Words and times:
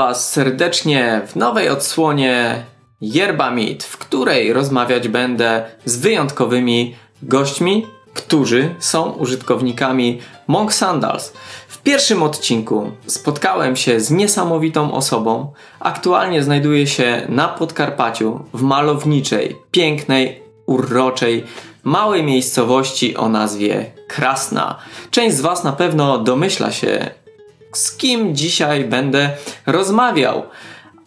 Was 0.00 0.30
serdecznie 0.30 1.20
w 1.26 1.36
nowej 1.36 1.68
odsłonie 1.68 2.64
Yerba 3.00 3.50
Meet, 3.50 3.84
w 3.84 3.98
której 3.98 4.52
rozmawiać 4.52 5.08
będę 5.08 5.64
z 5.84 5.96
wyjątkowymi 5.96 6.94
gośćmi, 7.22 7.86
którzy 8.14 8.74
są 8.78 9.10
użytkownikami 9.10 10.20
Monk 10.46 10.72
Sandals. 10.72 11.32
W 11.68 11.78
pierwszym 11.78 12.22
odcinku 12.22 12.92
spotkałem 13.06 13.76
się 13.76 14.00
z 14.00 14.10
niesamowitą 14.10 14.92
osobą. 14.92 15.52
Aktualnie 15.80 16.42
znajduje 16.42 16.86
się 16.86 17.26
na 17.28 17.48
Podkarpaciu, 17.48 18.40
w 18.54 18.62
malowniczej, 18.62 19.56
pięknej, 19.70 20.42
uroczej, 20.66 21.44
małej 21.82 22.22
miejscowości 22.22 23.16
o 23.16 23.28
nazwie 23.28 23.92
Krasna. 24.08 24.78
Część 25.10 25.36
z 25.36 25.40
Was 25.40 25.64
na 25.64 25.72
pewno 25.72 26.18
domyśla 26.18 26.72
się, 26.72 27.10
z 27.72 27.96
kim 27.96 28.36
dzisiaj 28.36 28.84
będę 28.84 29.30
rozmawiał. 29.66 30.42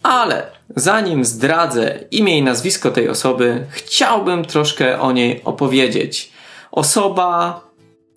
Ale 0.02 0.46
zanim 0.76 1.24
zdradzę 1.24 2.00
imię 2.10 2.38
i 2.38 2.42
nazwisko 2.42 2.90
tej 2.90 3.08
osoby, 3.08 3.66
chciałbym 3.70 4.44
troszkę 4.44 5.00
o 5.00 5.12
niej 5.12 5.44
opowiedzieć. 5.44 6.32
Osoba 6.72 7.60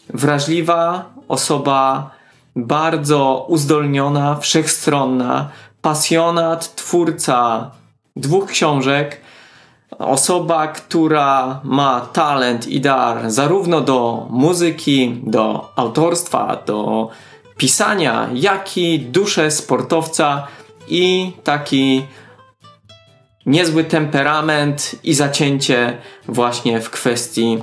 wrażliwa, 0.09 1.05
osoba 1.27 2.11
bardzo 2.55 3.45
uzdolniona, 3.49 4.35
wszechstronna, 4.35 5.49
pasjonat, 5.81 6.75
twórca 6.75 7.71
dwóch 8.15 8.47
książek, 8.49 9.21
osoba, 9.99 10.67
która 10.67 11.61
ma 11.63 12.01
talent 12.13 12.67
i 12.67 12.81
dar 12.81 13.31
zarówno 13.31 13.81
do 13.81 14.27
muzyki, 14.29 15.19
do 15.23 15.71
autorstwa, 15.75 16.63
do 16.65 17.09
pisania, 17.57 18.29
jak 18.33 18.77
i 18.77 18.99
duszę 18.99 19.51
sportowca 19.51 20.47
i 20.87 21.31
taki 21.43 22.05
niezły 23.45 23.83
temperament 23.83 24.95
i 25.03 25.13
zacięcie 25.13 25.97
właśnie 26.27 26.81
w 26.81 26.89
kwestii 26.89 27.57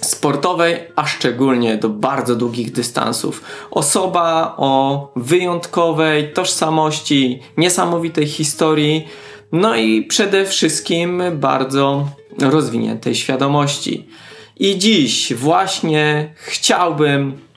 sportowej, 0.00 0.76
a 0.96 1.06
szczególnie 1.06 1.76
do 1.76 1.88
bardzo 1.88 2.36
długich 2.36 2.72
dystansów. 2.72 3.42
Osoba 3.70 4.54
o 4.56 5.12
wyjątkowej 5.16 6.32
tożsamości, 6.32 7.42
niesamowitej 7.56 8.26
historii, 8.26 9.08
no 9.52 9.76
i 9.76 10.02
przede 10.02 10.46
wszystkim 10.46 11.22
bardzo 11.34 12.08
rozwiniętej 12.40 13.14
świadomości. 13.14 14.06
I 14.56 14.78
dziś 14.78 15.34
właśnie 15.34 16.34
chciałbym 16.34 17.47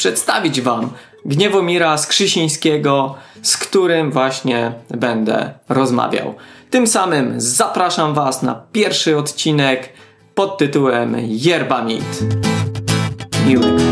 przedstawić 0.00 0.60
Wam 0.60 0.90
Gniewomira 1.24 1.98
Skrzysińskiego, 1.98 3.14
z 3.42 3.56
którym 3.56 4.12
właśnie 4.12 4.72
będę 4.90 5.54
rozmawiał. 5.68 6.34
Tym 6.70 6.86
samym 6.86 7.40
zapraszam 7.40 8.14
Was 8.14 8.42
na 8.42 8.62
pierwszy 8.72 9.16
odcinek 9.16 9.88
pod 10.34 10.58
tytułem 10.58 11.16
Yerba 11.28 11.84
Meat. 11.84 12.18
Miłego. 13.46 13.82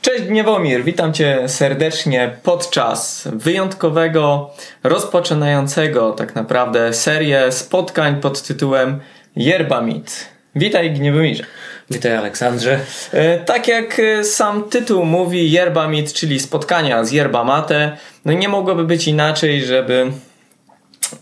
Cześć 0.00 0.24
Gniewomir, 0.24 0.84
witam 0.84 1.12
Cię 1.12 1.42
serdecznie 1.46 2.36
podczas 2.42 3.28
wyjątkowego, 3.32 4.50
rozpoczynającego 4.82 6.12
tak 6.12 6.34
naprawdę 6.34 6.94
serię 6.94 7.52
spotkań 7.52 8.20
pod 8.20 8.42
tytułem 8.42 9.00
Yerba 9.36 9.80
Meat. 9.80 10.37
Witaj 10.58 10.90
Gniewomirze. 10.90 11.44
Witaj 11.90 12.16
Aleksandrze. 12.16 12.80
E, 13.12 13.38
tak 13.38 13.68
jak 13.68 13.98
e, 13.98 14.24
sam 14.24 14.64
tytuł 14.64 15.04
mówi, 15.04 15.50
Yerba 15.50 15.88
Meet, 15.88 16.12
czyli 16.12 16.40
spotkania 16.40 17.04
z 17.04 17.12
yerba 17.12 17.44
mate, 17.44 17.96
no 18.24 18.32
nie 18.32 18.48
mogłoby 18.48 18.84
być 18.84 19.08
inaczej, 19.08 19.64
żeby 19.64 20.12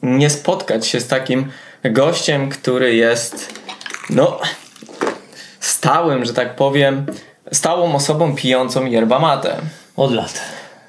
nie 0.02 0.30
spotkać 0.30 0.86
się 0.86 1.00
z 1.00 1.06
takim 1.06 1.50
gościem, 1.84 2.48
który 2.48 2.94
jest 2.94 3.54
no 4.10 4.40
stałym, 5.60 6.24
że 6.24 6.34
tak 6.34 6.56
powiem, 6.56 7.06
stałą 7.52 7.94
osobą 7.94 8.34
pijącą 8.34 8.86
yerba 8.86 9.18
mate. 9.18 9.56
Od 9.96 10.12
lat. 10.12 10.40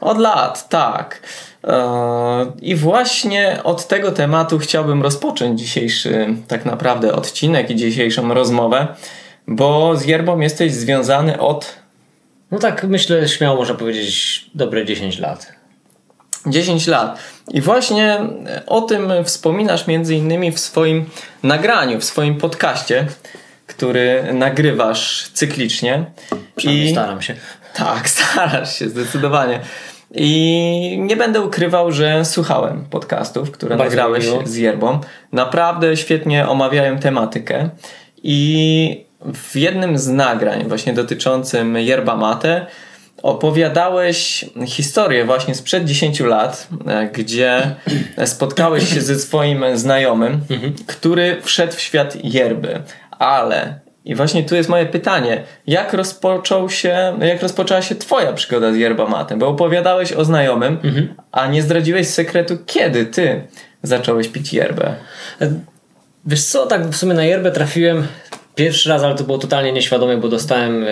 Od 0.02 0.18
lat, 0.18 0.70
tak. 0.70 1.22
I 2.62 2.76
właśnie 2.76 3.60
od 3.64 3.88
tego 3.88 4.12
tematu 4.12 4.60
chciałbym 4.60 5.02
rozpocząć 5.04 5.60
dzisiejszy 5.60 6.28
tak 6.48 6.66
naprawdę 6.66 7.16
odcinek 7.16 7.70
i 7.70 7.76
dzisiejszą 7.76 8.34
rozmowę 8.34 8.88
bo 9.48 9.96
z 9.96 10.06
yerbą 10.06 10.40
jesteś 10.40 10.74
związany 10.74 11.40
od. 11.40 11.76
No 12.52 12.60
tak, 12.60 12.84
myślę, 12.84 13.28
śmiało 13.28 13.58
można 13.58 13.76
powiedzieć, 13.76 14.46
dobre 14.56 14.86
10 14.86 15.20
lat. 15.20 15.54
10 16.46 16.88
lat. 16.88 17.20
I 17.52 17.62
właśnie 17.62 18.20
o 18.68 18.82
tym 18.82 19.12
wspominasz 19.24 19.88
między 19.88 20.16
innymi 20.16 20.52
w 20.52 20.60
swoim 20.60 21.06
nagraniu, 21.44 22.00
w 22.00 22.04
swoim 22.04 22.38
podcaście, 22.38 23.08
który 23.68 24.34
nagrywasz 24.34 25.30
cyklicznie. 25.34 26.06
I 26.64 26.92
staram 26.92 27.22
się. 27.22 27.36
Tak, 27.74 28.10
starasz 28.16 28.80
się 28.80 28.90
zdecydowanie. 28.90 29.60
I 30.16 30.98
nie 31.02 31.16
będę 31.16 31.42
ukrywał, 31.42 31.92
że 31.92 32.26
słuchałem 32.26 32.86
podcastów, 32.90 33.52
które 33.52 33.78
Bardzo 33.78 33.96
nagrałeś 33.96 34.26
z 34.46 34.56
Yerbą. 34.56 35.00
Naprawdę 35.32 35.98
świetnie 35.98 36.48
omawiają 36.48 37.00
tematykę. 37.00 37.70
I 38.24 39.06
w 39.34 39.56
jednym 39.56 39.98
z 39.98 40.08
nagrań 40.08 40.68
właśnie 40.68 40.94
dotyczącym 40.94 41.78
yerba 41.78 42.16
mate 42.16 42.66
opowiadałeś 43.24 44.46
historię 44.68 45.26
właśnie 45.26 45.56
sprzed 45.56 45.86
10 45.86 46.20
lat, 46.20 46.68
e, 46.88 47.08
gdzie 47.08 47.76
spotkałeś 48.26 48.94
się 48.94 49.02
ze 49.02 49.20
swoim 49.20 49.78
znajomym, 49.78 50.42
mhm. 50.50 50.74
który 50.88 51.42
wszedł 51.42 51.74
w 51.74 51.82
świat 51.82 52.18
yerby, 52.24 52.82
ale 53.12 53.87
i 54.08 54.16
właśnie 54.16 54.44
tu 54.44 54.56
jest 54.56 54.70
moje 54.70 54.86
pytanie. 54.86 55.44
Jak 55.68 55.94
rozpoczął 55.94 56.70
się, 56.70 57.18
jak 57.22 57.42
rozpoczęła 57.42 57.82
się 57.82 57.96
twoja 57.96 58.34
przygoda 58.34 58.72
z 58.72 58.76
yerba 58.76 59.08
mate? 59.08 59.38
Bo 59.38 59.48
opowiadałeś 59.48 60.14
o 60.14 60.26
znajomym, 60.26 60.80
mhm. 60.84 61.16
a 61.32 61.48
nie 61.48 61.62
zdradziłeś 61.62 62.08
sekretu, 62.08 62.58
kiedy 62.66 63.06
ty 63.06 63.42
zacząłeś 63.84 64.28
pić 64.28 64.54
yerbę. 64.54 64.96
Wiesz 66.26 66.44
co, 66.44 66.68
tak 66.68 66.88
w 66.88 66.96
sumie 66.96 67.14
na 67.14 67.24
yerbę 67.24 67.52
trafiłem 67.52 68.08
Pierwszy 68.58 68.90
raz, 68.90 69.04
ale 69.04 69.16
to 69.16 69.24
było 69.24 69.38
totalnie 69.38 69.72
nieświadome, 69.72 70.18
bo 70.18 70.30
dostałem 70.30 70.84
y, 70.84 70.88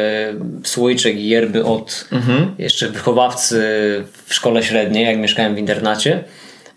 słoiczek 0.63 1.15
i 1.15 1.29
yerby 1.29 1.63
od 1.63 2.07
mhm. 2.11 2.55
jeszcze 2.57 2.89
wychowawcy 2.89 3.63
w 4.25 4.33
szkole 4.33 4.63
średniej, 4.63 5.05
jak 5.05 5.17
mieszkałem 5.17 5.55
w 5.55 5.57
internacie. 5.57 6.23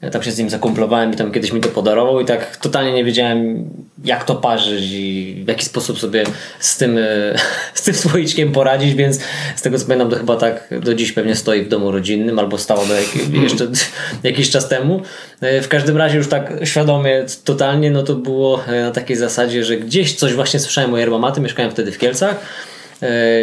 Ja 0.02 0.10
tam 0.10 0.22
się 0.22 0.30
z 0.30 0.38
nim 0.38 0.50
zakumplowałem 0.50 1.12
i 1.12 1.16
tam 1.16 1.32
kiedyś 1.32 1.52
mi 1.52 1.60
to 1.60 1.68
podarował 1.68 2.20
i 2.20 2.24
tak 2.24 2.56
totalnie 2.56 2.92
nie 2.92 3.04
wiedziałem 3.04 3.70
jak 4.04 4.24
to 4.24 4.34
parzyć 4.34 4.84
i 4.92 5.42
w 5.44 5.48
jaki 5.48 5.64
sposób 5.64 5.98
sobie 5.98 6.24
z 6.60 6.76
tym, 6.76 6.98
e, 6.98 7.02
z 7.74 7.82
tym 7.82 7.94
słoiczkiem 7.94 8.52
poradzić, 8.52 8.94
więc 8.94 9.18
z 9.56 9.62
tego 9.62 9.78
co 9.78 9.86
pamiętam 9.86 10.10
to 10.10 10.16
chyba 10.16 10.36
tak 10.36 10.68
do 10.80 10.94
dziś 10.94 11.12
pewnie 11.12 11.34
stoi 11.34 11.62
w 11.62 11.68
domu 11.68 11.90
rodzinnym 11.90 12.38
albo 12.38 12.58
stało 12.58 12.86
do 12.86 12.94
jak, 12.94 13.06
jeszcze 13.42 13.68
jakiś 14.22 14.50
czas 14.50 14.68
temu. 14.68 15.02
E, 15.40 15.62
w 15.62 15.68
każdym 15.68 15.96
razie 15.96 16.16
już 16.16 16.28
tak 16.28 16.52
świadomie, 16.64 17.24
totalnie, 17.44 17.90
no 17.90 18.02
to 18.02 18.14
było 18.14 18.64
e, 18.66 18.82
na 18.82 18.90
takiej 18.90 19.16
zasadzie, 19.16 19.64
że 19.64 19.76
gdzieś 19.76 20.14
coś 20.14 20.34
właśnie 20.34 20.60
słyszałem 20.60 20.94
o 20.94 20.98
yerba 20.98 21.32
mieszkałem 21.40 21.70
wtedy 21.70 21.92
w 21.92 21.98
Kielcach, 21.98 22.36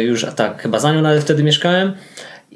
już 0.02 0.26
tak 0.36 0.62
chyba 0.62 0.78
za 0.78 0.92
nią 0.92 1.02
nawet 1.02 1.22
wtedy 1.22 1.42
mieszkałem 1.42 1.92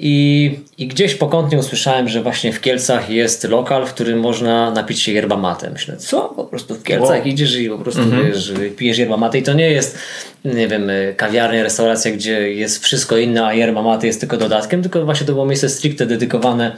i, 0.03 0.59
I 0.77 0.87
gdzieś 0.87 1.15
pokątnie 1.15 1.57
usłyszałem, 1.57 2.09
że 2.09 2.21
właśnie 2.21 2.53
w 2.53 2.61
Kielcach 2.61 3.09
jest 3.09 3.43
lokal, 3.43 3.85
w 3.85 3.93
którym 3.93 4.19
można 4.19 4.71
napić 4.71 4.99
się 4.99 5.11
yerba 5.11 5.37
mate. 5.37 5.69
Myślę, 5.69 5.97
co? 5.97 6.21
Po 6.21 6.45
prostu 6.45 6.75
w 6.75 6.83
Kielcach 6.83 7.17
wow. 7.17 7.25
idziesz 7.25 7.55
i 7.55 7.69
po 7.69 7.77
prostu 7.77 8.01
mm 8.01 8.19
-hmm. 8.19 8.25
wiesz, 8.25 8.53
pijesz 8.77 8.97
yerba 8.97 9.17
mate 9.17 9.37
i 9.37 9.43
to 9.43 9.53
nie 9.53 9.71
jest, 9.71 9.97
nie 10.45 10.67
wiem, 10.67 10.91
kawiarnia, 11.17 11.63
restauracja, 11.63 12.11
gdzie 12.11 12.53
jest 12.53 12.83
wszystko 12.83 13.17
inne, 13.17 13.45
a 13.45 13.53
yerba 13.53 13.81
mate 13.81 14.07
jest 14.07 14.19
tylko 14.19 14.37
dodatkiem, 14.37 14.81
tylko 14.81 15.05
właśnie 15.05 15.27
to 15.27 15.33
było 15.33 15.45
miejsce 15.45 15.69
stricte 15.69 16.05
dedykowane 16.05 16.75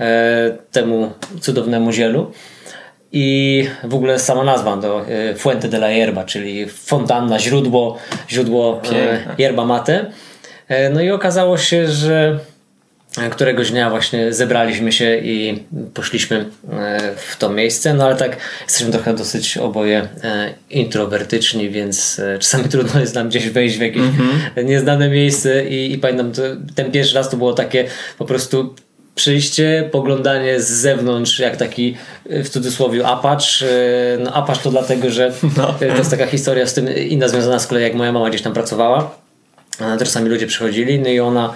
e, 0.00 0.56
temu 0.72 1.10
cudownemu 1.40 1.92
zielu. 1.92 2.32
I 3.12 3.68
w 3.84 3.94
ogóle 3.94 4.18
sama 4.18 4.44
nazwa 4.44 4.76
to 4.76 5.06
e, 5.08 5.34
Fuente 5.34 5.68
de 5.68 5.76
la 5.76 5.90
Yerba, 5.90 6.24
czyli 6.24 6.68
fontanna, 6.68 7.38
źródło, 7.38 7.98
źródło 8.30 8.80
e, 8.92 9.18
yerba 9.38 9.64
mate. 9.64 10.06
E, 10.68 10.90
no 10.90 11.00
i 11.00 11.10
okazało 11.10 11.58
się, 11.58 11.88
że 11.88 12.38
któregoś 13.30 13.70
dnia 13.70 13.90
właśnie 13.90 14.32
zebraliśmy 14.32 14.92
się 14.92 15.16
i 15.16 15.64
poszliśmy 15.94 16.46
e, 16.72 17.00
w 17.16 17.36
to 17.36 17.50
miejsce, 17.50 17.94
no 17.94 18.04
ale 18.04 18.16
tak 18.16 18.36
jesteśmy 18.64 18.92
trochę 18.92 19.14
dosyć 19.14 19.58
oboje 19.58 20.08
e, 20.24 20.54
introwertyczni, 20.70 21.70
więc 21.70 22.18
e, 22.18 22.38
czasami 22.38 22.68
trudno 22.72 23.00
jest 23.00 23.14
nam 23.14 23.28
gdzieś 23.28 23.48
wejść 23.50 23.78
w 23.78 23.80
jakieś 23.80 24.02
mm 24.02 24.12
-hmm. 24.12 24.64
nieznane 24.64 25.08
miejsce 25.08 25.64
i, 25.66 25.92
i 25.92 25.98
pamiętam, 25.98 26.32
to, 26.32 26.42
ten 26.74 26.92
pierwszy 26.92 27.14
raz 27.14 27.30
to 27.30 27.36
było 27.36 27.52
takie 27.52 27.84
po 28.18 28.24
prostu 28.24 28.74
przyjście, 29.14 29.88
poglądanie 29.92 30.60
z 30.60 30.70
zewnątrz, 30.70 31.38
jak 31.38 31.56
taki 31.56 31.96
w 32.26 32.48
cudzysłowie 32.48 33.06
apacz. 33.06 33.64
No 34.18 34.32
apacz 34.32 34.58
to 34.58 34.70
dlatego, 34.70 35.10
że 35.10 35.32
no. 35.56 35.74
to 35.78 35.84
jest 35.84 36.10
taka 36.10 36.26
historia 36.26 36.66
z 36.66 36.74
tym 36.74 36.96
inna 36.96 37.28
związana 37.28 37.58
z 37.58 37.66
kolei 37.66 37.82
jak 37.82 37.94
moja 37.94 38.12
mama 38.12 38.28
gdzieś 38.28 38.42
tam 38.42 38.52
pracowała. 38.52 39.10
Czasami 39.98 40.28
ludzie 40.28 40.46
przychodzili, 40.46 40.98
no 40.98 41.08
i 41.08 41.20
ona 41.20 41.54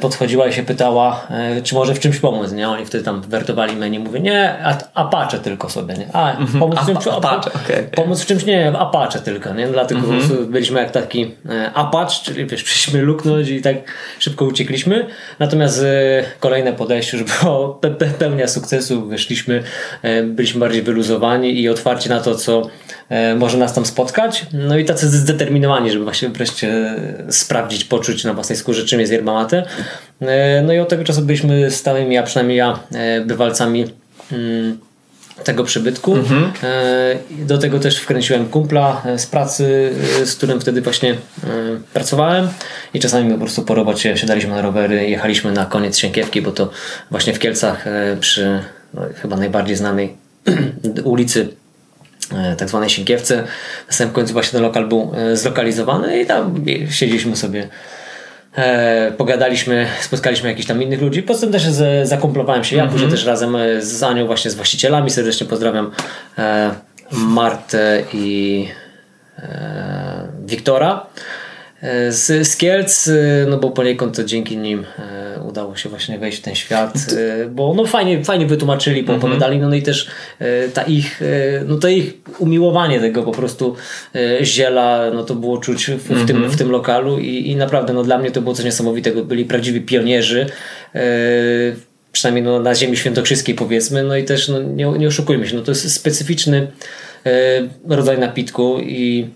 podchodziła 0.00 0.46
i 0.46 0.52
się 0.52 0.62
pytała, 0.62 1.26
e, 1.30 1.62
czy 1.62 1.74
może 1.74 1.94
w 1.94 2.00
czymś 2.00 2.18
pomóc, 2.18 2.52
nie? 2.52 2.68
Oni 2.68 2.86
wtedy 2.86 3.04
tam 3.04 3.22
wertowali 3.22 3.76
menu, 3.76 3.98
mówię, 3.98 4.20
nie, 4.20 4.54
Apache 4.94 5.38
tylko 5.38 5.68
sobie, 5.68 5.94
nie? 5.94 6.08
A, 6.12 6.30
Mhm. 6.30 6.60
pomóc 6.60 6.78
w 6.78 6.86
czymś, 6.86 7.06
Apache, 7.18 7.52
okay. 7.52 7.88
pomóc 7.94 8.20
w 8.20 8.26
czymś, 8.26 8.46
nie, 8.46 8.72
Apache 8.78 9.18
tylko, 9.18 9.54
nie? 9.54 9.68
Dlatego 9.68 10.00
mm 10.00 10.20
-hmm. 10.20 10.46
byliśmy 10.46 10.80
jak 10.80 10.90
taki 10.90 11.34
Apache, 11.74 12.24
czyli 12.24 12.46
wiesz, 12.46 12.62
przyszliśmy 12.70 13.02
luknąć 13.02 13.48
i 13.48 13.62
tak 13.62 13.76
szybko 14.18 14.44
uciekliśmy. 14.44 15.06
Natomiast 15.38 15.84
kolejne 16.40 16.72
podejście 16.72 17.18
już 17.18 17.26
było 17.32 17.68
pe 17.68 17.90
pe 17.90 18.06
pełnia 18.06 18.48
sukcesu, 18.48 19.06
wyszliśmy, 19.06 19.62
byliśmy 20.24 20.60
bardziej 20.60 20.82
wyluzowani 20.82 21.60
i 21.60 21.68
otwarci 21.68 22.08
na 22.08 22.20
to, 22.20 22.34
co 22.34 22.62
może 23.36 23.58
nas 23.58 23.74
tam 23.74 23.86
spotkać. 23.86 24.46
No 24.52 24.78
i 24.78 24.84
tacy 24.84 25.08
zdeterminowani, 25.08 25.90
żeby 25.90 26.04
właśnie 26.04 26.28
wreszcie 26.28 26.94
sprawdzić, 27.28 27.84
poczuć 27.84 28.24
na 28.24 28.34
własnej 28.34 28.58
skórze, 28.58 28.84
czym 28.84 29.00
jest 29.00 29.12
yerba 29.12 29.32
E, 30.22 30.62
no 30.62 30.72
i 30.72 30.78
od 30.78 30.88
tego 30.88 31.04
czasu 31.04 31.22
byliśmy 31.22 31.70
stałymi, 31.70 32.18
a 32.18 32.22
przynajmniej 32.22 32.58
ja, 32.58 32.78
e, 32.94 33.20
bywalcami 33.20 33.84
mm, 34.32 34.78
tego 35.44 35.64
przybytku. 35.64 36.16
Mhm. 36.16 36.52
E, 36.62 37.44
do 37.44 37.58
tego 37.58 37.78
też 37.78 37.98
wkręciłem 37.98 38.48
kumpla 38.48 39.02
z 39.16 39.26
pracy, 39.26 39.92
z 40.24 40.34
którym 40.34 40.60
wtedy 40.60 40.82
właśnie 40.82 41.14
pracowałem 41.92 42.48
i 42.94 43.00
czasami 43.00 43.32
po 43.32 43.38
prostu 43.38 43.62
po 43.62 43.74
robocie 43.74 44.16
siadaliśmy 44.16 44.50
na 44.50 44.62
rowery, 44.62 45.10
jechaliśmy 45.10 45.52
na 45.52 45.66
koniec 45.66 45.98
Sienkiewki, 45.98 46.42
bo 46.42 46.52
to 46.52 46.70
właśnie 47.10 47.34
w 47.34 47.38
Kielcach 47.38 47.84
przy 48.20 48.60
no, 48.94 49.02
chyba 49.22 49.36
najbardziej 49.36 49.76
znanej 49.76 50.16
ulicy 51.04 51.48
tak 52.58 52.68
zwanej 52.68 52.90
Sienkiewce. 52.90 53.36
Na 53.86 53.92
samym 53.92 54.14
końcu 54.14 54.32
właśnie 54.32 54.52
ten 54.52 54.62
lokal 54.62 54.88
był 54.88 55.12
zlokalizowany 55.34 56.20
i 56.20 56.26
tam 56.26 56.64
siedzieliśmy 56.90 57.36
sobie 57.36 57.68
e, 58.56 59.12
pogadaliśmy, 59.12 59.86
spotkaliśmy 60.00 60.48
jakichś 60.48 60.68
tam 60.68 60.82
innych 60.82 61.00
ludzi. 61.00 61.22
Poza 61.22 61.40
tym 61.40 61.52
też 61.52 61.62
z, 61.62 62.08
zakumplowałem 62.08 62.64
się 62.64 62.76
ja, 62.76 62.82
mm 62.82 62.90
-hmm. 62.90 62.92
później 62.92 63.10
też 63.10 63.26
razem 63.26 63.56
z 63.80 64.02
Anią 64.02 64.26
właśnie 64.26 64.50
z 64.50 64.54
właścicielami. 64.54 65.10
Serdecznie 65.10 65.46
pozdrawiam 65.46 65.90
Martę 67.12 68.02
i 68.12 68.68
Wiktora 70.46 71.06
z, 72.10 72.48
z 72.48 72.56
Kielc, 72.56 73.10
no 73.48 73.58
bo 73.58 73.70
poniekąd 73.70 74.16
to 74.16 74.24
dzięki 74.24 74.56
nim 74.56 74.84
udało 75.48 75.76
się 75.76 75.88
właśnie 75.88 76.18
wejść 76.18 76.38
w 76.38 76.42
ten 76.42 76.54
świat, 76.54 76.94
e, 77.16 77.48
bo 77.48 77.74
no 77.74 77.86
fajnie, 77.86 78.24
fajnie 78.24 78.46
wytłumaczyli, 78.46 79.00
mhm. 79.00 79.18
opowiadali, 79.18 79.58
no, 79.58 79.68
no 79.68 79.74
i 79.74 79.82
też 79.82 80.08
ta 80.74 80.82
ich, 80.82 81.20
no 81.66 81.76
to 81.76 81.88
ich 81.88 82.14
umiłowanie 82.38 83.00
tego 83.00 83.22
po 83.22 83.32
prostu 83.32 83.76
ziela, 84.42 85.10
no 85.14 85.24
to 85.24 85.34
było 85.34 85.58
czuć 85.58 85.86
w, 85.86 86.08
w 86.08 86.26
tym, 86.26 86.36
mhm. 86.36 86.52
w 86.52 86.56
tym 86.56 86.70
lokalu 86.70 87.18
i, 87.18 87.50
i 87.50 87.56
naprawdę 87.56 87.92
no 87.92 88.02
dla 88.02 88.18
mnie 88.18 88.30
to 88.30 88.42
było 88.42 88.54
coś 88.54 88.64
niesamowitego, 88.64 89.24
byli 89.24 89.44
prawdziwi 89.44 89.80
pionierzy, 89.80 90.46
przynajmniej 92.12 92.44
no, 92.44 92.60
na 92.60 92.74
ziemi 92.74 92.96
świętokrzyskiej 92.96 93.54
powiedzmy, 93.54 94.02
no 94.02 94.16
i 94.16 94.24
też 94.24 94.48
no, 94.48 94.62
nie, 94.62 94.84
nie 94.84 95.08
oszukujmy 95.08 95.48
się, 95.48 95.56
no 95.56 95.62
to 95.62 95.70
jest 95.70 95.94
specyficzny 95.94 96.66
rodzaj 97.88 98.18
napitku 98.18 98.78
i 98.80 99.26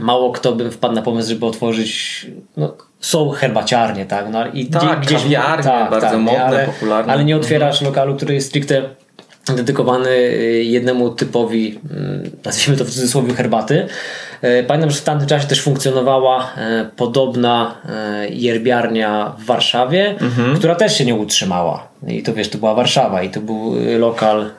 mało 0.00 0.32
kto 0.32 0.52
by 0.52 0.70
wpadł 0.70 0.94
na 0.94 1.02
pomysł, 1.02 1.28
żeby 1.28 1.46
otworzyć 1.46 2.26
no, 2.56 2.74
są 3.00 3.30
herbaciarnie, 3.30 4.06
tak? 4.06 4.26
No, 4.30 4.46
i 4.46 4.66
tak, 4.66 5.00
gdzieś, 5.00 5.22
kawiarnie, 5.22 5.64
tak, 5.64 5.90
bardzo 5.90 6.06
tak, 6.06 6.18
modne, 6.18 6.44
ale, 6.44 6.66
popularne. 6.66 7.12
Ale 7.12 7.24
nie 7.24 7.36
otwierasz 7.36 7.76
mhm. 7.76 7.90
lokalu, 7.90 8.16
który 8.16 8.34
jest 8.34 8.48
stricte 8.48 8.82
dedykowany 9.56 10.10
y, 10.10 10.64
jednemu 10.64 11.10
typowi, 11.10 11.80
mm, 11.90 12.30
nazwijmy 12.44 12.78
to 12.78 12.84
w 12.84 12.90
cudzysłowie, 12.90 13.34
herbaty. 13.34 13.86
Y, 14.44 14.64
pamiętam, 14.68 14.90
że 14.90 15.00
w 15.00 15.04
tamtym 15.04 15.28
czasie 15.28 15.46
też 15.46 15.62
funkcjonowała 15.62 16.42
y, 16.42 16.96
podobna 16.96 17.74
yerbiarnia 18.30 19.32
w 19.38 19.44
Warszawie, 19.44 20.10
mhm. 20.20 20.56
która 20.56 20.74
też 20.74 20.98
się 20.98 21.04
nie 21.04 21.14
utrzymała. 21.14 21.89
I 22.08 22.22
to 22.22 22.34
wiesz, 22.34 22.48
to 22.48 22.58
była 22.58 22.74
Warszawa 22.74 23.22
i 23.22 23.30
to 23.30 23.40
był 23.40 23.74
lokal 23.98 24.50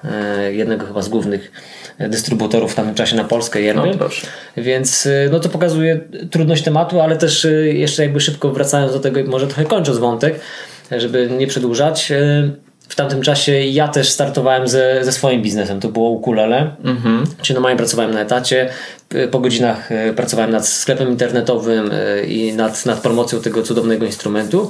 jednego 0.51 0.85
chyba 0.85 1.01
z 1.01 1.09
głównych 1.09 1.51
dystrybutorów 1.99 2.71
w 2.71 2.75
tamtym 2.75 2.95
czasie 2.95 3.15
na 3.15 3.23
Polskę 3.23 3.61
yerby. 3.61 3.81
No, 3.99 4.09
Więc 4.57 5.07
no 5.31 5.39
to 5.39 5.49
pokazuje 5.49 5.99
trudność 6.31 6.63
tematu, 6.63 7.01
ale 7.01 7.17
też 7.17 7.47
jeszcze 7.73 8.03
jakby 8.03 8.19
szybko 8.19 8.51
wracając 8.51 8.93
do 8.93 8.99
tego 8.99 9.19
i 9.19 9.23
może 9.23 9.47
trochę 9.47 9.65
kończąc 9.65 9.97
wątek, 9.97 10.39
żeby 10.91 11.29
nie 11.37 11.47
przedłużać 11.47 12.11
w 12.91 12.95
tamtym 12.95 13.21
czasie 13.21 13.51
ja 13.51 13.87
też 13.87 14.09
startowałem 14.09 14.67
ze, 14.67 15.05
ze 15.05 15.11
swoim 15.11 15.41
biznesem. 15.41 15.79
To 15.79 15.89
było 15.89 16.09
ukulele. 16.09 16.75
Mhm. 16.83 17.23
Czyli 17.41 17.53
normalnie 17.53 17.77
pracowałem 17.77 18.13
na 18.13 18.21
etacie. 18.21 18.69
Po 19.31 19.39
godzinach 19.39 19.89
pracowałem 20.15 20.51
nad 20.51 20.67
sklepem 20.67 21.09
internetowym 21.09 21.89
i 22.27 22.53
nad, 22.53 22.85
nad 22.85 22.99
promocją 22.99 23.41
tego 23.41 23.63
cudownego 23.63 24.05
instrumentu. 24.05 24.69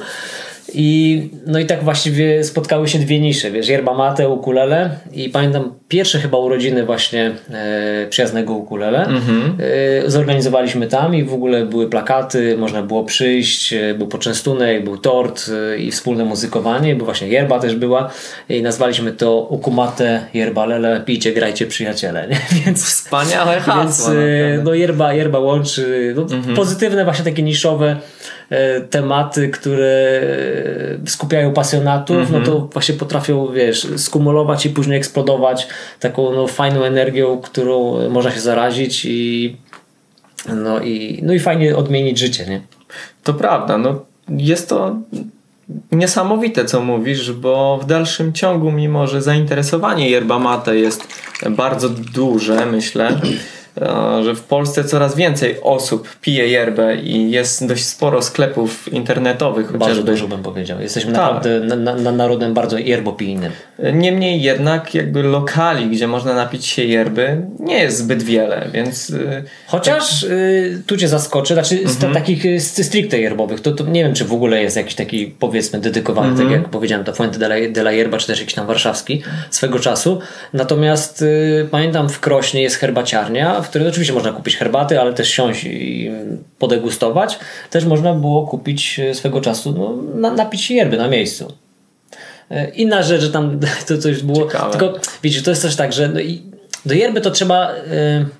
I, 0.74 1.30
no 1.46 1.60
i 1.60 1.66
tak 1.66 1.84
właściwie 1.84 2.44
spotkały 2.44 2.88
się 2.88 3.00
dwie 3.00 3.20
nisze, 3.20 3.52
wiesz, 3.52 3.68
yerba 3.68 3.94
mate, 3.94 4.30
ukulele 4.30 4.90
i 5.14 5.30
pamiętam 5.30 5.74
pierwsze 5.88 6.20
chyba 6.20 6.38
urodziny 6.38 6.86
właśnie 6.86 7.32
e, 7.50 8.08
przyjaznego 8.10 8.54
ukulele. 8.54 9.06
Mm-hmm. 9.06 9.64
E, 10.06 10.10
zorganizowaliśmy 10.10 10.88
tam 10.88 11.16
i 11.16 11.24
w 11.24 11.34
ogóle 11.34 11.66
były 11.66 11.90
plakaty, 11.90 12.58
można 12.58 12.84
było 12.84 13.04
przyjść, 13.04 13.74
e, 13.74 13.94
był 13.94 14.08
poczęstunek, 14.08 14.84
był 14.84 14.98
tort 14.98 15.46
e, 15.74 15.78
i 15.78 15.92
wspólne 15.92 16.26
muzykowanie, 16.26 16.96
bo 16.96 17.06
właśnie 17.06 17.28
yerba 17.28 17.60
też 17.60 17.76
była 17.76 18.10
i 18.50 18.62
nazwaliśmy 18.62 19.12
to 19.12 19.48
ukumate, 19.50 20.26
yerba 20.34 20.66
lele, 20.66 21.02
pijcie, 21.06 21.32
grajcie 21.32 21.68
przyjaciele, 21.68 22.28
nie? 22.28 22.38
Więc, 22.66 22.86
Wspaniałe 22.86 23.60
hasło. 23.60 23.80
Więc 23.82 24.10
e, 24.10 24.64
no 24.64 24.74
yerba, 24.74 25.14
yerba 25.14 25.40
łączy 25.40 26.14
no, 26.16 26.22
mm-hmm. 26.22 26.56
pozytywne 26.56 27.04
właśnie 27.04 27.26
takie 27.26 27.44
niszowe 27.44 27.98
tematy, 28.90 29.50
które 29.50 30.22
skupiają 31.06 31.54
pasjonatów, 31.54 32.18
mm 32.18 32.28
-hmm. 32.28 32.32
no 32.32 32.40
to 32.46 32.52
mhm. 32.52 32.70
właśnie 32.70 32.96
potrafią, 32.96 33.48
wiesz, 33.48 33.88
skumulować 33.98 34.66
i 34.66 34.70
później 34.70 34.98
eksplodować 34.98 35.68
taką 36.00 36.34
no, 36.34 36.48
fajną 36.48 36.84
energią, 36.84 37.38
którą 37.38 38.10
można 38.10 38.32
się 38.32 38.40
zarazić 38.40 39.06
i 39.06 39.58
no 40.48 40.80
i, 40.80 41.20
no 41.24 41.34
i 41.34 41.40
fajnie 41.40 41.76
odmienić 41.78 42.18
życie, 42.18 42.46
nie? 42.46 42.62
To 43.24 43.34
prawda, 43.34 43.78
no 43.78 44.06
jest 44.30 44.70
to 44.70 44.96
niesamowite, 45.92 46.66
co 46.66 46.82
mówisz, 46.82 47.32
bo 47.32 47.80
w 47.82 47.86
dalszym 47.86 48.34
ciągu, 48.34 48.72
mimo 48.72 49.08
że 49.08 49.22
zainteresowanie 49.22 50.10
yerba 50.10 50.40
mate 50.40 50.78
jest 50.78 51.08
bardzo 51.50 51.90
duże, 51.90 52.66
myślę, 52.66 53.22
E, 53.22 53.61
że 54.24 54.36
w 54.36 54.44
Polsce 54.44 54.84
coraz 54.84 55.16
więcej 55.16 55.62
osób 55.62 56.16
pije 56.22 56.48
yerbę 56.48 56.96
i 56.96 57.32
jest 57.32 57.68
dość 57.68 57.86
sporo 57.86 58.22
sklepów 58.22 58.94
internetowych. 58.94 59.66
Chociażby. 59.66 59.86
Bardzo 59.86 60.04
dużo 60.04 60.28
bym 60.28 60.44
powiedział. 60.44 60.82
Jesteśmy 60.82 61.14
tak. 61.14 61.22
naprawdę 61.22 61.60
na, 61.60 61.96
na, 61.96 62.12
narodem 62.12 62.54
bardzo 62.54 62.78
yerbopijnym. 62.78 63.52
Niemniej 63.94 64.42
jednak 64.42 64.96
jakby 64.96 65.24
lokali, 65.24 65.90
gdzie 65.90 66.08
można 66.08 66.34
napić 66.34 66.66
się 66.66 66.84
yerby 66.84 67.42
nie 67.60 67.80
jest 67.80 67.98
zbyt 67.98 68.24
wiele, 68.24 68.68
więc... 68.74 69.10
Y, 69.10 69.44
Chociaż 69.68 70.24
y, 70.24 70.84
tu 70.88 70.98
Cię 70.98 71.08
zaskoczę, 71.08 71.54
znaczy 71.54 71.88
z 71.88 71.96
mhm. 71.96 72.14
takich 72.14 72.62
stricte 72.62 73.20
yerbowych, 73.20 73.62
to, 73.62 73.72
to 73.72 73.84
nie 73.84 74.04
wiem 74.04 74.14
czy 74.14 74.26
w 74.26 74.34
ogóle 74.34 74.62
jest 74.62 74.78
jakiś 74.78 74.96
taki 74.96 75.28
powiedzmy 75.28 75.80
dedykowany, 75.80 76.28
tak 76.28 76.40
mhm. 76.40 76.50
tak 76.50 76.62
jak 76.62 76.72
powiedziałem, 76.72 77.06
to 77.06 77.14
Fuente 77.14 77.40
de 77.40 77.46
la, 77.46 77.56
de 77.72 77.82
la 77.82 77.92
Yerba, 77.92 78.18
czy 78.18 78.28
też 78.28 78.40
jakiś 78.40 78.54
tam 78.56 78.68
warszawski 78.68 79.24
swego 79.50 79.80
czasu. 79.80 80.20
Natomiast 80.54 81.22
y, 81.22 81.68
pamiętam 81.72 82.10
w 82.10 82.20
Krośnie 82.20 82.62
jest 82.62 82.76
herbaciarnia, 82.76 83.61
w 83.62 83.70
której 83.70 83.88
oczywiście 83.88 84.14
można 84.14 84.32
kupić 84.32 84.58
herbaty, 84.58 85.02
ale 85.02 85.14
też 85.14 85.30
siąść 85.30 85.64
i 85.64 86.12
podegustować. 86.60 87.40
Też 87.70 87.86
można 87.86 88.14
było 88.14 88.48
kupić 88.48 89.00
e, 89.00 89.16
swego 89.16 89.42
czasu, 89.42 89.72
no, 89.78 90.20
na, 90.20 90.36
napić 90.36 90.62
się 90.62 90.74
yerby 90.74 90.98
na 90.98 91.08
miejscu. 91.08 91.54
E, 92.52 92.70
inna 92.70 93.04
rzecz, 93.04 93.22
że 93.22 93.32
tam 93.32 93.60
to 93.88 93.98
coś 93.98 94.24
było. 94.24 94.46
Ciekawe. 94.46 94.78
Tylko 94.78 95.00
widzisz, 95.24 95.44
to 95.44 95.50
jest 95.50 95.62
też 95.62 95.76
tak, 95.76 95.94
że 95.94 96.08
no 96.08 96.20
do 96.86 96.94
yerby 96.94 97.22
to 97.22 97.32
trzeba 97.32 97.72
y, 97.72 97.76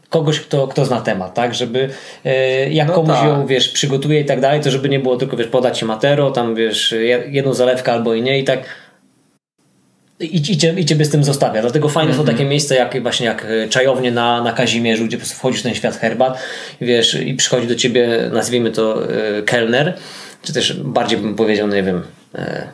kogoś, 0.10 0.40
kto, 0.40 0.68
kto 0.68 0.86
zna 0.86 1.02
temat, 1.02 1.34
tak? 1.34 1.56
Żeby 1.56 1.90
y, 2.26 2.70
jak 2.72 2.88
no 2.88 2.94
komuś 2.94 3.16
tak. 3.16 3.28
ją 3.28 3.48
wiesz, 3.48 3.70
przygotuje 3.70 4.20
i 4.20 4.26
tak 4.26 4.42
dalej, 4.42 4.62
to 4.62 4.72
żeby 4.72 4.90
nie 4.90 5.00
było 5.00 5.18
tylko 5.18 5.38
wiesz, 5.38 5.48
podać 5.48 5.80
się 5.80 5.86
matero, 5.86 6.32
tam 6.32 6.56
wiesz, 6.56 6.96
jedną 7.30 7.54
zalewkę 7.54 7.94
albo 7.94 8.14
i 8.14 8.22
nie 8.22 8.40
i 8.40 8.44
tak 8.44 8.60
i, 10.22 10.52
i, 10.52 10.58
cię, 10.58 10.74
i 10.78 10.86
ciebie 10.86 11.06
z 11.06 11.10
tym 11.10 11.24
zostawia. 11.24 11.62
Dlatego 11.62 11.90
fajne 11.90 12.12
mm 12.12 12.14
-hmm. 12.14 12.18
są 12.18 12.22
mhm. 12.22 12.38
takie 12.38 12.50
miejsca 12.50 12.76
jak 12.76 13.02
właśnie 13.02 13.26
jak 13.26 13.46
e, 13.46 13.70
czajownie 13.70 14.12
na, 14.12 14.44
na 14.44 14.54
Kazimierzu, 14.54 15.06
gdzie 15.06 15.18
po 15.18 15.22
prostu 15.22 15.38
wchodzisz 15.38 15.60
w 15.60 15.64
ten 15.64 15.76
świat 15.76 15.98
herbat 15.98 16.40
wiesz, 16.82 17.14
i 17.14 17.34
przychodzi 17.34 17.68
do 17.68 17.76
ciebie, 17.76 18.30
nazwijmy 18.34 18.72
to 18.72 19.04
e, 19.04 19.42
kelner, 19.42 19.98
czy 20.44 20.54
też 20.54 20.74
bardziej 20.74 21.18
bym 21.18 21.36
powiedział, 21.36 21.68
no 21.68 21.76
nie 21.76 21.84
wiem, 21.84 22.02
e, 22.36 22.68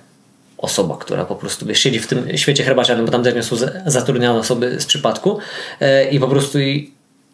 osoba, 0.58 0.98
która 0.98 1.26
po 1.26 1.36
prostu 1.36 1.66
wiesz, 1.66 1.80
siedzi 1.80 2.00
w 2.00 2.08
tym 2.08 2.38
świecie 2.38 2.64
herbacianym, 2.64 3.06
bo 3.06 3.12
tam 3.12 3.24
też 3.24 3.46
są 3.46 3.56
zatrudniane 3.86 4.40
osoby 4.40 4.82
z 4.82 4.86
przypadku 4.86 5.40
e, 5.80 6.10
i 6.10 6.20
po 6.20 6.28
prostu 6.28 6.60
i, 6.60 6.92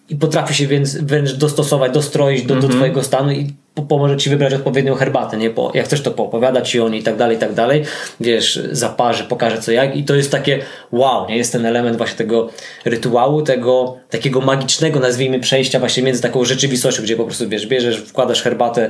i 0.10 0.16
potrafi 0.16 0.54
się 0.54 0.68
więc 0.68 0.98
wręcz 0.98 1.34
dostosować, 1.34 1.94
dostroić 1.94 2.44
do, 2.44 2.54
mm 2.54 2.58
-hmm. 2.58 2.62
do 2.62 2.68
mhm. 2.68 2.80
twojego 2.80 3.04
stanu 3.04 3.32
i 3.32 3.54
pomoże 3.82 4.18
ci 4.18 4.30
wybrać 4.30 4.54
odpowiednią 4.54 4.96
herbatę, 4.96 5.38
nie? 5.38 5.50
Po, 5.50 5.72
jak 5.74 5.86
chcesz 5.86 6.02
to 6.02 6.12
poopowiada 6.12 6.62
ci 6.62 6.80
o 6.80 6.90
niej 6.90 7.02
i 7.02 7.04
tak 7.04 7.16
dalej, 7.16 7.38
i 7.38 7.40
tak 7.40 7.54
dalej, 7.54 7.84
wiesz, 8.20 8.60
zaparzy, 8.72 9.24
pokaże 9.24 9.58
co 9.58 9.72
jak 9.72 9.96
i 9.96 10.04
to 10.04 10.16
jest 10.16 10.32
takie 10.32 10.60
wow, 10.92 11.30
nie? 11.30 11.38
Jest 11.38 11.52
ten 11.52 11.66
element 11.66 11.98
właśnie 11.98 12.18
tego 12.18 12.50
rytuału, 12.86 13.42
tego 13.42 13.98
takiego 14.10 14.42
magicznego, 14.42 15.00
nazwijmy, 15.00 15.40
przejścia 15.40 15.80
właśnie 15.80 16.04
między 16.04 16.22
taką 16.22 16.46
rzeczywistością, 16.46 17.04
gdzie 17.04 17.16
po 17.16 17.24
prostu, 17.24 17.50
wiesz, 17.50 17.68
bierzesz, 17.68 17.98
wkładasz 17.98 18.42
herbatę 18.42 18.84
e, 18.84 18.90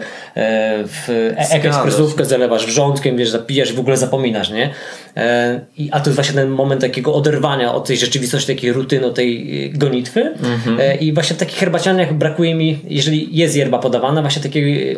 w 0.87 1.09
e, 1.09 1.37
ekspresówkę, 1.37 2.25
zalewasz 2.25 2.65
wrzątkiem, 2.65 3.17
wiesz, 3.17 3.29
zapijasz 3.29 3.71
i 3.71 3.73
w 3.73 3.79
ogóle 3.79 3.97
zapominasz, 3.97 4.49
nie? 4.49 4.69
E, 5.17 5.59
i, 5.77 5.89
a 5.91 5.99
to 5.99 6.09
jest 6.09 6.15
właśnie 6.15 6.35
ten 6.35 6.49
moment 6.49 6.81
takiego 6.81 7.13
oderwania 7.13 7.73
od 7.73 7.87
tej 7.87 7.97
rzeczywistości, 7.97 8.55
takiej 8.55 8.73
rutyny, 8.73 9.05
od 9.05 9.15
tej 9.15 9.71
gonitwy 9.75 10.21
mhm. 10.21 10.99
i 10.99 11.13
właśnie 11.13 11.35
w 11.35 11.39
takich 11.39 11.57
herbacianiach 11.57 12.13
brakuje 12.13 12.55
mi, 12.55 12.79
jeżeli 12.87 13.37
jest 13.37 13.55
yerba 13.55 13.79
podawana, 13.79 14.21
właśnie 14.21 14.41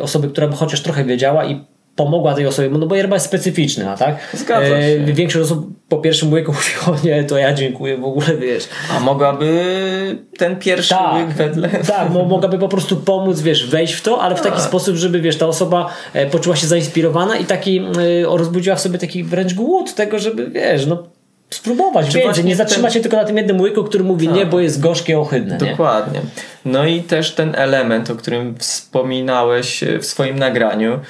osoby, 0.00 0.28
która 0.28 0.48
by 0.48 0.56
chociaż 0.56 0.82
trochę 0.82 1.04
wiedziała 1.04 1.44
i 1.44 1.64
pomogła 1.96 2.34
tej 2.34 2.46
osobie, 2.46 2.68
no 2.68 2.86
bo 2.86 2.94
yerba 2.94 3.16
jest 3.16 3.26
specyficzna, 3.26 3.96
tak? 3.96 4.16
Zgadza 4.34 4.66
się. 4.66 4.74
E, 4.74 5.12
większość 5.12 5.44
osób 5.44 5.66
po 5.88 5.98
pierwszym 5.98 6.32
łyku 6.32 6.52
mówi, 6.86 7.00
o 7.02 7.06
nie, 7.06 7.24
to 7.24 7.38
ja 7.38 7.54
dziękuję, 7.54 7.96
w 7.96 8.04
ogóle 8.04 8.36
wiesz. 8.36 8.68
A 8.96 9.00
mogłaby 9.00 10.18
ten 10.38 10.56
pierwszy 10.56 10.90
tak, 10.90 11.14
łyk 11.14 11.28
wedle... 11.36 11.68
Tak, 11.68 12.08
no, 12.14 12.24
mogłaby 12.24 12.58
po 12.58 12.68
prostu 12.68 12.96
pomóc, 12.96 13.40
wiesz, 13.40 13.66
wejść 13.66 13.94
w 13.94 14.02
to, 14.02 14.20
ale 14.22 14.36
w 14.36 14.40
taki 14.40 14.56
A. 14.56 14.60
sposób, 14.60 14.96
żeby, 14.96 15.20
wiesz, 15.20 15.36
ta 15.36 15.46
osoba 15.46 15.88
e, 16.12 16.26
poczuła 16.26 16.56
się 16.56 16.66
zainspirowana 16.66 17.36
i 17.36 17.44
taki, 17.44 17.78
e, 17.78 17.82
rozbudziła 18.24 18.76
w 18.76 18.80
sobie 18.80 18.98
taki 18.98 19.24
wręcz 19.24 19.54
głód 19.54 19.94
tego, 19.94 20.18
żeby, 20.18 20.50
wiesz, 20.50 20.86
no 20.86 21.02
spróbować, 21.50 22.14
wiecie, 22.14 22.44
nie 22.44 22.56
zatrzymać 22.56 22.92
ten... 22.92 23.00
się 23.00 23.00
tylko 23.00 23.16
na 23.16 23.24
tym 23.24 23.36
jednym 23.36 23.60
łyku, 23.60 23.84
który 23.84 24.04
mówi 24.04 24.26
tak. 24.26 24.36
nie, 24.36 24.46
bo 24.46 24.60
jest 24.60 24.80
gorzkie, 24.80 25.18
ohydne. 25.18 25.58
Dokładnie. 25.58 26.20
Nie? 26.20 26.72
No 26.72 26.86
i 26.86 27.02
też 27.02 27.34
ten 27.34 27.54
element, 27.54 28.10
o 28.10 28.16
którym 28.16 28.58
wspominałeś 28.58 29.84
w 30.00 30.06
swoim 30.06 30.38
nagraniu, 30.38 31.00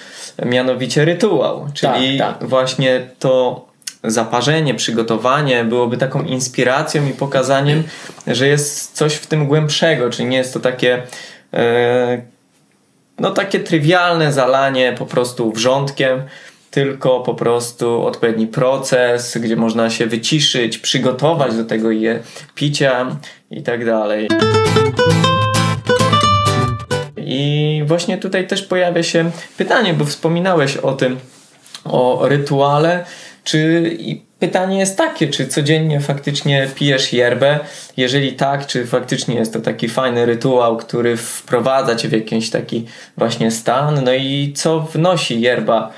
mianowicie 0.44 1.04
rytuał, 1.04 1.66
czyli 1.74 2.18
tak, 2.18 2.38
tak. 2.38 2.48
właśnie 2.48 3.08
to 3.18 3.66
zaparzenie, 4.04 4.74
przygotowanie 4.74 5.64
byłoby 5.64 5.96
taką 5.96 6.22
inspiracją 6.22 7.06
i 7.06 7.12
pokazaniem, 7.12 7.82
że 8.26 8.46
jest 8.48 8.96
coś 8.96 9.14
w 9.14 9.26
tym 9.26 9.46
głębszego, 9.46 10.10
czyli 10.10 10.28
nie 10.28 10.36
jest 10.36 10.54
to 10.54 10.60
takie 10.60 11.02
e, 11.54 12.22
no 13.18 13.30
takie 13.30 13.60
trywialne 13.60 14.32
zalanie 14.32 14.94
po 14.98 15.06
prostu 15.06 15.52
wrzątkiem, 15.52 16.22
tylko 16.76 17.20
po 17.20 17.34
prostu 17.34 18.06
odpowiedni 18.06 18.46
proces, 18.46 19.38
gdzie 19.38 19.56
można 19.56 19.90
się 19.90 20.06
wyciszyć, 20.06 20.78
przygotować 20.78 21.56
do 21.56 21.64
tego 21.64 21.90
je 21.90 22.20
picia 22.54 23.16
i 23.50 23.62
tak 23.62 23.84
dalej. 23.84 24.28
I 27.16 27.82
właśnie 27.86 28.18
tutaj 28.18 28.46
też 28.46 28.62
pojawia 28.62 29.02
się 29.02 29.30
pytanie, 29.56 29.94
bo 29.94 30.04
wspominałeś 30.04 30.76
o 30.76 30.92
tym, 30.92 31.16
o 31.84 32.28
rytuale, 32.28 33.04
czy 33.44 33.90
pytanie 34.38 34.78
jest 34.78 34.98
takie, 34.98 35.28
czy 35.28 35.46
codziennie 35.46 36.00
faktycznie 36.00 36.68
pijesz 36.74 37.12
yerbę? 37.12 37.58
Jeżeli 37.96 38.32
tak, 38.32 38.66
czy 38.66 38.86
faktycznie 38.86 39.34
jest 39.34 39.52
to 39.52 39.60
taki 39.60 39.88
fajny 39.88 40.26
rytuał, 40.26 40.76
który 40.76 41.16
wprowadza 41.16 41.96
cię 41.96 42.08
w 42.08 42.12
jakiś 42.12 42.50
taki 42.50 42.86
właśnie 43.16 43.50
stan? 43.50 44.04
No 44.04 44.12
i 44.12 44.52
co 44.56 44.80
wnosi 44.80 45.40
yerba 45.40 45.92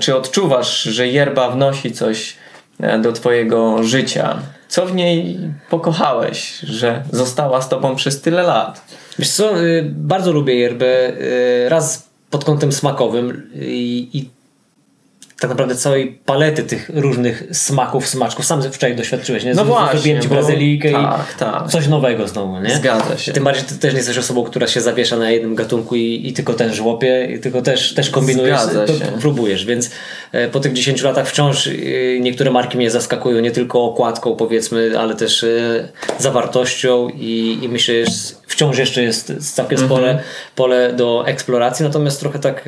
czy 0.00 0.16
odczuwasz, 0.16 0.82
że 0.82 1.08
yerba 1.08 1.50
wnosi 1.50 1.92
coś 1.92 2.36
e, 2.80 2.98
do 2.98 3.12
twojego 3.12 3.82
życia? 3.82 4.38
Co 4.68 4.86
w 4.86 4.94
niej 4.94 5.38
pokochałeś, 5.70 6.58
że 6.58 7.02
została 7.12 7.62
z 7.62 7.68
tobą 7.68 7.96
przez 7.96 8.20
tyle 8.20 8.42
lat? 8.42 8.96
Wiesz 9.18 9.30
co, 9.30 9.64
y, 9.64 9.90
bardzo 9.92 10.32
lubię 10.32 10.54
yerbę. 10.54 11.08
Y, 11.08 11.68
raz 11.68 12.08
pod 12.30 12.44
kątem 12.44 12.72
smakowym 12.72 13.50
i, 13.54 14.08
i 14.12 14.30
tak 15.40 15.50
naprawdę 15.50 15.74
całej 15.74 16.18
palety 16.24 16.62
tych 16.62 16.90
różnych 16.94 17.44
smaków, 17.52 18.08
smaczków. 18.08 18.44
Sam 18.44 18.62
wczoraj 18.62 18.96
doświadczyłeś, 18.96 19.44
nie? 19.44 19.54
No 19.54 19.64
właśnie. 19.64 19.98
Zrobiłem 19.98 20.22
ci 20.22 20.28
Brazylijkę 20.28 20.92
tak, 20.92 21.34
i 21.36 21.38
tak. 21.38 21.68
coś 21.68 21.88
nowego 21.88 22.28
znowu, 22.28 22.60
nie? 22.60 22.76
Zgadza 22.76 23.18
się. 23.18 23.32
Tym 23.32 23.44
bardziej 23.44 23.64
ty 23.64 23.74
też 23.78 23.92
nie 23.92 23.98
jesteś 23.98 24.18
osobą, 24.18 24.44
która 24.44 24.66
się 24.66 24.80
zawiesza 24.80 25.16
na 25.16 25.30
jednym 25.30 25.54
gatunku 25.54 25.96
i, 25.96 26.28
i 26.28 26.32
tylko 26.32 26.54
ten 26.54 26.74
żłopie, 26.74 27.28
i 27.36 27.40
tylko 27.40 27.62
też, 27.62 27.94
też 27.94 28.10
kombinujesz, 28.10 28.60
Zgadza 28.60 28.86
się. 28.86 29.04
próbujesz, 29.20 29.64
więc 29.64 29.90
e, 30.32 30.48
po 30.48 30.60
tych 30.60 30.72
10 30.72 31.02
latach 31.02 31.28
wciąż 31.28 31.66
e, 31.66 31.72
niektóre 32.20 32.50
marki 32.50 32.76
mnie 32.76 32.90
zaskakują 32.90 33.40
nie 33.40 33.50
tylko 33.50 33.84
okładką 33.84 34.36
powiedzmy, 34.36 34.98
ale 34.98 35.14
też 35.14 35.44
e, 35.44 35.88
zawartością 36.18 37.08
i, 37.08 37.58
i 37.62 37.68
myślę, 37.68 38.06
że 38.06 38.12
wciąż 38.46 38.78
jeszcze 38.78 39.02
jest 39.02 39.54
całkiem 39.54 39.78
spore 39.78 40.10
mm 40.10 40.16
-hmm. 40.16 40.54
pole 40.54 40.92
do 40.92 41.26
eksploracji, 41.26 41.84
natomiast 41.84 42.20
trochę 42.20 42.38
tak 42.38 42.64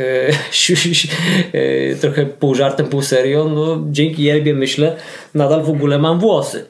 trochę 2.00 2.26
pół 2.26 2.54
żartem, 2.58 2.86
pół 2.86 3.02
serio, 3.02 3.44
no 3.44 3.84
dzięki 3.90 4.22
Jelbie 4.22 4.54
myślę, 4.54 4.96
nadal 5.34 5.62
w 5.62 5.70
ogóle 5.70 5.98
mam 5.98 6.18
włosy. 6.18 6.64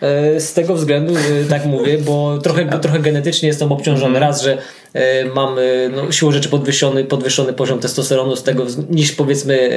E, 0.00 0.40
z 0.40 0.54
tego 0.54 0.74
względu 0.74 1.14
tak 1.48 1.66
mówię, 1.66 1.98
bo 1.98 2.38
trochę, 2.38 2.78
trochę 2.80 2.98
genetycznie 2.98 3.48
jestem 3.48 3.72
obciążony. 3.72 4.20
Raz, 4.20 4.42
że 4.42 4.58
e, 4.92 5.24
mam 5.24 5.56
no, 5.96 6.12
siłą 6.12 6.32
rzeczy 6.32 6.48
podwyższony, 6.48 7.04
podwyższony 7.04 7.52
poziom 7.52 7.78
testosteronu 7.78 8.36
z 8.36 8.42
tego 8.42 8.66
niż 8.90 9.12
powiedzmy 9.12 9.70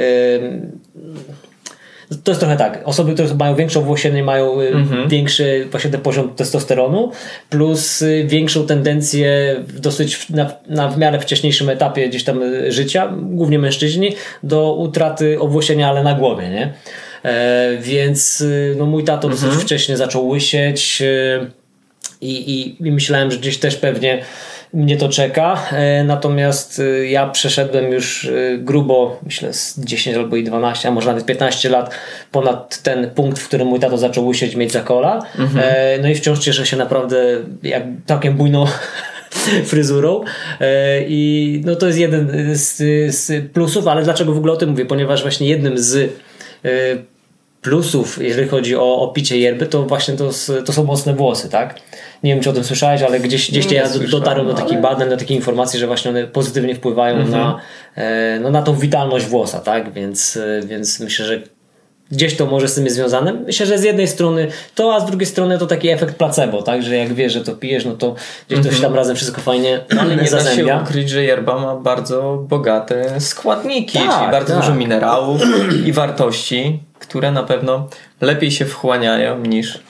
to 2.24 2.30
jest 2.30 2.40
trochę 2.40 2.56
tak. 2.56 2.80
Osoby, 2.84 3.14
które 3.14 3.34
mają 3.34 3.54
większą 3.54 3.80
włosienie, 3.80 4.22
mają 4.22 4.60
mhm. 4.60 5.08
większy 5.08 5.68
właśnie 5.70 5.90
ten 5.90 6.00
poziom 6.00 6.34
testosteronu, 6.34 7.12
plus 7.50 8.04
większą 8.24 8.66
tendencję 8.66 9.56
dosyć 9.78 10.28
na, 10.28 10.52
na 10.68 10.88
w 10.88 10.98
miarę 10.98 11.20
wcześniejszym 11.20 11.68
etapie 11.68 12.08
gdzieś 12.08 12.24
tam 12.24 12.40
życia, 12.68 13.12
głównie 13.22 13.58
mężczyźni, 13.58 14.16
do 14.42 14.74
utraty 14.74 15.40
owłosienia, 15.40 15.88
ale 15.88 16.02
na 16.02 16.14
głowie, 16.14 16.50
nie? 16.50 16.72
E, 17.24 17.76
więc 17.80 18.44
no, 18.76 18.86
mój 18.86 19.04
tato 19.04 19.28
mhm. 19.28 19.50
dosyć 19.50 19.64
wcześnie 19.64 19.96
zaczął 19.96 20.28
łysieć 20.28 21.02
e, 21.02 21.46
i, 22.20 22.30
i, 22.30 22.86
i 22.88 22.92
myślałem, 22.92 23.30
że 23.30 23.38
gdzieś 23.38 23.58
też 23.58 23.76
pewnie 23.76 24.22
mnie 24.74 24.96
to 24.96 25.08
czeka. 25.08 25.62
E, 25.72 26.04
natomiast 26.04 26.80
e, 26.80 27.06
ja 27.06 27.26
przeszedłem 27.26 27.92
już 27.92 28.24
e, 28.24 28.58
grubo, 28.58 29.20
myślę 29.22 29.52
z 29.52 29.80
10 29.80 30.16
albo 30.16 30.36
i 30.36 30.44
12, 30.44 30.88
a 30.88 30.90
może 30.90 31.06
nawet 31.06 31.24
15 31.24 31.68
lat 31.68 31.94
ponad 32.32 32.82
ten 32.82 33.10
punkt, 33.10 33.38
w 33.38 33.48
którym 33.48 33.68
mój 33.68 33.80
tato 33.80 33.98
zaczął 33.98 34.26
łysieć, 34.26 34.56
mieć 34.56 34.72
za 34.72 34.80
kola. 34.80 35.22
Mhm. 35.38 35.64
No 36.02 36.08
i 36.08 36.14
wciąż 36.14 36.38
cieszę 36.38 36.66
się 36.66 36.76
naprawdę 36.76 37.16
jak 37.62 37.82
całkiem 38.06 38.34
bujną 38.34 38.66
fryzurą 39.70 40.20
i 41.08 41.62
no 41.64 41.76
to 41.76 41.86
jest 41.86 41.98
jeden 41.98 42.30
z, 42.52 42.76
z 43.14 43.52
plusów, 43.52 43.86
ale 43.86 44.02
dlaczego 44.02 44.32
w 44.32 44.38
ogóle 44.38 44.52
o 44.52 44.56
tym 44.56 44.70
mówię? 44.70 44.86
Ponieważ 44.86 45.22
właśnie 45.22 45.48
jednym 45.48 45.78
z 45.78 46.12
plusów, 47.62 48.18
jeżeli 48.22 48.48
chodzi 48.48 48.76
o, 48.76 49.00
o 49.00 49.08
picie 49.08 49.38
yerby, 49.38 49.66
to 49.66 49.82
właśnie 49.82 50.14
to, 50.14 50.30
to 50.64 50.72
są 50.72 50.84
mocne 50.84 51.14
włosy, 51.14 51.48
tak? 51.48 51.80
Nie 52.22 52.34
wiem, 52.34 52.42
czy 52.42 52.50
o 52.50 52.52
tym 52.52 52.64
słyszałeś, 52.64 53.02
ale 53.02 53.20
gdzieś, 53.20 53.50
gdzieś 53.50 53.72
ja 53.72 53.88
dotarłem 54.10 54.46
do 54.46 54.54
takich 54.54 54.80
badań, 54.80 55.08
do 55.10 55.16
takich 55.16 55.36
informacji, 55.36 55.80
że 55.80 55.86
właśnie 55.86 56.10
one 56.10 56.26
pozytywnie 56.26 56.74
wpływają 56.74 57.16
mhm. 57.16 57.30
na, 57.30 57.60
e, 57.94 58.38
no, 58.40 58.50
na 58.50 58.62
tą 58.62 58.74
witalność 58.74 59.26
włosa, 59.26 59.60
tak? 59.60 59.92
Więc, 59.92 60.36
e, 60.36 60.66
więc 60.66 61.00
myślę, 61.00 61.26
że 61.26 61.42
gdzieś 62.10 62.36
to 62.36 62.46
może 62.46 62.68
z 62.68 62.74
tym 62.74 62.84
jest 62.84 62.96
związane. 62.96 63.32
Myślę, 63.32 63.66
że 63.66 63.78
z 63.78 63.82
jednej 63.82 64.08
strony 64.08 64.48
to, 64.74 64.94
a 64.94 65.00
z 65.00 65.06
drugiej 65.06 65.26
strony 65.26 65.58
to 65.58 65.66
taki 65.66 65.88
efekt 65.88 66.14
placebo, 66.14 66.62
tak? 66.62 66.82
Że 66.82 66.96
jak 66.96 67.14
wiesz, 67.14 67.32
że 67.32 67.40
to 67.40 67.52
pijesz, 67.52 67.84
no 67.84 67.92
to 67.92 68.14
gdzieś 68.48 68.66
to 68.66 68.72
się 68.72 68.82
tam 68.82 68.94
razem 68.94 69.16
wszystko 69.16 69.40
fajnie 69.40 69.80
Ale 70.00 70.16
nie 70.16 70.28
zazębia. 70.28 70.64
da 70.64 70.78
się 70.78 70.84
ukryć, 70.84 71.10
że 71.10 71.24
yerba 71.24 71.58
ma 71.58 71.76
bardzo 71.76 72.44
bogate 72.48 73.20
składniki, 73.20 73.98
tak, 73.98 74.18
czyli 74.18 74.30
bardzo 74.30 74.54
tak. 74.54 74.62
dużo 74.62 74.74
minerałów 74.74 75.42
i 75.86 75.92
wartości, 75.92 76.80
które 76.98 77.32
na 77.32 77.42
pewno 77.42 77.88
lepiej 78.20 78.50
się 78.50 78.64
wchłaniają 78.64 79.38
niż 79.38 79.85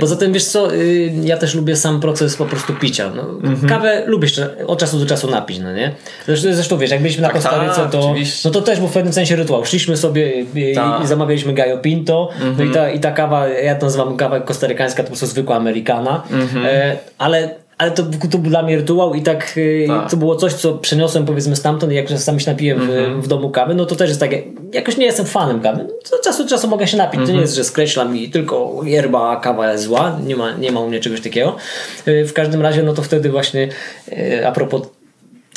Poza 0.00 0.16
tym, 0.16 0.32
wiesz 0.32 0.44
co, 0.44 0.74
y, 0.74 1.12
ja 1.22 1.36
też 1.36 1.54
lubię 1.54 1.76
sam 1.76 2.00
proces 2.00 2.36
po 2.36 2.44
prostu 2.44 2.74
picia. 2.74 3.10
No, 3.14 3.22
mhm. 3.22 3.68
Kawę 3.68 4.02
lubię 4.06 4.24
jeszcze 4.24 4.66
od 4.66 4.78
czasu 4.78 4.98
do 4.98 5.06
czasu 5.06 5.30
napić, 5.30 5.58
no 5.58 5.74
nie? 5.74 5.94
Zresztą, 6.26 6.54
zresztą 6.54 6.78
wiesz, 6.78 6.90
jak 6.90 7.00
byliśmy 7.00 7.22
na 7.22 7.28
tak, 7.28 7.36
Kostaryce, 7.36 7.76
tak, 7.76 7.90
to, 7.90 8.14
no 8.44 8.50
to 8.50 8.62
też 8.62 8.78
był 8.78 8.88
w 8.88 8.92
pewnym 8.92 9.12
sensie 9.12 9.36
rytuał. 9.36 9.64
Szliśmy 9.64 9.96
sobie 9.96 10.40
i, 10.40 10.74
tak. 10.74 11.04
i 11.04 11.06
zamawialiśmy 11.06 11.52
Gallo 11.52 11.78
Pinto, 11.78 12.30
mhm. 12.32 12.54
no 12.58 12.64
i 12.64 12.70
ta, 12.70 12.90
i 12.90 13.00
ta 13.00 13.10
kawa, 13.10 13.48
ja 13.48 13.74
to 13.74 13.86
nazywam 13.86 14.16
kawa 14.16 14.40
kostarykańska, 14.40 15.02
to 15.02 15.02
po 15.02 15.08
prostu 15.08 15.26
zwykła 15.26 15.56
amerykana, 15.56 16.22
mhm. 16.30 16.66
e, 16.66 16.96
ale 17.18 17.54
ale 17.78 17.90
to, 17.90 18.02
to 18.30 18.38
był 18.38 18.50
dla 18.50 18.62
mnie 18.62 18.76
rytuał 18.76 19.14
i 19.14 19.22
tak, 19.22 19.54
y, 19.56 19.84
tak, 19.88 20.10
to 20.10 20.16
było 20.16 20.36
coś, 20.36 20.54
co 20.54 20.74
przeniosłem 20.74 21.26
powiedzmy 21.26 21.56
stamtąd 21.56 21.92
jak 21.92 22.08
czasami 22.08 22.40
się 22.40 22.50
napiję 22.50 22.74
w, 22.74 22.82
mm 22.82 22.90
-hmm. 22.90 23.22
w 23.22 23.28
domu 23.28 23.50
kawy, 23.50 23.74
no 23.74 23.86
to 23.86 23.96
też 23.96 24.08
jest 24.08 24.20
takie, 24.20 24.42
jakoś 24.72 24.96
nie 24.96 25.06
jestem 25.06 25.26
fanem 25.26 25.60
kawy, 25.60 25.84
no 25.88 25.94
to 26.10 26.24
czasu 26.24 26.42
do 26.44 26.50
czasu 26.50 26.68
mogę 26.68 26.86
się 26.86 26.96
napić, 26.96 27.14
mm 27.14 27.24
-hmm. 27.24 27.28
to 27.28 27.32
nie 27.32 27.38
mhm. 27.38 27.42
jest, 27.42 27.54
że 27.54 27.64
skreślam 27.64 28.16
i 28.16 28.30
tylko 28.30 28.80
yerba, 28.84 29.40
kawa 29.40 29.72
jest 29.72 29.84
zła, 29.84 30.18
nie 30.26 30.36
ma, 30.36 30.52
nie 30.52 30.72
ma 30.72 30.80
u 30.80 30.88
mnie 30.88 31.00
czegoś 31.00 31.20
takiego. 31.20 31.56
Y, 32.08 32.24
w 32.24 32.32
każdym 32.32 32.62
razie, 32.62 32.82
no 32.82 32.94
to 32.94 33.02
wtedy 33.02 33.30
właśnie 33.30 33.68
y, 34.12 34.46
a 34.46 34.52
propos 34.52 34.82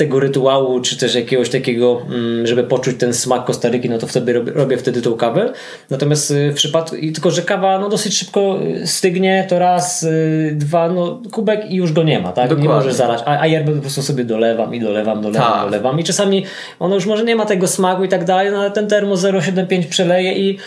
tego 0.01 0.19
rytuału, 0.19 0.79
czy 0.79 0.97
też 0.97 1.15
jakiegoś 1.15 1.49
takiego, 1.49 2.01
mm, 2.09 2.47
żeby 2.47 2.63
poczuć 2.63 2.97
ten 2.97 3.13
smak 3.13 3.45
Kostaryki, 3.45 3.89
no 3.89 3.97
to 3.97 4.07
wtedy 4.07 4.33
robię, 4.33 4.51
robię 4.51 4.77
wtedy 4.77 5.01
tą 5.01 5.13
kawę. 5.13 5.53
Natomiast 5.89 6.31
y, 6.31 6.51
w 6.51 6.55
przypadku, 6.55 6.95
tylko 7.13 7.31
że 7.31 7.41
kawa 7.41 7.79
no 7.79 7.89
dosyć 7.89 8.17
szybko 8.17 8.59
y, 8.63 8.87
stygnie, 8.87 9.45
to 9.49 9.59
raz, 9.59 10.05
dwa, 10.51 10.89
no 10.89 11.21
kubek 11.31 11.71
i 11.71 11.75
już 11.75 11.93
go 11.93 12.03
nie 12.03 12.19
ma, 12.19 12.31
tak? 12.31 12.49
Dokładnie. 12.49 12.67
Nie 12.67 12.73
może 12.73 12.93
zalać, 12.93 13.21
a, 13.25 13.39
a 13.39 13.47
yerbę 13.47 13.71
po 13.75 13.81
prostu 13.81 14.01
sobie 14.01 14.23
dolewam 14.23 14.75
i 14.75 14.79
dolewam, 14.79 15.21
dolewam, 15.21 15.51
tak. 15.51 15.61
dolewam 15.61 15.99
i 15.99 16.03
czasami 16.03 16.45
ono 16.79 16.95
już 16.95 17.05
może 17.05 17.23
nie 17.23 17.35
ma 17.35 17.45
tego 17.45 17.67
smaku 17.67 18.03
i 18.03 18.09
tak 18.09 18.25
dalej, 18.25 18.51
no 18.51 18.59
ale 18.59 18.71
ten 18.71 18.87
termo 18.87 19.15
0,75 19.15 19.87
przeleje 19.87 20.33
i 20.33 20.57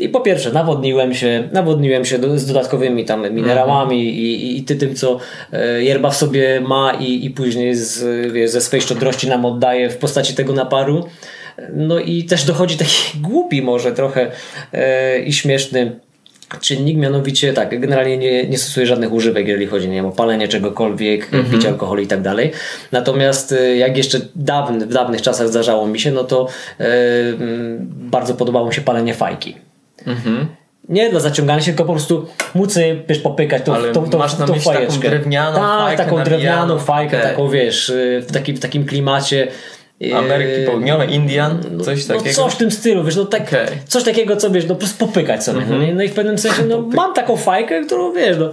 i 0.00 0.08
po 0.08 0.20
pierwsze, 0.20 0.52
nawodniłem 0.52 1.14
się, 1.14 1.48
nawodniłem 1.52 2.04
się 2.04 2.18
do, 2.18 2.38
z 2.38 2.46
dodatkowymi 2.46 3.04
tam 3.04 3.34
minerałami 3.34 4.00
mhm. 4.00 4.16
i, 4.16 4.56
i, 4.56 4.62
tym, 4.64 4.94
co 4.94 5.18
e, 5.52 5.82
yerba 5.82 6.10
w 6.10 6.16
sobie 6.16 6.60
ma 6.60 6.92
i, 6.92 7.24
i 7.24 7.30
później 7.30 7.74
z, 7.74 8.32
wiesz, 8.32 8.50
ze 8.50 8.60
swej 8.60 8.80
szczodrości 8.80 9.28
nam 9.28 9.44
oddaje 9.44 9.90
w 9.90 9.96
postaci 9.96 10.34
tego 10.34 10.52
naparu. 10.52 11.04
No 11.74 11.98
i 11.98 12.24
też 12.24 12.44
dochodzi 12.44 12.76
taki 12.76 12.94
głupi 13.28 13.62
może 13.62 13.92
trochę 13.92 14.30
e, 14.72 15.20
i 15.20 15.32
śmieszny 15.32 16.00
czynnik, 16.60 16.96
mianowicie 16.96 17.52
tak, 17.52 17.80
generalnie 17.80 18.16
nie, 18.16 18.46
nie 18.46 18.58
stosuję 18.58 18.86
żadnych 18.86 19.12
używek, 19.12 19.48
jeżeli 19.48 19.66
chodzi 19.66 19.88
nie 19.88 19.94
wiem, 19.94 20.06
o 20.06 20.12
palenie 20.12 20.48
czegokolwiek, 20.48 21.28
mm 21.32 21.46
-hmm. 21.46 21.50
picie 21.50 21.68
alkoholu 21.68 22.02
i 22.02 22.06
tak 22.06 22.22
dalej. 22.22 22.50
Natomiast 22.92 23.52
e, 23.52 23.76
jak 23.76 23.96
jeszcze 23.96 24.20
dawny, 24.36 24.86
w 24.86 24.92
dawnych 24.92 25.22
czasach 25.22 25.48
zdarzało 25.48 25.86
mi 25.86 26.00
się, 26.00 26.10
no 26.10 26.24
to 26.24 26.48
e, 26.80 26.86
bardzo 27.88 28.34
podobało 28.34 28.66
mi 28.66 28.74
się 28.74 28.82
palenie 28.82 29.14
fajki. 29.14 29.69
Mhm. 30.06 30.46
Nie 30.88 31.10
dla 31.10 31.20
zaciągania 31.20 31.60
się, 31.60 31.66
tylko 31.66 31.84
po 31.84 31.92
prostu 31.92 32.26
móc 32.54 32.72
sobie 32.72 33.02
wiesz, 33.08 33.18
popykać 33.18 33.62
tą, 33.62 33.74
Ale 33.74 33.92
tą, 33.92 34.10
tą, 34.10 34.18
masz 34.18 34.38
na 34.38 34.46
tą 34.46 34.54
fajeczkę. 34.54 34.86
taką 34.86 35.00
drewnianą 35.00 35.58
tak, 35.58 35.78
fajkę 35.78 36.04
taką 36.04 36.24
drewnianą 36.24 36.78
fajkę, 36.78 37.18
okay. 37.18 37.30
taką 37.30 37.48
wiesz, 37.48 37.88
y, 37.88 38.24
w 38.28 38.32
takim, 38.32 38.56
w 38.56 38.60
takim 38.60 38.86
klimacie. 38.86 39.48
Y, 40.02 40.16
Ameryki 40.16 40.66
Południowej, 40.66 41.14
Indian, 41.14 41.60
no, 41.70 41.84
coś 41.84 42.08
no, 42.08 42.14
takiego. 42.14 42.36
No 42.36 42.44
coś 42.44 42.54
w 42.54 42.56
tym 42.56 42.70
stylu, 42.70 43.04
wiesz, 43.04 43.16
no 43.16 43.24
tak, 43.24 43.42
okay. 43.42 43.66
coś 43.88 44.04
takiego, 44.04 44.36
co 44.36 44.50
wiesz, 44.50 44.64
no 44.64 44.74
po 44.74 44.80
prostu 44.80 45.06
popykać 45.06 45.44
sobie. 45.44 45.58
Mm 45.58 45.68
-hmm. 45.68 45.72
no, 45.72 45.78
mhm. 45.78 45.96
no 45.96 46.02
i 46.02 46.08
w 46.08 46.12
pewnym 46.14 46.38
sensie, 46.38 46.62
no 46.64 46.80
mam 46.80 47.14
taką 47.14 47.36
fajkę, 47.36 47.84
którą 47.84 48.12
wiesz, 48.12 48.36
no 48.38 48.50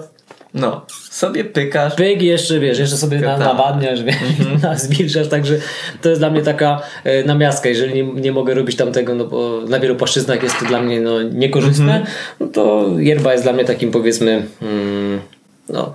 no, 0.53 0.85
sobie 1.09 1.43
pykasz. 1.45 1.95
Pyk 1.95 2.21
jeszcze, 2.21 2.59
wiesz, 2.59 2.79
jeszcze 2.79 2.97
sobie 2.97 3.19
na, 3.19 3.37
nawadniasz, 3.37 4.03
wiesz, 4.03 4.15
mm 4.39 4.57
-hmm. 4.57 5.29
także 5.29 5.57
to 6.01 6.09
jest 6.09 6.21
dla 6.21 6.29
mnie 6.29 6.41
taka 6.41 6.81
e, 7.03 7.23
namiastka, 7.23 7.69
jeżeli 7.69 7.93
nie, 7.93 8.21
nie 8.21 8.31
mogę 8.31 8.53
robić 8.53 8.77
tamtego, 8.77 9.15
no 9.15 9.25
bo 9.25 9.61
na 9.69 9.79
wielu 9.79 9.95
płaszczyznach 9.95 10.43
jest 10.43 10.59
to 10.59 10.65
dla 10.65 10.81
mnie 10.81 11.01
no, 11.01 11.21
niekorzystne, 11.21 11.95
mm 11.95 12.03
-hmm. 12.03 12.35
no 12.39 12.47
to 12.47 12.89
yerba 12.97 13.31
jest 13.31 13.45
dla 13.45 13.53
mnie 13.53 13.65
takim 13.65 13.91
powiedzmy 13.91 14.45
mm, 14.61 15.21
no, 15.69 15.93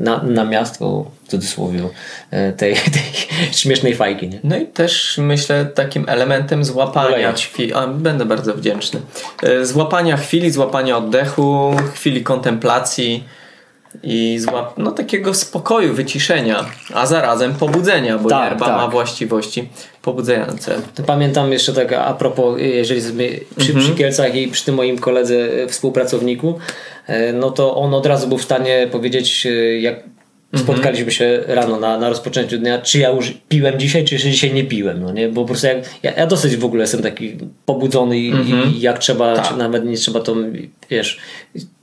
na, 0.00 0.22
namiastką 0.22 1.10
w 1.24 1.28
cudzysłowie 1.28 1.88
e, 2.30 2.52
tej, 2.52 2.74
tej 2.96 3.02
śmiesznej 3.52 3.94
fajki. 3.94 4.28
Nie? 4.28 4.40
No 4.44 4.56
i 4.56 4.66
też 4.66 5.18
myślę 5.22 5.64
takim 5.64 6.04
elementem 6.08 6.64
złapania 6.64 7.32
chwili, 7.32 7.74
a 7.74 7.86
będę 7.86 8.24
bardzo 8.24 8.54
wdzięczny, 8.54 9.00
e, 9.42 9.66
złapania 9.66 10.16
chwili, 10.16 10.50
złapania 10.50 10.96
oddechu, 10.96 11.76
chwili 11.94 12.22
kontemplacji, 12.22 13.24
i 14.02 14.38
złap, 14.38 14.78
no, 14.78 14.92
takiego 14.92 15.34
spokoju, 15.34 15.94
wyciszenia, 15.94 16.64
a 16.94 17.06
zarazem 17.06 17.54
pobudzenia, 17.54 18.18
bo 18.18 18.28
tak, 18.28 18.50
yerba 18.50 18.66
tak. 18.66 18.76
ma 18.76 18.88
właściwości 18.88 19.68
pobudzające. 20.02 20.74
Pamiętam 21.06 21.52
jeszcze 21.52 21.72
tak 21.72 21.92
a 21.92 22.14
propos, 22.14 22.60
jeżeli 22.60 23.02
sobie 23.02 23.28
przy, 23.56 23.72
mhm. 23.72 23.86
przy 23.86 23.94
Kielcach 23.94 24.34
i 24.34 24.48
przy 24.48 24.64
tym 24.64 24.74
moim 24.74 24.98
koledze, 24.98 25.34
e, 25.62 25.66
współpracowniku, 25.66 26.58
e, 27.06 27.32
no 27.32 27.50
to 27.50 27.76
on 27.76 27.94
od 27.94 28.06
razu 28.06 28.28
był 28.28 28.38
w 28.38 28.42
stanie 28.42 28.88
powiedzieć, 28.92 29.46
e, 29.46 29.80
jak. 29.80 30.11
Spotkaliśmy 30.56 31.12
się 31.12 31.42
rano 31.46 31.80
na, 31.80 31.98
na 31.98 32.08
rozpoczęciu 32.08 32.58
dnia, 32.58 32.78
czy 32.78 32.98
ja 32.98 33.10
już 33.10 33.34
piłem 33.48 33.78
dzisiaj, 33.78 34.04
czy 34.04 34.14
jeszcze 34.14 34.30
dzisiaj 34.30 34.54
nie 34.54 34.64
piłem, 34.64 35.00
no 35.00 35.12
nie? 35.12 35.28
Bo 35.28 35.40
po 35.40 35.46
prostu 35.46 35.66
jak, 35.66 35.76
ja, 36.02 36.12
ja 36.12 36.26
dosyć 36.26 36.56
w 36.56 36.64
ogóle 36.64 36.82
jestem 36.82 37.02
taki 37.02 37.38
pobudzony 37.66 38.18
i, 38.18 38.30
mhm. 38.30 38.74
i 38.74 38.80
jak 38.80 38.98
trzeba, 38.98 39.36
tak. 39.36 39.48
czy 39.48 39.56
nawet 39.56 39.84
nie 39.84 39.96
trzeba 39.96 40.20
to, 40.20 40.36
wiesz, 40.90 41.18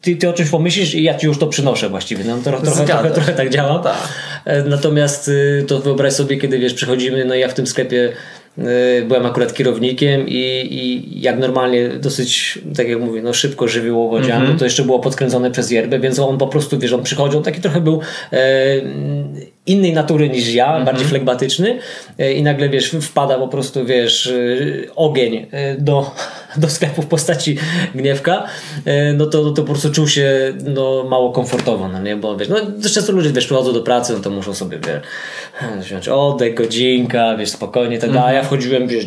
ty, 0.02 0.16
ty 0.16 0.30
o 0.30 0.34
czymś 0.34 0.50
pomyślisz 0.50 0.96
i 0.96 1.04
ja 1.04 1.18
ci 1.18 1.28
już 1.28 1.38
to 1.38 1.48
przynoszę 1.48 1.90
właściwie, 1.90 2.24
no 2.24 2.38
to, 2.38 2.44
trochę, 2.44 2.86
trochę, 2.86 3.12
trochę 3.12 3.34
tak 3.34 3.50
działa. 3.50 3.80
Tak. 3.80 3.98
E, 4.46 4.64
natomiast 4.64 5.28
y, 5.28 5.66
to 5.68 5.80
wyobraź 5.80 6.14
sobie, 6.14 6.38
kiedy 6.38 6.60
wiesz, 6.60 6.74
przychodzimy, 6.74 7.26
no 7.26 7.36
ja 7.36 7.48
w 7.48 7.54
tym 7.54 7.68
sklepie 7.68 8.14
byłem 9.08 9.26
akurat 9.26 9.54
kierownikiem 9.54 10.28
i, 10.28 10.68
i 10.72 11.22
jak 11.22 11.40
normalnie 11.40 11.90
dosyć, 11.90 12.60
tak 12.76 12.88
jak 12.88 13.00
mówię, 13.00 13.22
no 13.22 13.34
szybko 13.34 13.68
żywiołowo 13.68 14.22
działamy, 14.22 14.46
mm 14.46 14.56
-hmm. 14.56 14.60
to 14.60 14.66
jeszcze 14.66 14.84
było 14.84 15.00
podkręcone 15.00 15.52
przez 15.52 15.72
yerbę, 15.72 16.00
więc 16.00 16.20
on 16.20 16.38
po 16.38 16.48
prostu, 16.48 16.80
wiesz, 16.80 16.94
on 16.94 17.04
przychodził, 17.04 17.42
taki 17.42 17.62
trochę 17.62 17.82
był 17.82 18.02
e, 18.34 18.38
innej 19.66 19.94
natury 19.94 20.30
niż 20.30 20.54
ja, 20.54 20.68
mm 20.68 20.82
-hmm. 20.82 20.86
bardziej 20.86 21.08
flegmatyczny 21.08 21.80
e, 22.18 22.34
i 22.34 22.44
nagle, 22.44 22.70
wiesz, 22.70 22.90
wpada 23.02 23.38
po 23.38 23.48
prostu, 23.48 23.86
wiesz, 23.86 24.28
e, 24.28 24.96
ogień 24.96 25.48
e, 25.52 25.76
do, 25.78 26.12
do 26.58 26.70
sklepu 26.70 27.02
w 27.02 27.06
postaci 27.06 27.58
gniewka, 27.96 28.44
no 29.14 29.26
to, 29.26 29.44
no 29.44 29.52
to 29.52 29.62
po 29.62 29.68
prostu 29.68 29.92
czuł 29.92 30.08
się 30.08 30.54
no, 30.66 31.04
mało 31.10 31.32
komfortowo, 31.32 31.88
no 31.88 32.02
nie, 32.02 32.16
bo 32.16 32.38
wiesz, 32.38 32.50
no 32.50 32.56
często 32.94 33.12
ludzie, 33.12 33.30
wiesz, 33.30 33.46
przychodzą 33.46 33.74
do 33.74 33.82
pracy, 33.82 34.14
no 34.14 34.20
to 34.20 34.30
muszą 34.30 34.54
sobie, 34.54 34.80
wiesz, 35.92 36.08
oddech, 36.08 36.54
godzinka, 36.54 37.38
wiesz, 37.38 37.50
spokojnie 37.50 38.00
tak 38.00 38.12
dalej. 38.12 38.36
Ja 38.36 38.44
wchodziłem, 38.44 38.88
wiesz, 38.88 39.06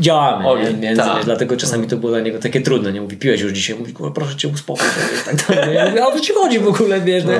działamy, 0.00 0.48
Ogień, 0.48 0.96
tak. 0.96 1.16
wiesz, 1.16 1.24
dlatego 1.24 1.56
czasami 1.56 1.86
to 1.86 1.96
było 1.96 2.12
dla 2.12 2.20
niego 2.20 2.38
takie 2.38 2.60
trudne, 2.60 2.92
nie? 2.92 3.00
Mówi, 3.00 3.16
piłeś 3.16 3.40
już 3.40 3.52
dzisiaj, 3.52 3.76
mówi, 3.76 3.94
proszę 4.14 4.36
cię 4.36 4.48
uspokój 4.48 4.86
tak 5.26 5.36
dalej. 5.46 5.74
Ja 5.74 5.86
mówię, 5.86 6.02
a 6.04 6.06
o 6.06 6.12
co 6.12 6.20
ci 6.20 6.32
chodzi 6.32 6.58
w 6.58 6.68
ogóle, 6.68 7.00
wiesz, 7.00 7.24
no. 7.24 7.32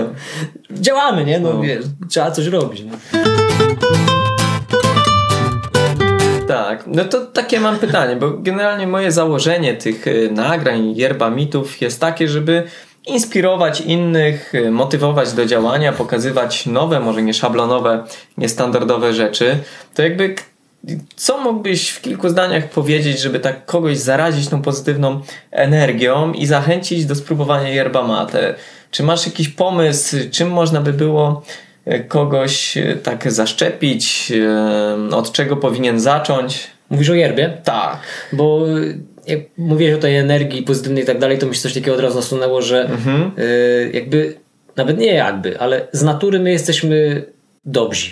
Działamy, 0.70 1.24
nie? 1.24 1.40
No, 1.40 1.52
no, 1.52 1.62
wiesz, 1.62 1.84
trzeba 2.20 2.30
coś 2.30 2.46
robić, 2.46 2.82
nie? 2.82 2.92
Tak, 6.48 6.84
no 6.86 7.04
to 7.04 7.26
takie 7.26 7.60
mam 7.60 7.78
pytanie, 7.78 8.16
bo 8.16 8.30
generalnie 8.30 8.86
moje 8.86 9.12
założenie 9.12 9.74
tych 9.74 10.06
y, 10.06 10.30
nagrań, 10.32 10.96
yerba 10.96 11.30
mitów 11.30 11.80
jest 11.80 12.00
takie, 12.00 12.28
żeby 12.28 12.62
inspirować 13.06 13.80
innych, 13.80 14.54
y, 14.54 14.70
motywować 14.70 15.32
do 15.32 15.46
działania, 15.46 15.92
pokazywać 15.92 16.66
nowe, 16.66 17.00
może 17.00 17.22
nie 17.22 17.34
szablonowe, 17.34 18.04
niestandardowe 18.38 19.14
rzeczy, 19.14 19.58
to 19.94 20.02
jakby 20.02 20.34
co 21.16 21.38
mógłbyś 21.38 21.90
w 21.90 22.00
kilku 22.00 22.28
zdaniach 22.28 22.68
powiedzieć, 22.68 23.20
żeby 23.20 23.40
tak 23.40 23.66
kogoś 23.66 23.98
zarazić 23.98 24.48
tą 24.48 24.62
pozytywną 24.62 25.20
energią 25.50 26.32
i 26.32 26.46
zachęcić 26.46 27.06
do 27.06 27.14
spróbowania 27.14 27.68
yerba 27.68 28.02
mate? 28.02 28.54
Czy 28.90 29.02
masz 29.02 29.26
jakiś 29.26 29.48
pomysł, 29.48 30.16
czym 30.30 30.50
można 30.50 30.80
by 30.80 30.92
było 30.92 31.42
kogoś 31.98 32.76
y, 32.76 32.98
tak 33.02 33.32
zaszczepić, 33.32 34.32
od 35.10 35.32
czego 35.32 35.56
powinien 35.56 36.00
zacząć? 36.00 36.66
Mówisz 36.90 37.10
o 37.10 37.14
yerbie? 37.14 37.58
Tak. 37.64 37.98
Bo 38.32 38.66
jak 39.26 39.40
mówiłeś 39.56 39.94
o 39.94 39.98
tej 39.98 40.16
energii 40.16 40.62
pozytywnej 40.62 41.02
i 41.02 41.06
tak 41.06 41.18
dalej, 41.18 41.38
to 41.38 41.46
mi 41.46 41.54
się 41.54 41.60
coś 41.60 41.74
takiego 41.74 41.94
od 41.94 42.00
razu 42.00 42.16
nasunęło, 42.16 42.62
że 42.62 42.84
mhm. 42.84 43.30
jakby, 43.92 44.34
nawet 44.76 44.98
nie 44.98 45.14
jakby, 45.14 45.60
ale 45.60 45.88
z 45.92 46.02
natury 46.02 46.38
my 46.38 46.50
jesteśmy 46.50 47.22
dobrzy. 47.64 48.10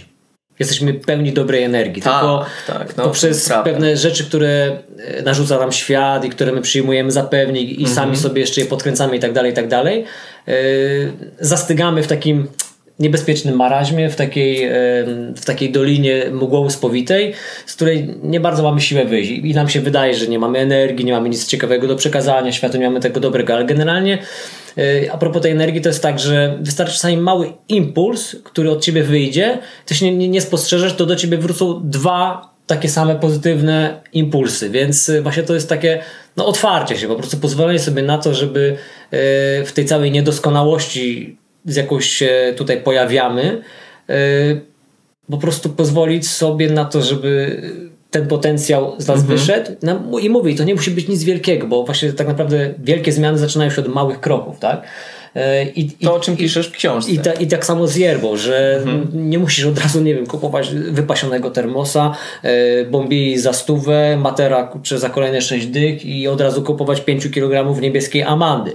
Jesteśmy 0.59 0.95
pełni 0.95 1.33
dobrej 1.33 1.63
energii. 1.63 2.03
Tak, 2.03 2.21
tylko 2.21 2.47
tak, 2.67 2.97
no, 2.97 3.05
poprzez 3.05 3.53
pewne 3.65 3.97
rzeczy, 3.97 4.25
które 4.25 4.79
narzuca 5.25 5.59
nam 5.59 5.73
świat 5.73 6.25
i 6.25 6.31
które 6.31 6.53
my 6.53 6.61
przyjmujemy 6.61 7.11
za 7.11 7.23
pewnie 7.23 7.63
i 7.63 7.79
mhm. 7.79 7.95
sami 7.95 8.17
sobie 8.17 8.41
jeszcze 8.41 8.61
je 8.61 8.67
podkręcamy 8.67 9.17
i 9.17 9.21
tak 9.21 9.33
dalej, 9.33 9.53
i 9.53 9.55
tak 9.55 9.69
dalej, 9.69 10.05
zastygamy 11.41 12.03
w 12.03 12.07
takim 12.07 12.49
niebezpiecznym 12.99 13.57
maraźmie, 13.57 14.11
w 14.11 14.17
takiej, 14.17 14.71
w 15.37 15.45
takiej 15.45 15.73
dolinie 15.73 16.31
mgłowo-spowitej, 16.31 17.33
z 17.67 17.75
której 17.75 18.15
nie 18.23 18.41
bardzo 18.41 18.63
mamy 18.63 18.81
siłę 18.81 19.05
wyjść. 19.05 19.31
I 19.31 19.55
nam 19.55 19.69
się 19.69 19.81
wydaje, 19.81 20.15
że 20.15 20.27
nie 20.27 20.39
mamy 20.39 20.59
energii, 20.59 21.05
nie 21.05 21.13
mamy 21.13 21.29
nic 21.29 21.47
ciekawego 21.47 21.87
do 21.87 21.97
przekazania, 21.97 22.53
światu 22.53 22.79
nie 22.79 22.87
mamy 22.87 23.01
tego 23.01 23.21
dobrego, 23.21 23.55
ale 23.55 23.65
generalnie 23.65 24.19
e, 24.79 25.13
a 25.13 25.19
propos 25.19 25.43
tej 25.43 25.53
energii, 25.53 25.81
to 25.81 25.89
jest 25.89 26.03
tak, 26.03 26.19
że 26.19 26.59
wystarczy 26.61 26.93
czasami 26.93 27.17
mały 27.17 27.53
impuls, 27.69 28.37
który 28.45 28.71
od 28.71 28.85
ciebie 28.85 29.03
wyjdzie, 29.03 29.59
ty 29.87 29.95
się 29.95 30.07
nie, 30.07 30.17
nie, 30.17 30.29
nie 30.29 30.41
spostrzeżesz, 30.41 30.95
to 30.95 31.07
do 31.07 31.17
ciebie 31.17 31.39
wrócą 31.39 31.81
dwa 31.85 32.51
takie 32.67 32.89
same 32.89 33.17
pozytywne 33.17 34.01
impulsy, 34.13 34.71
więc 34.71 35.09
e, 35.09 35.23
właśnie 35.23 35.43
to 35.43 35.55
jest 35.55 35.69
takie 35.69 36.03
no, 36.37 36.47
otwarcie 36.47 36.97
się, 36.97 37.09
po 37.09 37.17
prostu 37.17 37.37
pozwolenie 37.37 37.79
sobie 37.79 38.03
na 38.03 38.19
to, 38.19 38.35
żeby 38.35 38.77
e, 39.11 39.17
w 39.65 39.73
tej 39.75 39.85
całej 39.85 40.11
niedoskonałości 40.11 41.37
z 41.69 41.77
jakąś 41.77 42.07
się 42.07 42.55
tutaj 42.57 42.81
pojawiamy, 42.81 43.63
e, 44.09 44.15
po 45.31 45.39
prostu 45.39 45.69
pozwolić 45.69 46.29
sobie 46.29 46.71
na 46.71 46.85
to, 46.85 47.03
żeby 47.03 47.63
ten 48.11 48.27
potencjał 48.27 48.95
z 48.99 49.07
nas 49.07 49.21
mhm. 49.21 49.39
wyszedł. 49.39 49.71
I 50.21 50.31
mówię, 50.31 50.55
to 50.55 50.65
nie 50.65 50.75
musi 50.75 50.91
być 50.91 51.09
nic 51.09 51.25
wielkiego, 51.25 51.67
bo 51.67 51.85
właśnie 51.85 52.13
tak 52.13 52.27
naprawdę 52.27 52.75
wielkie 52.79 53.13
zmiany 53.13 53.39
zaczynają 53.39 53.71
się 53.71 53.81
od 53.81 53.89
małych 53.89 54.21
kroków, 54.21 54.59
tak? 54.59 54.83
I, 55.77 55.91
to, 55.91 56.15
o 56.15 56.21
czym 56.21 56.37
piszesz 56.37 56.69
w 56.69 56.73
książce. 56.73 57.13
I, 57.13 57.19
ta, 57.19 57.33
i 57.33 57.47
tak 57.47 57.67
samo 57.67 57.87
z 57.87 57.97
yerbą, 57.97 58.37
że 58.37 58.77
mhm. 58.77 59.31
nie 59.31 59.39
musisz 59.39 59.65
od 59.65 59.79
razu, 59.79 60.01
nie 60.01 60.15
wiem, 60.15 60.27
kupować 60.27 60.71
wypasionego 60.71 61.51
termosa, 61.51 62.15
bombii 62.91 63.39
za 63.39 63.53
stówę, 63.53 64.17
matera 64.17 64.73
czy 64.83 64.99
za 64.99 65.11
kolejne 65.11 65.41
6 65.41 65.67
dych 65.67 66.07
i 66.07 66.29
od 66.29 66.41
razu 66.41 66.63
kupować 66.63 67.01
5 67.01 67.31
kg 67.31 67.81
niebieskiej 67.81 68.23
amandy. 68.23 68.73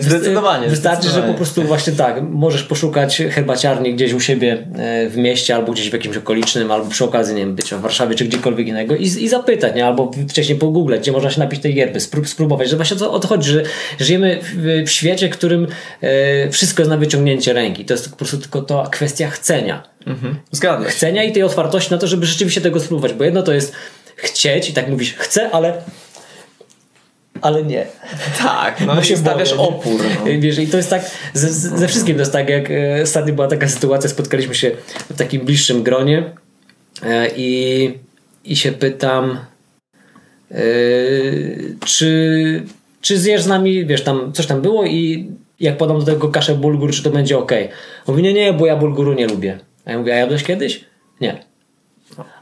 zdecydowanie. 0.00 0.68
Wystarczy, 0.68 1.02
zdecydowanie. 1.02 1.28
że 1.28 1.32
po 1.32 1.34
prostu 1.34 1.62
właśnie 1.62 1.92
tak, 1.92 2.22
możesz 2.22 2.62
poszukać 2.62 3.22
herbaciarni 3.30 3.94
gdzieś 3.94 4.12
u 4.12 4.20
siebie 4.20 4.66
w 5.08 5.16
mieście 5.16 5.56
albo 5.56 5.72
gdzieś 5.72 5.90
w 5.90 5.92
jakimś 5.92 6.16
okolicznym, 6.16 6.70
albo 6.70 6.90
przy 6.90 7.04
okazji, 7.04 7.34
nie 7.34 7.40
wiem, 7.40 7.54
być 7.54 7.74
w 7.74 7.80
Warszawie 7.80 8.14
czy 8.14 8.24
gdziekolwiek 8.24 8.68
innego 8.68 8.96
i, 8.96 9.02
i 9.02 9.28
zapytać, 9.28 9.74
nie? 9.74 9.86
albo 9.86 10.10
wcześniej 10.28 10.58
po 10.58 10.66
Google, 10.66 10.94
gdzie 10.98 11.12
można 11.12 11.30
się 11.30 11.40
napić 11.40 11.62
tej 11.62 11.74
yerby, 11.74 12.00
sprób, 12.00 12.28
spróbować, 12.28 12.70
że 12.70 12.76
właśnie 12.76 13.08
o 13.08 13.18
to 13.18 13.28
chodzi, 13.28 13.50
że 13.50 13.62
żyjemy 14.00 14.40
w, 14.42 14.84
w 14.86 14.90
świecie, 14.90 15.28
w 15.28 15.32
którym 15.32 15.66
e, 16.00 16.50
wszystko 16.50 16.82
jest 16.82 16.90
na 16.90 16.96
wyciągnięcie 16.96 17.52
ręki. 17.52 17.84
To 17.84 17.94
jest 17.94 18.10
po 18.10 18.16
prostu 18.16 18.38
tylko 18.38 18.62
to 18.62 18.88
kwestia 18.90 19.30
chcenia. 19.30 19.82
Mhm. 20.06 20.36
Zgadzam 20.50 20.84
Chcenia 20.84 21.24
i 21.24 21.32
tej 21.32 21.42
otwartości 21.42 21.90
na 21.90 21.98
to, 21.98 22.06
żeby 22.06 22.26
rzeczywiście 22.26 22.60
tego 22.60 22.80
spróbować, 22.80 23.12
bo 23.12 23.24
jedno 23.24 23.42
to 23.42 23.52
jest 23.52 23.72
chcieć 24.16 24.70
i 24.70 24.72
tak 24.72 24.88
mówisz, 24.88 25.14
chcę, 25.14 25.50
ale 25.50 25.82
ale 27.40 27.62
nie. 27.62 27.86
Tak, 28.38 28.80
no 28.86 28.94
bo 28.96 29.02
się 29.02 29.16
stawiasz 29.16 29.54
boję, 29.54 29.68
opór. 29.68 30.00
No. 30.18 30.40
Wiesz, 30.40 30.58
i 30.58 30.66
to 30.66 30.76
jest 30.76 30.90
tak, 30.90 31.10
ze, 31.34 31.52
ze 31.52 31.88
wszystkim 31.88 32.14
to 32.14 32.20
jest 32.20 32.32
tak, 32.32 32.48
jak 32.48 32.70
e, 32.70 33.02
ostatnio 33.02 33.34
była 33.34 33.48
taka 33.48 33.68
sytuacja, 33.68 34.10
spotkaliśmy 34.10 34.54
się 34.54 34.70
w 35.10 35.16
takim 35.16 35.44
bliższym 35.44 35.82
gronie 35.82 36.32
e, 37.02 37.28
i, 37.36 37.98
i 38.44 38.56
się 38.56 38.72
pytam, 38.72 39.38
Yy, 40.52 41.76
czy, 41.84 42.62
czy 43.02 43.18
zjesz 43.18 43.42
z 43.42 43.46
nami, 43.46 43.86
wiesz, 43.86 44.04
tam 44.04 44.32
coś 44.32 44.46
tam 44.46 44.62
było 44.62 44.84
i 44.84 45.30
jak 45.60 45.76
podam 45.76 45.98
do 45.98 46.04
tego 46.04 46.28
kaszę 46.28 46.54
bulgur, 46.54 46.92
czy 46.92 47.02
to 47.02 47.10
będzie 47.10 47.38
ok? 47.38 47.52
Mówi, 48.08 48.22
nie, 48.22 48.32
nie, 48.32 48.52
bo 48.52 48.66
ja 48.66 48.76
bulguru 48.76 49.12
nie 49.12 49.26
lubię. 49.26 49.58
A 49.84 49.90
ja 49.90 49.98
mówię, 49.98 50.14
a 50.14 50.16
jadłeś 50.16 50.44
kiedyś? 50.44 50.84
Nie. 51.20 51.44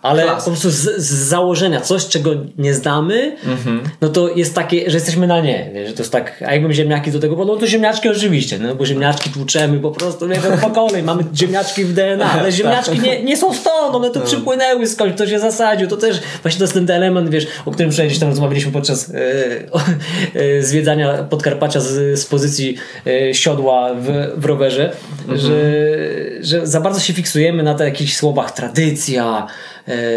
Ale 0.03 0.23
Klas. 0.23 0.45
po 0.45 0.51
prostu 0.51 0.71
z, 0.71 0.97
z, 0.97 1.29
założenia, 1.29 1.81
coś 1.81 2.07
czego 2.07 2.31
nie 2.59 2.75
znamy, 2.75 3.37
mm-hmm. 3.45 3.79
no 4.01 4.09
to 4.09 4.29
jest 4.29 4.55
takie, 4.55 4.91
że 4.91 4.97
jesteśmy 4.97 5.27
na 5.27 5.41
nie. 5.41 5.87
Że 5.87 5.93
to 5.93 6.03
jest 6.03 6.13
tak, 6.13 6.45
a 6.47 6.53
jakbym 6.53 6.73
ziemniaki 6.73 7.11
do 7.11 7.19
tego 7.19 7.37
podał, 7.37 7.55
no 7.55 7.61
to 7.61 7.67
ziemniaczki 7.67 8.09
oczywiście, 8.09 8.59
no 8.59 8.75
bo 8.75 8.87
ziemniaczki 8.87 9.31
tłuczemy 9.31 9.81
po 9.81 9.91
prostu, 9.91 10.27
nie 10.27 10.35
wiem, 10.35 10.59
po 10.61 10.71
kolei, 10.71 11.03
mamy 11.03 11.25
ziemniaczki 11.41 11.85
w 11.85 11.93
DNA, 11.95 12.33
ale 12.33 12.53
ziemniaczki 12.53 13.01
nie, 13.01 13.23
nie 13.23 13.37
są 13.37 13.55
stąd, 13.55 13.95
one 13.95 14.11
tu 14.11 14.19
no. 14.19 14.27
przypłynęły 14.27 14.87
skądś, 14.87 15.15
ktoś 15.15 15.31
je 15.31 15.41
zasadził, 15.41 15.89
to 15.89 15.97
też 15.97 16.21
właśnie 16.43 16.59
to 16.59 16.65
jest 16.65 16.75
ten 16.75 16.91
element, 16.91 17.31
wiesz, 17.31 17.47
o 17.67 17.71
którym 17.71 17.91
przecież 17.91 18.19
tam 18.19 18.29
rozmawialiśmy 18.29 18.73
podczas 18.73 19.11
e, 19.11 19.21
e, 20.35 20.63
zwiedzania 20.63 21.23
Podkarpacia 21.23 21.81
z, 21.81 22.21
z 22.21 22.27
pozycji 22.27 22.77
e, 23.07 23.35
siodła 23.35 23.95
w, 23.95 24.33
w 24.37 24.45
rowerze, 24.45 24.93
że, 25.35 25.61
że 26.41 26.67
za 26.67 26.81
bardzo 26.81 27.01
się 27.01 27.13
fiksujemy 27.13 27.63
na 27.63 27.75
takich 27.75 28.17
słowach 28.17 28.51
tradycja, 28.51 29.47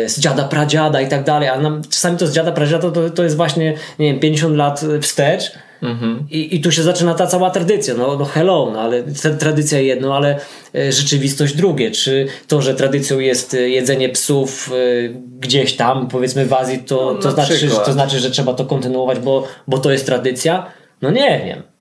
z 0.06 0.19
dziada, 0.19 0.43
pradziada 0.43 1.02
i 1.02 1.08
tak 1.08 1.23
dalej, 1.23 1.49
a 1.49 1.60
nam 1.60 1.82
czasami 1.89 2.17
to 2.17 2.28
z 2.28 2.34
dziada, 2.34 2.52
pradziada 2.52 2.91
to, 2.91 3.10
to 3.10 3.23
jest 3.23 3.36
właśnie, 3.36 3.73
nie 3.99 4.12
wiem, 4.12 4.19
50 4.19 4.56
lat 4.56 4.86
wstecz 5.02 5.52
mhm. 5.82 6.26
I, 6.32 6.56
i 6.56 6.62
tu 6.62 6.71
się 6.71 6.84
zaczyna 6.84 7.13
ta 7.13 7.28
cała 7.28 7.49
tradycja, 7.49 7.93
no, 7.93 8.17
no 8.17 8.26
hello, 8.26 8.69
no, 8.73 8.82
ale 8.82 9.04
tradycja 9.39 9.80
jedno, 9.80 10.15
ale 10.15 10.39
e, 10.76 10.91
rzeczywistość 10.91 11.56
drugie, 11.56 11.91
czy 11.91 12.28
to, 12.47 12.62
że 12.62 12.76
tradycją 12.76 13.19
jest 13.19 13.54
e, 13.54 13.69
jedzenie 13.69 14.10
psów 14.10 14.71
gdzieś 15.39 15.76
tam, 15.76 16.08
powiedzmy 16.08 16.45
w 16.45 16.54
Azji, 16.54 16.80
to, 16.80 17.13
no, 17.13 17.21
to, 17.21 17.32
znaczy, 17.32 17.67
to 17.86 17.93
znaczy, 17.93 18.19
że 18.19 18.32
trzeba 18.32 18.54
to 18.54 18.65
kontynuować, 18.65 19.19
bo, 19.19 19.47
bo 19.67 19.78
to 19.78 19.91
jest 19.91 20.06
tradycja? 20.06 20.65
No 21.02 21.12
nie 21.12 21.41
wiem. 21.45 21.72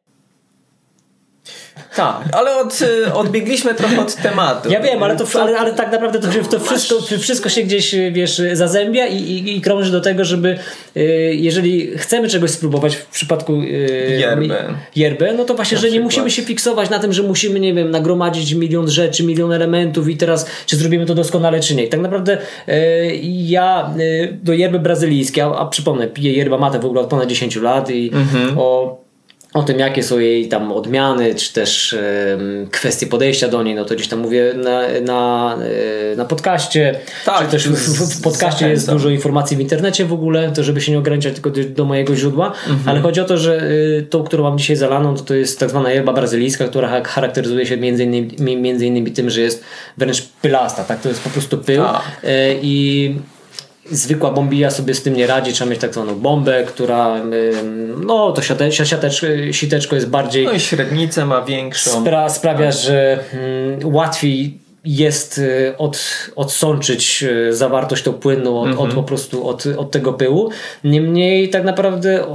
Tak, 1.96 2.28
ale 2.32 2.56
od, 2.56 2.82
y, 2.82 3.14
odbiegliśmy 3.14 3.74
trochę 3.74 4.00
od 4.00 4.14
tematu. 4.14 4.70
Ja 4.70 4.80
wiem, 4.80 5.02
ale, 5.02 5.16
to, 5.16 5.40
ale, 5.40 5.58
ale 5.58 5.72
tak 5.72 5.92
naprawdę 5.92 6.18
to, 6.18 6.28
to 6.50 6.60
wszystko, 6.60 7.18
wszystko 7.18 7.48
się 7.48 7.62
gdzieś 7.62 7.94
wiesz, 8.12 8.42
zazębia 8.52 9.06
i, 9.06 9.16
i, 9.16 9.56
i 9.56 9.60
krąży 9.60 9.92
do 9.92 10.00
tego, 10.00 10.24
żeby 10.24 10.58
y, 10.96 11.00
jeżeli 11.34 11.98
chcemy 11.98 12.28
czegoś 12.28 12.50
spróbować 12.50 12.96
w 12.96 13.06
przypadku 13.06 13.60
y, 13.60 13.66
yerbę. 14.20 14.74
yerbę, 14.96 15.34
no 15.34 15.44
to 15.44 15.54
właśnie, 15.54 15.78
że 15.78 15.90
nie 15.90 16.00
musimy 16.00 16.30
się 16.30 16.42
fiksować 16.42 16.90
na 16.90 16.98
tym, 16.98 17.12
że 17.12 17.22
musimy, 17.22 17.60
nie 17.60 17.74
wiem, 17.74 17.90
nagromadzić 17.90 18.54
milion 18.54 18.88
rzeczy, 18.88 19.24
milion 19.24 19.52
elementów 19.52 20.08
i 20.08 20.16
teraz 20.16 20.46
czy 20.66 20.76
zrobimy 20.76 21.06
to 21.06 21.14
doskonale, 21.14 21.60
czy 21.60 21.74
nie. 21.74 21.84
I 21.84 21.88
tak 21.88 22.00
naprawdę 22.00 22.38
ja 23.22 23.94
do 24.32 24.52
yerby 24.52 24.78
brazylijskiej, 24.78 25.42
a, 25.42 25.46
a 25.46 25.66
przypomnę, 25.66 26.06
piję 26.06 26.32
yerba 26.32 26.58
mate 26.58 26.78
w 26.78 26.84
ogóle 26.84 27.00
od 27.00 27.06
ponad 27.06 27.28
10 27.28 27.56
lat 27.56 27.90
i 27.90 28.10
mhm. 28.14 28.58
o 28.58 29.01
o 29.54 29.62
tym, 29.62 29.78
jakie 29.78 30.02
są 30.02 30.18
jej 30.18 30.48
tam 30.48 30.72
odmiany, 30.72 31.34
czy 31.34 31.52
też 31.52 31.96
kwestie 32.70 33.06
podejścia 33.06 33.48
do 33.48 33.62
niej, 33.62 33.74
no 33.74 33.84
to 33.84 33.94
gdzieś 33.94 34.08
tam 34.08 34.18
mówię 34.18 34.54
na, 34.56 34.82
na, 35.00 35.56
e, 36.12 36.16
na 36.16 36.24
podcaście. 36.24 36.98
Tak, 37.24 37.44
czy 37.44 37.50
też 37.50 37.68
w, 37.68 38.18
w 38.18 38.22
podcaście 38.22 38.68
jest 38.68 38.90
dużo 38.90 39.08
informacji 39.08 39.56
w 39.56 39.60
internecie 39.60 40.04
w 40.04 40.12
ogóle, 40.12 40.52
to 40.52 40.64
żeby 40.64 40.80
się 40.80 40.92
nie 40.92 40.98
ograniczać 40.98 41.34
tylko 41.34 41.50
do, 41.50 41.64
do 41.64 41.84
mojego 41.84 42.16
źródła, 42.16 42.46
mhm. 42.46 42.88
ale 42.88 43.00
chodzi 43.00 43.20
o 43.20 43.24
to, 43.24 43.38
że 43.38 43.62
y, 43.70 44.06
tą, 44.10 44.24
którą 44.24 44.42
mam 44.42 44.58
dzisiaj 44.58 44.76
zalaną, 44.76 45.16
to, 45.16 45.22
to 45.22 45.34
jest 45.34 45.60
tak 45.60 45.70
zwana 45.70 45.90
yerba 45.90 46.12
brazylijska, 46.12 46.68
która 46.68 47.02
charakteryzuje 47.04 47.66
się 47.66 47.76
między 47.76 48.04
innymi, 48.04 48.56
między 48.56 48.86
innymi 48.86 49.12
tym, 49.12 49.30
że 49.30 49.40
jest 49.40 49.64
wręcz 49.98 50.22
pylasta, 50.22 50.84
tak? 50.84 51.00
To 51.00 51.08
jest 51.08 51.22
po 51.22 51.30
prostu 51.30 51.58
pył 51.58 51.84
tak. 51.84 52.02
E, 52.24 52.54
i 52.62 53.14
zwykła 53.90 54.30
bombija 54.30 54.70
sobie 54.70 54.94
z 54.94 55.02
tym 55.02 55.16
nie 55.16 55.26
radzi, 55.26 55.52
trzeba 55.52 55.70
mieć 55.70 55.80
tak 55.80 55.94
zwaną 55.94 56.14
bombę, 56.14 56.64
która 56.64 57.22
no 58.06 58.32
to 58.32 58.42
siate, 58.42 58.72
siateczko, 58.72 59.26
siteczko 59.52 59.94
jest 59.94 60.08
bardziej... 60.08 60.44
No 60.44 60.52
i 60.52 60.60
średnicę 60.60 61.26
ma 61.26 61.42
większą. 61.42 62.00
Spra 62.00 62.28
sprawia, 62.28 62.70
tak. 62.70 62.80
że 62.80 63.18
mm, 63.32 63.94
łatwiej 63.94 64.58
jest 64.84 65.38
y, 65.38 65.74
od, 65.78 66.04
odsączyć 66.36 67.22
y, 67.22 67.54
zawartość 67.54 68.02
tą 68.02 68.12
płynu 68.12 68.58
od, 68.58 68.68
od, 68.68 68.72
mhm. 68.72 68.94
po 68.94 69.02
prostu 69.02 69.48
od, 69.48 69.66
od 69.66 69.90
tego 69.90 70.12
pyłu. 70.12 70.50
Niemniej 70.84 71.50
tak 71.50 71.64
naprawdę 71.64 72.26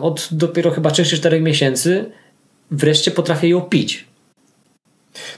od 0.00 0.28
dopiero 0.30 0.70
chyba 0.70 0.90
3 0.90 1.04
4 1.04 1.40
miesięcy 1.40 2.04
wreszcie 2.70 3.10
potrafię 3.10 3.48
ją 3.48 3.60
pić. 3.60 4.04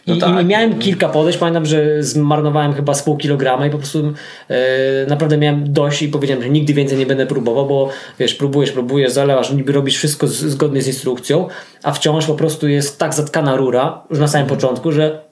No 0.07 0.15
I, 0.15 0.19
tak. 0.19 0.43
I, 0.43 0.45
miałem 0.45 0.79
kilka 0.79 1.09
podejść, 1.09 1.39
pamiętam, 1.39 1.67
że 1.67 2.03
zmarnowałem 2.03 2.73
chyba 2.75 2.95
z 2.95 3.03
pół 3.03 3.17
kilograma 3.17 3.67
i 3.67 3.71
po 3.71 3.79
prostu 3.79 4.12
e, 4.49 5.07
naprawdę 5.09 5.39
miałem 5.39 5.73
dość 5.73 6.03
i 6.03 6.09
powiedziałem, 6.09 6.43
że 6.43 6.49
nigdy 6.49 6.75
więcej 6.75 6.99
nie 6.99 7.07
będę 7.07 7.27
próbował, 7.27 7.67
bo 7.67 7.89
wiesz, 8.19 8.35
próbujesz, 8.35 8.73
próbujesz, 8.73 9.12
zalewasz, 9.12 9.51
niby 9.51 9.73
robisz 9.73 9.97
wszystko 9.97 10.27
z, 10.27 10.33
zgodnie 10.33 10.83
z 10.83 10.87
instrukcją, 10.87 11.49
a 11.83 11.93
wciąż 11.93 12.27
po 12.27 12.35
prostu 12.35 12.69
jest 12.69 12.99
tak 12.99 13.15
zatkana 13.15 13.57
rura 13.57 14.03
już 14.11 14.19
na 14.19 14.29
samym 14.29 14.45
mhm. 14.45 14.61
początku, 14.61 14.93
że 14.93 15.27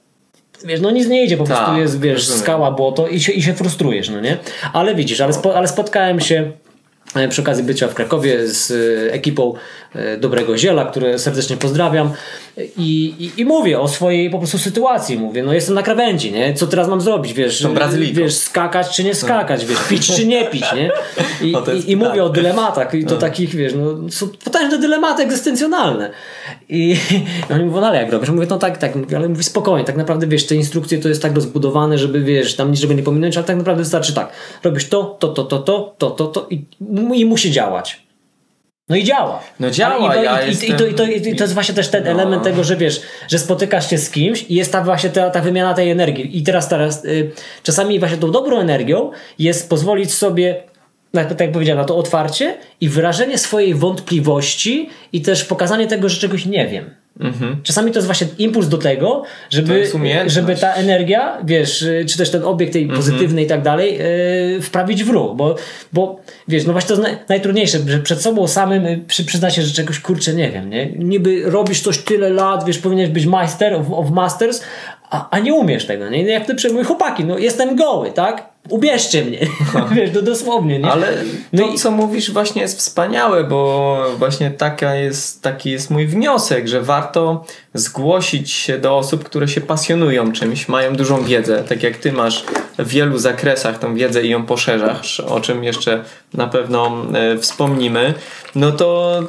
wiesz, 0.64 0.80
no 0.80 0.90
nic 0.90 1.08
nie 1.08 1.24
idzie, 1.24 1.36
po 1.36 1.44
prostu 1.44 1.64
tak, 1.64 1.78
jest, 1.78 2.00
wiesz, 2.00 2.14
rozumiem. 2.14 2.40
skała, 2.40 2.70
błoto 2.70 3.08
i 3.08 3.20
się, 3.20 3.32
i 3.32 3.42
się 3.42 3.54
frustrujesz, 3.54 4.08
no 4.08 4.20
nie? 4.20 4.36
Ale 4.72 4.94
widzisz, 4.94 5.20
ale, 5.20 5.32
spo, 5.32 5.56
ale 5.56 5.68
spotkałem 5.68 6.20
się 6.20 6.52
przy 7.28 7.42
okazji 7.42 7.64
bycia 7.64 7.88
w 7.88 7.94
Krakowie 7.94 8.48
z 8.48 8.70
e, 8.70 9.12
ekipą 9.12 9.54
e, 9.94 10.16
Dobrego 10.16 10.58
Ziela, 10.58 10.84
które 10.84 11.18
serdecznie 11.18 11.56
pozdrawiam. 11.56 12.10
I, 12.76 13.14
i, 13.18 13.40
i, 13.40 13.44
mówię 13.44 13.80
o 13.80 13.88
swojej 13.88 14.30
po 14.30 14.38
prostu 14.38 14.58
sytuacji, 14.58 15.18
mówię, 15.18 15.42
no 15.42 15.52
jestem 15.52 15.74
na 15.74 15.82
krawędzi, 15.82 16.32
nie? 16.32 16.54
Co 16.54 16.66
teraz 16.66 16.88
mam 16.88 17.00
zrobić, 17.00 17.32
wiesz, 17.32 17.66
wiesz 18.12 18.34
skakać 18.34 18.96
czy 18.96 19.04
nie 19.04 19.14
skakać, 19.14 19.66
wiesz, 19.66 19.78
pić 19.88 20.16
czy 20.16 20.26
nie 20.26 20.44
pić, 20.44 20.64
nie? 20.76 20.90
I, 21.42 21.54
i, 21.86 21.90
i 21.90 21.96
mówię 21.96 22.24
o 22.24 22.28
dylematach. 22.28 22.94
I 22.94 23.04
to 23.04 23.14
no. 23.14 23.20
takich, 23.20 23.54
wiesz, 23.54 23.72
no 23.76 24.10
są 24.10 24.28
potężne 24.44 24.78
dylematy 24.78 25.22
egzystencjonalne. 25.22 26.10
I 26.68 26.96
oni 27.54 27.64
mówią, 27.64 27.80
no 27.80 27.86
ale 27.86 28.02
jak 28.02 28.12
robisz? 28.12 28.30
Mówię, 28.30 28.46
no 28.50 28.58
tak, 28.58 28.78
tak, 28.78 28.92
ale 29.16 29.28
mówię 29.28 29.42
spokojnie, 29.42 29.84
tak 29.84 29.96
naprawdę, 29.96 30.26
wiesz, 30.26 30.46
te 30.46 30.54
instrukcje 30.54 30.98
to 30.98 31.08
jest 31.08 31.22
tak 31.22 31.34
rozbudowane, 31.34 31.98
żeby, 31.98 32.20
wiesz, 32.20 32.56
tam 32.56 32.70
niczego 32.70 32.94
nie 32.94 33.02
pominąć, 33.02 33.36
ale 33.36 33.46
tak 33.46 33.56
naprawdę 33.56 33.82
wystarczy 33.82 34.14
tak, 34.14 34.32
robisz 34.62 34.88
to, 34.88 35.16
to, 35.20 35.28
to, 35.28 35.44
to, 35.44 35.58
to, 35.58 35.94
to, 35.98 36.10
to, 36.10 36.26
to 36.26 36.46
i 36.50 36.64
i 37.12 37.24
musi 37.24 37.50
działać. 37.50 38.04
No 38.88 38.96
i 38.96 39.04
działa. 39.04 39.40
No 39.60 39.70
działa. 39.70 40.16
I, 40.16 40.24
ja 40.24 40.42
i, 40.42 40.48
jestem... 40.48 40.68
i, 40.68 40.74
to, 40.74 40.86
i, 40.86 40.94
to, 40.94 41.04
i, 41.04 41.36
to, 41.36 41.44
jest 41.44 41.54
właśnie 41.54 41.74
też 41.74 41.88
ten 41.88 42.04
no. 42.04 42.10
element 42.10 42.42
tego, 42.42 42.64
że 42.64 42.76
wiesz, 42.76 43.00
że 43.28 43.38
spotykasz 43.38 43.90
się 43.90 43.98
z 43.98 44.10
kimś 44.10 44.42
i 44.42 44.54
jest 44.54 44.72
ta 44.72 44.82
właśnie 44.82 45.10
ta, 45.10 45.30
ta 45.30 45.40
wymiana 45.40 45.74
tej 45.74 45.90
energii. 45.90 46.38
I 46.38 46.42
teraz, 46.42 46.68
teraz 46.68 47.04
y, 47.04 47.30
czasami 47.62 47.98
właśnie 47.98 48.18
tą 48.18 48.30
dobrą 48.30 48.58
energią 48.58 49.10
jest 49.38 49.70
pozwolić 49.70 50.14
sobie 50.14 50.62
tak 51.12 51.40
jak 51.40 51.52
powiedziałem, 51.52 51.78
na 51.78 51.84
to 51.84 51.96
otwarcie 51.96 52.58
i 52.80 52.88
wyrażenie 52.88 53.38
swojej 53.38 53.74
wątpliwości 53.74 54.90
i 55.12 55.22
też 55.22 55.44
pokazanie 55.44 55.86
tego, 55.86 56.08
że 56.08 56.20
czegoś 56.20 56.46
nie 56.46 56.66
wiem. 56.66 56.94
Mhm. 57.20 57.56
Czasami 57.62 57.90
to 57.90 57.98
jest 57.98 58.06
właśnie 58.06 58.26
impuls 58.38 58.68
do 58.68 58.78
tego, 58.78 59.22
żeby, 59.50 59.90
żeby 60.26 60.56
ta 60.56 60.72
energia, 60.72 61.38
wiesz, 61.44 61.86
czy 62.08 62.18
też 62.18 62.30
ten 62.30 62.44
obiekt 62.44 62.72
tej 62.72 62.82
mhm. 62.82 63.00
pozytywny 63.00 63.42
i 63.42 63.46
tak 63.46 63.62
dalej, 63.62 63.98
yy, 64.54 64.62
wprawić 64.62 65.04
w 65.04 65.10
ruch, 65.10 65.36
bo, 65.36 65.56
bo 65.92 66.20
wiesz, 66.48 66.66
no 66.66 66.72
właśnie 66.72 66.88
to 66.88 66.94
jest 66.94 67.02
naj, 67.02 67.18
najtrudniejsze, 67.28 67.78
że 67.86 67.98
przed 67.98 68.22
sobą 68.22 68.48
samym 68.48 68.86
y, 68.86 69.04
przy, 69.06 69.24
przyzna 69.24 69.50
się, 69.50 69.62
że 69.62 69.74
czegoś 69.74 70.00
kurczę 70.00 70.34
nie 70.34 70.50
wiem, 70.50 70.70
nie? 70.70 70.86
Niby 70.86 71.42
robisz 71.50 71.80
coś 71.80 71.98
tyle 71.98 72.30
lat, 72.30 72.64
wiesz, 72.64 72.78
powinieneś 72.78 73.12
być 73.12 73.26
master 73.26 73.74
of, 73.74 73.86
of 73.90 74.10
masters, 74.10 74.62
a, 75.10 75.28
a 75.30 75.38
nie 75.38 75.54
umiesz 75.54 75.86
tego, 75.86 76.08
nie? 76.08 76.22
Jak 76.22 76.46
ty 76.46 76.54
przejmuj 76.54 76.84
chłopaki, 76.84 77.24
no 77.24 77.38
jestem 77.38 77.76
goły, 77.76 78.12
tak? 78.12 78.53
Ubierzcie 78.68 79.24
mnie, 79.24 79.38
wiesz, 79.94 80.10
to 80.10 80.22
dosłownie, 80.22 80.78
nie? 80.78 80.90
Ale 80.90 81.12
no 81.52 81.66
to, 81.66 81.72
i... 81.72 81.78
co 81.78 81.90
mówisz 81.90 82.30
właśnie 82.30 82.62
jest 82.62 82.78
wspaniałe, 82.78 83.44
bo 83.44 83.98
właśnie 84.18 84.50
taka 84.50 84.94
jest, 84.94 85.42
taki 85.42 85.70
jest 85.70 85.90
mój 85.90 86.06
wniosek, 86.06 86.68
że 86.68 86.82
warto 86.82 87.44
zgłosić 87.74 88.50
się 88.50 88.78
do 88.78 88.98
osób, 88.98 89.24
które 89.24 89.48
się 89.48 89.60
pasjonują 89.60 90.32
czymś, 90.32 90.68
mają 90.68 90.96
dużą 90.96 91.24
wiedzę, 91.24 91.64
tak 91.68 91.82
jak 91.82 91.96
ty 91.96 92.12
masz 92.12 92.44
w 92.78 92.88
wielu 92.88 93.18
zakresach 93.18 93.78
tą 93.78 93.94
wiedzę 93.94 94.22
i 94.22 94.30
ją 94.30 94.46
poszerzasz, 94.46 95.20
o 95.20 95.40
czym 95.40 95.64
jeszcze 95.64 96.04
na 96.34 96.46
pewno 96.46 96.92
e, 97.14 97.38
wspomnimy, 97.38 98.14
no 98.54 98.72
to 98.72 99.20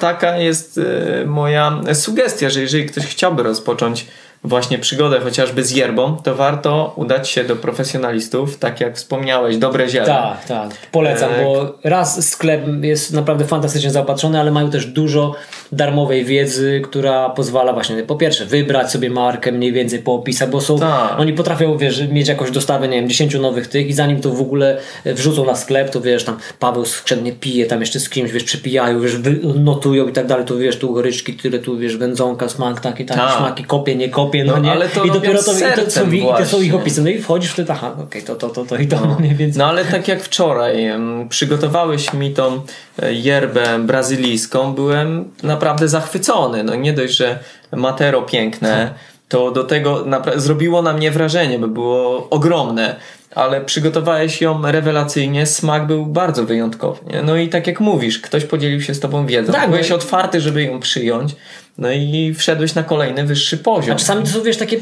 taka 0.00 0.36
jest 0.36 0.78
e, 0.78 1.26
moja 1.26 1.80
sugestia, 1.94 2.50
że 2.50 2.60
jeżeli 2.60 2.86
ktoś 2.86 3.06
chciałby 3.06 3.42
rozpocząć 3.42 4.06
właśnie 4.44 4.78
przygodę 4.78 5.20
chociażby 5.20 5.64
z 5.64 5.70
yerbą, 5.70 6.16
to 6.16 6.34
warto 6.34 6.92
udać 6.96 7.28
się 7.28 7.44
do 7.44 7.56
profesjonalistów, 7.56 8.58
tak 8.58 8.80
jak 8.80 8.96
wspomniałeś, 8.96 9.56
dobre 9.56 9.88
ziele. 9.88 10.06
Tak, 10.06 10.44
tak. 10.44 10.70
Polecam, 10.92 11.32
e... 11.32 11.44
bo 11.44 11.78
raz 11.84 12.28
sklep 12.28 12.62
jest 12.82 13.12
naprawdę 13.12 13.44
fantastycznie 13.44 13.90
zaopatrzony, 13.90 14.40
ale 14.40 14.50
mają 14.50 14.70
też 14.70 14.86
dużo 14.86 15.34
darmowej 15.72 16.24
wiedzy, 16.24 16.80
która 16.84 17.30
pozwala 17.30 17.72
właśnie 17.72 18.02
po 18.02 18.16
pierwsze 18.16 18.46
wybrać 18.46 18.90
sobie 18.90 19.10
markę 19.10 19.52
mniej 19.52 19.72
więcej 19.72 19.98
po 19.98 20.14
opisach, 20.14 20.50
bo 20.50 20.60
są, 20.60 20.78
tak. 20.78 21.20
oni 21.20 21.32
potrafią 21.32 21.78
wiesz, 21.78 22.08
mieć 22.08 22.28
jakąś 22.28 22.50
dostawę, 22.50 22.88
nie 22.88 23.00
wiem, 23.00 23.08
10 23.08 23.34
nowych 23.34 23.66
tych 23.66 23.86
i 23.86 23.92
zanim 23.92 24.20
to 24.20 24.30
w 24.30 24.40
ogóle 24.40 24.78
wrzucą 25.04 25.44
na 25.44 25.56
sklep, 25.56 25.90
to 25.90 26.00
wiesz, 26.00 26.24
tam 26.24 26.36
Paweł 26.58 26.84
skrzętnie 26.84 27.32
pije, 27.32 27.66
tam 27.66 27.80
jeszcze 27.80 28.00
z 28.00 28.08
kimś, 28.08 28.32
wiesz, 28.32 28.44
przepijają, 28.44 29.00
wiesz, 29.00 29.16
notują 29.54 30.08
i 30.08 30.12
tak 30.12 30.26
dalej, 30.26 30.46
tu 30.46 30.58
wiesz, 30.58 30.78
tu 30.78 30.92
goryczki, 30.92 31.34
tyle 31.34 31.58
tu, 31.58 31.78
wiesz, 31.78 31.96
wędzonka, 31.96 32.48
smak 32.48 32.80
taki, 32.80 33.04
taki, 33.04 33.20
tak. 33.20 33.38
smaki, 33.38 33.64
kopie, 33.64 33.96
nie 33.96 34.08
kopie, 34.08 34.31
no, 34.34 34.52
no 34.52 34.58
nie? 34.58 34.70
Ale 34.70 34.88
to 34.88 35.04
I 35.04 35.10
dopiero 35.10 35.42
to, 35.42 35.52
i 35.52 35.84
to, 35.84 35.90
są, 35.90 36.10
i 36.10 36.22
to 36.22 36.46
są 36.46 36.60
ich 36.60 36.74
opisy, 36.74 37.02
no 37.02 37.10
i 37.10 37.22
wchodzisz 37.22 37.50
w 37.50 37.66
to, 37.66 37.72
aha, 37.72 37.92
okej, 37.92 38.04
okay, 38.04 38.22
to, 38.22 38.34
to, 38.34 38.48
to, 38.48 38.64
to 38.64 38.76
i 38.76 38.86
to, 38.86 39.06
no. 39.06 39.20
nie, 39.26 39.34
więc... 39.34 39.56
No 39.56 39.66
ale 39.66 39.84
tak 39.84 40.08
jak 40.08 40.22
wczoraj, 40.22 40.92
przygotowałeś 41.28 42.12
mi 42.12 42.34
tą 42.34 42.60
e, 43.02 43.12
yerbę 43.12 43.78
brazylijską, 43.78 44.74
byłem 44.74 45.30
naprawdę 45.42 45.88
zachwycony 45.88 46.62
no 46.64 46.74
nie 46.74 46.92
dość, 46.92 47.16
że 47.16 47.38
matero 47.72 48.22
piękne, 48.22 48.94
to 49.28 49.50
do 49.50 49.64
tego 49.64 50.04
zrobiło 50.36 50.82
na 50.82 50.92
mnie 50.92 51.10
wrażenie, 51.10 51.58
bo 51.58 51.68
było 51.68 52.30
ogromne, 52.30 52.96
ale 53.34 53.60
przygotowałeś 53.60 54.40
ją 54.40 54.62
rewelacyjnie, 54.72 55.46
smak 55.46 55.86
był 55.86 56.06
bardzo 56.06 56.44
wyjątkowy. 56.44 57.00
Nie? 57.12 57.22
No 57.22 57.36
i 57.36 57.48
tak 57.48 57.66
jak 57.66 57.80
mówisz, 57.80 58.18
ktoś 58.18 58.44
podzielił 58.44 58.80
się 58.80 58.94
z 58.94 59.00
tobą 59.00 59.26
wiedzą, 59.26 59.52
tak, 59.52 59.70
byłeś 59.70 59.90
no 59.90 59.96
otwarty, 59.96 60.40
żeby 60.40 60.62
ją 60.62 60.80
przyjąć, 60.80 61.36
no 61.78 61.90
i 61.90 62.34
wszedłeś 62.38 62.74
na 62.74 62.82
kolejny 62.82 63.24
wyższy 63.24 63.58
poziom. 63.58 63.96
A 63.96 63.98
czasami 63.98 64.24
to 64.24 64.30
są, 64.30 64.42
wiesz, 64.42 64.56
takie 64.56 64.80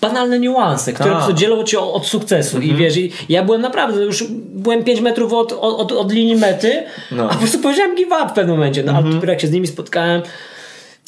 banalne 0.00 0.38
niuanse, 0.38 0.92
które 0.92 1.16
po 1.26 1.32
dzielą 1.32 1.64
cię 1.64 1.80
od 1.80 2.06
sukcesu. 2.06 2.58
-hmm. 2.58 2.62
I 2.62 2.70
mhm. 2.70 2.78
wiesz, 2.78 2.96
i 2.96 3.12
ja 3.28 3.42
byłem 3.42 3.60
naprawdę, 3.60 4.00
już 4.00 4.24
byłem 4.54 4.84
5 4.84 5.00
metrów 5.00 5.32
od, 5.32 5.52
od, 5.52 5.92
od 5.92 6.12
linii 6.12 6.36
mety, 6.36 6.84
no. 7.10 7.30
a 7.30 7.32
po 7.32 7.38
prostu 7.38 7.58
powiedziałem 7.58 7.96
give 7.96 8.08
up 8.08 8.28
w 8.28 8.32
pewnym 8.32 8.56
momencie. 8.56 8.82
No, 8.82 8.92
-hmm. 8.92 8.96
ale 8.96 9.14
dopiero 9.14 9.32
jak 9.32 9.40
się 9.40 9.48
z 9.48 9.52
nimi 9.52 9.66
spotkałem, 9.66 10.22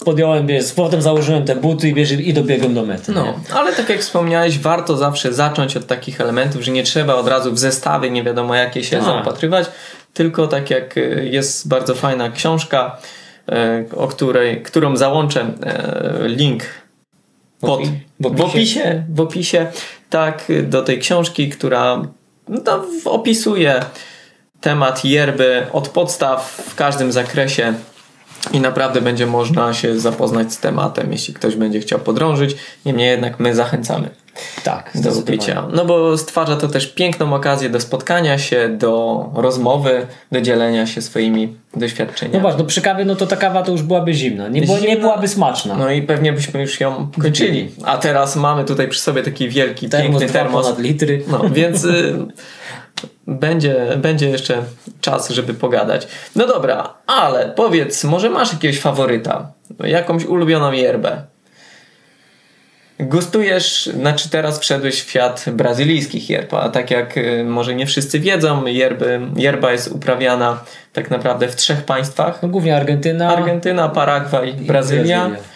podjąłem, 0.05 0.47
wiesz, 0.47 0.73
potem 0.73 1.03
założyłem 1.03 1.45
te 1.45 1.57
buty 1.57 1.89
i, 1.89 1.95
wiesz, 1.95 2.11
i 2.11 2.35
dobiegłem 2.35 2.75
do 2.75 2.83
mety. 2.83 3.13
No, 3.13 3.25
nie? 3.25 3.55
ale 3.55 3.73
tak 3.73 3.89
jak 3.89 4.01
wspomniałeś, 4.01 4.59
warto 4.59 4.97
zawsze 4.97 5.33
zacząć 5.33 5.77
od 5.77 5.87
takich 5.87 6.21
elementów, 6.21 6.63
że 6.63 6.71
nie 6.71 6.83
trzeba 6.83 7.15
od 7.15 7.29
razu 7.29 7.53
w 7.53 7.59
zestawy 7.59 8.11
nie 8.11 8.23
wiadomo 8.23 8.55
jakie 8.55 8.85
się 8.85 8.97
tak. 8.97 9.05
zaopatrywać, 9.05 9.67
tylko 10.15 10.47
tak 10.47 10.71
jak 10.71 10.97
y, 10.97 11.29
jest 11.33 11.69
bardzo 11.69 11.95
fajna 11.95 12.31
książka, 12.31 12.99
o 13.97 14.09
której, 14.09 14.63
którą 14.63 14.97
załączę 14.97 15.47
y, 16.25 16.29
link 16.29 16.63
pod, 17.61 17.81
w, 18.21 18.27
opisie. 18.27 18.37
w, 18.37 18.41
opisie, 18.41 19.05
w 19.09 19.21
opisie, 19.21 19.67
tak, 20.11 20.45
do 20.63 20.83
tej 20.83 20.99
książki, 20.99 21.49
która 21.49 22.03
no, 22.49 22.85
opisuje 23.05 23.85
temat 24.61 25.05
yerby 25.05 25.67
od 25.73 25.89
podstaw 25.89 26.63
w 26.69 26.75
każdym 26.75 27.13
zakresie 27.13 27.75
i 28.53 28.61
naprawdę 28.61 29.01
będzie 29.01 29.27
można 29.27 29.75
się 29.75 30.01
zapoznać 30.01 30.53
z 30.53 30.59
tematem, 30.59 31.13
jeśli 31.13 31.35
ktoś 31.35 31.57
będzie 31.57 31.81
chciał 31.81 31.99
podrążyć. 31.99 32.57
Niemniej 32.87 33.11
jednak 33.11 33.41
my 33.41 33.55
zachęcamy. 33.55 34.11
Tak, 34.65 34.91
do 34.95 35.13
wypicia. 35.13 35.67
No 35.73 35.85
bo 35.85 36.19
stwarza 36.19 36.57
to 36.57 36.69
też 36.69 36.87
piękną 36.87 37.35
okazję 37.35 37.71
do 37.71 37.81
spotkania 37.81 38.39
się, 38.39 38.69
do 38.69 39.25
rozmowy, 39.35 40.07
do 40.33 40.41
dzielenia 40.41 40.87
się 40.87 41.03
swoimi 41.03 41.57
doświadczeniami. 41.77 42.35
No 42.35 42.41
właśnie, 42.41 42.59
no 42.59 42.65
przy 42.65 42.83
kawie 42.83 43.05
no 43.05 43.17
to 43.17 43.27
ta 43.27 43.37
kawa 43.37 43.63
to 43.63 43.73
już 43.73 43.83
byłaby 43.83 44.15
zimna. 44.15 44.49
Nie, 44.49 44.67
zimna. 44.67 44.81
nie 44.81 44.97
byłaby 44.97 45.29
smaczna. 45.29 45.77
No 45.77 45.91
i 45.91 46.03
pewnie 46.03 46.33
byśmy 46.33 46.61
już 46.61 46.81
ją 46.81 47.09
kończyli. 47.23 47.69
A 47.85 47.99
teraz 47.99 48.37
mamy 48.37 48.65
tutaj 48.65 48.89
przy 48.89 49.01
sobie 49.01 49.23
taki 49.23 49.49
wielki, 49.49 49.89
termos 49.89 50.21
piękny 50.21 50.39
termos. 50.39 50.67
ponad 50.67 50.79
litry. 50.79 51.23
No, 51.29 51.43
więc 51.51 51.85
y, 51.85 52.15
będzie, 53.27 53.87
będzie 53.97 54.29
jeszcze 54.29 54.63
czas, 55.01 55.31
żeby 55.31 55.55
pogadać. 55.55 56.09
No 56.37 56.47
dobra, 56.47 56.95
ale 57.07 57.53
powiedz, 57.57 58.05
może 58.05 58.31
masz 58.31 58.53
jakiegoś 58.53 58.81
faworyta? 58.81 59.53
Jakąś 59.85 60.25
ulubioną 60.25 60.73
yerbę? 60.73 61.23
Gustujesz, 63.01 63.91
znaczy 63.95 64.31
teraz 64.31 64.61
wszedłeś 64.61 65.03
w 65.03 65.11
świat 65.11 65.45
brazylijskich 65.53 66.31
yerb, 66.31 66.55
a 66.55 66.69
tak 66.69 66.91
jak 66.91 67.17
y, 67.17 67.45
może 67.45 67.75
nie 67.75 67.87
wszyscy 67.87 68.21
wiedzą, 68.21 68.67
yerby, 68.67 69.21
yerba 69.37 69.73
jest 69.73 69.93
uprawiana 69.93 70.65
tak 70.93 71.11
naprawdę 71.11 71.49
w 71.49 71.57
trzech 71.57 71.83
państwach. 71.83 72.43
No, 72.43 72.49
głównie 72.49 72.77
Argentyna. 72.77 73.37
Argentyna, 73.37 73.89
Paragwaj, 73.89 74.53
Brazylia. 74.53 75.29
Brazylia. 75.29 75.51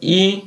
I 0.00 0.44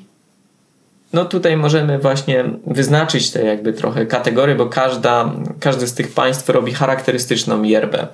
no 1.14 1.26
tutaj 1.26 1.58
możemy 1.58 2.00
właśnie 2.00 2.44
wyznaczyć 2.68 3.32
te 3.32 3.46
jakby 3.46 3.74
trochę 3.74 4.06
kategorie, 4.06 4.56
bo 4.56 4.66
każda, 4.66 5.32
każdy 5.60 5.88
z 5.88 5.94
tych 5.94 6.14
państw 6.14 6.50
robi 6.50 6.74
charakterystyczną 6.74 7.64
yerbę. 7.64 8.08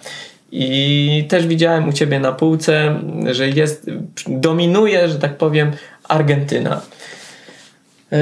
I 0.52 1.26
też 1.30 1.48
widziałem 1.48 1.90
u 1.90 1.94
Ciebie 1.94 2.20
na 2.20 2.32
półce, 2.32 3.00
że 3.32 3.50
jest, 3.50 3.90
dominuje, 4.28 5.08
że 5.08 5.20
tak 5.20 5.38
powiem, 5.38 5.72
Argentyna. 6.08 6.82
Yy, 8.12 8.18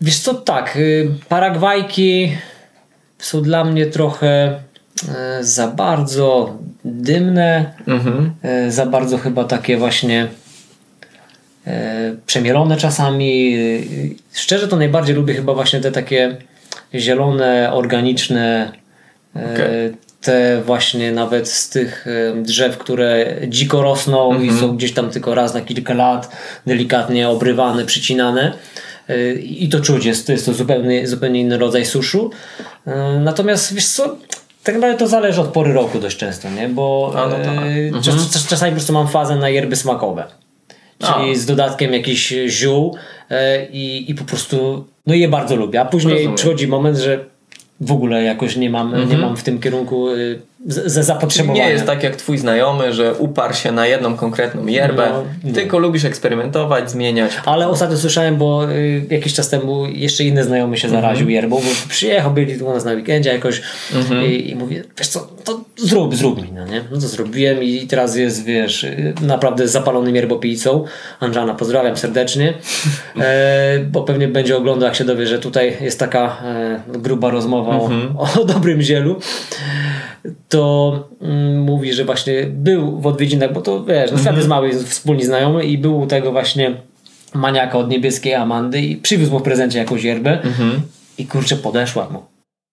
wiesz 0.00 0.18
co, 0.18 0.34
tak, 0.34 0.76
yy, 0.76 1.10
Paragwajki 1.28 2.32
są 3.18 3.42
dla 3.42 3.64
mnie 3.64 3.86
trochę 3.86 4.60
yy, 5.02 5.44
za 5.44 5.68
bardzo 5.68 6.58
dymne, 6.84 7.74
mhm. 7.86 8.34
Za 8.68 8.86
bardzo 8.86 9.18
chyba 9.18 9.44
takie 9.44 9.76
właśnie 9.76 10.28
E, 11.66 12.16
przemielone 12.26 12.76
czasami. 12.76 13.54
E, 13.54 14.38
szczerze 14.38 14.68
to 14.68 14.76
najbardziej 14.76 15.16
lubię 15.16 15.34
chyba 15.34 15.54
właśnie 15.54 15.80
te 15.80 15.92
takie 15.92 16.36
zielone, 16.94 17.72
organiczne, 17.72 18.72
e, 19.36 19.54
okay. 19.54 19.94
te 20.20 20.62
właśnie 20.62 21.12
nawet 21.12 21.48
z 21.48 21.68
tych 21.68 22.06
drzew, 22.34 22.78
które 22.78 23.36
dziko 23.48 23.82
rosną 23.82 24.32
-hmm. 24.32 24.40
i 24.40 24.48
mhm. 24.48 24.60
są 24.60 24.76
gdzieś 24.76 24.94
tam 24.94 25.10
tylko 25.10 25.34
raz 25.34 25.54
na 25.54 25.60
kilka 25.60 25.94
lat 25.94 26.36
delikatnie 26.66 27.28
obrywane, 27.28 27.84
przycinane. 27.84 28.52
I 29.42 29.68
to 29.68 29.80
czuć, 29.80 30.04
jest, 30.04 30.26
to 30.26 30.32
jest 30.32 30.46
to 30.46 30.54
zupełnie, 30.54 31.06
zupełnie 31.06 31.40
inny 31.40 31.58
rodzaj 31.58 31.84
suszu. 31.84 32.30
Natomiast 33.20 33.74
wiesz 33.74 33.86
co, 33.86 34.16
tak 34.62 34.74
naprawdę 34.74 34.98
to 34.98 35.06
zależy 35.06 35.40
od 35.40 35.48
pory 35.48 35.72
roku 35.72 35.98
dość 35.98 36.16
często, 36.16 36.50
nie? 36.50 36.68
bo 36.68 37.12
no 37.14 37.30
tak. 37.30 37.44
czas, 38.04 38.14
mhm. 38.14 38.46
czasami 38.48 38.72
po 38.72 38.76
prostu 38.76 38.92
mam 38.92 39.08
fazę 39.08 39.36
na 39.36 39.48
yerby 39.48 39.76
smakowe 39.76 40.24
czyli 40.98 41.32
A. 41.32 41.34
z 41.34 41.46
dodatkiem 41.46 41.92
jakichś 41.92 42.34
ziół 42.46 42.96
e, 43.30 43.66
i, 43.66 44.10
i 44.10 44.14
po 44.14 44.24
prostu 44.24 44.86
no 45.06 45.14
je 45.14 45.28
bardzo 45.28 45.56
lubię. 45.56 45.80
A 45.80 45.84
później 45.84 46.14
Rozumiem. 46.14 46.36
przychodzi 46.36 46.68
moment, 46.68 46.98
że 46.98 47.24
w 47.80 47.92
ogóle 47.92 48.22
jakoś 48.22 48.56
nie 48.56 48.70
mam, 48.70 48.86
mhm. 48.86 49.08
nie 49.08 49.18
mam 49.18 49.36
w 49.36 49.42
tym 49.42 49.60
kierunku 49.60 50.10
y, 50.10 50.40
ze 50.66 51.04
zapotrzebowania. 51.04 51.64
Nie 51.64 51.70
jest 51.70 51.86
tak 51.86 52.02
jak 52.02 52.16
twój 52.16 52.38
znajomy, 52.38 52.92
że 52.92 53.14
uparł 53.14 53.54
się 53.54 53.72
na 53.72 53.86
jedną 53.86 54.16
konkretną 54.16 54.66
yerbę, 54.66 55.10
no, 55.44 55.52
tylko 55.52 55.78
lubisz 55.78 56.04
eksperymentować, 56.04 56.90
zmieniać. 56.90 57.32
Ale 57.44 57.68
ostatnio 57.68 57.96
słyszałem, 57.96 58.36
bo 58.36 58.70
y, 58.70 59.06
jakiś 59.10 59.34
czas 59.34 59.48
temu 59.48 59.86
jeszcze 59.86 60.24
inny 60.24 60.44
znajomy 60.44 60.76
się 60.76 60.88
zaraził 60.88 61.22
mm 61.22 61.28
-hmm. 61.28 61.34
yerbą, 61.34 61.56
bo 61.56 61.88
przyjechał, 61.88 62.30
byli 62.30 62.58
tu 62.58 62.66
u 62.66 62.70
nas 62.70 62.84
na 62.84 62.92
weekendzie 62.92 63.32
jakoś 63.32 63.62
mm 63.92 64.04
-hmm. 64.06 64.26
i, 64.26 64.50
i 64.50 64.56
mówię, 64.56 64.84
wiesz 64.98 65.08
co, 65.08 65.28
to 65.44 65.60
zrób, 65.76 66.16
zrób 66.16 66.42
mi, 66.42 66.52
no 66.52 66.66
nie? 66.66 66.84
No 66.90 67.00
to 67.00 67.08
zrobiłem 67.08 67.62
i 67.62 67.86
teraz 67.86 68.16
jest, 68.16 68.44
wiesz, 68.44 68.84
y, 68.84 69.14
naprawdę 69.22 69.68
zapalonym 69.68 70.16
yerbopijcą. 70.16 70.84
Anżana, 71.20 71.54
pozdrawiam 71.54 71.96
serdecznie, 71.96 72.54
e, 73.20 73.78
bo 73.78 74.02
pewnie 74.02 74.28
będzie 74.28 74.56
oglądał, 74.56 74.86
jak 74.86 74.96
się 74.96 75.04
dowie, 75.04 75.26
że 75.26 75.38
tutaj 75.38 75.76
jest 75.80 75.98
taka 75.98 76.42
e, 76.44 76.98
gruba 76.98 77.30
rozmowa 77.30 77.74
mm 77.74 77.82
-hmm. 77.82 78.16
o, 78.18 78.22
mhm. 78.22 78.40
o 78.40 78.44
dobrym 78.44 78.82
zielu 78.82 79.20
to 80.48 80.55
mm, 81.20 81.60
mówi, 81.60 81.92
że 81.92 82.04
właśnie 82.04 82.46
był 82.46 83.00
w 83.00 83.06
odwiedzinach, 83.06 83.52
bo 83.52 83.60
to 83.60 83.84
wiesz, 83.84 84.12
no, 84.12 84.18
świat 84.18 84.36
jest 84.36 84.48
mały, 84.48 84.68
jest 84.68 84.88
wspólni 84.88 85.24
znajomy 85.24 85.64
i 85.64 85.78
był 85.78 86.00
u 86.00 86.06
tego 86.06 86.32
właśnie 86.32 86.74
maniaka 87.34 87.78
od 87.78 87.90
niebieskiej 87.90 88.34
Amandy 88.34 88.80
i 88.80 88.96
przywiózł 88.96 89.32
mu 89.32 89.38
w 89.38 89.42
prezencie 89.42 89.78
jakąś 89.78 90.04
yerbę 90.04 90.42
mhm. 90.42 90.80
i 91.18 91.26
kurczę 91.26 91.56
podeszła 91.56 92.08
mu. 92.10 92.22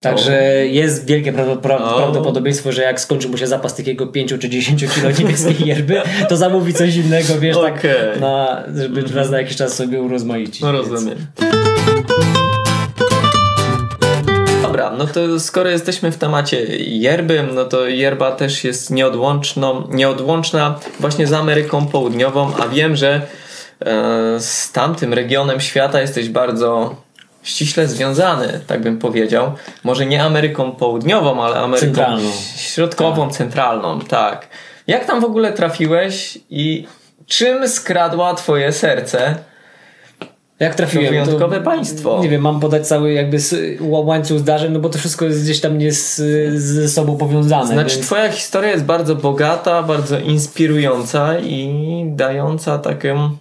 Także 0.03 0.67
jest 0.67 1.07
wielkie 1.07 1.33
prawdopodobieństwo, 1.33 2.71
że 2.71 2.81
jak 2.81 3.01
skończy 3.01 3.29
mu 3.29 3.37
się 3.37 3.47
zapas 3.47 3.75
takiego 3.75 4.07
5 4.07 4.33
czy 4.39 4.49
10 4.49 4.85
kilo 4.95 5.11
niebieskiej 5.19 5.55
yerby, 5.67 6.01
to 6.29 6.37
zamówi 6.37 6.73
coś 6.73 6.95
innego, 6.95 7.39
wiesz, 7.39 7.57
okay. 7.57 7.71
tak, 7.71 8.19
na, 8.19 8.63
żeby 8.75 8.99
mhm. 8.99 9.17
raz 9.17 9.29
na 9.29 9.37
jakiś 9.37 9.57
czas 9.57 9.75
sobie 9.75 10.01
urozmaicić. 10.01 10.61
No 10.61 10.71
rozumiem. 10.71 11.17
Więc 11.41 12.42
dobra, 14.73 14.91
no 14.97 15.07
to 15.07 15.39
skoro 15.39 15.69
jesteśmy 15.69 16.11
w 16.11 16.17
temacie 16.17 16.65
yerby, 16.77 17.43
no 17.53 17.65
to 17.65 17.87
yerba 17.87 18.31
też 18.31 18.63
jest 18.63 18.91
nieodłączną, 18.91 19.87
nieodłączna 19.89 20.79
właśnie 20.99 21.27
z 21.27 21.33
Ameryką 21.33 21.87
Południową, 21.87 22.51
a 22.59 22.67
wiem, 22.67 22.95
że 22.95 23.21
e, 23.79 24.39
z 24.39 24.71
tamtym 24.71 25.13
regionem 25.13 25.59
świata 25.59 26.01
jesteś 26.01 26.29
bardzo 26.29 26.95
ściśle 27.43 27.87
związany, 27.87 28.59
tak 28.67 28.81
bym 28.81 28.99
powiedział. 28.99 29.51
Może 29.83 30.05
nie 30.05 30.23
Ameryką 30.23 30.71
Południową, 30.71 31.43
ale 31.43 31.55
Ameryką 31.55 31.85
centralną. 31.85 32.31
Środkową, 32.57 33.27
tak. 33.27 33.37
centralną, 33.37 33.99
tak. 33.99 34.47
Jak 34.87 35.05
tam 35.05 35.21
w 35.21 35.25
ogóle 35.25 35.53
trafiłeś 35.53 36.37
i 36.49 36.87
czym 37.27 37.67
skradła 37.67 38.33
twoje 38.33 38.71
serce? 38.71 39.35
Jak 40.59 40.75
trafiłem? 40.75 41.05
To 41.05 41.11
wyjątkowe 41.11 41.57
to, 41.57 41.63
państwo. 41.63 42.19
Nie 42.21 42.29
wiem, 42.29 42.41
mam 42.41 42.59
podać 42.59 42.87
cały 42.87 43.13
jakby 43.13 43.37
łańcuch 43.81 44.39
zdarzeń, 44.39 44.71
no 44.71 44.79
bo 44.79 44.89
to 44.89 44.99
wszystko 44.99 45.25
jest 45.25 45.43
gdzieś 45.43 45.61
tam 45.61 45.77
nie 45.77 45.91
z, 45.91 46.15
ze 46.61 46.89
sobą 46.89 47.17
powiązane. 47.17 47.73
Znaczy 47.73 47.95
więc... 47.95 48.07
twoja 48.07 48.31
historia 48.31 48.71
jest 48.71 48.85
bardzo 48.85 49.15
bogata, 49.15 49.83
bardzo 49.83 50.19
inspirująca 50.19 51.39
i 51.39 51.73
dająca 52.07 52.79
taką 52.79 53.37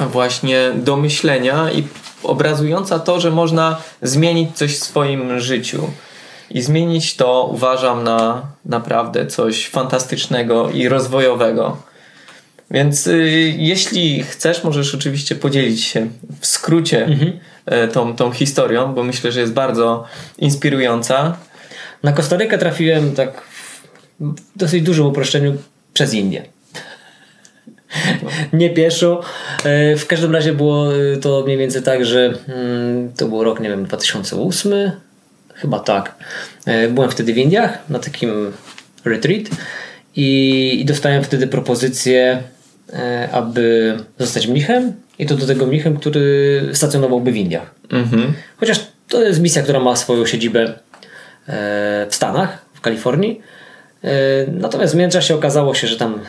właśnie 0.00 0.70
do 0.74 0.96
myślenia 0.96 1.70
i 1.70 1.84
obrazująca 2.22 2.98
to, 2.98 3.20
że 3.20 3.30
można 3.30 3.76
zmienić 4.02 4.56
coś 4.56 4.76
w 4.76 4.84
swoim 4.84 5.40
życiu. 5.40 5.90
I 6.50 6.62
zmienić 6.62 7.16
to 7.16 7.48
uważam 7.52 8.04
na 8.04 8.42
naprawdę 8.64 9.26
coś 9.26 9.68
fantastycznego 9.68 10.70
i 10.70 10.88
rozwojowego. 10.88 11.76
Więc 12.70 13.06
y, 13.06 13.54
jeśli 13.58 14.22
chcesz, 14.22 14.64
możesz 14.64 14.94
oczywiście 14.94 15.34
podzielić 15.34 15.84
się 15.84 16.08
w 16.40 16.46
skrócie 16.46 17.04
mhm. 17.04 17.32
y, 17.84 17.88
tą, 17.88 18.16
tą 18.16 18.30
historią, 18.30 18.94
bo 18.94 19.02
myślę, 19.02 19.32
że 19.32 19.40
jest 19.40 19.52
bardzo 19.52 20.04
inspirująca. 20.38 21.36
Na 22.02 22.12
Kostarykę 22.12 22.58
trafiłem 22.58 23.14
tak 23.14 23.42
w 24.20 24.36
dosyć 24.56 24.82
dużym 24.82 25.06
uproszczeniu 25.06 25.56
przez 25.94 26.14
Indię. 26.14 26.42
nie 28.52 28.70
pieszo. 28.70 29.20
E, 29.64 29.96
w 29.96 30.06
każdym 30.06 30.32
razie 30.32 30.52
było 30.52 30.86
to 31.20 31.42
mniej 31.46 31.58
więcej 31.58 31.82
tak, 31.82 32.04
że 32.04 32.34
mm, 32.48 33.12
to 33.12 33.28
był 33.28 33.44
rok, 33.44 33.60
nie 33.60 33.68
wiem, 33.68 33.84
2008, 33.84 34.90
chyba 35.54 35.78
tak. 35.78 36.14
E, 36.66 36.88
byłem 36.88 37.10
wtedy 37.10 37.34
w 37.34 37.38
Indiach 37.38 37.78
na 37.88 37.98
takim 37.98 38.52
retreat 39.04 39.42
i, 40.16 40.78
i 40.80 40.84
dostałem 40.84 41.24
wtedy 41.24 41.46
propozycję 41.46 42.42
E, 42.42 42.55
aby 43.32 43.96
zostać 44.18 44.46
mnichem 44.46 44.92
i 45.18 45.26
to 45.26 45.36
do 45.36 45.46
tego 45.46 45.66
mnichem, 45.66 45.96
który 45.96 46.60
stacjonowałby 46.72 47.32
w 47.32 47.36
Indiach. 47.36 47.74
Mhm. 47.90 48.32
Chociaż 48.56 48.80
to 49.08 49.22
jest 49.22 49.40
misja, 49.40 49.62
która 49.62 49.80
ma 49.80 49.96
swoją 49.96 50.26
siedzibę 50.26 50.60
e, 50.62 50.72
w 52.10 52.14
Stanach, 52.14 52.58
w 52.74 52.80
Kalifornii. 52.80 53.40
E, 54.04 54.10
natomiast 54.52 54.94
w 54.94 54.96
międzyczasie 54.96 55.34
okazało 55.34 55.74
się, 55.74 55.86
że 55.86 55.96
tam 55.96 56.20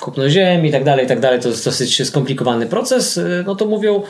kupno 0.00 0.28
ziemi 0.28 0.68
i 0.68 0.72
tak 0.72 0.84
dalej, 0.84 1.04
i 1.04 1.08
tak 1.08 1.20
dalej, 1.20 1.40
to 1.40 1.48
jest 1.48 1.64
dosyć 1.64 2.08
skomplikowany 2.08 2.66
proces. 2.66 3.20
No 3.46 3.54
to 3.54 3.66
mówią, 3.66 4.02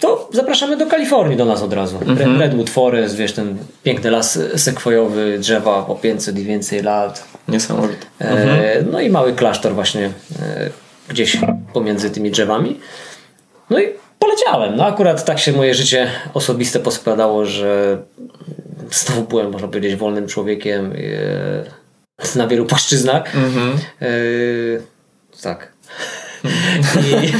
to 0.00 0.28
zapraszamy 0.32 0.76
do 0.76 0.86
Kalifornii 0.86 1.36
do 1.36 1.44
nas 1.44 1.62
od 1.62 1.72
razu. 1.72 1.98
Mhm. 2.06 2.40
Redwood 2.40 2.70
Forest, 2.70 3.16
wiesz, 3.16 3.32
ten 3.32 3.58
piękny 3.82 4.10
las 4.10 4.38
sekwojowy, 4.56 5.38
drzewa 5.38 5.82
po 5.82 5.94
500 5.94 6.38
i 6.38 6.44
więcej 6.44 6.82
lat. 6.82 7.24
Niesamowite. 7.48 8.06
Mhm. 8.18 8.48
E, 8.48 8.82
no 8.92 9.00
i 9.00 9.10
mały 9.10 9.32
klasztor 9.32 9.74
właśnie 9.74 10.10
e, 10.42 10.70
gdzieś 11.12 11.38
pomiędzy 11.72 12.10
tymi 12.10 12.30
drzewami. 12.30 12.80
No 13.70 13.80
i 13.80 13.88
poleciałem. 14.18 14.76
No 14.76 14.86
akurat 14.86 15.24
tak 15.24 15.38
się 15.38 15.52
moje 15.52 15.74
życie 15.74 16.10
osobiste 16.34 16.80
poskładało, 16.80 17.46
że 17.46 17.98
znowu 18.90 19.22
byłem, 19.22 19.52
można 19.52 19.68
powiedzieć, 19.68 19.96
wolnym 19.96 20.26
człowiekiem 20.26 20.92
e, 22.26 22.38
na 22.38 22.46
wielu 22.46 22.66
płaszczyznach. 22.66 23.36
Mhm. 23.36 23.78
E, 24.02 24.06
tak. 25.42 25.72
I 27.22 27.32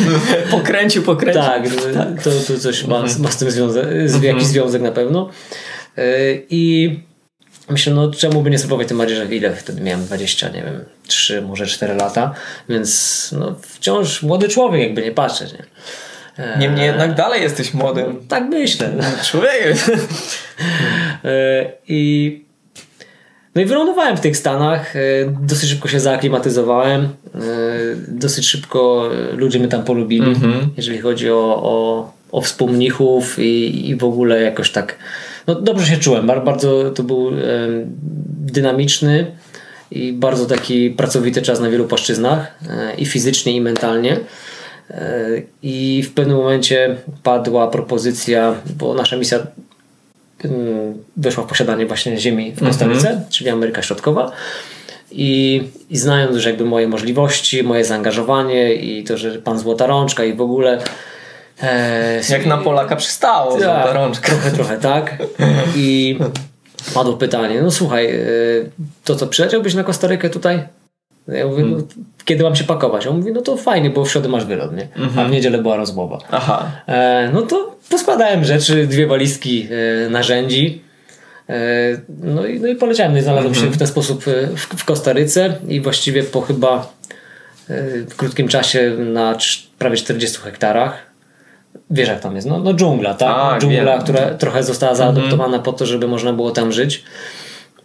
pokręcił, 0.51 1.03
pokręcił. 1.03 1.43
Tak, 1.43 1.63
tak. 1.95 2.23
To, 2.23 2.31
to 2.31 2.59
coś 2.59 2.85
ma, 2.87 3.05
ma 3.19 3.31
z 3.31 3.37
tym 3.37 3.51
związek, 3.51 3.85
z, 4.07 4.15
jakiś 4.15 4.29
mhm. 4.29 4.45
związek 4.45 4.83
na 4.83 4.93
pewno. 4.93 5.31
E, 5.99 6.03
I 6.51 7.01
myślę, 7.73 7.95
no 7.95 8.11
czemu 8.11 8.43
by 8.43 8.51
nie 8.51 8.59
spróbować 8.59 8.89
tym 8.89 8.99
bardziej, 8.99 9.17
że 9.17 9.27
ile 9.27 9.57
wtedy 9.57 9.83
miałem 9.83 10.05
20, 10.05 10.49
nie 10.49 10.63
wiem, 10.63 10.85
3, 11.07 11.43
może 11.43 11.67
4 11.67 11.95
lata, 11.95 12.35
więc 12.69 13.31
no 13.39 13.55
wciąż 13.63 14.23
młody 14.23 14.49
człowiek, 14.49 14.83
jakby 14.83 15.03
nie 15.03 15.13
patrzeć, 15.13 15.53
nie? 15.53 15.65
E, 16.45 16.59
Niemniej 16.59 16.87
jednak 16.87 17.15
dalej 17.15 17.43
jesteś 17.43 17.75
młodym. 17.75 18.27
Tak 18.29 18.45
myślę. 18.45 18.91
Człowiekiem. 19.25 19.77
I 21.89 22.43
no 23.55 23.63
i 23.63 23.65
wylądowałem 23.65 24.17
w 24.17 24.21
tych 24.21 24.37
Stanach, 24.37 24.97
e, 24.97 25.01
dosyć 25.41 25.71
szybko 25.71 25.89
się 25.89 26.01
zaaklimatyzowałem, 26.01 27.03
e, 27.05 27.09
dosyć 28.09 28.47
szybko 28.49 29.11
ludzie 29.33 29.59
mnie 29.59 29.69
tam 29.69 29.85
polubili, 29.85 30.27
mm 30.27 30.35
-hmm. 30.35 30.67
jeżeli 30.77 30.99
chodzi 30.99 31.31
o, 31.31 31.63
o, 31.63 32.13
o 32.33 32.41
współmnichów 32.41 33.39
i, 33.39 33.89
i 33.89 33.97
w 33.97 34.05
ogóle 34.05 34.41
jakoś 34.41 34.71
tak, 34.71 34.99
no 35.47 35.55
dobrze 35.55 35.87
się 35.87 35.97
czułem, 35.97 36.27
bardzo 36.27 36.91
to 36.91 37.03
był 37.03 37.31
dynamiczny 38.29 39.27
i 39.91 40.13
bardzo 40.13 40.47
taki 40.47 40.91
pracowity 40.91 41.43
czas 41.43 41.61
na 41.61 41.71
wielu 41.71 41.85
płaszczyznach 41.85 42.59
e, 42.71 42.95
i 42.95 43.07
fizycznie 43.07 43.57
i 43.57 43.61
mentalnie. 43.61 44.21
I 45.63 46.03
w 46.03 46.13
pewnym 46.13 46.37
momencie 46.37 46.97
padła 47.23 47.69
propozycja, 47.69 48.55
bo 48.79 48.95
nasza 48.95 49.17
misja 49.17 49.47
weszła 51.17 51.45
w 51.45 51.47
posiadanie 51.47 51.87
właśnie 51.87 52.19
ziemi 52.19 52.53
w 52.53 52.65
Kostaryce, 52.65 53.11
mm 53.11 53.23
-hmm. 53.23 53.29
czyli 53.29 53.51
Ameryka 53.51 53.83
Środkowa. 53.83 54.33
I, 55.13 55.63
I 55.91 55.99
znając 55.99 56.35
już 56.35 56.45
jakby 56.45 56.65
moje 56.65 56.89
możliwości, 56.89 57.63
moje 57.63 57.85
zaangażowanie 57.85 58.75
i 58.75 59.05
to, 59.05 59.17
że 59.17 59.31
pan 59.39 59.59
Złota 59.59 59.87
Rączka 59.87 60.25
i 60.25 60.35
w 60.35 60.41
ogóle 60.41 60.79
e, 61.63 62.21
Jak 62.31 62.47
na 62.47 62.59
Polaka 62.59 62.97
przystało 62.97 63.59
tak, 63.59 63.95
Rączka. 63.95 64.29
Trochę, 64.29 64.51
trochę 64.51 64.79
tak. 64.79 65.17
I 65.77 66.19
padło 66.95 67.13
pytanie, 67.13 67.63
no 67.63 67.71
słuchaj, 67.71 68.07
e, 68.07 68.25
to 69.05 69.17
co, 69.17 69.27
przyleciałbyś 69.27 69.75
na 69.75 69.85
Kostarykę 69.85 70.31
tutaj? 70.31 70.63
Ja 71.29 71.47
mówię, 71.47 71.65
no, 71.65 71.77
kiedy 72.25 72.45
mam 72.45 72.57
się 72.57 72.65
pakować? 72.65 73.07
On 73.07 73.17
mówi, 73.17 73.33
no 73.33 73.41
to 73.41 73.57
fajnie, 73.57 73.91
bo 73.91 74.05
w 74.05 74.11
środę 74.11 74.29
masz 74.29 74.45
wylot, 74.45 74.77
nie? 74.77 74.89
A 74.97 74.99
w 74.99 75.03
mhm. 75.03 75.31
niedzielę 75.31 75.59
była 75.59 75.77
rozmowa. 75.77 76.19
Aha. 76.31 76.71
E, 76.87 77.31
no 77.33 77.43
to 77.43 77.77
poskładałem 77.91 78.45
rzeczy, 78.45 78.87
dwie 78.87 79.07
walizki 79.07 79.69
e, 80.07 80.11
narzędzi. 80.11 80.83
E, 81.49 81.55
no, 82.23 82.47
i, 82.47 82.61
no 82.61 82.69
i 82.69 82.75
poleciałem. 82.77 83.13
No 83.13 83.19
i 83.19 83.23
znalazłem 83.23 83.55
się 83.55 83.61
mhm. 83.61 83.75
w 83.75 83.79
ten 83.79 83.87
sposób 83.87 84.25
e, 84.29 84.47
w, 84.47 84.61
w 84.61 84.85
Kostaryce 84.85 85.55
i 85.69 85.81
właściwie 85.81 86.23
po 86.23 86.41
chyba 86.41 86.93
w 88.09 88.17
krótkim 88.17 88.49
czasie 88.49 88.97
na 88.99 89.37
prawie 89.79 89.97
40 89.97 90.39
hektarach. 90.39 91.12
Wiesz 91.91 92.09
jak 92.09 92.21
tam 92.21 92.37
jest? 92.37 92.49
No, 92.49 92.59
no 92.59 92.75
dżungla, 92.75 93.15
tak? 93.15 93.37
A, 93.37 93.59
dżungla, 93.59 93.93
wiem. 93.93 94.03
która 94.03 94.35
trochę 94.35 94.63
została 94.63 94.95
zaadoptowana 94.95 95.45
mhm. 95.45 95.63
po 95.63 95.73
to, 95.73 95.87
żeby 95.87 96.09
można 96.09 96.33
było 96.33 96.51
tam 96.51 96.73
żyć. 96.73 97.05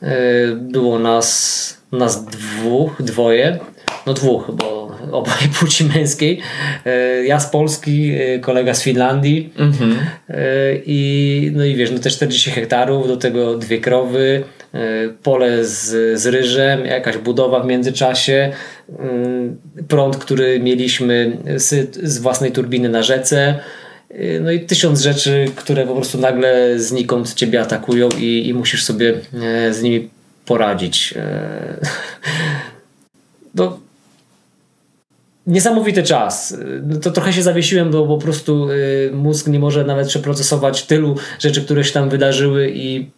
E, 0.02 0.08
było 0.56 1.00
nas 1.00 1.78
nas 1.92 2.26
dwóch, 2.26 3.02
dwoje, 3.02 3.60
no 4.06 4.14
dwóch, 4.14 4.52
bo 4.54 4.92
obaj 5.12 5.50
płci 5.60 5.84
męskiej. 5.84 6.40
E, 6.86 7.26
ja 7.26 7.40
z 7.40 7.50
Polski, 7.50 8.12
e, 8.12 8.40
kolega 8.40 8.74
z 8.74 8.84
Finlandii 8.84 9.54
mhm. 9.58 9.98
I 10.86 11.52
no 11.56 11.66
i 11.66 11.76
wiesz, 11.76 11.92
no 11.92 12.00
te 12.00 12.10
40 12.10 12.52
hektarów, 12.52 13.08
do 13.08 13.18
tego 13.18 13.58
dwie 13.58 13.78
krowy, 13.78 14.44
pole 15.24 15.66
z, 15.66 16.20
z 16.20 16.26
ryżem, 16.26 16.86
jakaś 16.86 17.18
budowa 17.18 17.60
w 17.60 17.66
międzyczasie, 17.66 18.52
prąd, 19.88 20.18
który 20.18 20.60
mieliśmy 20.60 21.38
z, 21.56 21.96
z 21.96 22.20
własnej 22.20 22.52
turbiny 22.52 22.90
na 22.90 23.04
rzece, 23.04 23.60
no 24.42 24.52
i 24.52 24.60
tysiąc 24.60 25.02
rzeczy, 25.02 25.46
które 25.56 25.88
po 25.88 25.96
prostu 25.96 26.18
nagle 26.18 26.80
znikąd 26.80 27.34
ciebie 27.34 27.62
atakują 27.62 28.10
i, 28.20 28.48
i 28.48 28.54
musisz 28.54 28.84
sobie 28.84 29.14
z 29.72 29.82
nimi 29.82 30.10
poradzić. 30.46 31.14
E, 31.18 31.80
no, 33.56 33.80
niesamowity 35.48 36.04
czas. 36.04 36.58
No, 36.84 37.00
to 37.00 37.12
trochę 37.12 37.34
się 37.34 37.42
zawiesiłem, 37.42 37.92
bo 37.92 38.08
po 38.08 38.18
prostu 38.18 38.70
y, 38.70 39.12
mózg 39.14 39.48
nie 39.48 39.60
może 39.60 39.86
nawet 39.86 40.08
przeprocesować 40.08 40.84
tylu 40.84 41.16
rzeczy, 41.40 41.62
które 41.62 41.84
się 41.84 41.94
tam 41.94 42.10
wydarzyły 42.10 42.72
i 42.74 43.10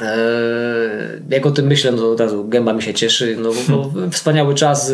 e, 0.00 0.16
jak 1.30 1.46
o 1.46 1.50
tym 1.50 1.66
myślę, 1.66 1.92
no 1.92 1.98
to 1.98 2.10
od 2.10 2.20
razu 2.20 2.48
gęba 2.48 2.72
mi 2.72 2.82
się 2.82 2.94
cieszy. 2.94 3.36
No, 3.40 3.50
bo 3.68 3.92
wspaniały 4.10 4.54
czas 4.54 4.92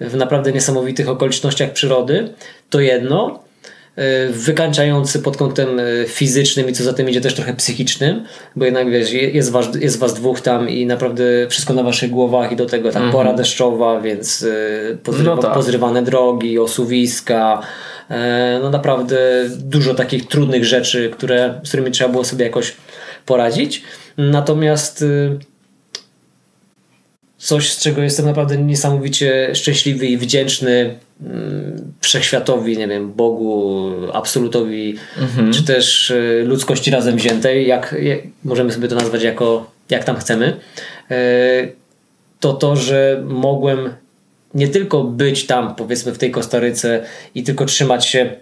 w 0.00 0.16
naprawdę 0.16 0.52
niesamowitych 0.52 1.08
okolicznościach 1.08 1.72
przyrody. 1.72 2.28
To 2.70 2.80
jedno. 2.80 3.49
E, 3.96 4.28
wykańczający 4.28 5.18
pod 5.18 5.36
kątem 5.36 5.68
e, 5.80 6.06
fizycznym 6.06 6.68
i 6.68 6.72
co 6.72 6.84
za 6.84 6.92
tym 6.92 7.10
idzie 7.10 7.20
też 7.20 7.34
trochę 7.34 7.54
psychicznym, 7.54 8.24
bo 8.56 8.64
jednak 8.64 8.90
wiesz, 8.90 9.12
jest 9.12 9.50
was, 9.50 9.68
jest 9.80 9.98
was 9.98 10.14
dwóch 10.14 10.40
tam 10.40 10.68
i 10.68 10.86
naprawdę 10.86 11.22
wszystko 11.48 11.74
na 11.74 11.82
waszych 11.82 12.10
głowach 12.10 12.52
i 12.52 12.56
do 12.56 12.66
tego 12.66 12.90
tam 12.90 13.02
mm 13.02 13.10
-hmm. 13.10 13.16
pora 13.16 13.32
deszczowa, 13.32 14.00
więc 14.00 14.42
e, 14.92 14.96
pozrywa, 14.96 15.34
no 15.36 15.42
tak. 15.42 15.54
pozrywane 15.54 16.02
drogi, 16.02 16.58
osuwiska, 16.58 17.62
no 18.62 18.70
naprawdę 18.70 19.18
dużo 19.58 19.94
takich 19.94 20.28
trudnych 20.28 20.64
rzeczy, 20.64 21.10
które, 21.12 21.60
z 21.64 21.68
którymi 21.68 21.90
trzeba 21.90 22.10
było 22.10 22.24
sobie 22.24 22.44
jakoś 22.44 22.76
poradzić. 23.26 23.82
Natomiast 24.16 25.02
y, 25.02 25.38
coś, 27.40 27.72
z 27.72 27.82
czego 27.82 28.02
jestem 28.02 28.26
naprawdę 28.26 28.56
niesamowicie 28.56 29.50
szczęśliwy 29.54 30.06
i 30.06 30.16
wdzięczny 30.16 30.98
mm, 31.22 31.92
wszechświatowi, 32.00 32.78
nie 32.78 32.88
wiem, 32.88 33.12
Bogu, 33.12 33.90
absolutowi, 34.12 34.96
mhm. 35.18 35.52
czy 35.52 35.64
też 35.64 36.10
y, 36.10 36.44
ludzkości 36.46 36.90
razem 36.90 37.16
wziętej, 37.16 37.66
jak, 37.66 37.96
jak, 38.02 38.18
możemy 38.44 38.72
sobie 38.72 38.88
to 38.88 38.94
nazwać 38.94 39.22
jako, 39.22 39.70
jak 39.90 40.04
tam 40.04 40.16
chcemy, 40.16 40.56
y, 41.10 41.14
to 42.40 42.52
to, 42.52 42.76
że 42.76 43.22
mogłem 43.26 43.90
nie 44.54 44.68
tylko 44.68 45.04
być 45.04 45.46
tam, 45.46 45.74
powiedzmy, 45.74 46.12
w 46.12 46.18
tej 46.18 46.30
Kostaryce 46.30 47.04
i 47.34 47.42
tylko 47.42 47.64
trzymać 47.64 48.06
się 48.06 48.36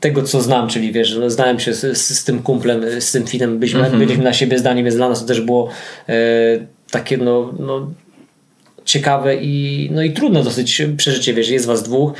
tego, 0.00 0.22
co 0.22 0.40
znam, 0.40 0.68
czyli 0.68 0.92
wiesz, 0.92 1.16
no, 1.16 1.30
znałem 1.30 1.60
się 1.60 1.74
z, 1.74 1.98
z, 1.98 2.24
tym 2.24 2.42
kumplem, 2.42 3.00
z 3.00 3.12
tym 3.12 3.26
filmem, 3.26 3.58
byliśmy, 3.58 3.82
-hmm. 3.82 3.98
byliśmy 3.98 4.24
na 4.24 4.32
siebie 4.32 4.58
zdani, 4.58 4.82
więc 4.82 4.96
dla 4.96 5.08
nas 5.08 5.20
to 5.20 5.26
też 5.26 5.40
było 5.40 5.68
e, 6.08 6.14
takie 6.90 7.16
no, 7.16 7.54
no 7.58 7.90
ciekawe 8.84 9.36
i, 9.36 9.88
no 9.92 10.02
i 10.02 10.12
trudno 10.12 10.42
dosyć 10.42 10.82
przeżycie, 10.96 11.34
wiesz, 11.34 11.48
jest 11.48 11.66
was 11.66 11.82
dwóch, 11.82 12.12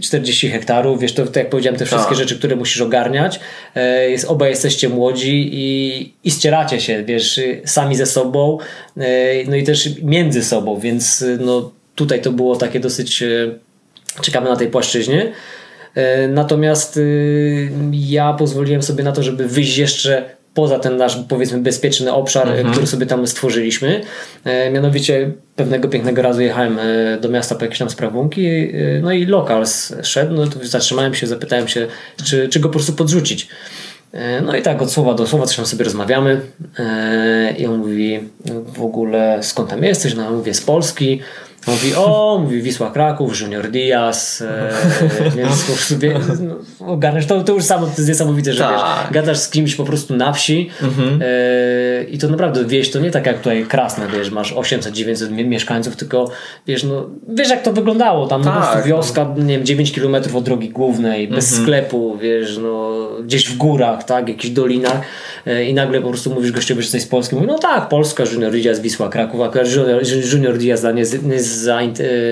40 0.00 0.46
e, 0.46 0.50
hektarów, 0.50 1.00
wiesz, 1.00 1.14
to, 1.14 1.26
to 1.26 1.38
jak 1.38 1.50
powiedziałem, 1.50 1.78
te 1.78 1.86
wszystkie 1.86 2.08
tak. 2.08 2.18
rzeczy, 2.18 2.38
które 2.38 2.56
musisz 2.56 2.80
ogarniać, 2.80 3.40
e, 3.74 4.10
jest, 4.10 4.24
obaj 4.24 4.50
jesteście 4.50 4.88
młodzi 4.88 5.50
i, 5.52 6.12
i 6.24 6.30
ścieracie 6.30 6.80
się, 6.80 7.04
wiesz, 7.04 7.40
sami 7.64 7.96
ze 7.96 8.06
sobą, 8.06 8.58
no 9.48 9.56
i 9.56 9.62
też 9.62 9.88
między 10.02 10.44
sobą, 10.44 10.80
więc 10.80 11.24
no 11.40 11.72
tutaj 11.94 12.22
to 12.22 12.32
było 12.32 12.56
takie 12.56 12.80
dosyć 12.80 13.24
ciekawe 14.22 14.48
na 14.48 14.56
tej 14.56 14.68
płaszczyźnie. 14.68 15.32
Natomiast 16.28 17.00
ja 17.92 18.32
pozwoliłem 18.32 18.82
sobie 18.82 19.04
na 19.04 19.12
to, 19.12 19.22
żeby 19.22 19.48
wyjść 19.48 19.78
jeszcze 19.78 20.35
poza 20.56 20.78
ten 20.78 20.96
nasz 20.96 21.18
powiedzmy 21.28 21.58
bezpieczny 21.58 22.12
obszar, 22.12 22.48
mhm. 22.48 22.70
który 22.70 22.86
sobie 22.86 23.06
tam 23.06 23.26
stworzyliśmy. 23.26 24.00
E, 24.44 24.70
mianowicie 24.70 25.30
pewnego 25.56 25.88
pięknego 25.88 26.22
razu 26.22 26.42
jechałem 26.42 26.78
e, 26.78 27.20
do 27.20 27.28
miasta 27.28 27.54
po 27.54 27.64
jakieś 27.64 27.78
tam 27.78 27.90
sprawunki, 27.90 28.46
e, 28.46 29.00
no 29.02 29.12
i 29.12 29.26
lokal 29.26 29.64
szedł, 30.02 30.34
no 30.34 30.46
to 30.46 30.58
zatrzymałem 30.62 31.14
się, 31.14 31.26
zapytałem 31.26 31.68
się, 31.68 31.86
czy, 32.24 32.48
czy 32.48 32.60
go 32.60 32.68
po 32.68 32.72
prostu 32.72 32.92
podrzucić. 32.92 33.48
No 34.42 34.56
i 34.56 34.62
tak 34.62 34.82
od 34.82 34.92
słowa 34.92 35.14
do 35.14 35.26
słowa 35.26 35.46
coś 35.46 35.56
tam 35.56 35.66
sobie 35.66 35.84
rozmawiamy 35.84 36.40
i 37.58 37.66
on 37.66 37.78
mówi 37.78 38.20
w 38.66 38.82
ogóle 38.82 39.38
skąd 39.42 39.70
tam 39.70 39.84
jesteś? 39.84 40.14
No 40.14 40.30
mówię 40.30 40.54
z 40.54 40.60
Polski. 40.60 41.20
Mówi, 41.66 41.94
o, 41.94 42.38
mówi 42.42 42.62
Wisła 42.62 42.90
Kraków, 42.90 43.40
Junior 43.40 43.70
Diaz, 43.70 44.42
e, 44.42 44.70
więc 45.36 45.62
po 45.62 45.72
prostu 45.72 45.98
wie, 45.98 46.20
no, 46.40 46.86
ogarniasz, 46.86 47.26
to, 47.26 47.44
to 47.44 47.52
już 47.52 47.64
samo 47.64 47.86
to 47.86 47.92
jest 47.96 48.08
niesamowite, 48.08 48.52
że 48.52 48.62
wiesz, 48.62 48.80
tak. 48.80 49.12
gadasz 49.12 49.38
z 49.38 49.50
kimś 49.50 49.74
po 49.74 49.84
prostu 49.84 50.16
na 50.16 50.32
wsi 50.32 50.70
mhm. 50.82 51.22
e, 51.22 52.04
i 52.04 52.18
to 52.18 52.28
naprawdę 52.28 52.64
wieś, 52.64 52.90
to 52.90 53.00
nie 53.00 53.10
tak 53.10 53.26
jak 53.26 53.38
tutaj 53.38 53.64
Krasne, 53.64 54.08
wiesz, 54.08 54.30
masz 54.30 54.54
800-900 54.54 55.30
mieszkańców, 55.30 55.96
tylko 55.96 56.30
wiesz, 56.66 56.84
no, 56.84 57.06
wiesz 57.28 57.50
jak 57.50 57.62
to 57.62 57.72
wyglądało, 57.72 58.26
tam 58.26 58.44
tak, 58.44 58.54
po 58.54 58.60
prostu 58.60 58.88
wioska, 58.88 59.34
no. 59.36 59.44
nie 59.44 59.56
wiem, 59.56 59.66
9 59.66 59.92
km 59.92 60.16
od 60.34 60.44
drogi 60.44 60.68
głównej, 60.68 61.28
bez 61.28 61.48
mhm. 61.48 61.62
sklepu, 61.62 62.18
wiesz, 62.22 62.58
no, 62.58 63.08
gdzieś 63.24 63.48
w 63.48 63.56
górach, 63.56 64.04
tak, 64.04 64.28
jakichś 64.28 64.54
dolinach 64.54 65.00
e, 65.46 65.64
i 65.64 65.74
nagle 65.74 66.00
po 66.00 66.08
prostu 66.08 66.34
mówisz 66.34 66.52
gościowi, 66.52 66.82
że 66.82 66.86
jesteś 66.86 67.02
z 67.02 67.06
Polski, 67.06 67.34
mówi, 67.34 67.46
no 67.46 67.58
tak, 67.58 67.88
Polska, 67.88 68.24
Junior 68.32 68.52
Diaz, 68.52 68.80
Wisła 68.80 69.08
Kraków, 69.08 69.40
a 69.40 69.50
Junior, 69.76 70.02
Junior 70.32 70.58
Diaz 70.58 70.84
nie, 70.94 71.04
nie 71.28 71.40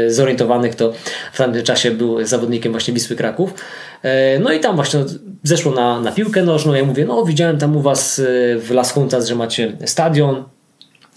Zorientowanych, 0.09 0.75
to 0.75 0.93
w 1.33 1.39
tamtym 1.39 1.63
czasie 1.63 1.91
był 1.91 2.25
zawodnikiem 2.25 2.73
właśnie 2.73 2.95
Wisły 2.95 3.17
Kraków. 3.17 3.55
E, 4.03 4.39
no 4.39 4.53
i 4.53 4.61
tam 4.61 4.77
właśnie 4.77 5.05
zeszło 5.43 5.73
na, 5.73 6.01
na 6.01 6.13
piłkę 6.13 6.43
nożną. 6.43 6.75
Ja 6.75 6.85
mówię, 6.85 7.05
no 7.05 7.25
widziałem 7.25 7.59
tam 7.59 7.77
u 7.77 7.81
Was 7.81 8.19
e, 8.19 8.23
w 8.59 8.71
Las 8.71 8.97
Juntas, 8.97 9.29
że 9.29 9.35
macie 9.35 9.73
stadion. 9.85 10.45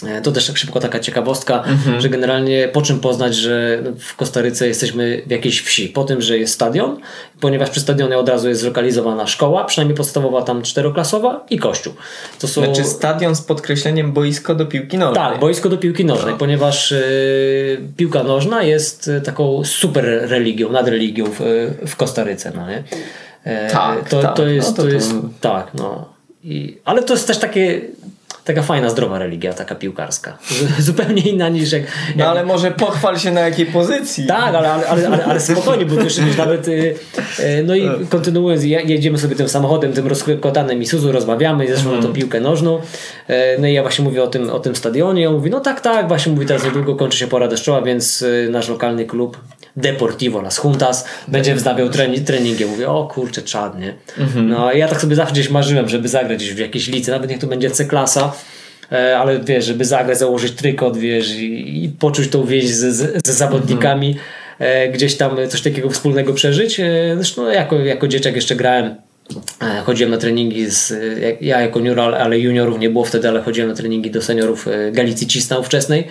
E, 0.05 0.21
to 0.21 0.31
też 0.31 0.51
szybko 0.55 0.79
taka 0.79 0.99
ciekawostka, 0.99 1.63
mhm. 1.63 2.01
że 2.01 2.09
generalnie 2.09 2.67
po 2.67 2.81
czym 2.81 2.99
poznać, 2.99 3.35
że 3.35 3.83
w 3.99 4.15
Kostaryce 4.15 4.67
jesteśmy 4.67 5.21
w 5.27 5.31
jakiejś 5.31 5.61
wsi? 5.61 5.89
Po 5.89 6.03
tym, 6.03 6.21
że 6.21 6.37
jest 6.37 6.53
stadion, 6.53 6.99
ponieważ 7.39 7.69
przy 7.69 7.79
stadionie 7.79 8.17
od 8.17 8.29
razu 8.29 8.49
jest 8.49 8.61
zlokalizowana 8.61 9.27
szkoła, 9.27 9.65
przynajmniej 9.65 9.97
podstawowa 9.97 10.41
tam 10.41 10.61
czteroklasowa 10.61 11.45
i 11.49 11.59
kościół. 11.59 11.93
To 12.39 12.47
są... 12.47 12.63
Znaczy 12.63 12.83
stadion 12.83 13.35
z 13.35 13.41
podkreśleniem 13.41 14.11
boisko 14.11 14.55
do 14.55 14.65
piłki 14.65 14.97
nożnej. 14.97 15.29
Tak, 15.29 15.39
boisko 15.39 15.69
do 15.69 15.77
piłki 15.77 16.05
nożnej, 16.05 16.31
no. 16.31 16.37
ponieważ 16.37 16.91
y, 16.91 17.81
piłka 17.97 18.23
nożna 18.23 18.63
jest 18.63 19.07
e, 19.07 19.21
taką 19.21 19.63
super 19.63 20.05
religią, 20.05 20.71
nadreligią 20.71 21.25
w, 21.25 21.39
w 21.87 21.95
Kostaryce. 21.95 22.51
No 22.55 22.69
nie? 22.69 22.83
tak, 23.71 24.09
to, 24.09 24.21
tak. 24.21 24.35
To 24.35 24.47
jest, 24.47 24.69
no 24.69 24.75
to, 24.75 24.81
to 24.81 24.89
jest, 24.89 25.13
tak, 25.41 25.71
no. 25.73 26.17
I, 26.43 26.77
ale 26.85 27.03
to 27.03 27.13
jest 27.13 27.27
też 27.27 27.37
takie 27.37 27.81
taka 28.47 28.61
fajna, 28.61 28.89
zdrowa 28.89 29.19
religia, 29.19 29.53
taka 29.53 29.75
piłkarska. 29.75 30.37
Zupełnie 30.79 31.21
inna 31.21 31.49
niż 31.49 31.71
jak... 31.71 31.83
No 32.15 32.25
ale 32.25 32.45
może 32.45 32.71
pochwal 32.71 33.19
się 33.19 33.31
na 33.31 33.41
jakiej 33.41 33.65
pozycji. 33.65 34.27
Tak, 34.27 34.55
ale, 34.55 34.71
ale, 34.71 34.87
ale, 34.87 35.25
ale 35.25 35.39
spokojnie, 35.39 35.85
bo 35.85 35.95
też 35.95 36.19
nawet... 36.37 36.67
Y, 36.67 36.95
y, 37.39 37.63
no 37.63 37.75
i 37.75 37.89
kontynuując, 38.09 38.63
jedziemy 38.63 39.17
sobie 39.17 39.35
tym 39.35 39.49
samochodem, 39.49 39.93
tym 39.93 40.07
rozkotanym 40.07 40.81
Isuzu, 40.81 41.11
rozmawiamy, 41.11 41.75
zeszło 41.75 41.91
na 41.91 42.01
tą 42.01 42.13
piłkę 42.13 42.39
nożną. 42.39 42.81
E, 43.27 43.57
no 43.57 43.67
i 43.67 43.73
ja 43.73 43.81
właśnie 43.81 44.03
mówię 44.03 44.23
o 44.23 44.27
tym, 44.27 44.49
o 44.49 44.59
tym 44.59 44.75
stadionie. 44.75 45.29
On 45.29 45.35
mówi, 45.35 45.49
no 45.49 45.59
tak, 45.59 45.81
tak, 45.81 46.07
właśnie 46.07 46.31
mówi, 46.31 46.45
teraz 46.45 46.63
niedługo 46.63 46.95
kończy 46.95 47.17
się 47.17 47.27
pora 47.27 47.47
deszczowa, 47.47 47.81
więc 47.81 48.21
y, 48.21 48.49
nasz 48.51 48.69
lokalny 48.69 49.05
klub 49.05 49.37
Deportivo 49.77 50.41
Las 50.41 50.63
Juntas 50.63 51.05
będzie 51.27 51.55
wznawiał 51.55 51.89
trening, 51.89 52.27
treningi. 52.27 52.65
Mówię, 52.65 52.89
o 52.89 53.07
kurczę, 53.07 53.41
czadnie. 53.41 53.93
Mhm. 54.17 54.49
No 54.49 54.73
ja 54.73 54.87
tak 54.87 55.01
sobie 55.01 55.15
zawsze 55.15 55.33
gdzieś 55.33 55.49
marzyłem, 55.49 55.89
żeby 55.89 56.07
zagrać 56.07 56.37
gdzieś 56.37 56.53
w 56.53 56.57
jakiejś 56.57 56.87
lice, 56.87 57.11
nawet 57.11 57.29
niech 57.29 57.39
to 57.39 57.47
będzie 57.47 57.71
C-klasa, 57.71 58.33
e, 58.91 59.17
ale 59.17 59.39
wiesz, 59.39 59.65
żeby 59.65 59.85
zagrać, 59.85 60.17
założyć 60.17 60.51
trykot, 60.51 60.97
wiesz, 60.97 61.35
i, 61.35 61.83
i 61.83 61.89
poczuć 61.89 62.27
tą 62.27 62.45
więź 62.45 62.69
ze, 62.69 62.91
ze 63.25 63.33
zawodnikami, 63.33 64.17
mhm. 64.59 64.91
gdzieś 64.91 65.15
tam 65.15 65.37
coś 65.49 65.61
takiego 65.61 65.89
wspólnego 65.89 66.33
przeżyć. 66.33 66.79
E, 66.79 67.11
zresztą 67.15 67.41
no, 67.41 67.51
jako, 67.51 67.75
jako 67.75 68.07
dzieciak 68.07 68.35
jeszcze 68.35 68.55
grałem 68.55 68.95
Chodziłem 69.85 70.11
na 70.11 70.17
treningi 70.17 70.69
z, 70.69 70.93
ja 71.41 71.61
jako 71.61 71.79
junior, 71.79 72.15
ale 72.15 72.39
juniorów 72.39 72.79
nie 72.79 72.89
było 72.89 73.05
wtedy, 73.05 73.29
ale 73.29 73.41
chodziłem 73.41 73.69
na 73.69 73.75
treningi 73.75 74.11
do 74.11 74.21
seniorów 74.21 74.65
Galicji 74.91 75.27
Cisna 75.27 75.57
ówczesnej. 75.57 76.07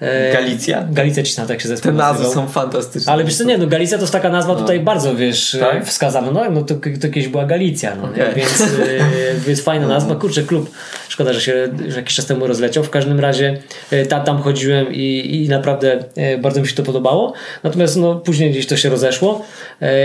E, 0.00 0.32
Galicja? 0.32 0.86
Galicja 0.90 1.22
Cisna, 1.22 1.46
tak 1.46 1.60
się 1.60 1.68
zespół 1.68 1.92
Te 1.92 1.98
nazwy 1.98 2.26
są 2.26 2.48
fantastyczne. 2.48 3.12
Ale 3.12 3.24
wiesz 3.24 3.36
co, 3.36 3.44
nie, 3.44 3.58
no 3.58 3.66
Galicja 3.66 3.98
to 3.98 4.02
jest 4.02 4.12
taka 4.12 4.28
nazwa 4.28 4.54
no. 4.54 4.60
tutaj 4.60 4.80
bardzo, 4.80 5.16
wiesz, 5.16 5.56
tak? 5.60 5.86
wskazana. 5.86 6.30
No, 6.30 6.50
no 6.50 6.62
to, 6.62 6.74
to 6.74 7.08
kiedyś 7.08 7.28
była 7.28 7.44
Galicja, 7.44 7.94
no, 7.94 8.04
okay. 8.04 8.34
więc, 8.34 8.62
e, 8.62 8.66
więc 9.46 9.62
fajna 9.62 9.88
nazwa. 9.88 10.14
Kurczę, 10.14 10.42
klub, 10.42 10.70
szkoda, 11.08 11.32
że 11.32 11.40
się 11.40 11.68
że 11.88 11.96
jakiś 11.96 12.14
czas 12.14 12.26
temu 12.26 12.46
rozleciał. 12.46 12.84
W 12.84 12.90
każdym 12.90 13.20
razie 13.20 13.58
e, 13.90 14.06
tam, 14.06 14.24
tam 14.24 14.42
chodziłem 14.42 14.92
i, 14.92 15.42
i 15.44 15.48
naprawdę 15.48 16.04
bardzo 16.38 16.60
mi 16.60 16.68
się 16.68 16.74
to 16.74 16.82
podobało. 16.82 17.32
Natomiast 17.62 17.96
no, 17.96 18.14
później 18.14 18.50
gdzieś 18.50 18.66
to 18.66 18.76
się 18.76 18.88
rozeszło 18.88 19.44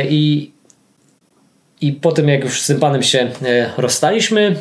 i 0.10 0.51
i 1.82 1.93
po 1.93 2.11
tym, 2.11 2.30
jak 2.30 2.43
już 2.43 2.61
z 2.61 2.67
tym 2.67 2.80
panem 2.80 3.03
się 3.03 3.32
rozstaliśmy, 3.77 4.55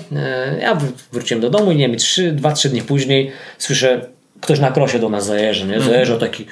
ja 0.60 0.78
wróciłem 1.12 1.40
do 1.40 1.50
domu 1.50 1.72
i 1.72 1.76
nie 1.76 1.88
wiem, 1.88 1.96
2-3 1.96 2.68
dni 2.68 2.82
później 2.82 3.32
słyszę 3.58 4.00
ktoś 4.40 4.60
na 4.60 4.70
krosie 4.70 4.98
do 4.98 5.08
nas 5.08 5.26
zajeżdża, 5.26 5.66
nie? 5.66 5.74
Mhm. 5.74 5.92
Zajeżdżał 5.92 6.18
taki 6.18 6.46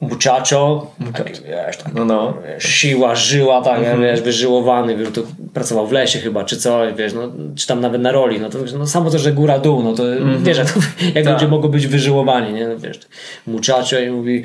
muchacho, 0.00 0.90
taki, 1.14 1.32
wiesz, 1.32 1.76
tak, 1.76 1.94
no, 1.94 2.04
no. 2.04 2.34
siła, 2.58 3.14
żyła, 3.14 3.62
tak, 3.62 3.78
mm 3.78 3.98
-hmm. 3.98 4.02
wiesz, 4.02 4.20
wyżyłowany, 4.20 4.96
wiesz, 4.96 5.08
to 5.14 5.22
pracował 5.54 5.86
w 5.86 5.92
lesie 5.92 6.18
chyba, 6.18 6.44
czy 6.44 6.56
co, 6.56 6.80
wiesz, 6.96 7.12
no, 7.12 7.32
czy 7.56 7.66
tam 7.66 7.80
nawet 7.80 8.02
na 8.02 8.12
roli, 8.12 8.40
no 8.40 8.50
to 8.50 8.58
no, 8.78 8.86
samo 8.86 9.10
to, 9.10 9.18
że 9.18 9.32
góra 9.32 9.58
dół, 9.58 9.82
no 9.82 9.92
to 9.92 10.12
mm 10.12 10.38
-hmm. 10.38 10.42
wiesz, 10.42 10.58
jak, 10.58 10.68
jak 11.14 11.24
tak. 11.24 11.34
ludzie 11.34 11.48
mogą 11.48 11.68
być 11.68 11.86
wyżyłowani, 11.86 12.52
nie, 12.52 12.68
no, 12.68 12.78
wiesz, 12.78 13.00
muchacho 13.46 13.98
i 13.98 14.10
mówi, 14.10 14.44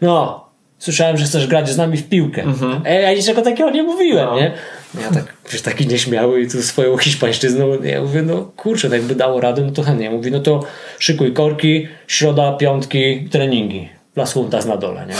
no, 0.00 0.48
słyszałem, 0.78 1.16
że 1.16 1.24
chcesz 1.24 1.46
grać 1.46 1.68
z 1.68 1.76
nami 1.76 1.96
w 1.96 2.08
piłkę. 2.08 2.42
Mhm. 2.42 2.80
E, 2.84 3.02
ja 3.02 3.14
niczego 3.14 3.42
takiego 3.42 3.70
nie 3.70 3.82
mówiłem, 3.82 4.26
no. 4.26 4.36
nie? 4.36 4.52
Ja 4.94 5.10
tak, 5.10 5.24
wiesz, 5.52 5.62
taki 5.62 5.86
nieśmiały 5.86 6.40
i 6.40 6.50
tu 6.50 6.62
swoją 6.62 6.96
hiszpańszczyzną, 6.96 7.82
ja 7.82 8.02
mówię, 8.02 8.22
no 8.22 8.50
kurczę, 8.56 8.90
tak 8.90 9.02
by 9.02 9.14
dało 9.14 9.40
radę, 9.40 9.62
no 9.62 9.70
to 9.72 9.82
chętnie. 9.82 10.10
Mówi, 10.10 10.30
no 10.30 10.40
to 10.40 10.64
szykuj 10.98 11.32
korki, 11.32 11.88
środa, 12.06 12.52
piątki, 12.52 13.28
treningi. 13.30 13.88
Las 14.16 14.34
Juntas 14.34 14.66
na 14.66 14.76
dole, 14.76 15.06
nie? 15.06 15.14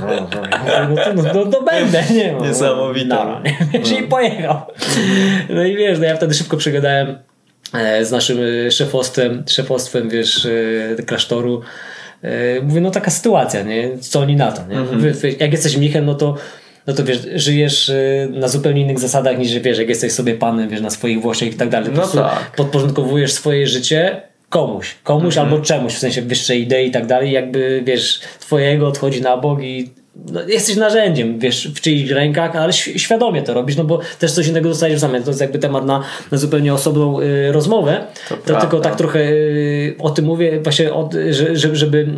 No, 0.00 0.06
no, 0.06 1.22
no, 1.22 1.32
no, 1.34 1.44
no 1.44 1.62
będę, 1.62 2.04
nie? 2.14 2.32
No, 2.32 2.46
Niesamowite. 2.46 3.06
No, 3.06 3.40
nie? 3.44 3.58
Wiesz, 3.80 3.92
i 3.92 4.02
pojechał. 4.02 4.60
No 5.50 5.64
i 5.64 5.76
wiesz, 5.76 5.98
no 5.98 6.04
ja 6.04 6.16
wtedy 6.16 6.34
szybko 6.34 6.56
przegadałem 6.56 7.18
e, 7.74 8.04
z 8.04 8.10
naszym 8.10 8.38
e, 8.66 8.70
szefostwem, 8.70 9.44
szefostwem, 9.48 10.08
wiesz, 10.08 10.46
e, 10.98 11.02
klasztoru, 11.02 11.62
mówię, 12.62 12.80
no 12.80 12.90
taka 12.90 13.10
sytuacja, 13.10 13.62
nie? 13.62 13.98
Co 13.98 14.20
oni 14.20 14.36
na 14.36 14.52
to, 14.52 14.66
nie? 14.66 14.76
Mhm. 14.76 15.12
Jak 15.40 15.52
jesteś 15.52 15.76
mnichem, 15.76 16.06
no 16.06 16.14
to 16.14 16.34
no 16.90 16.96
to 16.96 17.04
wiesz, 17.04 17.18
żyjesz 17.34 17.88
e, 17.88 18.28
na 18.30 18.48
zupełnie 18.48 18.80
innych 18.80 18.98
zasadach 18.98 19.38
niż 19.38 19.58
wiesz, 19.58 19.78
jak 19.78 19.88
jesteś 19.88 20.12
sobie 20.12 20.34
panem, 20.34 20.68
wiesz, 20.68 20.80
na 20.80 20.90
swoich 20.90 21.22
włościach 21.22 21.48
i 21.48 21.54
tak 21.54 21.68
dalej. 21.68 21.90
No 21.94 22.08
tak. 22.08 22.52
Podporządkowujesz 22.56 23.32
swoje 23.32 23.66
życie 23.66 24.22
komuś, 24.48 24.94
komuś 25.04 25.36
mhm. 25.36 25.46
albo 25.46 25.64
czemuś, 25.64 25.94
w 25.94 25.98
sensie 25.98 26.22
wyższej 26.22 26.62
idei 26.62 26.88
i 26.88 26.90
tak 26.90 27.06
dalej, 27.06 27.32
jakby 27.32 27.82
wiesz, 27.84 28.20
twojego 28.40 28.88
odchodzi 28.88 29.22
na 29.22 29.36
bok 29.36 29.62
i 29.62 29.90
jesteś 30.46 30.76
narzędziem, 30.76 31.38
wiesz, 31.38 31.68
w 31.68 31.80
czyichś 31.80 32.10
rękach, 32.10 32.56
ale 32.56 32.72
świadomie 32.72 33.42
to 33.42 33.54
robisz, 33.54 33.76
no 33.76 33.84
bo 33.84 34.00
też 34.18 34.32
coś 34.32 34.46
innego 34.46 34.68
dostajesz 34.68 34.96
w 34.96 35.00
zamian. 35.00 35.22
To 35.22 35.30
jest 35.30 35.40
jakby 35.40 35.58
temat 35.58 35.86
na, 35.86 36.02
na 36.30 36.38
zupełnie 36.38 36.74
osobną 36.74 37.20
y, 37.20 37.52
rozmowę. 37.52 38.06
To, 38.28 38.36
to 38.36 38.60
tylko 38.60 38.80
tak 38.80 38.96
trochę 38.96 39.20
y, 39.20 39.94
o 39.98 40.10
tym 40.10 40.24
mówię, 40.24 40.60
właśnie 40.60 40.90
że, 41.30 41.76
żeby 41.76 42.08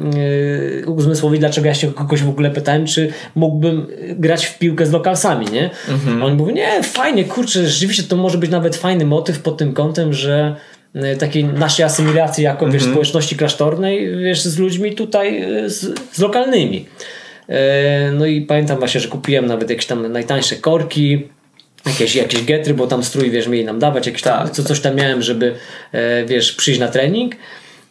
y, 0.84 0.90
uzmysłowić, 0.90 1.40
dlaczego 1.40 1.66
ja 1.66 1.74
się 1.74 1.92
kogoś 1.92 2.22
w 2.22 2.28
ogóle 2.28 2.50
pytałem, 2.50 2.86
czy 2.86 3.12
mógłbym 3.34 3.86
grać 4.16 4.46
w 4.46 4.58
piłkę 4.58 4.86
z 4.86 4.92
lokalsami, 4.92 5.46
nie? 5.52 5.70
Mhm. 5.88 6.22
On 6.22 6.36
mówi, 6.36 6.54
nie, 6.54 6.82
fajnie, 6.82 7.24
kurczę, 7.24 7.66
rzeczywiście 7.66 8.02
to 8.02 8.16
może 8.16 8.38
być 8.38 8.50
nawet 8.50 8.76
fajny 8.76 9.04
motyw 9.04 9.38
pod 9.38 9.56
tym 9.56 9.72
kątem, 9.72 10.12
że 10.12 10.56
y, 10.96 11.16
takiej 11.16 11.44
naszej 11.44 11.84
asymilacji 11.84 12.44
jako 12.44 12.66
wiesz, 12.66 12.74
mhm. 12.74 12.92
społeczności 12.92 13.36
klasztornej 13.36 14.16
wiesz, 14.16 14.42
z 14.42 14.58
ludźmi 14.58 14.94
tutaj, 14.94 15.56
y, 15.64 15.70
z, 15.70 16.00
z 16.12 16.18
lokalnymi. 16.18 16.86
E, 17.48 18.10
no 18.12 18.26
i 18.26 18.40
pamiętam 18.40 18.78
właśnie, 18.78 19.00
że 19.00 19.08
kupiłem 19.08 19.46
nawet 19.46 19.70
jakieś 19.70 19.86
tam 19.86 20.12
najtańsze 20.12 20.56
korki, 20.56 21.28
jakieś, 21.86 22.14
jakieś 22.14 22.44
getry, 22.44 22.74
bo 22.74 22.86
tam 22.86 23.04
strój, 23.04 23.30
wiesz, 23.30 23.48
mieli 23.48 23.64
nam 23.64 23.78
dawać, 23.78 24.06
jakieś 24.06 24.22
tam, 24.22 24.44
tak. 24.44 24.52
co, 24.52 24.64
coś 24.64 24.80
tam 24.80 24.96
miałem, 24.96 25.22
żeby, 25.22 25.54
e, 25.92 26.24
wiesz, 26.24 26.52
przyjść 26.52 26.80
na 26.80 26.88
trening. 26.88 27.34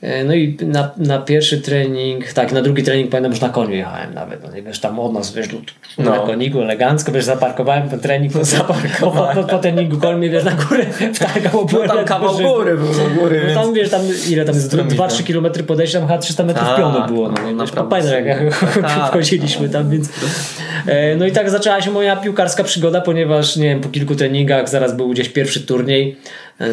E, 0.01 0.23
no 0.23 0.33
i 0.33 0.57
na, 0.61 0.91
na 0.97 1.19
pierwszy 1.19 1.61
trening, 1.61 2.33
tak, 2.33 2.51
na 2.51 2.61
drugi 2.61 2.83
trening 2.83 3.11
pamiętam, 3.11 3.35
że 3.35 3.41
na 3.41 3.49
koniu 3.53 3.75
jechałem 3.75 4.13
nawet. 4.13 4.51
No 4.51 4.57
i 4.57 4.61
wiesz, 4.61 4.79
tam 4.79 4.99
od 4.99 5.13
nas, 5.13 5.33
wiesz, 5.33 5.47
no. 5.97 6.11
na 6.11 6.19
koniku 6.19 6.61
elegancko, 6.61 7.11
wiesz, 7.11 7.25
zaparkowałem 7.25 7.89
ten 7.89 7.99
trening, 7.99 8.35
no, 8.35 8.43
zaparkowałem. 8.57 9.35
Po, 9.35 9.43
po, 9.43 9.59
treningu 9.59 9.97
koń 9.97 10.17
mnie, 10.17 10.29
wiesz, 10.29 10.43
na 10.43 10.51
górę 10.51 10.85
wtargał, 11.15 11.67
no, 11.73 11.87
tam 11.87 12.05
kawał 12.05 12.37
góry 12.37 12.77
było, 12.77 13.09
góry, 13.19 13.41
no, 13.47 13.61
tam, 13.61 13.73
wiesz, 13.73 13.89
tam 13.89 14.01
ile 14.29 14.45
tam 14.45 14.55
jest, 14.55 14.75
2-3 14.75 15.33
km 15.33 15.65
podejścia, 15.65 15.99
tam 15.99 16.07
chyba 16.07 16.19
300 16.19 16.43
metrów 16.43 16.67
tak, 16.67 16.77
pionu 16.77 17.07
było, 17.07 17.29
no, 17.29 17.51
no, 17.53 17.65
no 17.75 17.83
pamiętam 17.83 18.25
jak, 18.25 18.53
wchodziliśmy 19.07 19.69
tam, 19.69 19.89
więc 19.89 20.09
e, 20.87 21.15
no 21.15 21.25
i 21.25 21.31
tak 21.31 21.49
zaczęła 21.49 21.81
się 21.81 21.91
moja 21.91 22.15
piłkarska 22.15 22.63
przygoda, 22.63 23.01
ponieważ, 23.01 23.55
nie 23.55 23.69
wiem, 23.69 23.81
po 23.81 23.89
kilku 23.89 24.15
treningach 24.15 24.69
zaraz 24.69 24.95
był 24.95 25.09
gdzieś 25.09 25.29
pierwszy 25.29 25.61
turniej, 25.61 26.17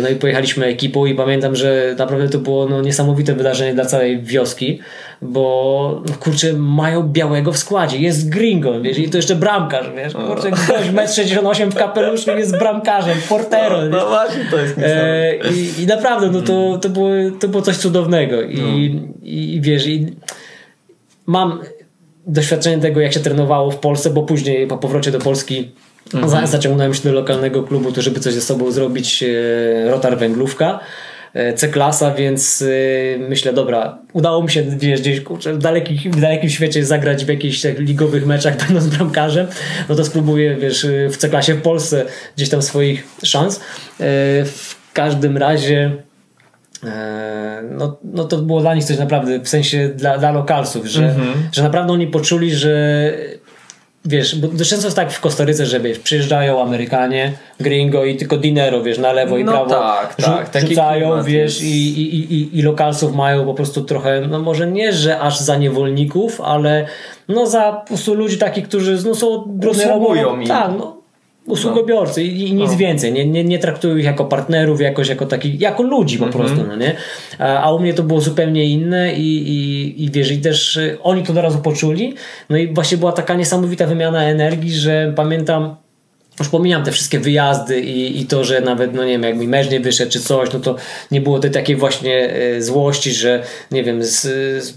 no 0.02 0.08
i 0.08 0.16
pojechaliśmy 0.16 0.66
ekipą 0.66 1.06
i 1.06 1.14
pamiętam, 1.14 1.56
że 1.56 1.94
naprawdę 1.98 2.28
to 2.28 2.38
było 2.38 2.68
no, 2.68 2.82
niesamowite 2.82 3.34
wydarzenie 3.34 3.74
dla 3.74 3.84
całej 3.84 4.22
wioski, 4.22 4.80
bo 5.22 6.02
no, 6.08 6.14
kurczę, 6.14 6.52
mają 6.52 7.02
białego 7.02 7.52
w 7.52 7.58
składzie. 7.58 7.98
Jest 7.98 8.28
gringo, 8.28 8.80
wiesz, 8.80 8.98
i 8.98 9.10
to 9.10 9.16
jeszcze 9.16 9.34
bramkarz, 9.34 9.86
wiesz. 9.96 10.12
Kurczę, 10.14 10.50
ktoś 10.50 11.14
68 11.14 11.64
m 11.64 11.72
w 11.72 11.74
kapeluszu 11.74 12.30
jest 12.30 12.58
bramkarzem, 12.58 13.18
portero. 13.28 13.80
No, 13.82 13.88
no 13.88 14.08
właśnie, 14.08 14.44
to 14.50 14.58
jest 14.58 14.78
e, 14.78 15.34
i, 15.36 15.82
I 15.82 15.86
naprawdę, 15.86 16.30
no 16.30 16.42
to, 16.42 16.78
to, 16.78 16.88
było, 16.88 17.10
to 17.40 17.48
było 17.48 17.62
coś 17.62 17.76
cudownego. 17.76 18.42
I, 18.42 18.56
no. 18.56 19.08
i 19.22 19.58
wiesz, 19.62 19.86
i 19.86 20.06
mam 21.26 21.60
doświadczenie 22.26 22.78
tego, 22.78 23.00
jak 23.00 23.12
się 23.12 23.20
trenowało 23.20 23.70
w 23.70 23.78
Polsce, 23.78 24.10
bo 24.10 24.22
później 24.22 24.66
po 24.66 24.78
powrocie 24.78 25.10
do 25.10 25.18
Polski 25.18 25.70
Mhm. 26.14 26.46
Zaciągnąłem 26.46 26.94
się 26.94 27.02
do 27.02 27.12
lokalnego 27.12 27.62
klubu, 27.62 27.92
to 27.92 28.02
żeby 28.02 28.20
coś 28.20 28.34
ze 28.34 28.40
sobą 28.40 28.70
zrobić, 28.70 29.22
e, 29.22 29.90
Rotar 29.90 30.18
Węglówka. 30.18 30.80
E, 31.34 31.52
C-klasa, 31.52 32.14
więc 32.14 32.62
e, 32.62 33.18
myślę, 33.18 33.52
dobra, 33.52 33.98
udało 34.12 34.42
mi 34.42 34.50
się 34.50 34.62
wiesz, 34.62 35.00
gdzieś 35.00 35.20
kurczę, 35.20 35.54
w, 35.54 35.58
dalekim, 35.58 36.12
w 36.12 36.20
dalekim 36.20 36.50
świecie 36.50 36.84
zagrać 36.84 37.24
w 37.24 37.28
jakichś 37.28 37.60
tak, 37.60 37.78
ligowych 37.78 38.26
meczach 38.26 38.56
będąc 38.66 38.86
bramkarzem, 38.86 39.46
no 39.88 39.94
to 39.94 40.04
spróbuję 40.04 40.56
wiesz, 40.56 40.86
w 41.10 41.16
C-klasie 41.16 41.54
w 41.54 41.62
Polsce 41.62 42.04
gdzieś 42.36 42.48
tam 42.48 42.62
swoich 42.62 43.04
szans. 43.22 43.60
W 44.44 44.74
każdym 44.92 45.36
razie 45.36 45.92
no, 47.70 47.98
no 48.04 48.24
to 48.24 48.38
było 48.38 48.60
dla 48.60 48.74
nich 48.74 48.84
coś 48.84 48.98
naprawdę, 48.98 49.40
w 49.40 49.48
sensie 49.48 49.88
dla, 49.88 50.18
dla 50.18 50.30
lokalsów, 50.30 50.86
że, 50.86 51.04
mhm. 51.04 51.48
że 51.52 51.62
naprawdę 51.62 51.92
oni 51.92 52.06
poczuli, 52.06 52.54
że 52.54 53.12
wiesz, 54.04 54.36
bo 54.36 54.48
często 54.64 54.86
jest 54.86 54.96
tak 54.96 55.12
w 55.12 55.20
Kostaryce, 55.20 55.66
że 55.66 55.80
wiesz, 55.80 55.98
przyjeżdżają 55.98 56.62
Amerykanie, 56.62 57.32
gringo 57.60 58.04
i 58.04 58.16
tylko 58.16 58.36
dinero, 58.36 58.82
wiesz, 58.82 58.98
na 58.98 59.12
lewo 59.12 59.38
i 59.38 59.44
no 59.44 59.52
prawo 59.52 59.70
tak, 59.70 60.50
tak, 60.50 60.68
rzucają, 60.68 61.22
wiesz, 61.22 61.62
i, 61.62 62.00
i, 62.00 62.34
i, 62.34 62.58
i 62.58 62.62
lokalsów 62.62 63.14
mają 63.14 63.44
po 63.44 63.54
prostu 63.54 63.84
trochę, 63.84 64.20
no 64.20 64.38
może 64.38 64.66
nie, 64.66 64.92
że 64.92 65.20
aż 65.20 65.40
za 65.40 65.56
niewolników, 65.56 66.40
ale 66.40 66.86
no 67.28 67.46
za 67.46 67.72
po 67.72 67.86
prostu 67.86 68.14
ludzi 68.14 68.38
takich, 68.38 68.68
którzy 68.68 68.98
no, 69.04 69.14
są... 69.14 69.58
Usługują 69.70 70.36
mi. 70.36 70.46
Tak, 70.46 70.70
no, 70.78 70.97
usługobiorcy 71.48 72.22
i, 72.22 72.48
i 72.48 72.54
nic 72.54 72.70
no. 72.70 72.76
więcej. 72.76 73.12
Nie, 73.12 73.26
nie, 73.26 73.44
nie 73.44 73.58
traktują 73.58 73.96
ich 73.96 74.04
jako 74.04 74.24
partnerów, 74.24 74.80
jakoś 74.80 75.08
jako 75.08 75.26
takich, 75.26 75.60
jako 75.60 75.82
ludzi 75.82 76.18
po 76.18 76.24
mm 76.24 76.34
-hmm. 76.34 76.38
prostu, 76.38 76.64
no 76.68 76.76
nie? 76.76 76.94
A, 77.38 77.62
a, 77.62 77.72
u 77.72 77.78
mnie 77.78 77.94
to 77.94 78.02
było 78.02 78.20
zupełnie 78.20 78.64
inne 78.64 79.14
i, 79.14 79.48
i, 79.48 80.04
i 80.04 80.10
wiesz, 80.10 80.30
i 80.30 80.38
też 80.38 80.76
y, 80.76 80.98
oni 81.02 81.22
to 81.22 81.32
od 81.32 81.38
razu 81.38 81.58
poczuli. 81.58 82.14
No 82.50 82.56
i 82.56 82.74
właśnie 82.74 82.98
była 82.98 83.12
taka 83.12 83.34
niesamowita 83.34 83.86
wymiana 83.86 84.24
energii, 84.24 84.72
że 84.72 85.12
pamiętam 85.16 85.76
już 86.38 86.48
pomijam 86.48 86.84
te 86.84 86.92
wszystkie 86.92 87.18
wyjazdy 87.18 87.80
i, 87.80 88.20
i 88.20 88.26
to, 88.26 88.44
że 88.44 88.60
nawet, 88.60 88.94
no 88.94 89.04
nie 89.04 89.12
wiem, 89.12 89.22
jak 89.22 89.36
mi 89.36 89.48
mecz 89.48 89.70
nie 89.70 89.80
wyszedł 89.80 90.12
czy 90.12 90.20
coś, 90.20 90.52
no 90.52 90.60
to 90.60 90.76
nie 91.10 91.20
było 91.20 91.38
tej 91.38 91.50
takiej 91.50 91.76
właśnie 91.76 92.30
e, 92.30 92.62
złości, 92.62 93.12
że 93.12 93.42
nie 93.70 93.84
wiem, 93.84 94.00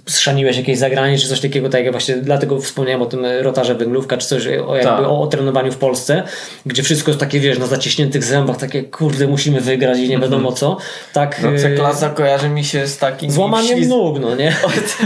zszaniłeś 0.06 0.58
jakieś 0.58 0.78
zagranie 0.78 1.18
czy 1.18 1.28
coś 1.28 1.40
takiego, 1.40 1.70
tak 1.70 1.84
jak 1.84 1.92
właśnie 1.92 2.16
dlatego 2.16 2.60
wspomniałem 2.60 3.02
o 3.02 3.06
tym 3.06 3.26
rotarze 3.42 3.76
węglówka 3.76 4.18
czy 4.18 4.28
coś, 4.28 4.48
o, 4.48 4.76
jakby 4.76 4.84
tak. 4.84 5.00
o, 5.00 5.22
o 5.22 5.28
trenowaniu 5.28 5.72
w 5.72 5.78
Polsce, 5.78 6.24
gdzie 6.66 6.84
wszystko 6.84 7.12
jest 7.12 7.20
takie, 7.20 7.40
wiesz, 7.40 7.60
na 7.60 7.68
zaciśniętych 7.68 8.24
zębach, 8.24 8.58
takie 8.58 8.84
kurde, 8.84 9.28
musimy 9.28 9.62
wygrać 9.62 9.98
i 9.98 10.10
nie 10.10 10.16
mhm. 10.16 10.32
wiadomo 10.32 10.52
co. 10.52 10.78
Tak, 11.14 11.42
no, 11.44 11.50
e, 11.50 11.76
klasa 11.76 12.10
kojarzy 12.10 12.50
mi 12.50 12.64
się 12.64 12.88
z 12.88 12.98
takim... 12.98 13.32
Złamaniem 13.32 13.78
śliz... 13.78 13.88
nóg, 13.88 14.20
no 14.20 14.36
nie? 14.36 14.56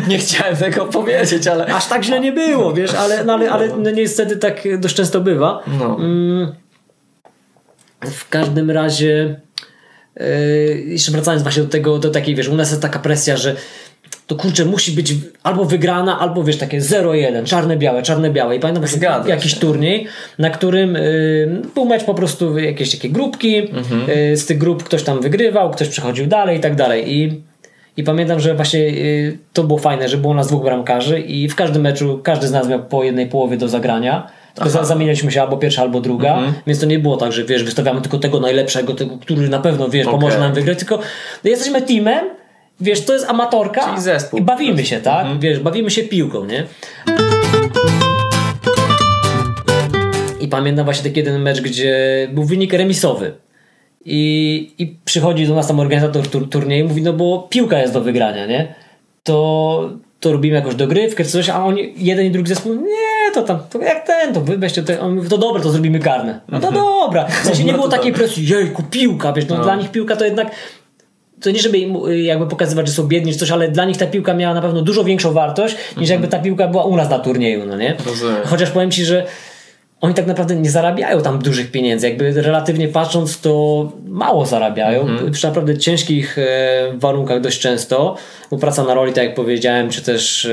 nie 0.09 0.17
chciałem 0.17 0.55
tego 0.57 0.85
powiedzieć, 0.85 1.47
ale... 1.47 1.65
Aż 1.65 1.87
tak 1.87 2.03
źle 2.03 2.19
nie 2.19 2.31
było, 2.31 2.73
wiesz, 2.73 2.93
ale, 2.93 3.23
no, 3.23 3.33
ale, 3.33 3.51
ale 3.51 3.67
no, 3.77 3.91
niestety 3.91 4.37
tak 4.37 4.79
dość 4.79 4.95
często 4.95 5.21
bywa. 5.21 5.63
No. 5.79 5.97
W 8.01 8.29
każdym 8.29 8.71
razie, 8.71 9.39
yy, 10.19 10.25
jeszcze 10.85 11.11
wracając 11.11 11.43
właśnie 11.43 11.63
do 11.63 11.69
tego, 11.69 11.99
do 11.99 12.09
takiej, 12.09 12.35
wiesz, 12.35 12.47
u 12.47 12.55
nas 12.55 12.69
jest 12.69 12.81
taka 12.81 12.99
presja, 12.99 13.37
że 13.37 13.55
to 14.27 14.35
kurczę, 14.35 14.65
musi 14.65 14.91
być 14.91 15.13
albo 15.43 15.65
wygrana, 15.65 16.19
albo 16.19 16.43
wiesz, 16.43 16.57
takie 16.57 16.81
0-1, 16.81 17.43
czarne-białe, 17.43 18.01
czarne-białe. 18.01 18.55
I 18.55 18.59
pamiętam 18.59 18.87
Zgadza 18.87 19.29
jakiś 19.29 19.53
się. 19.53 19.59
turniej, 19.59 20.07
na 20.39 20.49
którym 20.49 20.95
y, 20.95 21.61
był 21.75 21.85
mecz 21.85 22.03
po 22.03 22.13
prostu 22.13 22.59
jakieś 22.59 22.91
takie 22.91 23.09
grupki, 23.09 23.57
mhm. 23.57 24.09
y, 24.09 24.37
z 24.37 24.45
tych 24.45 24.57
grup 24.57 24.83
ktoś 24.83 25.03
tam 25.03 25.21
wygrywał, 25.21 25.71
ktoś 25.71 25.87
przechodził 25.87 26.27
dalej 26.27 26.57
i 26.57 26.61
tak 26.61 26.75
dalej. 26.75 27.13
I, 27.13 27.41
i 27.97 28.03
pamiętam, 28.03 28.39
że 28.39 28.55
właśnie 28.55 28.79
y, 28.79 29.37
to 29.53 29.63
było 29.63 29.79
fajne, 29.79 30.09
że 30.09 30.17
było 30.17 30.33
nas 30.33 30.47
dwóch 30.47 30.63
bramkarzy 30.63 31.19
i 31.19 31.49
w 31.49 31.55
każdym 31.55 31.81
meczu 31.81 32.19
każdy 32.23 32.47
z 32.47 32.51
nas 32.51 32.67
miał 32.67 32.83
po 32.83 33.03
jednej 33.03 33.27
połowie 33.27 33.57
do 33.57 33.67
zagrania. 33.67 34.27
Tylko 34.55 34.85
zamienialiśmy 34.85 35.31
się 35.31 35.41
albo 35.41 35.57
pierwsza, 35.57 35.81
albo 35.81 36.01
druga, 36.01 36.33
mhm. 36.33 36.53
więc 36.67 36.79
to 36.79 36.85
nie 36.85 36.99
było 36.99 37.17
tak, 37.17 37.31
że 37.31 37.43
wiesz, 37.43 37.63
wystawiamy 37.63 38.01
tylko 38.01 38.19
tego 38.19 38.39
najlepszego, 38.39 38.93
tego, 38.93 39.17
który 39.17 39.49
na 39.49 39.59
pewno 39.59 39.89
wiesz, 39.89 40.07
okay. 40.07 40.19
pomoże 40.19 40.39
nam 40.39 40.53
wygrać, 40.53 40.79
tylko 40.79 40.99
jesteśmy 41.43 41.81
teamem, 41.81 42.25
wiesz, 42.79 43.05
to 43.05 43.13
jest 43.13 43.29
amatorka 43.29 43.89
Czyli 43.89 44.01
zespół. 44.01 44.39
i 44.39 44.41
bawimy 44.41 44.85
się, 44.85 44.99
tak? 44.99 45.21
Mhm. 45.21 45.39
Wiesz, 45.39 45.59
bawimy 45.59 45.91
się 45.91 46.03
piłką, 46.03 46.45
nie? 46.45 46.63
I 50.39 50.47
pamiętam 50.47 50.85
właśnie 50.85 51.09
taki 51.09 51.19
jeden 51.19 51.41
mecz, 51.41 51.61
gdzie 51.61 52.27
był 52.33 52.43
wynik 52.43 52.73
remisowy. 52.73 53.33
I, 54.05 54.73
I 54.77 54.95
przychodzi 55.05 55.47
do 55.47 55.55
nas 55.55 55.67
tam 55.67 55.79
organizator 55.79 56.27
tur, 56.27 56.49
turnieju 56.49 56.85
i 56.85 56.87
mówi, 56.87 57.01
no 57.01 57.13
bo 57.13 57.47
piłka 57.49 57.79
jest 57.79 57.93
do 57.93 58.01
wygrania, 58.01 58.45
nie? 58.45 58.75
To, 59.23 59.89
to 60.25 60.31
robimy 60.31 60.55
jakąś 60.55 60.75
dogrywkę 60.75 61.23
czy 61.23 61.29
coś, 61.29 61.49
a 61.49 61.65
oni, 61.65 61.93
jeden 61.97 62.25
i 62.25 62.31
drugi 62.31 62.49
zespół, 62.49 62.75
nie, 62.75 63.31
to 63.33 63.41
tam, 63.41 63.59
to 63.69 63.79
jak 63.79 64.07
ten, 64.07 64.33
to 64.33 64.41
weźcie, 64.41 64.83
to, 64.83 64.99
on 64.99 65.15
mówi, 65.15 65.29
to 65.29 65.37
dobra, 65.37 65.61
to 65.61 65.69
zrobimy 65.69 65.99
karne. 65.99 66.39
No 66.49 66.59
to 66.59 66.67
mhm. 66.67 66.85
dobra. 66.85 67.25
W 67.25 67.45
sensie 67.45 67.63
nie 67.63 67.73
było 67.73 67.87
takiej 67.87 68.13
presji, 68.13 68.47
jejku, 68.47 68.83
piłka, 68.91 69.33
wiesz, 69.33 69.47
no, 69.47 69.57
no. 69.57 69.63
dla 69.63 69.75
nich 69.75 69.91
piłka 69.91 70.15
to 70.15 70.25
jednak 70.25 70.51
to 71.41 71.51
nie 71.51 71.59
żeby 71.59 71.77
jakby 72.17 72.47
pokazywać, 72.47 72.87
że 72.87 72.93
są 72.93 73.07
biedni 73.07 73.33
czy 73.33 73.39
coś, 73.39 73.51
ale 73.51 73.67
dla 73.67 73.85
nich 73.85 73.97
ta 73.97 74.07
piłka 74.07 74.33
miała 74.33 74.53
na 74.53 74.61
pewno 74.61 74.81
dużo 74.81 75.03
większą 75.03 75.33
wartość 75.33 75.75
niż 75.75 75.87
mhm. 75.87 76.09
jakby 76.09 76.27
ta 76.27 76.39
piłka 76.39 76.67
była 76.67 76.83
u 76.83 76.95
nas 76.95 77.09
na 77.09 77.19
turnieju, 77.19 77.65
no 77.65 77.77
nie? 77.77 77.95
Rozumiem. 78.05 78.41
Chociaż 78.45 78.71
powiem 78.71 78.91
Ci, 78.91 79.05
że 79.05 79.25
oni 80.01 80.13
tak 80.13 80.27
naprawdę 80.27 80.55
nie 80.55 80.69
zarabiają 80.69 81.21
tam 81.21 81.39
dużych 81.39 81.71
pieniędzy. 81.71 82.09
Jakby 82.09 82.41
relatywnie 82.41 82.87
patrząc, 82.87 83.41
to 83.41 83.91
mało 84.07 84.45
zarabiają. 84.45 85.01
Mm. 85.01 85.31
Przy 85.31 85.47
naprawdę 85.47 85.77
ciężkich 85.77 86.37
e, 86.37 86.93
warunkach 86.95 87.41
dość 87.41 87.59
często. 87.59 88.15
Bo 88.51 88.57
praca 88.57 88.83
na 88.83 88.93
roli, 88.93 89.13
tak 89.13 89.23
jak 89.23 89.35
powiedziałem, 89.35 89.89
czy 89.89 90.01
też 90.01 90.45
e, 90.45 90.49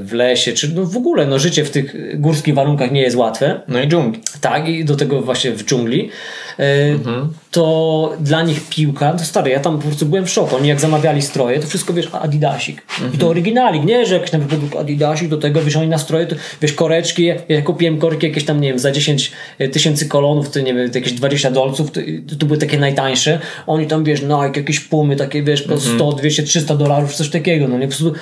w 0.00 0.10
lesie, 0.12 0.52
czy 0.52 0.74
no 0.74 0.84
w 0.84 0.96
ogóle 0.96 1.26
no, 1.26 1.38
życie 1.38 1.64
w 1.64 1.70
tych 1.70 2.20
górskich 2.20 2.54
warunkach 2.54 2.90
nie 2.90 3.02
jest 3.02 3.16
łatwe. 3.16 3.60
No 3.68 3.82
i 3.82 3.88
dżungli. 3.88 4.20
Tak, 4.40 4.68
i 4.68 4.84
do 4.84 4.96
tego 4.96 5.20
właśnie 5.20 5.52
w 5.52 5.64
dżungli. 5.64 6.10
Mhm. 6.94 7.32
To 7.54 8.12
dla 8.20 8.42
nich 8.42 8.68
piłka, 8.68 9.12
to 9.12 9.24
stary, 9.24 9.50
ja 9.50 9.60
tam 9.60 9.78
po 9.78 9.86
prostu 9.86 10.06
byłem 10.06 10.26
w 10.26 10.30
szoku. 10.30 10.56
Oni 10.56 10.68
jak 10.68 10.80
zamawiali 10.80 11.22
stroje, 11.22 11.60
to 11.60 11.66
wszystko 11.66 11.92
wiesz, 11.92 12.08
Adidasik. 12.12 12.82
Mhm. 12.82 13.08
I 13.08 13.10
to 13.10 13.14
mhm. 13.14 13.30
oryginalik, 13.30 13.84
nie, 13.84 14.06
że 14.06 14.14
jakiś 14.14 14.30
tam 14.30 14.40
produkt 14.40 14.76
Adidasik, 14.76 15.28
do 15.28 15.36
tego 15.36 15.62
wiesz, 15.62 15.76
oni 15.76 15.88
na 15.88 15.98
stroje, 15.98 16.26
to 16.26 16.36
wiesz, 16.62 16.72
koreczki, 16.72 17.26
ja 17.48 17.62
kupiłem 17.62 17.98
korki 17.98 18.26
jakieś 18.26 18.44
tam, 18.44 18.60
nie 18.60 18.68
wiem, 18.68 18.78
za 18.78 18.92
10 18.92 19.32
e, 19.58 19.68
tysięcy 19.68 20.06
kolonów, 20.06 20.50
to 20.50 20.60
nie 20.60 20.74
wiem, 20.74 20.90
jakieś 20.94 21.12
20 21.12 21.50
dolców, 21.50 21.90
to, 21.90 22.00
to 22.38 22.46
były 22.46 22.58
takie 22.58 22.78
najtańsze. 22.78 23.40
Oni 23.66 23.86
tam, 23.86 24.04
wiesz, 24.04 24.22
Nike, 24.22 24.60
jakieś 24.60 24.80
pumy, 24.80 25.16
takie, 25.16 25.42
wiesz, 25.42 25.62
po 25.62 25.80
100, 25.80 26.12
200, 26.12 26.42
300 26.42 26.76
dolarów, 26.76 27.14
coś 27.14 27.28
takiego, 27.28 27.68
no 27.68 27.78
nie, 27.78 27.88
po 27.88 27.96
prostu, 27.96 28.12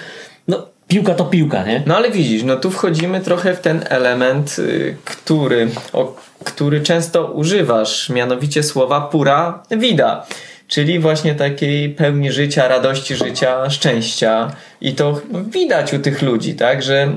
no 0.49 0.72
piłka 0.93 1.15
to 1.15 1.25
piłka, 1.25 1.65
nie? 1.65 1.83
No 1.87 1.97
ale 1.97 2.11
widzisz, 2.11 2.43
no 2.43 2.57
tu 2.57 2.71
wchodzimy 2.71 3.21
trochę 3.21 3.55
w 3.55 3.61
ten 3.61 3.85
element, 3.89 4.57
y, 4.59 4.97
który, 5.05 5.69
o, 5.93 6.17
który 6.45 6.81
często 6.81 7.27
używasz, 7.27 8.09
mianowicie 8.09 8.63
słowa 8.63 9.01
pura 9.01 9.63
vida. 9.71 10.27
Czyli 10.69 10.99
właśnie 10.99 11.35
takiej 11.35 11.91
pełni 11.91 12.33
życia, 12.33 12.69
radości 12.69 13.17
życia, 13.17 13.71
szczęścia. 13.71 14.53
I 14.81 14.95
to 14.95 15.21
widać 15.51 15.95
u 15.95 15.99
tych 15.99 16.23
ludzi, 16.23 16.55
tak, 16.55 16.83
że 16.83 17.13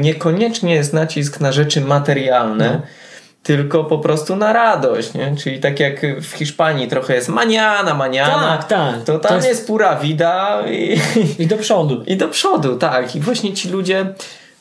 niekoniecznie 0.00 0.74
jest 0.74 0.92
nacisk 0.92 1.40
na 1.40 1.52
rzeczy 1.52 1.80
materialne, 1.80 2.70
no 2.74 2.99
tylko 3.42 3.84
po 3.84 3.98
prostu 3.98 4.36
na 4.36 4.52
radość, 4.52 5.14
nie? 5.14 5.36
Czyli 5.36 5.60
tak 5.60 5.80
jak 5.80 6.20
w 6.20 6.32
Hiszpanii 6.32 6.88
trochę 6.88 7.14
jest 7.14 7.28
maniana, 7.28 7.94
maniana. 7.94 8.58
Tak, 8.58 8.68
tak. 8.68 9.04
To 9.04 9.18
tam 9.18 9.28
to 9.28 9.34
jest... 9.34 9.48
jest 9.48 9.66
pura 9.66 9.96
vida 9.96 10.62
i... 10.70 11.00
I 11.38 11.46
do 11.46 11.56
przodu. 11.56 12.02
I 12.12 12.16
do 12.16 12.28
przodu, 12.28 12.76
tak. 12.76 13.16
I 13.16 13.20
właśnie 13.20 13.52
ci 13.54 13.68
ludzie, 13.68 14.06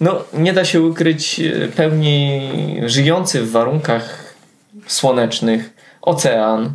no 0.01 0.23
nie 0.33 0.53
da 0.53 0.65
się 0.65 0.81
ukryć 0.81 1.39
e, 1.39 1.67
pełni 1.67 2.41
żyjący 2.85 3.41
w 3.41 3.51
warunkach 3.51 4.33
słonecznych, 4.87 5.73
ocean, 6.01 6.71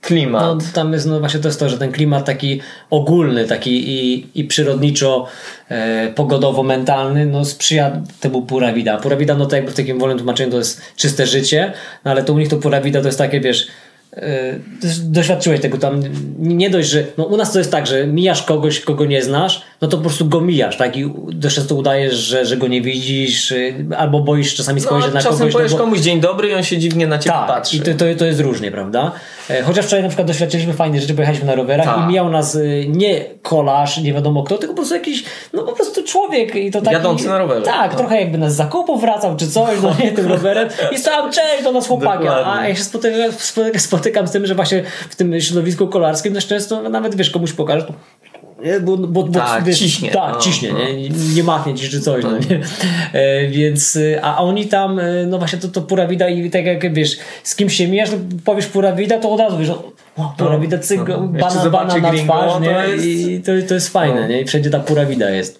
klimat. 0.00 0.42
No, 0.42 0.58
tam 0.74 0.92
jest, 0.92 1.06
no 1.06 1.20
właśnie 1.20 1.40
to 1.40 1.48
jest 1.48 1.60
to, 1.60 1.68
że 1.68 1.78
ten 1.78 1.92
klimat 1.92 2.24
taki 2.24 2.60
ogólny, 2.90 3.44
taki 3.44 3.90
i, 3.90 4.26
i 4.34 4.44
przyrodniczo 4.44 5.26
e, 5.68 6.12
pogodowo-mentalny, 6.14 7.26
no 7.26 7.44
sprzyja 7.44 8.02
temu 8.20 8.42
pura 8.42 8.72
vida. 8.72 8.98
Pura 8.98 9.16
vida, 9.16 9.34
no 9.34 9.46
to 9.46 9.56
jakby 9.56 9.72
w 9.72 9.74
takim 9.74 9.98
wolnym 9.98 10.18
tłumaczeniu 10.18 10.50
to 10.50 10.58
jest 10.58 10.82
czyste 10.96 11.26
życie, 11.26 11.72
no 12.04 12.10
ale 12.10 12.24
to 12.24 12.32
u 12.32 12.38
nich 12.38 12.48
to 12.48 12.56
pura 12.56 12.80
vida 12.80 13.00
to 13.00 13.08
jest 13.08 13.18
takie, 13.18 13.40
wiesz, 13.40 13.68
doświadczyłeś 15.02 15.60
tego 15.60 15.78
tam, 15.78 16.02
nie 16.38 16.70
dość, 16.70 16.88
że 16.88 17.04
no 17.18 17.24
u 17.24 17.36
nas 17.36 17.52
to 17.52 17.58
jest 17.58 17.70
tak, 17.70 17.86
że 17.86 18.06
mijasz 18.06 18.42
kogoś, 18.42 18.80
kogo 18.80 19.04
nie 19.04 19.22
znasz, 19.22 19.62
no 19.80 19.88
to 19.88 19.96
po 19.96 20.02
prostu 20.02 20.26
go 20.26 20.40
mijasz, 20.40 20.76
tak? 20.76 20.96
I 20.96 21.12
dość 21.28 21.56
często 21.56 21.74
udajesz, 21.74 22.14
że, 22.14 22.46
że 22.46 22.56
go 22.56 22.68
nie 22.68 22.82
widzisz, 22.82 23.50
y, 23.50 23.74
albo 23.98 24.20
boisz 24.20 24.54
czasami 24.54 24.80
spojrzeć 24.80 25.10
no, 25.10 25.14
na 25.14 25.20
czasem 25.20 25.38
kogoś. 25.38 25.52
Czasem 25.52 25.60
powiesz 25.60 25.72
no 25.72 25.78
bo... 25.78 25.84
komuś 25.84 26.00
dzień 26.00 26.20
dobry 26.20 26.48
i 26.48 26.54
on 26.54 26.62
się 26.62 26.78
dziwnie 26.78 27.06
na 27.06 27.18
ciebie 27.18 27.36
tak, 27.36 27.46
patrzy. 27.46 27.76
i 27.76 27.80
to, 27.80 27.94
to, 27.94 28.04
to 28.18 28.26
jest 28.26 28.40
różnie, 28.40 28.70
prawda? 28.70 29.12
E, 29.50 29.62
chociaż 29.62 29.86
wczoraj 29.86 30.02
na 30.02 30.08
przykład 30.08 30.26
doświadczyliśmy 30.26 30.72
fajne 30.72 31.00
rzeczy, 31.00 31.14
pojechaliśmy 31.14 31.46
na 31.46 31.54
rowerach 31.54 31.86
tak. 31.86 32.04
i 32.04 32.08
mijał 32.08 32.30
nas 32.30 32.54
y, 32.54 32.86
nie 32.88 33.24
kolarz, 33.42 33.98
nie 33.98 34.12
wiadomo 34.12 34.42
kto, 34.42 34.58
tylko 34.58 34.74
po 34.74 34.76
prostu 34.76 34.94
jakiś, 34.94 35.24
no 35.52 35.62
po 35.62 35.72
prostu 35.72 35.89
człowiek 36.10 36.54
i 36.56 36.70
to 36.70 36.80
taki... 36.80 36.94
Jadący 36.94 37.28
na 37.28 37.38
rowerze. 37.38 37.64
Tak, 37.64 37.92
no. 37.92 37.98
trochę 37.98 38.20
jakby 38.20 38.38
nas 38.38 38.52
z 38.52 38.56
zakupów 38.56 39.00
wracał 39.00 39.36
czy 39.36 39.48
coś, 39.48 39.82
no 39.82 39.94
nie, 40.04 40.12
tym 40.12 40.26
rowerem 40.26 40.68
i 40.92 40.98
sam 40.98 41.32
cześć 41.32 41.64
do 41.64 41.72
nas 41.72 41.86
chłopaka, 41.86 42.52
a 42.52 42.68
ja 42.68 42.74
się 42.74 42.84
spotykam, 42.84 43.32
spotykam 43.78 44.26
z 44.26 44.30
tym, 44.30 44.46
że 44.46 44.54
właśnie 44.54 44.82
w 45.10 45.16
tym 45.16 45.40
środowisku 45.40 45.88
kolarskim 45.88 46.32
dość 46.32 46.46
często 46.46 46.82
nawet 46.82 47.14
wiesz, 47.14 47.30
komuś 47.30 47.52
pokażesz, 47.52 47.84
bo, 48.82 48.96
bo, 48.96 49.22
bo 49.22 49.32
tak, 49.32 49.64
wiesz, 49.64 49.78
ciśnie. 49.78 50.10
Tak, 50.10 50.34
no, 50.34 50.40
ciśnie, 50.40 50.72
no. 50.72 50.78
Nie? 50.78 51.08
nie 51.34 51.44
machnie 51.44 51.74
ci 51.74 51.88
czy 51.88 52.00
coś. 52.00 52.24
No, 52.24 52.30
nie? 52.30 52.60
E, 53.12 53.48
więc, 53.48 53.98
a 54.22 54.42
oni 54.42 54.66
tam, 54.66 54.98
e, 54.98 55.26
no 55.26 55.38
właśnie 55.38 55.58
to, 55.58 55.68
to 55.68 55.82
pura 55.82 56.06
vida 56.06 56.28
i 56.28 56.50
tak 56.50 56.64
jak 56.64 56.94
wiesz, 56.94 57.18
z 57.44 57.56
kim 57.56 57.70
się 57.70 57.88
mijasz, 57.88 58.10
no, 58.10 58.16
powiesz 58.44 58.66
pura 58.66 58.92
vida, 58.92 59.18
to 59.18 59.30
od 59.30 59.40
razu 59.40 59.58
wiesz, 59.58 59.70
o, 59.70 59.92
pura 60.38 60.58
vida, 60.58 60.78
cyk, 60.78 61.00
no, 61.08 61.18
bana, 61.20 61.70
bana 61.70 61.96
na 61.96 62.12
twarz, 62.12 62.60
nie? 62.60 62.74
To 62.74 62.92
jest... 62.92 63.06
I 63.06 63.40
to, 63.40 63.52
to 63.68 63.74
jest 63.74 63.88
fajne, 63.88 64.20
no. 64.20 64.26
nie? 64.26 64.40
I 64.40 64.44
wszędzie 64.44 64.70
ta 64.70 64.80
pura 64.80 65.06
vida 65.06 65.30
jest. 65.30 65.59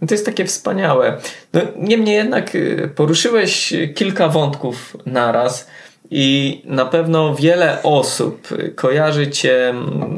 No 0.00 0.06
to 0.08 0.14
jest 0.14 0.26
takie 0.26 0.44
wspaniałe. 0.44 1.16
No, 1.52 1.60
niemniej 1.76 2.14
jednak 2.14 2.54
y, 2.54 2.90
poruszyłeś 2.94 3.72
kilka 3.94 4.28
wątków 4.28 4.96
naraz. 5.06 5.66
I 6.10 6.62
na 6.64 6.84
pewno 6.84 7.34
wiele 7.34 7.82
osób 7.82 8.48
kojarzy 8.74 9.30
cię 9.30 9.74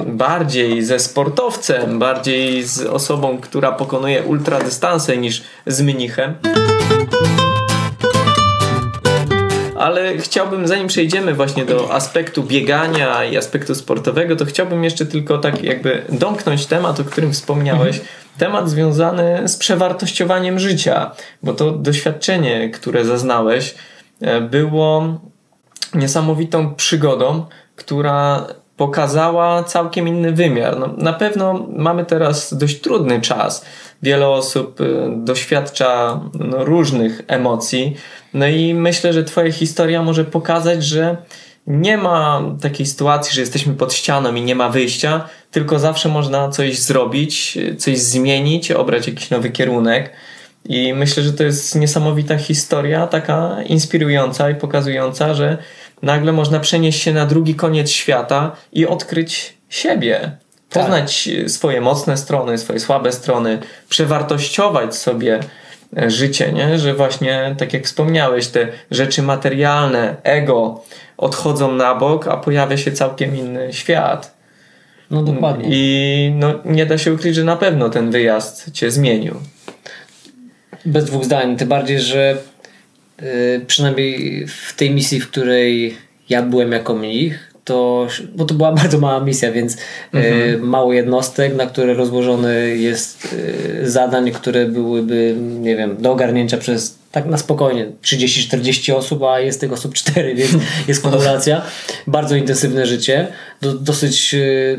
bardziej 0.07 0.83
ze 0.83 0.99
sportowcem, 0.99 1.99
bardziej 1.99 2.63
z 2.63 2.81
osobą, 2.81 3.39
która 3.39 3.73
pokonuje 3.73 4.23
ultradystanse 4.23 5.17
niż 5.17 5.43
z 5.67 5.83
mnichem. 5.83 6.35
Ale 9.81 10.19
chciałbym, 10.19 10.69
zanim 10.69 10.87
przejdziemy 10.87 11.35
właśnie 11.35 11.65
do 11.65 11.93
aspektu 11.93 12.43
biegania 12.43 13.25
i 13.25 13.37
aspektu 13.37 13.75
sportowego, 13.75 14.37
to 14.37 14.45
chciałbym 14.45 14.85
jeszcze 14.85 15.07
tylko 15.07 15.39
tak 15.39 15.63
jakby 15.63 16.03
domknąć 16.09 16.67
temat, 16.67 17.01
o 17.01 17.05
którym 17.05 17.33
wspomniałeś. 17.33 17.97
Mhm. 17.97 18.07
Temat 18.39 18.71
związany 18.71 19.49
z 19.49 19.57
przewartościowaniem 19.57 20.59
życia, 20.59 21.11
bo 21.43 21.53
to 21.53 21.71
doświadczenie, 21.71 22.71
które 22.71 23.05
zaznałeś, 23.05 23.75
e, 24.21 24.41
było 24.41 25.21
niesamowitą 25.95 26.75
przygodą, 26.75 27.47
która 27.77 28.47
pokazała 28.77 29.65
całkiem 29.65 30.09
inny 30.09 30.33
wymiar. 30.33 30.79
No, 30.79 30.95
na 30.97 31.13
pewno 31.13 31.67
mamy 31.77 32.05
teraz 32.05 32.55
dość 32.55 32.81
trudny 32.81 33.21
czas. 33.21 33.65
Wiele 34.03 34.29
osób 34.29 34.81
y, 34.81 34.87
doświadcza 35.17 36.21
no, 36.35 36.65
różnych 36.65 37.23
emocji. 37.27 37.97
No 38.35 38.47
i 38.47 38.75
myślę, 38.75 39.13
że 39.13 39.25
Twoja 39.25 39.53
historia 39.53 40.03
może 40.03 40.25
pokazać, 40.25 40.85
że 40.85 41.17
nie 41.67 41.97
ma 41.97 42.43
takiej 42.63 42.87
sytuacji, 42.87 43.35
że 43.35 43.41
jesteśmy 43.41 43.75
pod 43.75 43.93
ścianą 43.93 44.35
i 44.35 44.43
nie 44.43 44.55
ma 44.55 44.69
wyjścia, 44.69 45.29
tylko 45.51 45.79
zawsze 45.79 46.09
można 46.09 46.49
coś 46.49 46.79
zrobić, 46.79 47.59
coś 47.79 47.99
zmienić, 47.99 48.71
obrać 48.71 49.07
jakiś 49.07 49.31
nowy 49.31 49.51
kierunek. 49.51 50.13
I 50.65 50.95
myślę, 50.95 51.23
że 51.23 51.33
to 51.33 51.45
jest 51.45 51.75
niesamowita 51.75 52.39
historia, 52.39 53.07
taka 53.07 53.63
inspirująca 53.63 54.51
i 54.51 54.55
pokazująca, 54.55 55.35
że 55.35 55.59
nagle 56.03 56.33
można 56.33 56.61
przenieść 56.61 57.03
się 57.03 57.13
na 57.13 57.27
drugi 57.27 57.55
koniec 57.55 57.91
świata 57.91 58.57
i 58.73 58.87
odkryć 58.87 59.57
siebie. 59.69 60.37
Poznać 60.71 61.29
tak. 61.41 61.51
swoje 61.51 61.81
mocne 61.81 62.17
strony, 62.17 62.59
swoje 62.59 62.81
słabe 62.81 63.13
strony, 63.13 63.59
przewartościować 63.89 64.97
sobie 64.97 65.41
e, 65.97 66.11
życie, 66.11 66.53
nie? 66.53 66.79
że 66.79 66.95
właśnie, 66.95 67.55
tak 67.59 67.73
jak 67.73 67.85
wspomniałeś, 67.85 68.47
te 68.47 68.69
rzeczy 68.91 69.23
materialne, 69.23 70.17
ego 70.23 70.83
odchodzą 71.17 71.73
na 71.73 71.95
bok, 71.95 72.27
a 72.27 72.37
pojawia 72.37 72.77
się 72.77 72.93
całkiem 72.93 73.37
inny 73.37 73.73
świat. 73.73 74.35
No 75.11 75.23
dokładnie. 75.23 75.69
I 75.71 76.33
no, 76.35 76.55
nie 76.65 76.87
da 76.87 76.99
się 76.99 77.15
ukryć, 77.15 77.35
że 77.35 77.45
na 77.45 77.57
pewno 77.57 77.89
ten 77.89 78.11
wyjazd 78.11 78.73
cię 78.73 78.91
zmienił. 78.91 79.35
Bez 80.85 81.05
dwóch 81.05 81.25
zdań. 81.25 81.57
Tym 81.57 81.69
bardziej, 81.69 82.01
że 82.01 82.37
Y, 83.23 83.65
przynajmniej 83.67 84.47
w 84.47 84.73
tej 84.77 84.91
misji, 84.91 85.21
w 85.21 85.31
której 85.31 85.97
ja 86.29 86.43
byłem 86.43 86.73
jako 86.73 86.95
mnich, 86.95 87.50
to, 87.71 88.07
bo 88.35 88.45
to 88.45 88.55
była 88.55 88.73
bardzo 88.83 88.99
mała 88.99 89.21
misja, 89.21 89.53
więc 89.53 89.75
y, 89.75 89.79
mhm. 90.13 90.69
mało 90.69 90.93
jednostek, 90.93 91.57
na 91.57 91.67
które 91.67 91.95
rozłożone 91.95 92.55
jest 92.57 93.33
y, 93.83 93.91
zadań, 93.91 94.31
które 94.31 94.67
byłyby, 94.67 95.35
nie 95.39 95.77
wiem, 95.77 95.97
do 96.03 96.13
ogarnięcia 96.13 96.57
przez 96.59 97.01
tak 97.13 97.27
na 97.27 97.37
spokojnie 97.37 97.87
30-40 98.03 98.95
osób, 98.95 99.23
a 99.23 99.41
jest 99.41 99.61
tych 99.61 99.73
osób 99.73 99.95
4, 99.95 100.35
więc 100.35 100.53
jest 100.89 101.03
kumulacja. 101.03 101.63
Bardzo 102.07 102.37
intensywne 102.37 102.87
życie, 102.87 103.27
do 103.61 103.73
dosyć 103.73 104.37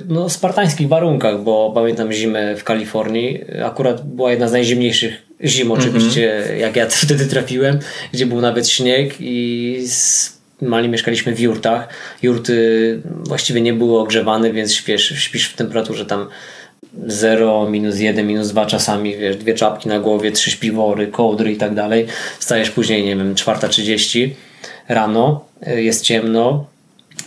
no, 0.08 0.30
spartańskich 0.30 0.88
warunkach, 0.88 1.44
bo 1.44 1.72
pamiętam 1.76 2.12
zimę 2.12 2.56
w 2.56 2.64
Kalifornii, 2.64 3.42
akurat 3.64 4.06
była 4.06 4.32
jedna 4.32 4.48
z 4.48 4.52
najzimniejszych 4.52 5.14
zim 5.44 5.72
oczywiście, 5.72 6.36
mm 6.36 6.48
-hmm. 6.48 6.60
jak 6.60 6.76
ja 6.76 6.88
wtedy 7.06 7.26
trafiłem, 7.26 7.80
gdzie 8.14 8.26
był 8.26 8.42
nawet 8.42 8.70
śnieg 8.70 9.14
i 9.20 9.84
z 9.88 10.41
Mali 10.62 10.90
mieszkaliśmy 10.90 11.36
w 11.36 11.40
jurtach. 11.40 11.88
Jurty 12.22 13.00
właściwie 13.24 13.62
nie 13.62 13.74
były 13.74 14.00
ogrzewane, 14.00 14.52
więc 14.52 14.74
śpisz, 14.74 15.14
śpisz 15.20 15.50
w 15.50 15.56
temperaturze 15.56 16.06
tam 16.06 16.28
0, 17.08 17.70
minus 17.70 18.00
1, 18.00 18.28
minus 18.28 18.50
2 18.50 18.66
czasami, 18.66 19.18
wiesz, 19.18 19.38
dwie 19.38 19.54
czapki 19.54 19.90
na 19.90 20.00
głowie, 20.00 20.32
trzy 20.32 20.52
śpiwory, 20.52 21.08
kołdry 21.08 21.52
i 21.52 21.58
tak 21.58 21.76
dalej. 21.76 22.08
Stajesz 22.40 22.72
później, 22.72 23.06
nie 23.06 23.16
wiem, 23.16 23.36
4.30 23.36 24.30
rano, 24.88 25.46
jest 25.76 26.04
ciemno, 26.04 26.66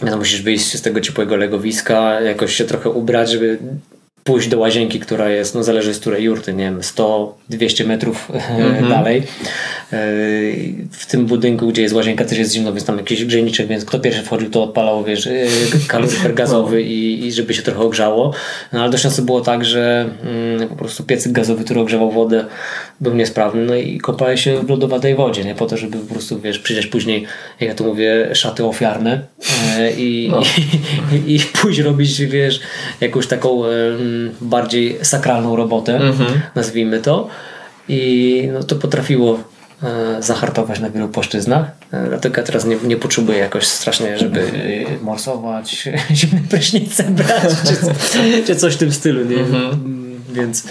no 0.02 0.16
musisz 0.16 0.42
wyjść 0.42 0.76
z 0.76 0.82
tego 0.82 1.00
ciepłego 1.00 1.36
legowiska, 1.36 2.20
jakoś 2.20 2.56
się 2.56 2.64
trochę 2.64 2.90
ubrać, 2.90 3.30
żeby 3.30 3.58
pójść 4.24 4.48
do 4.48 4.58
łazienki, 4.58 5.00
która 5.00 5.30
jest, 5.30 5.54
no 5.54 5.62
zależy 5.62 5.94
z 5.94 6.00
której 6.00 6.24
jurty, 6.24 6.52
nie 6.52 6.64
wiem, 6.64 6.80
100-200 6.80 7.86
metrów 7.86 8.30
mm 8.30 8.84
-hmm. 8.84 8.88
dalej. 8.88 9.22
E, 9.92 9.96
w 10.90 11.06
tym 11.06 11.26
budynku, 11.26 11.68
gdzie 11.68 11.82
jest 11.82 11.94
łazienka, 11.94 12.24
też 12.24 12.38
jest 12.38 12.52
zimno, 12.52 12.72
więc 12.72 12.84
tam 12.84 12.98
jakiś 12.98 13.24
grzejniczek, 13.24 13.66
więc 13.66 13.84
kto 13.84 13.98
pierwszy 13.98 14.22
wchodził, 14.22 14.50
to 14.50 14.62
odpalał, 14.62 15.04
wiesz, 15.04 15.26
e, 15.26 15.32
kaloryfer 15.88 16.34
gazowy 16.34 16.82
i, 16.82 17.26
i 17.26 17.32
żeby 17.32 17.54
się 17.54 17.62
trochę 17.62 17.80
ogrzało. 17.80 18.32
No 18.72 18.80
ale 18.80 18.90
dość 18.90 19.02
często 19.02 19.22
było 19.22 19.40
tak, 19.40 19.64
że 19.64 20.10
mm, 20.22 20.68
po 20.68 20.76
prostu 20.76 21.04
piecyk 21.04 21.32
gazowy, 21.32 21.64
który 21.64 21.80
ogrzewał 21.80 22.10
wodę, 22.10 22.44
był 23.00 23.14
niesprawny, 23.14 23.64
no 23.64 23.74
i 23.74 23.98
kopałeś 23.98 24.44
się 24.44 24.60
w 24.62 24.70
lodowatej 24.70 25.14
wodzie, 25.14 25.44
nie? 25.44 25.54
Po 25.54 25.66
to, 25.66 25.76
żeby 25.76 25.98
po 25.98 26.14
prostu, 26.14 26.40
wiesz, 26.40 26.58
przyjść 26.58 26.86
później, 26.86 27.26
jak 27.60 27.68
ja 27.68 27.74
tu 27.74 27.84
mówię, 27.84 28.30
szaty 28.34 28.64
ofiarne 28.64 29.20
e, 29.78 29.90
i, 29.90 30.28
no. 30.30 30.42
i, 31.26 31.34
i, 31.34 31.40
pójść 31.40 31.78
robić, 31.78 32.20
wiesz, 32.20 32.60
jakąś 33.00 33.26
taką 33.26 33.62
bardziej 34.40 34.96
sakralną 35.02 35.56
robotę, 35.56 35.96
mhm. 35.96 36.40
nazwijmy 36.54 37.00
to. 37.00 37.28
I 37.88 38.48
no, 38.52 38.62
to 38.62 38.76
potrafiło 38.76 39.38
zahartować 40.20 40.80
na 40.80 40.90
wielu 40.90 41.08
płaszczyznach. 41.08 41.66
E, 41.92 42.08
dlatego 42.08 42.36
ja 42.36 42.42
teraz 42.42 42.64
nie, 42.64 42.76
nie 42.84 42.96
potrzebuję 42.96 43.38
jakoś 43.38 43.66
strasznie, 43.66 44.18
żeby 44.18 44.50
morsować, 45.02 45.88
zimne 46.14 46.40
prysznice 46.50 47.02
brać, 47.02 47.52
czy, 48.12 48.42
czy 48.46 48.56
coś 48.56 48.74
w 48.74 48.78
tym 48.78 48.92
stylu. 48.92 49.24
Nie? 49.24 49.36
Mhm. 49.36 49.94
Więc 50.32 50.66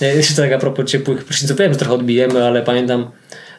Jeszcze 0.00 0.34
tak 0.34 0.52
a 0.52 0.58
propos 0.58 0.90
ciepłych 0.90 1.24
pryszniców, 1.24 1.58
wiem, 1.58 1.72
że 1.72 1.78
trochę 1.78 1.94
odbijemy, 1.94 2.44
ale 2.44 2.62
pamiętam, 2.62 3.10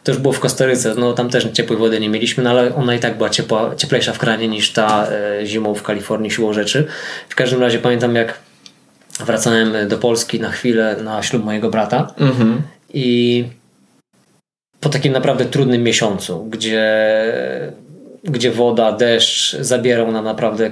to 0.03 0.11
już 0.11 0.21
było 0.21 0.33
w 0.33 0.39
Kostaryce, 0.39 0.95
no 0.97 1.13
tam 1.13 1.29
też 1.29 1.47
ciepłej 1.53 1.79
wody 1.79 1.99
nie 1.99 2.09
mieliśmy, 2.09 2.43
no 2.43 2.49
ale 2.49 2.75
ona 2.75 2.95
i 2.95 2.99
tak 2.99 3.17
była 3.17 3.29
ciepła, 3.29 3.75
cieplejsza 3.75 4.13
w 4.13 4.17
kranie 4.17 4.47
niż 4.47 4.73
ta 4.73 5.07
e, 5.07 5.45
zimą 5.45 5.75
w 5.75 5.83
Kalifornii 5.83 6.31
siłą 6.31 6.53
rzeczy. 6.53 6.87
W 7.29 7.35
każdym 7.35 7.61
razie 7.61 7.79
pamiętam 7.79 8.15
jak 8.15 8.39
wracałem 9.25 9.87
do 9.87 9.97
Polski 9.97 10.39
na 10.39 10.51
chwilę 10.51 10.95
na 11.03 11.23
ślub 11.23 11.45
mojego 11.45 11.69
brata 11.69 12.13
Mhm. 12.17 12.61
i 12.93 13.45
po 14.79 14.89
takim 14.89 15.13
naprawdę 15.13 15.45
trudnym 15.45 15.83
miesiącu, 15.83 16.45
gdzie, 16.45 16.83
gdzie 18.23 18.51
woda, 18.51 18.91
deszcz 18.91 19.55
zabierał 19.55 20.11
nam 20.11 20.25
naprawdę 20.25 20.71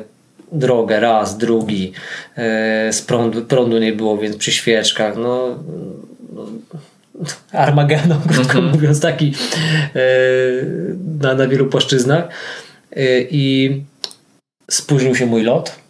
drogę 0.51 0.99
raz, 0.99 1.37
drugi, 1.37 1.93
e, 2.37 2.93
z 2.93 3.01
prądu, 3.01 3.45
prądu 3.45 3.79
nie 3.79 3.93
było, 3.93 4.17
więc 4.17 4.37
przy 4.37 4.51
świeczkach, 4.51 5.17
no, 5.17 5.63
no 6.33 6.45
Armagedon, 7.51 8.21
krótko 8.33 8.61
mówiąc, 8.61 8.99
taki 9.01 9.33
e, 9.95 9.99
na, 11.21 11.33
na 11.33 11.47
wielu 11.47 11.65
płaszczyznach. 11.65 12.27
E, 12.95 13.21
i 13.21 13.83
spóźnił 14.71 15.15
się 15.15 15.25
mój 15.25 15.43
lot 15.43 15.86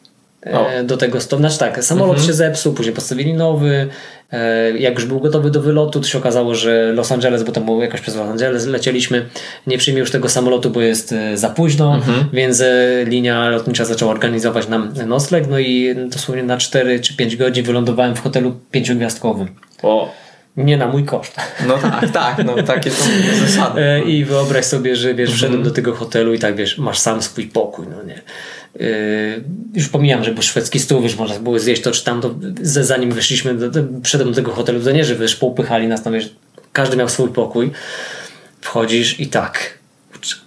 O. 0.54 0.70
e, 0.70 0.84
do 0.84 0.98
tego 0.98 1.22
stopnia. 1.22 1.50
Znaczy 1.50 1.74
tak, 1.74 1.84
samolot 1.84 2.24
się 2.26 2.34
zepsuł, 2.34 2.74
później 2.74 2.96
postawili 2.96 3.34
nowy. 3.34 3.88
E, 4.32 4.72
Jak 4.78 4.96
już 4.96 5.06
był 5.06 5.20
gotowy 5.20 5.52
do 5.52 5.62
wylotu, 5.62 6.00
to 6.02 6.08
się 6.08 6.18
okazało, 6.18 6.56
że 6.56 6.94
Los 6.94 7.12
Angeles, 7.12 7.44
bo 7.44 7.52
tam 7.52 7.66
było 7.66 7.82
jakoś 7.84 8.02
przez 8.02 8.16
Los 8.16 8.30
Angeles 8.30 8.66
lecieliśmy, 8.66 9.26
nie 9.68 9.78
przyjmie 9.78 10.00
już 10.00 10.12
tego 10.12 10.30
samolotu, 10.30 10.70
bo 10.70 10.82
jest 10.82 11.12
e, 11.12 11.38
za 11.38 11.50
późno, 11.50 12.02
więc 12.34 12.62
e, 12.62 12.66
linia 13.06 13.50
lotnicza 13.50 13.86
zaczęła 13.86 14.12
organizować 14.12 14.68
nam 14.68 14.94
nocleg, 15.08 15.48
no 15.50 15.60
i 15.60 15.96
dosłownie 16.08 16.44
na 16.44 16.58
4 16.58 17.00
czy 17.00 17.16
5 17.16 17.36
godzin 17.38 17.64
wylądowałem 17.66 18.16
w 18.16 18.22
hotelu 18.22 18.60
pięciogwiazdkowym. 18.72 19.48
O. 19.84 20.12
Nie 20.58 20.78
na 20.78 20.88
mój 20.88 21.04
koszt. 21.06 21.36
No 21.68 21.78
tak, 21.78 22.10
tak, 22.12 22.46
no 22.46 22.64
takie 22.64 22.92
są 22.92 23.06
zasady. 23.46 23.82
E, 23.82 24.02
I 24.02 24.26
wyobraź 24.26 24.66
sobie, 24.66 24.96
że 24.96 25.14
wiesz, 25.14 25.32
wszedłem 25.32 25.64
do 25.64 25.72
tego 25.72 25.94
hotelu 25.96 26.34
i 26.34 26.40
tak 26.40 26.56
wiesz, 26.56 26.78
masz 26.78 27.00
sam 27.00 27.22
swój 27.22 27.46
pokój, 27.48 27.86
no 27.92 28.04
nie. 28.04 28.22
E, 28.76 28.84
już 29.74 29.90
pomijam, 29.90 30.24
że 30.24 30.32
był 30.32 30.44
szwedzki 30.44 30.80
stół, 30.80 31.02
wiesz, 31.02 31.16
można 31.16 31.40
było 31.40 31.60
zjeść 31.60 31.82
to 31.82 31.92
czy 31.92 32.04
tam, 32.04 32.22
to 32.22 32.36
z- 32.62 32.88
zanim 32.88 33.12
wyszliśmy, 33.12 33.54
do, 33.54 33.70
do, 33.70 33.84
tego 34.36 34.52
hotelu, 34.52 34.84
to 34.84 34.92
nie, 34.92 35.06
że 35.06 35.16
wiesz, 35.16 35.36
poupychali 35.36 35.88
nas, 35.88 36.06
no 36.06 36.12
wiesz, 36.12 36.30
każdy 36.74 36.98
miał 36.98 37.10
swój 37.10 37.30
pokój. 37.30 37.72
Wchodzisz 38.62 39.20
i 39.20 39.28
tak, 39.28 39.78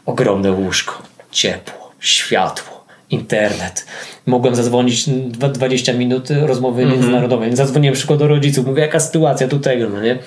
ogromne 0.07 0.53
łóżko, 0.53 1.03
ciepło, 1.33 1.93
światło, 2.01 2.85
internet. 3.11 3.87
Mogłem 4.27 4.55
zadzwonić 4.55 5.09
dwa- 5.09 5.49
20 5.49 5.93
minut 5.93 6.29
rozmowy 6.31 6.87
międzynarodowej. 6.87 7.47
Więc 7.49 7.59
Zadzwoniłem 7.59 7.97
szybko 7.97 8.17
do 8.17 8.29
rodziców, 8.29 8.67
mówię, 8.67 8.83
jaka 8.83 9.01
sytuacja 9.01 9.49
tu 9.49 9.59
tego, 9.59 9.89
no 9.89 10.01
nie? 10.01 10.19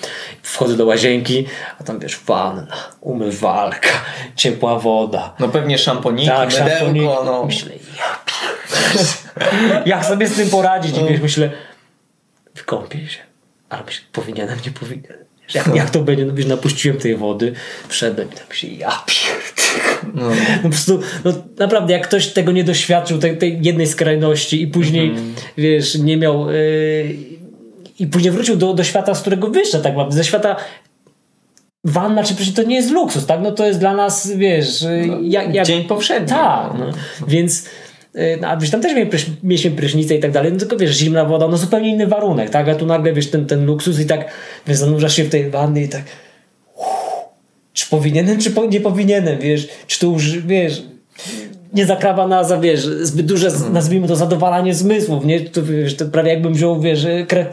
Wchodzę 0.42 0.76
do 0.76 0.86
łazienki, 0.86 1.46
a 1.80 1.84
tam 1.84 1.98
wiesz, 1.98 2.20
wanna, 2.26 2.66
umywalka, 3.00 3.88
ciepła 4.36 4.78
woda. 4.78 5.34
No 5.38 5.48
pewnie 5.48 5.78
szamponiki, 5.78 6.28
Tak, 6.28 6.48
mydełko, 6.48 6.70
szamponik. 6.78 7.02
no. 7.24 7.44
Myślę, 7.46 7.72
ja. 7.96 8.18
Jak 9.86 10.04
sobie 10.04 10.28
z 10.28 10.34
tym 10.36 10.50
poradzić? 10.50 10.98
I 10.98 11.04
wiesz, 11.04 11.20
myślę, 11.20 11.50
wykąpię 12.54 13.08
się. 13.08 13.18
Ale 13.70 13.82
myślę, 13.84 14.04
powinienem, 14.12 14.58
nie 14.66 14.72
powinienem. 14.72 15.23
Jak, 15.54 15.74
jak 15.74 15.90
to 15.90 16.00
będzie? 16.00 16.24
No 16.24 16.34
wiesz, 16.34 16.46
napuściłem 16.46 16.98
tej 16.98 17.16
wody, 17.16 17.52
wszedłem 17.88 18.28
i 18.32 18.34
tak 18.36 18.46
myślę, 18.50 18.68
ja 18.68 18.92
pierdolę. 19.06 20.10
No. 20.14 20.28
No 20.30 20.62
po 20.62 20.68
prostu, 20.68 21.00
no 21.24 21.32
naprawdę, 21.58 21.92
jak 21.92 22.08
ktoś 22.08 22.26
tego 22.26 22.52
nie 22.52 22.64
doświadczył, 22.64 23.18
tej, 23.18 23.38
tej 23.38 23.58
jednej 23.62 23.86
skrajności 23.86 24.62
i 24.62 24.66
później, 24.66 25.08
Mhm. 25.08 25.34
wiesz, 25.58 25.94
nie 25.94 26.16
miał... 26.16 26.50
Yy, 26.50 27.16
I 27.98 28.06
później 28.06 28.32
wrócił 28.32 28.56
do, 28.56 28.74
do 28.74 28.84
świata, 28.84 29.14
z 29.14 29.20
którego 29.20 29.48
wyszedł, 29.50 29.84
tak 29.84 29.92
naprawdę, 29.92 30.16
ze 30.16 30.24
świata 30.24 30.56
wanna, 31.84 32.22
czy 32.24 32.34
przecież 32.34 32.54
to 32.54 32.62
nie 32.62 32.76
jest 32.76 32.90
luksus, 32.90 33.26
tak? 33.26 33.40
No 33.42 33.52
to 33.52 33.66
jest 33.66 33.78
dla 33.80 33.94
nas, 33.94 34.30
wiesz, 34.36 34.82
yy, 34.82 35.08
jak, 35.22 35.54
jak, 35.54 35.66
Dzień 35.66 35.84
powszedni. 35.84 36.28
tak, 36.28 36.70
no. 36.78 36.86
więc 37.28 37.64
y, 37.64 37.68
no, 38.40 38.48
a 38.48 38.56
wiesz, 38.56 38.70
tam 38.70 38.80
też 38.80 38.92
mieliśmy 39.42 39.70
prysznicę 39.70 40.14
i 40.14 40.20
tak 40.20 40.30
dalej, 40.30 40.52
no 40.52 40.58
tylko 40.58 40.76
wiesz, 40.76 40.96
zimna 40.96 41.24
woda, 41.24 41.48
no 41.48 41.56
zupełnie 41.56 41.90
inny 41.90 42.06
warunek, 42.06 42.50
tak, 42.50 42.68
a 42.68 42.74
tu 42.74 42.86
nagle 42.86 43.12
wiesz, 43.12 43.30
ten, 43.30 43.46
ten 43.46 43.66
luksus 43.66 44.00
i 44.00 44.06
tak, 44.06 44.30
wiesz, 44.66 44.76
zanurzasz 44.76 45.16
się 45.16 45.24
w 45.24 45.30
tej 45.30 45.50
wanny 45.50 45.82
i 45.82 45.88
tak 45.88 46.02
uff, 46.76 46.86
czy 47.72 47.86
powinienem, 47.88 48.38
czy 48.38 48.50
po, 48.50 48.66
nie 48.66 48.80
powinienem, 48.80 49.38
wiesz, 49.38 49.68
czy 49.86 49.98
to 50.00 50.06
już, 50.06 50.38
wiesz, 50.38 50.82
nie 51.74 51.86
zakrawa 51.86 52.28
na, 52.28 52.44
za, 52.44 52.58
wiesz, 52.58 52.80
zbyt 52.86 53.26
duże, 53.26 53.50
nazwijmy 53.72 54.08
to, 54.08 54.16
zadowalanie 54.16 54.74
zmysłów, 54.74 55.24
nie, 55.24 55.40
to, 55.40 55.62
wiesz, 55.62 55.96
to 55.96 56.04
prawie 56.04 56.30
jakbym 56.30 56.54
wziął, 56.54 56.80
wiesz, 56.80 57.06
kre, 57.28 57.46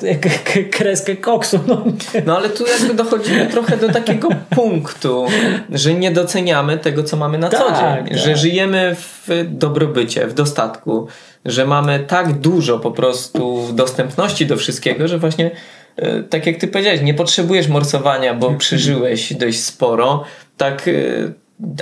kreskę 0.72 1.16
koksu, 1.16 1.60
no. 1.68 1.84
No 2.26 2.38
ale 2.38 2.50
tu 2.50 2.64
jakby 2.68 2.94
dochodzimy 2.94 3.46
trochę 3.48 3.78
do 3.78 3.90
takiego 3.90 4.30
punktu, 4.56 5.26
że 5.70 5.94
nie 5.94 6.12
doceniamy 6.12 6.78
tego, 6.78 7.04
co 7.04 7.18
mamy 7.18 7.38
na 7.38 7.50
co 7.50 7.58
Tak, 7.58 7.68
dzień. 7.68 8.10
tak. 8.10 8.18
Że 8.18 8.36
żyjemy 8.38 8.96
w 8.96 9.46
dobrobycie, 9.50 10.28
w 10.28 10.34
dostatku, 10.34 11.08
że 11.46 11.66
mamy 11.66 12.00
tak 12.00 12.34
dużo 12.40 12.80
po 12.80 12.92
prostu 12.92 13.68
dostępności 13.74 14.46
do 14.46 14.58
wszystkiego, 14.58 15.08
że 15.08 15.18
właśnie 15.20 15.52
e, 15.96 16.24
tak 16.24 16.46
jak 16.46 16.58
ty 16.58 16.68
powiedziałeś, 16.68 17.02
nie 17.02 17.14
potrzebujesz 17.14 17.68
morsowania, 17.68 18.34
bo 18.34 18.54
przeżyłeś 18.64 19.34
dość 19.34 19.60
sporo. 19.64 20.24
Tak 20.58 20.88
e, 20.88 20.92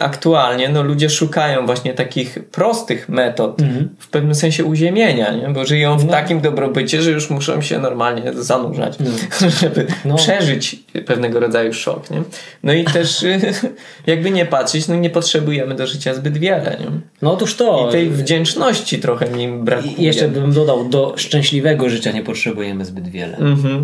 aktualnie 0.01 0.69
no, 0.69 0.83
ludzie 0.83 1.09
szukają 1.09 1.65
właśnie 1.65 1.93
takich 1.93 2.39
prostych 2.51 3.09
metod 3.09 3.61
w 3.99 4.07
pewnym 4.07 4.35
sensie 4.35 4.65
uziemienia, 4.65 5.31
nie? 5.31 5.49
bo 5.49 5.65
żyją 5.65 5.97
w 5.97 6.09
takim 6.09 6.41
dobrobycie, 6.41 7.01
że 7.01 7.11
już 7.11 7.29
muszą 7.29 7.61
się 7.61 7.79
normalnie 7.79 8.33
zanurzać, 8.33 8.97
żeby 9.61 9.87
No. 10.05 10.15
przeżyć 10.15 10.75
pewnego 11.05 11.39
rodzaju 11.39 11.73
szok. 11.73 12.09
Nie? 12.11 12.21
No 12.63 12.73
i 12.73 12.83
też 12.83 13.25
jakby 14.07 14.31
nie 14.31 14.45
patrzeć, 14.45 14.87
no 14.87 14.95
nie 14.95 15.09
potrzebujemy 15.09 15.75
do 15.75 15.87
życia 15.87 16.13
zbyt 16.13 16.37
wiele. 16.37 16.77
Nie? 16.79 16.85
no 17.21 17.33
otóż 17.33 17.55
to. 17.55 17.87
I 17.89 17.91
tej 17.91 18.09
wdzięczności 18.09 18.99
trochę 18.99 19.29
mi 19.29 19.47
brakuje. 19.47 19.93
I 19.93 20.03
jeszcze 20.03 20.27
bym 20.27 20.53
dodał, 20.53 20.89
do 20.89 21.13
szczęśliwego 21.17 21.89
życia 21.89 22.11
nie 22.11 22.23
potrzebujemy 22.23 22.85
zbyt 22.85 23.07
wiele. 23.07 23.37
Mhm. 23.37 23.81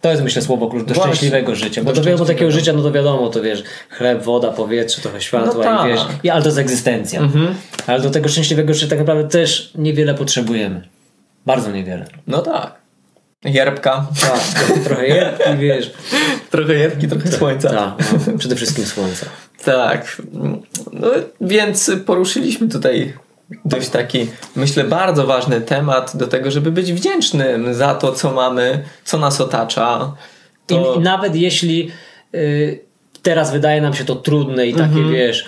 To 0.00 0.10
jest 0.10 0.22
myślę 0.22 0.42
słowo 0.42 0.68
klucz 0.68 0.84
do 0.84 0.94
Właśnie. 0.94 1.12
szczęśliwego 1.14 1.54
życia. 1.54 1.84
Bo 1.84 1.92
Do 1.92 2.00
do 2.00 2.06
wiadomo 2.10 2.24
takiego 2.24 2.50
życia, 2.50 2.72
no 2.72 2.82
to 2.82 2.92
wiadomo, 2.92 3.28
to 3.28 3.42
wiesz, 3.42 3.62
chleb, 3.90 4.22
woda, 4.22 4.50
powietrze, 4.50 5.02
trochę 5.02 5.20
światła 5.20 5.54
No 5.54 5.62
tak. 5.62 5.86
i 5.86 5.88
wiesz, 5.88 6.00
i, 6.22 6.30
ale 6.30 6.42
to 6.42 6.48
jest 6.48 6.58
egzystencja. 6.58 7.28
Ale 7.86 8.00
do 8.00 8.10
tego 8.10 8.28
szczęśliwego 8.28 8.74
życia 8.74 8.86
tak 8.86 8.98
naprawdę 8.98 9.28
też 9.28 9.72
niewiele 9.74 10.14
potrzebujemy. 10.14 10.88
Bardzo 11.46 11.72
niewiele. 11.72 12.06
No 12.26 12.42
tak. 12.42 12.80
Jerbka. 13.44 14.06
Tak, 14.20 14.40
trochę 14.84 15.06
jest 15.06 15.42
i 15.54 15.58
wiesz. 15.66 15.90
Trochę 16.50 16.74
jerbki, 16.74 17.08
trochę 17.08 17.32
słońca. 17.32 17.70
Tak, 17.70 18.06
no, 18.26 18.38
przede 18.38 18.56
wszystkim 18.56 18.84
słońca. 18.86 19.26
Tak. 19.64 20.22
No, 20.92 21.08
więc 21.40 21.90
poruszyliśmy 22.06 22.68
tutaj 22.68 23.12
dość 23.64 23.88
taki, 23.88 24.26
myślę, 24.56 24.84
bardzo 24.84 25.26
ważny 25.26 25.60
temat 25.60 26.16
do 26.16 26.26
tego, 26.26 26.50
żeby 26.50 26.72
być 26.72 26.92
wdzięcznym 26.92 27.74
za 27.74 27.94
to, 27.94 28.12
co 28.12 28.32
mamy, 28.32 28.82
co 29.04 29.18
nas 29.18 29.40
otacza. 29.40 30.12
I, 30.68 30.74
To... 30.74 30.94
I 30.94 31.00
nawet 31.00 31.36
jeśli 31.36 31.90
y, 32.34 32.80
teraz 33.22 33.52
wydaje 33.52 33.80
nam 33.80 33.94
się 33.94 34.04
to 34.04 34.16
trudne 34.16 34.66
i 34.66 34.72
takie, 34.72 34.84
Mhm. 34.84 35.12
wiesz, 35.12 35.44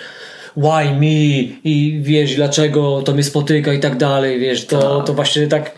why 0.57 0.85
me 0.93 1.41
i 1.63 1.99
wiesz, 2.01 2.35
dlaczego 2.35 3.01
to 3.01 3.13
mnie 3.13 3.23
spotyka 3.23 3.73
i 3.73 3.79
tak 3.79 3.97
dalej, 3.97 4.39
wiesz, 4.39 4.65
to, 4.65 5.01
to 5.01 5.13
właśnie 5.13 5.47
tak 5.47 5.71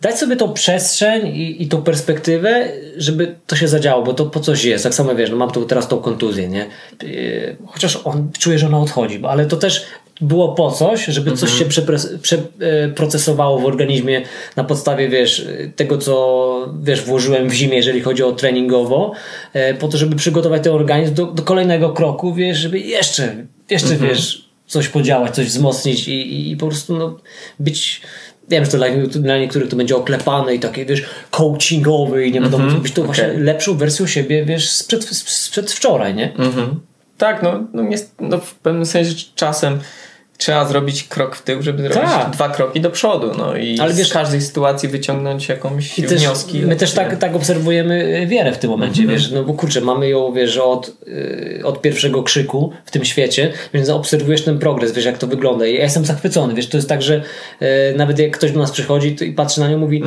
dać 0.00 0.18
sobie 0.18 0.36
tą 0.36 0.52
przestrzeń 0.52 1.26
i, 1.26 1.62
i 1.62 1.68
tą 1.68 1.82
perspektywę, 1.82 2.68
żeby 2.96 3.34
to 3.46 3.56
się 3.56 3.68
zadziało, 3.68 4.02
bo 4.02 4.14
to 4.14 4.26
po 4.26 4.40
coś 4.40 4.64
jest. 4.64 4.84
Tak 4.84 4.94
samo 4.94 5.14
wiesz, 5.14 5.30
no 5.30 5.36
mam 5.36 5.50
tu 5.50 5.64
teraz 5.64 5.88
tą 5.88 5.98
kontuzję, 5.98 6.48
nie? 6.48 6.66
Yy, 7.02 7.56
Chociaż 7.66 8.00
on 8.04 8.30
czuje, 8.38 8.58
że 8.58 8.66
ona 8.66 8.78
odchodzi, 8.78 9.20
ale 9.28 9.46
to 9.46 9.56
też 9.56 9.84
było 10.20 10.54
po 10.54 10.70
coś, 10.70 11.04
żeby 11.04 11.32
coś 11.32 11.58
się 11.58 11.64
przepres- 11.64 12.18
przeprocesowało 12.18 13.58
w 13.58 13.64
organizmie 13.64 14.22
na 14.56 14.64
podstawie, 14.64 15.08
wiesz, 15.08 15.46
tego, 15.76 15.98
co 15.98 16.74
wiesz, 16.82 17.02
włożyłem 17.02 17.48
w 17.48 17.52
zimie, 17.52 17.76
jeżeli 17.76 18.00
chodzi 18.00 18.22
o 18.22 18.32
treningowo, 18.32 19.12
e, 19.52 19.74
po 19.74 19.88
to, 19.88 19.98
żeby 19.98 20.16
przygotować 20.16 20.62
ten 20.62 20.72
organizm 20.72 21.14
do, 21.14 21.26
do 21.26 21.42
kolejnego 21.42 21.90
kroku, 21.90 22.34
wiesz, 22.34 22.58
żeby 22.58 22.78
jeszcze, 22.78 23.46
jeszcze, 23.70 23.96
wiesz, 23.96 24.48
coś 24.66 24.88
podziałać, 24.88 25.34
coś 25.34 25.46
wzmocnić 25.46 26.08
i, 26.08 26.12
i, 26.12 26.50
i 26.50 26.56
po 26.56 26.66
prostu 26.66 26.96
no, 26.96 27.16
być 27.60 28.00
Wiem, 28.48 28.64
że 28.64 28.70
to 28.70 28.76
dla, 28.76 28.86
dla 29.08 29.38
niektórych 29.38 29.68
to 29.68 29.76
będzie 29.76 29.96
oklepane 29.96 30.54
i 30.54 30.60
takie, 30.60 30.86
wiesz, 30.86 31.02
coachingowy 31.30 32.26
i 32.26 32.32
nie 32.32 32.40
wiadomo, 32.40 32.80
być 32.80 32.92
to 32.92 33.04
właśnie 33.04 33.24
okej. 33.24 33.40
lepszą 33.40 33.76
wersją 33.76 34.06
siebie, 34.06 34.44
wiesz, 34.44 34.70
sprzed, 34.70 35.04
sprzed 35.04 35.72
wczoraj, 35.72 36.14
nie? 36.14 36.34
Mhm. 36.34 36.80
Tak, 37.18 37.42
no, 37.42 37.64
no, 37.72 37.82
jest, 37.82 38.14
no 38.20 38.38
w 38.38 38.54
pewnym 38.54 38.86
sensie 38.86 39.14
czasem 39.34 39.78
trzeba 40.38 40.64
zrobić 40.64 41.04
krok 41.04 41.36
w 41.36 41.42
tył, 41.42 41.62
żeby 41.62 41.82
zrobić 41.82 42.00
Tak. 42.10 42.30
dwa 42.30 42.48
kroki 42.48 42.80
do 42.80 42.90
przodu. 42.90 43.30
No 43.38 43.56
i 43.56 43.78
Ale 43.78 43.92
z 43.94 43.98
wiesz- 43.98 44.12
każdej 44.12 44.40
sytuacji 44.40 44.88
wyciągnąć 44.88 45.48
jakąś 45.48 45.94
też, 45.94 46.04
wnioski. 46.20 46.58
my 46.60 46.76
też 46.76 46.92
tak, 46.92 47.16
tak 47.16 47.36
obserwujemy 47.36 48.26
wierę 48.26 48.52
w 48.52 48.58
tym 48.58 48.70
momencie, 48.70 49.06
wiesz, 49.06 49.30
no 49.30 49.44
bo 49.44 49.54
kurczę, 49.54 49.80
mamy 49.80 50.08
ją, 50.08 50.32
wiesz, 50.32 50.56
od, 50.56 50.92
y, 51.08 51.60
od 51.64 51.80
pierwszego 51.82 52.22
krzyku 52.22 52.72
w 52.84 52.90
tym 52.90 53.04
świecie, 53.04 53.52
więc 53.74 53.88
obserwujesz 53.88 54.42
ten 54.42 54.58
progres, 54.58 54.92
wiesz, 54.92 55.04
jak 55.04 55.18
to 55.18 55.26
wygląda 55.26 55.66
i 55.66 55.74
ja 55.74 55.82
jestem 55.82 56.04
zachwycony, 56.04 56.54
wiesz, 56.54 56.66
to 56.68 56.76
jest 56.78 56.88
tak, 56.88 57.02
że 57.02 57.22
y, 57.62 57.66
nawet 57.96 58.18
jak 58.18 58.30
ktoś 58.36 58.52
do 58.52 58.58
nas 58.60 58.70
przychodzi 58.70 59.16
i 59.20 59.32
patrzy 59.32 59.60
na 59.60 59.68
nią, 59.70 59.78
mówi 59.78 60.02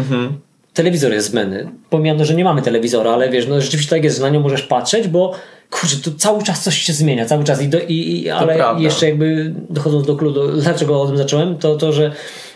telewizor 0.73 1.13
jest 1.13 1.27
zbędny. 1.27 1.67
Pomijam 1.89 2.17
to, 2.17 2.25
że 2.25 2.33
nie 2.33 2.43
mamy 2.43 2.61
telewizora, 2.61 3.11
ale 3.11 3.29
wiesz, 3.29 3.47
no 3.47 3.61
rzeczywiście 3.61 3.89
tak 3.89 4.03
jest, 4.03 4.17
że 4.17 4.23
na 4.23 4.29
nią 4.29 4.39
możesz 4.39 4.61
patrzeć, 4.63 5.07
bo 5.07 5.33
kurczę, 5.71 5.95
to 5.95 6.11
cały 6.17 6.43
czas 6.43 6.63
coś 6.63 6.77
się 6.77 6.93
zmienia, 6.93 7.25
cały 7.25 7.43
czas. 7.43 7.61
I, 7.61 7.67
do, 7.67 7.79
i, 7.79 8.21
i 8.23 8.29
ale 8.29 8.55
prawda. 8.55 8.81
jeszcze 8.81 9.05
jakby 9.05 9.53
dochodząc 9.69 10.07
do 10.07 10.15
kludu, 10.15 10.61
dlaczego 10.61 11.01
o 11.01 11.07
tym 11.07 11.17
zacząłem, 11.17 11.57
to 11.57 11.75
to, 11.75 11.93
że 11.93 12.11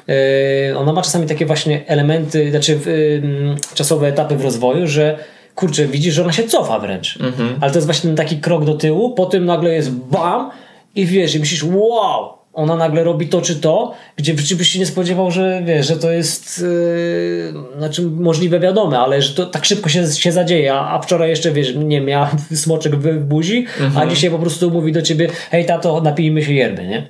yy, 0.07 0.77
ona 0.77 0.93
ma 0.93 1.01
czasami 1.01 1.27
takie 1.27 1.45
właśnie 1.45 1.87
elementy, 1.87 2.51
znaczy 2.51 2.79
yy, 2.85 3.55
czasowe 3.75 4.07
etapy 4.07 4.35
w 4.35 4.43
rozwoju, 4.43 4.87
że 4.87 5.17
kurczę, 5.55 5.85
widzisz, 5.85 6.13
że 6.13 6.23
ona 6.23 6.33
się 6.33 6.43
cofa 6.43 6.79
wręcz. 6.79 7.17
Mhm. 7.21 7.57
Ale 7.61 7.71
to 7.71 7.77
jest 7.77 7.87
właśnie 7.87 8.13
taki 8.13 8.37
krok 8.37 8.65
do 8.65 8.73
tyłu, 8.73 9.13
potem 9.13 9.45
nagle 9.45 9.73
jest 9.73 9.91
bam 9.91 10.51
i 10.95 11.05
wiesz, 11.05 11.35
i 11.35 11.39
myślisz, 11.39 11.63
wow, 11.63 12.34
ona 12.55 12.75
nagle 12.75 13.03
robi 13.03 13.27
to 13.27 13.41
czy 13.41 13.55
to, 13.55 13.93
gdzie 14.15 14.33
w 14.33 14.39
życiu 14.39 14.57
byś 14.57 14.69
się 14.69 14.79
nie 14.79 14.85
spodziewał, 14.85 15.31
że 15.31 15.61
wiesz, 15.65 15.87
że 15.87 15.97
to 15.97 16.11
jest 16.11 16.59
yy, 16.59 17.77
znaczy 17.77 18.01
możliwe 18.01 18.59
wiadome, 18.59 18.99
ale 18.99 19.21
że 19.21 19.33
to 19.33 19.45
tak 19.45 19.65
szybko 19.65 19.89
się, 19.89 20.07
się 20.07 20.31
zadzieje, 20.31 20.73
a, 20.73 20.95
a 20.95 21.01
wczoraj 21.01 21.29
jeszcze 21.29 21.51
wiesz, 21.51 21.75
nie 21.75 22.01
miała 22.01 22.31
smoczek 22.53 22.95
w, 22.95 23.03
w 23.03 23.25
buzi, 23.25 23.65
mhm. 23.79 23.97
a 23.97 24.09
dzisiaj 24.09 24.31
po 24.31 24.39
prostu 24.39 24.71
mówi 24.71 24.91
do 24.91 25.01
ciebie, 25.01 25.29
hej 25.51 25.65
tato, 25.65 26.01
napijmy 26.01 26.43
się 26.43 26.53
yerby, 26.53 26.87
nie? 26.87 27.07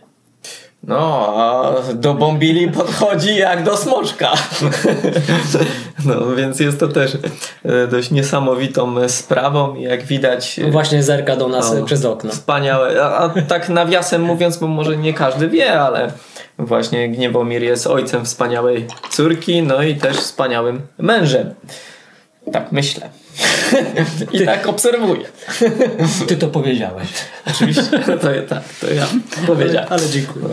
No, 0.87 1.33
a 1.37 1.73
do 1.93 2.13
Bombili 2.13 2.71
podchodzi 2.71 3.35
jak 3.35 3.63
do 3.63 3.77
smoczka. 3.77 4.33
No, 6.05 6.35
więc 6.35 6.59
jest 6.59 6.79
to 6.79 6.87
też 6.87 7.17
e, 7.65 7.87
dość 7.87 8.11
niesamowitą 8.11 9.09
sprawą 9.09 9.75
jak 9.75 10.03
widać... 10.03 10.57
No 10.57 10.69
właśnie 10.69 11.03
zerka 11.03 11.35
do 11.35 11.47
nas 11.47 11.73
no, 11.73 11.85
przez 11.85 12.05
okno. 12.05 12.31
Wspaniałe. 12.31 13.03
A, 13.03 13.17
a 13.17 13.29
tak 13.47 13.69
nawiasem 13.69 14.21
mówiąc, 14.21 14.57
bo 14.57 14.67
może 14.67 14.97
nie 14.97 15.13
każdy 15.13 15.49
wie, 15.49 15.81
ale 15.81 16.11
właśnie 16.59 17.09
Gniewomir 17.09 17.63
jest 17.63 17.87
ojcem 17.87 18.25
wspaniałej 18.25 18.87
córki, 19.09 19.63
no 19.63 19.83
i 19.83 19.95
też 19.95 20.17
wspaniałym 20.17 20.81
mężem. 20.97 21.53
Tak 22.51 22.71
myślę. 22.71 23.09
I 24.31 24.37
Ty, 24.37 24.45
tak 24.45 24.67
obserwuję. 24.67 25.25
Ty 26.27 26.37
to 26.37 26.47
powiedziałeś. 26.47 27.07
Oczywiście. 27.47 27.83
To, 28.05 28.29
tak, 28.49 28.63
to 28.81 28.93
ja 28.93 29.07
powiedziałem. 29.47 29.87
Ale, 29.89 30.01
ale 30.01 30.09
dziękuję. 30.09 30.45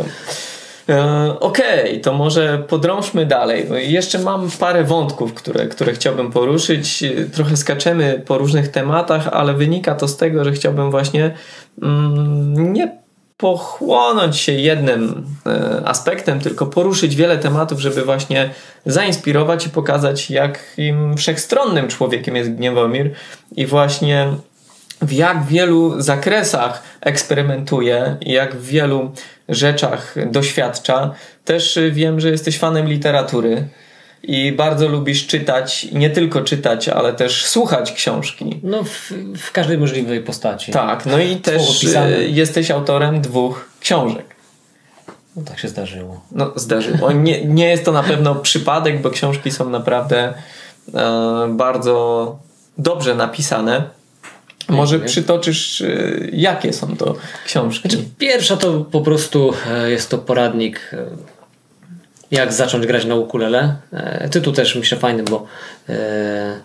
E, 0.89 1.37
okej, 1.41 1.91
okay, 1.91 2.01
to 2.01 2.13
może 2.13 2.65
podrążmy 2.69 3.27
dalej. 3.27 3.67
Jeszcze 3.93 4.19
mam 4.19 4.51
parę 4.51 4.85
wątków, 4.85 5.35
które, 5.35 5.67
które 5.67 5.93
chciałbym 5.93 6.31
poruszyć. 6.31 7.05
Trochę 7.33 7.57
skaczemy 7.57 8.23
po 8.27 8.39
różnych 8.39 8.69
tematach, 8.69 9.29
ale 9.29 9.55
wynika 9.55 9.95
to 9.95 10.09
z 10.09 10.17
tego, 10.17 10.45
że 10.45 10.53
chciałbym 10.53 10.91
właśnie 10.91 11.35
mm, 11.83 12.73
nie 12.73 13.02
pochłonąć 13.37 14.37
się 14.37 14.53
jednym 14.53 15.27
e, 15.47 15.83
aspektem, 15.85 16.41
tylko 16.41 16.67
poruszyć 16.67 17.17
wiele 17.17 17.39
tematów, 17.39 17.81
żeby 17.81 18.05
właśnie 18.05 18.51
zainspirować 18.87 19.67
i 19.67 19.71
pokazać, 19.71 20.31
jakim 20.31 21.17
wszechstronnym 21.17 21.89
człowiekiem 21.89 22.37
jest 22.37 22.55
Gniewomir 22.55 23.11
i 23.57 23.67
właśnie 23.67 24.29
w 25.03 25.13
jak 25.13 25.45
wielu 25.45 26.01
zakresach 26.01 26.83
eksperymentuje 27.01 28.17
jak 28.21 28.57
w 28.57 28.67
wielu 28.67 29.13
rzeczach 29.49 30.15
doświadcza. 30.31 31.15
Też 31.45 31.79
wiem, 31.91 32.21
że 32.21 32.31
jesteś 32.31 32.59
fanem 32.59 32.89
literatury 32.89 33.69
i 34.23 34.53
bardzo 34.53 34.89
lubisz 34.89 35.27
czytać, 35.27 35.87
nie 35.93 36.11
tylko 36.11 36.43
czytać, 36.43 36.89
ale 36.89 37.13
też 37.13 37.47
słuchać 37.47 37.93
książki. 37.93 38.61
No, 38.63 38.85
w, 38.85 39.13
w 39.37 39.53
każdej 39.53 39.79
możliwej 39.79 40.21
postaci. 40.21 40.73
Tak, 40.73 41.07
no 41.07 41.19
i 41.19 41.37
też 41.37 41.85
e, 41.95 42.23
jesteś 42.29 42.71
autorem 42.71 43.21
dwóch 43.21 43.69
książek. 43.81 44.33
No 45.37 45.43
tak 45.43 45.59
się 45.59 45.69
zdarzyło. 45.69 46.21
No, 46.33 46.53
zdarzyło. 46.57 47.13
Nie, 47.13 47.45
nie 47.45 47.69
jest 47.69 47.85
to 47.85 47.93
na 47.93 48.03
pewno 48.03 48.35
przypadek, 48.35 49.03
bo 49.03 49.11
książki 49.11 49.51
są 49.51 49.71
naprawdę 49.71 50.35
e, 50.95 51.49
bardzo 51.51 52.39
dobrze 52.79 53.15
napisane. 53.15 53.85
Może 54.69 54.99
przytoczysz, 54.99 55.81
e, 55.81 55.87
jakie 56.33 56.73
są 56.73 56.97
to 56.97 57.15
książki? 57.47 57.89
Znaczy, 57.89 58.05
pierwsza 58.19 58.57
to 58.57 58.81
po 58.81 59.01
prostu 59.01 59.55
e, 59.71 59.91
jest 59.91 60.11
to 60.11 60.19
poradnik 60.19 60.91
jak 62.33 62.53
zacząć 62.53 62.87
grać 62.87 63.05
na 63.05 63.15
ukulele. 63.15 63.77
E, 63.93 64.29
tytuł 64.29 64.53
też 64.53 64.77
myślę 64.77 64.99
fajny, 64.99 65.23
bo 65.23 65.47
e... 65.89 66.61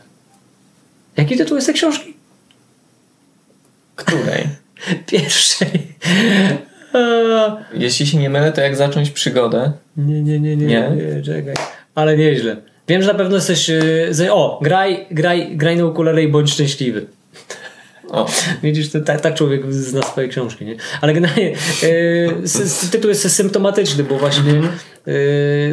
jaki 1.17 1.37
tytuł 1.37 1.55
jest 1.55 1.67
tej 1.67 1.75
książki? 1.75 2.13
Której? 3.95 4.47
Pierwszej. 5.11 5.87
Jeśli 7.73 8.07
się 8.07 8.17
nie 8.17 8.29
mylę, 8.29 8.51
to 8.51 8.61
jak 8.61 8.75
zacząć 8.75 9.09
przygodę? 9.09 9.71
Nie, 9.97 10.21
nie, 10.21 10.39
nie, 10.39 10.55
nie, 10.55 10.65
nie, 10.67 10.89
nie 11.15 11.21
czekaj. 11.21 11.53
Ale 11.95 12.17
nieźle. 12.17 12.55
Wiem, 12.87 13.01
że 13.01 13.07
na 13.07 13.17
pewno 13.17 13.35
jesteś. 13.35 13.69
E, 13.69 14.33
o, 14.33 14.59
graj, 14.61 15.05
graj, 15.11 15.57
graj 15.57 15.77
na 15.77 15.85
ukulele 15.85 16.23
i 16.23 16.27
bądź 16.27 16.51
szczęśliwy. 16.51 17.05
O. 18.11 18.27
Widzisz, 18.63 18.91
to, 18.91 19.01
tak, 19.01 19.21
tak 19.21 19.33
człowiek 19.33 19.73
zna 19.73 20.01
swoje 20.01 20.27
książki, 20.27 20.65
nie? 20.65 20.75
Ale 21.01 21.13
generalnie 21.13 21.51
e, 21.83 22.89
tytuł 22.91 23.09
jest 23.09 23.35
symptomatyczny, 23.35 24.03
bo 24.03 24.17
właśnie 24.17 24.53
e, 24.53 25.11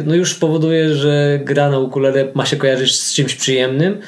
no 0.05 0.15
już 0.15 0.35
powoduje, 0.35 0.95
że 0.95 1.39
gra 1.43 1.69
na 1.69 1.79
ukulele 1.79 2.27
ma 2.33 2.45
się 2.45 2.57
kojarzyć 2.57 2.99
z 2.99 3.13
czymś 3.13 3.35
przyjemnym, 3.35 3.99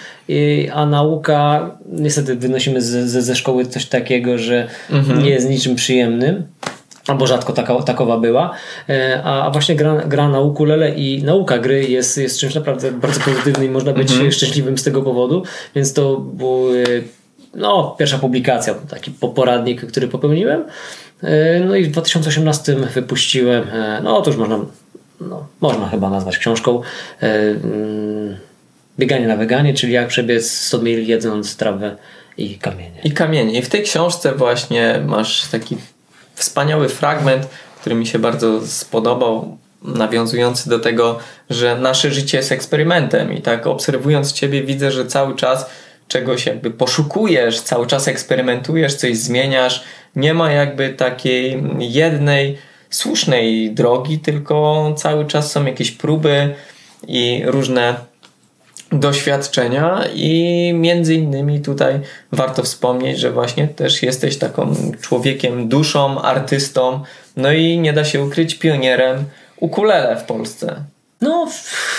a 0.73 0.85
nauka, 0.85 1.71
niestety 1.91 2.35
wynosimy 2.35 2.81
ze, 2.81 3.07
ze, 3.07 3.21
ze 3.21 3.35
szkoły 3.35 3.65
coś 3.65 3.85
takiego, 3.85 4.37
że 4.37 4.67
-hmm. 4.89 5.23
nie 5.23 5.29
jest 5.29 5.49
niczym 5.49 5.75
przyjemnym 5.75 6.43
albo 7.07 7.27
rzadko 7.27 7.53
taka, 7.53 7.81
takowa 7.81 8.17
była, 8.17 8.53
e, 8.89 9.21
a, 9.23 9.45
a 9.45 9.51
właśnie 9.51 9.75
gra, 9.75 9.95
gra 9.95 10.29
na 10.29 10.39
ukulele 10.39 10.95
i 10.95 11.23
nauka 11.23 11.57
gry 11.57 11.83
jest, 11.83 12.17
jest 12.17 12.39
czymś 12.39 12.55
naprawdę 12.55 12.91
bardzo 12.91 13.19
pozytywnym 13.19 13.67
i 13.67 13.69
można 13.69 13.93
być 13.93 14.11
mm 14.11 14.27
-hmm. 14.27 14.31
szczęśliwym 14.31 14.77
z 14.77 14.83
tego 14.83 15.01
powodu, 15.01 15.43
więc 15.75 15.93
to 15.93 16.17
było 16.17 16.69
no, 17.55 17.95
pierwsza 17.99 18.17
publikacja, 18.17 18.73
taki 18.73 19.11
poradnik, 19.11 19.85
który 19.85 20.07
popełniłem. 20.07 20.63
E, 21.23 21.59
no 21.59 21.75
i 21.75 21.83
w 21.83 21.91
2018 21.91 22.75
wypuściłem, 22.75 23.63
e, 23.73 24.01
no 24.03 24.21
to 24.21 24.29
już 24.29 24.39
można, 24.39 24.59
no, 25.21 25.47
można 25.61 25.89
chyba 25.89 26.09
nazwać 26.09 26.37
książką 26.37 26.81
e, 27.21 27.25
mm, 27.31 28.37
Bieganie 28.99 29.27
na 29.27 29.37
weganie, 29.37 29.73
czyli 29.73 29.93
jak 29.93 30.07
przebiec 30.07 30.51
100 30.51 30.77
mil 30.77 31.07
jedząc 31.07 31.57
trawę 31.57 31.95
i 32.37 32.57
kamienie. 32.57 33.01
I 33.03 33.11
kamienie. 33.11 33.59
I 33.59 33.61
w 33.61 33.69
tej 33.69 33.83
książce 33.83 34.35
właśnie 34.35 35.01
masz 35.05 35.47
taki 35.47 35.77
wspaniały 36.35 36.89
fragment, 36.89 37.47
który 37.79 37.95
mi 37.95 38.07
się 38.07 38.19
bardzo 38.19 38.67
spodobał, 38.67 39.57
nawiązujący 39.81 40.69
do 40.69 40.79
tego, 40.79 41.19
że 41.49 41.75
nasze 41.75 42.11
życie 42.11 42.37
jest 42.37 42.51
eksperymentem 42.51 43.33
i 43.33 43.41
tak 43.41 43.67
obserwując 43.67 44.33
Ciebie 44.33 44.63
widzę, 44.63 44.91
że 44.91 45.05
cały 45.05 45.35
czas 45.35 45.69
czegoś 46.07 46.45
jakby 46.45 46.71
poszukujesz, 46.71 47.61
cały 47.61 47.87
czas 47.87 48.07
eksperymentujesz, 48.07 48.95
coś 48.95 49.17
zmieniasz. 49.17 49.83
Nie 50.15 50.33
ma 50.33 50.51
jakby 50.51 50.89
takiej 50.89 51.63
jednej 51.79 52.57
słusznej 52.89 53.71
drogi, 53.71 54.19
tylko 54.19 54.93
cały 54.97 55.25
czas 55.25 55.51
są 55.51 55.65
jakieś 55.65 55.91
próby 55.91 56.55
i 57.07 57.43
różne 57.45 57.95
doświadczenia 58.91 60.03
i 60.13 60.71
między 60.75 61.15
innymi 61.15 61.61
tutaj 61.61 61.99
warto 62.31 62.63
wspomnieć, 62.63 63.19
że 63.19 63.31
właśnie 63.31 63.67
też 63.67 64.03
jesteś 64.03 64.37
taką 64.37 64.75
człowiekiem, 65.01 65.69
duszą, 65.69 66.21
artystą, 66.21 67.03
no 67.37 67.53
i 67.53 67.77
nie 67.77 67.93
da 67.93 68.05
się 68.05 68.23
ukryć 68.23 68.55
pionierem 68.55 69.25
ukulele 69.59 70.15
w 70.15 70.23
Polsce. 70.23 70.83
No, 71.21 71.47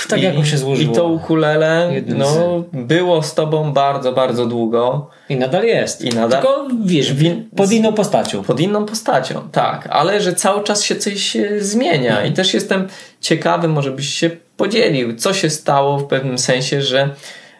tak 0.09 0.21
I, 0.21 0.23
jakoś 0.23 0.51
się 0.51 0.59
złożyło. 0.59 0.93
I 0.93 0.97
to 0.97 1.07
ukulele 1.07 1.91
no, 2.07 2.65
było 2.73 3.23
z 3.23 3.35
tobą 3.35 3.73
bardzo, 3.73 4.13
bardzo 4.13 4.47
długo. 4.47 5.11
I 5.29 5.37
nadal 5.37 5.65
jest. 5.65 6.03
I 6.03 6.09
nadal, 6.09 6.43
Tylko 6.43 6.69
wiesz, 6.85 7.15
pod 7.57 7.73
inną 7.73 7.93
postacią. 7.93 8.45
Pod 8.45 8.61
inną 8.61 8.85
postacią, 8.85 9.49
tak. 9.53 9.89
Ale 9.91 10.21
że 10.21 10.35
cały 10.35 10.65
czas 10.65 10.83
się 10.83 10.97
coś 10.97 11.37
zmienia. 11.59 12.25
I 12.25 12.33
też 12.33 12.55
jestem 12.55 12.89
ciekawy, 13.21 13.69
może 13.69 13.91
byś 13.91 14.09
się 14.09 14.31
podzielił, 14.57 15.17
co 15.17 15.35
się 15.35 15.51
stało 15.51 15.99
w 15.99 16.05
pewnym 16.05 16.39
sensie, 16.39 16.83
że 16.83 17.11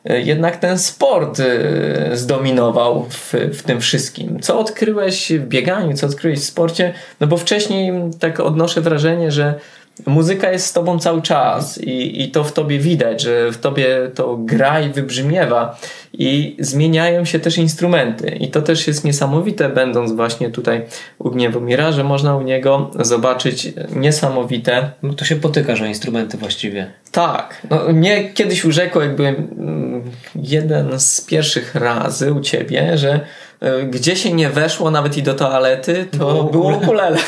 e, 0.05 0.21
jednak 0.21 0.57
ten 0.57 0.79
sport 0.79 1.41
e, 1.41 2.17
zdominował 2.17 3.07
w, 3.11 3.35
w 3.53 3.63
tym 3.63 3.81
wszystkim. 3.81 4.41
Co 4.41 4.59
odkryłeś 4.59 5.33
w 5.33 5.47
bieganiu, 5.49 5.97
co 5.97 6.07
odkryłeś 6.07 6.39
w 6.39 6.45
sporcie? 6.45 6.95
No 7.21 7.27
bo 7.27 7.37
wcześniej 7.37 7.93
tak 8.21 8.41
odnoszę 8.41 8.81
wrażenie, 8.81 9.31
że 9.31 9.55
muzyka 10.07 10.51
jest 10.51 10.67
z 10.67 10.73
tobą 10.73 10.99
cały 10.99 11.23
czas 11.23 11.79
i, 11.79 12.23
i 12.23 12.31
to 12.31 12.45
w 12.45 12.53
tobie 12.53 12.79
widać, 12.79 13.23
że 13.23 13.53
w 13.53 13.59
tobie 13.59 14.11
to 14.15 14.37
gra 14.37 14.81
i 14.81 14.91
wybrzmiewa 14.91 15.79
i 16.13 16.57
zmieniają 16.59 17.25
się 17.25 17.39
też 17.39 17.59
instrumenty 17.59 18.31
i 18.31 18.49
to 18.49 18.63
też 18.63 18.87
jest 18.87 19.05
niesamowite 19.05 19.69
będąc 19.69 20.13
właśnie 20.13 20.51
tutaj 20.51 20.83
u 21.19 21.31
Gniewomira, 21.31 21.93
że 21.93 22.05
można 22.05 22.37
u 22.37 22.43
niego 22.43 22.91
zobaczyć 23.01 23.73
niesamowite... 23.97 24.91
No 25.03 25.15
to 25.15 25.25
się 25.25 25.37
potyka, 25.37 25.77
że 25.77 25.89
instrumenty 25.89 26.39
właściwie. 26.39 26.93
Tak. 27.13 27.67
No, 27.71 27.93
mnie 27.93 28.33
kiedyś 28.35 28.65
urzekło 28.65 29.03
jakby 29.03 29.27
mm, 29.27 30.03
jeden 30.35 31.01
z 31.01 31.21
pierwszych 31.21 31.75
razy 31.75 32.33
u 32.33 32.41
ciebie, 32.41 32.99
że 32.99 33.21
gdzie 33.91 34.17
się 34.17 34.33
nie 34.33 34.51
weszło 34.51 34.91
nawet 34.91 35.17
i 35.17 35.23
do 35.23 35.35
toalety, 35.35 36.07
to 36.19 36.35
no, 36.35 36.45
było 36.45 36.77
ukulele. 36.77 37.19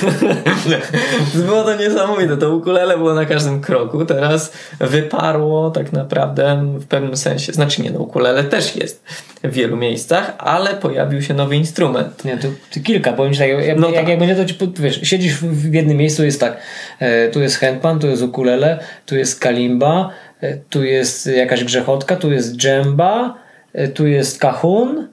było 1.47 1.63
to 1.63 1.77
niesamowite. 1.77 2.37
To 2.37 2.55
ukulele 2.55 2.99
było 2.99 3.15
na 3.15 3.27
każdym 3.27 3.61
kroku. 3.61 4.05
Teraz 4.05 4.53
wyparło 4.81 5.71
tak 5.71 5.93
naprawdę 5.93 6.63
w 6.81 6.87
pewnym 6.87 7.17
sensie. 7.17 7.53
Znaczy 7.53 7.83
nie, 7.83 7.91
no 7.91 8.01
ukulele 8.01 8.45
też 8.45 8.77
jest 8.77 9.05
w 9.45 9.53
wielu 9.53 9.77
miejscach, 9.77 10.35
ale 10.39 10.75
pojawił 10.75 11.23
się 11.23 11.35
nowy 11.35 11.57
instrument. 11.57 12.25
Nie, 12.25 12.37
to, 12.37 12.49
kilka, 12.85 13.13
powiem 13.13 13.33
ci 13.33 13.39
tak, 13.39 13.49
jak, 13.49 13.79
no 13.79 13.87
jak, 13.87 13.97
tak. 13.97 14.09
jak 14.09 14.19
będzie 14.19 14.37
to 14.37 14.45
ci, 14.45 14.55
wiesz, 14.79 15.01
siedzisz 15.03 15.35
w 15.35 15.75
jednym 15.75 15.97
miejscu, 15.97 16.25
jest 16.25 16.41
tak, 16.41 16.57
e, 16.99 17.29
tu 17.29 17.41
jest 17.41 17.59
handpan, 17.59 17.99
tu 17.99 18.07
jest 18.07 18.23
ukulele, 18.23 18.79
tu 19.07 19.17
jest 19.17 19.41
kalimba, 19.41 20.11
e, 20.41 20.57
tu 20.57 20.85
jest 20.85 21.27
jakaś 21.27 21.65
grzechotka, 21.65 22.17
tu 22.17 22.33
jest 22.33 22.57
dżemba, 22.57 23.35
e, 23.73 23.89
tu 23.89 24.07
jest 24.07 24.41
kahun 24.41 25.09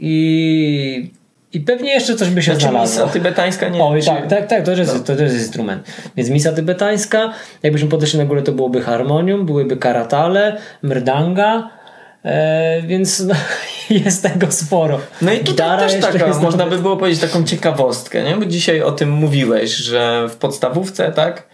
i 0.00 1.10
i 1.52 1.60
pewnie 1.60 1.92
jeszcze 1.92 2.16
coś 2.16 2.30
by 2.30 2.42
się 2.42 2.52
znaczy, 2.52 2.68
znalazło. 2.68 3.04
Misa 3.04 3.12
tybetańska 3.12 3.68
nie 3.68 3.82
O, 3.82 3.94
tak, 4.06 4.26
tak, 4.26 4.46
tak, 4.46 4.64
to 4.64 4.70
jest, 4.70 4.94
no. 4.94 5.00
to, 5.00 5.16
to 5.16 5.22
jest 5.22 5.36
instrument. 5.36 5.82
Więc 6.16 6.30
misa 6.30 6.52
tybetańska, 6.52 7.32
jakbyśmy 7.62 7.88
podeszli 7.88 8.18
na 8.18 8.24
górę, 8.24 8.42
to 8.42 8.52
byłoby 8.52 8.82
harmonium, 8.82 9.46
byłyby 9.46 9.76
karatale, 9.76 10.56
mrdanga, 10.82 11.70
e, 12.24 12.82
więc 12.82 13.20
no, 13.20 13.34
jest 14.04 14.22
tego 14.22 14.52
sporo. 14.52 15.00
No 15.22 15.32
i 15.32 15.38
tutaj 15.38 15.78
też 15.78 16.00
taka, 16.00 16.38
można 16.38 16.66
by 16.66 16.78
było 16.78 16.96
powiedzieć 16.96 17.20
taką 17.20 17.44
ciekawostkę, 17.44 18.22
nie? 18.22 18.36
bo 18.36 18.44
dzisiaj 18.44 18.82
o 18.82 18.92
tym 18.92 19.10
mówiłeś, 19.10 19.70
że 19.70 20.28
w 20.28 20.36
podstawówce, 20.36 21.12
tak, 21.12 21.46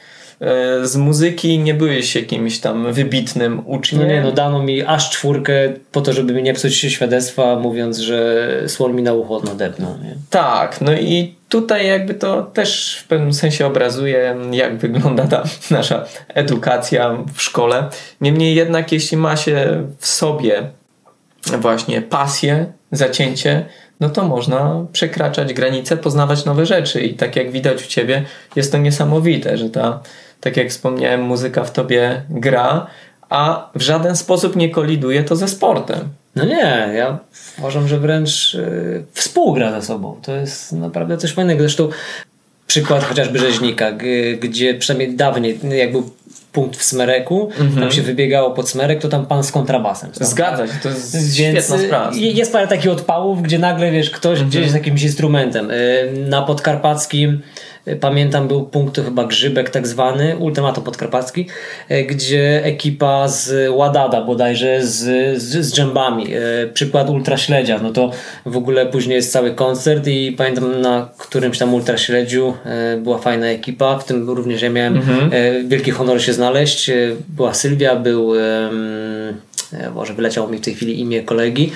z 0.83 0.97
muzyki 0.97 1.59
nie 1.59 1.75
byłeś 1.75 2.15
jakimś 2.15 2.59
tam 2.59 2.93
wybitnym 2.93 3.63
uczniem. 3.67 4.03
No 4.03 4.09
nie, 4.09 4.21
no 4.21 4.33
dano 4.33 4.63
mi 4.63 4.83
aż 4.83 5.11
czwórkę 5.11 5.73
po 5.93 6.01
to, 6.01 6.13
żeby 6.13 6.33
mi 6.33 6.43
nie 6.43 6.55
psuć 6.55 6.75
się 6.75 6.91
świadectwa, 6.91 7.59
mówiąc, 7.59 7.99
że 7.99 8.49
słon 8.67 8.95
mi 8.95 9.03
na 9.03 9.13
ucho 9.13 9.41
nadepnął. 9.41 9.99
Tak, 10.31 10.81
no 10.81 10.93
i 10.93 11.35
tutaj 11.49 11.87
jakby 11.87 12.15
to 12.15 12.43
też 12.43 12.99
w 13.05 13.09
pewnym 13.09 13.33
sensie 13.33 13.67
obrazuje, 13.67 14.37
jak 14.51 14.77
wygląda 14.77 15.27
ta 15.27 15.43
nasza 15.77 16.05
edukacja 16.29 17.17
w 17.35 17.43
szkole. 17.43 17.89
Niemniej 18.21 18.55
jednak, 18.55 18.93
jeśli 18.93 19.17
ma 19.17 19.37
się 19.37 19.87
w 19.99 20.07
sobie 20.07 20.63
właśnie 21.61 22.03
pasję, 22.03 22.73
zacięcie, 22.93 23.65
no 24.01 24.11
to 24.11 24.25
można 24.25 24.87
przekraczać 24.93 25.55
granice, 25.55 25.97
poznawać 25.97 26.45
nowe 26.45 26.67
rzeczy. 26.67 27.01
I 27.01 27.15
tak 27.15 27.37
jak 27.37 27.51
widać 27.51 27.85
u 27.85 27.87
ciebie, 27.87 28.25
jest 28.57 28.73
to 28.73 28.79
niesamowite, 28.79 29.59
że 29.59 29.71
ta 29.71 30.01
tak 30.47 30.57
jak 30.57 30.69
wspomniałem, 30.69 31.23
muzyka 31.23 31.65
w 31.65 31.73
tobie 31.73 32.23
gra, 32.31 32.87
a 33.29 33.71
w 33.75 33.83
żaden 33.83 34.17
sposób 34.17 34.57
nie 34.57 34.71
koliduje 34.71 35.25
to 35.25 35.37
ze 35.37 35.49
sportem. 35.49 35.99
No 36.37 36.45
nie, 36.45 36.89
ja 36.95 37.19
uważam, 37.59 37.89
że 37.89 37.99
wręcz 37.99 38.55
yy, 38.55 39.05
współgra 39.13 39.81
ze 39.81 39.87
sobą. 39.87 40.21
To 40.23 40.37
jest 40.37 40.73
naprawdę 40.73 41.19
coś 41.19 41.33
fajnego. 41.33 41.61
Zresztą 41.61 41.89
przykład 42.67 43.05
chociażby 43.05 43.39
rzeźnika, 43.39 43.93
gdzie 44.41 44.75
przynajmniej 44.75 45.17
dawniej, 45.17 45.61
jak 45.79 45.93
był 45.93 46.11
punkt 46.53 46.77
w 46.77 46.85
Smereku, 46.85 47.51
mm 47.59 47.73
-hmm. 47.73 47.81
tam 47.81 47.93
się 47.93 48.03
wybiegało 48.03 48.51
pod 48.51 48.69
Smerek, 48.69 49.01
to 49.01 49.09
tam 49.09 49.27
pan 49.27 49.45
z 49.45 49.53
kontrabasem. 49.53 50.11
Zgadza 50.13 50.67
się, 50.67 50.73
to 50.83 50.89
jest 50.89 51.15
Więc 51.15 51.35
świetna 51.35 51.79
sprawa. 51.79 52.11
Jest 52.15 52.53
parę 52.53 52.69
takich 52.69 52.91
odpałów, 52.91 53.43
gdzie 53.43 53.59
nagle 53.59 53.91
wiesz, 53.91 54.11
ktoś 54.11 54.39
mm 54.39 54.47
-hmm. 54.47 54.51
gdzieś 54.51 54.71
z 54.71 54.75
jakimś 54.75 55.03
instrumentem. 55.03 55.71
Y, 55.71 56.13
na 56.29 56.43
podkarpackim 56.43 57.43
Pamiętam, 58.01 58.49
był 58.49 58.67
punkt 58.67 59.01
chyba 59.01 59.25
Grzybek 59.25 59.71
tak 59.71 59.87
zwany, 59.87 60.37
ultimatum 60.37 60.85
podkarpacki, 60.85 61.47
e, 61.89 62.03
gdzie 62.03 62.65
ekipa 62.65 63.29
z 63.29 63.71
Ładada 63.71 64.23
bodajże 64.23 64.87
z, 64.87 64.97
z, 65.43 65.67
z 65.67 65.75
dżembami. 65.75 66.35
E, 66.35 66.67
przykład 66.75 67.11
Ultraśledzia, 67.11 67.79
no 67.83 67.91
to 67.91 68.11
w 68.47 68.57
ogóle 68.57 68.87
później 68.87 69.17
jest 69.17 69.33
cały 69.33 69.55
koncert 69.55 70.07
i 70.07 70.33
pamiętam 70.33 70.81
na 70.81 71.09
którymś 71.19 71.59
tam 71.59 71.75
Ultraśledziu 71.75 72.55
e, 72.65 72.97
była 72.97 73.19
fajna 73.19 73.47
ekipa, 73.47 73.99
w 73.99 74.05
tym 74.05 74.31
również 74.31 74.63
ja 74.63 74.71
miałem 74.71 74.97
mhm. 74.97 75.31
wielki 75.69 75.91
honor 75.91 76.23
się 76.23 76.33
znaleźć. 76.33 76.91
Była 77.29 77.55
Sylwia, 77.55 77.97
był 77.97 78.33
może 79.95 80.15
wyleciało 80.15 80.49
mi 80.49 80.59
w 80.59 80.61
tej 80.61 80.75
chwili 80.75 81.01
imię 81.01 81.23
kolegi 81.23 81.73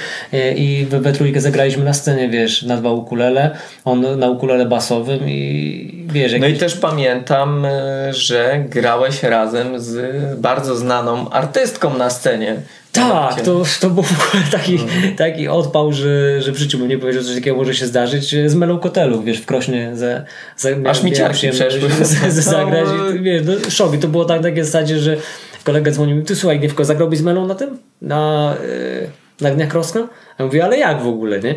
i 0.57 0.87
we 0.91 1.13
trójkę 1.13 1.41
zagraliśmy 1.41 1.85
na 1.85 1.95
scenie, 1.95 2.29
wiesz, 2.29 2.63
na 2.63 2.77
dwa 2.77 2.91
ukulele, 2.91 3.57
on 3.85 4.19
na 4.19 4.31
ukulele 4.31 4.67
basowym 4.67 5.29
i 5.29 6.07
wiesz, 6.13 6.33
No 6.41 6.47
i 6.47 6.55
też 6.55 6.77
pamiętam, 6.77 7.65
e, 7.65 8.15
że 8.15 8.65
grałeś 8.69 9.23
razem 9.23 9.81
z 9.81 10.15
bardzo 10.41 10.77
znaną 10.77 11.31
artystką 11.31 11.99
na 11.99 12.11
scenie. 12.11 12.57
Tak, 12.93 13.41
to, 13.41 13.63
to 13.81 13.91
był 13.91 14.05
taki, 14.53 14.73
mhm. 14.73 15.17
taki 15.17 15.49
odpał, 15.49 15.93
że, 15.93 16.43
że 16.43 16.53
w 16.53 16.57
życiu 16.57 16.79
bym 16.79 16.89
nie 16.89 16.99
powiedział, 16.99 17.23
że 17.23 17.29
coś 17.29 17.37
takiego 17.37 17.57
może 17.57 17.75
się 17.75 17.87
zdarzyć 17.87 18.35
z 18.47 18.55
Melą 18.55 18.79
Kotelu, 18.79 19.23
wiesz, 19.23 19.39
w 19.39 19.47
Krośnie 19.47 19.91
za, 19.95 20.25
za 20.57 20.69
Aż 20.89 21.03
mi 21.03 21.13
ciarki 21.13 21.49
przeszły. 21.51 21.89
zagrać 22.31 22.87
no. 22.99 23.11
i, 23.11 23.21
wiesz, 23.21 23.43
no, 23.47 23.71
szok. 23.71 23.95
I 23.95 23.99
to 23.99 24.09
było 24.09 24.25
tak 24.25 24.43
takie 24.43 24.65
zasadzie, 24.65 24.99
że 24.99 25.17
kolega 25.65 25.91
dzwonił 25.91 26.17
mi, 26.17 26.25
ty 26.25 26.37
słuchaj, 26.37 26.59
Gniewko, 26.59 26.85
zagrałbyś 26.85 27.19
z 27.19 27.23
Melą 27.23 27.47
na 27.47 27.55
tym? 27.55 27.79
Na, 28.03 28.55
yy, 28.63 29.11
na 29.41 29.51
Dniach 29.51 29.69
Kroska? 29.69 30.09
Ja 30.39 30.45
mówię, 30.45 30.65
ale 30.65 30.79
jak 30.79 31.03
w 31.03 31.07
ogóle, 31.07 31.41
nie? 31.41 31.55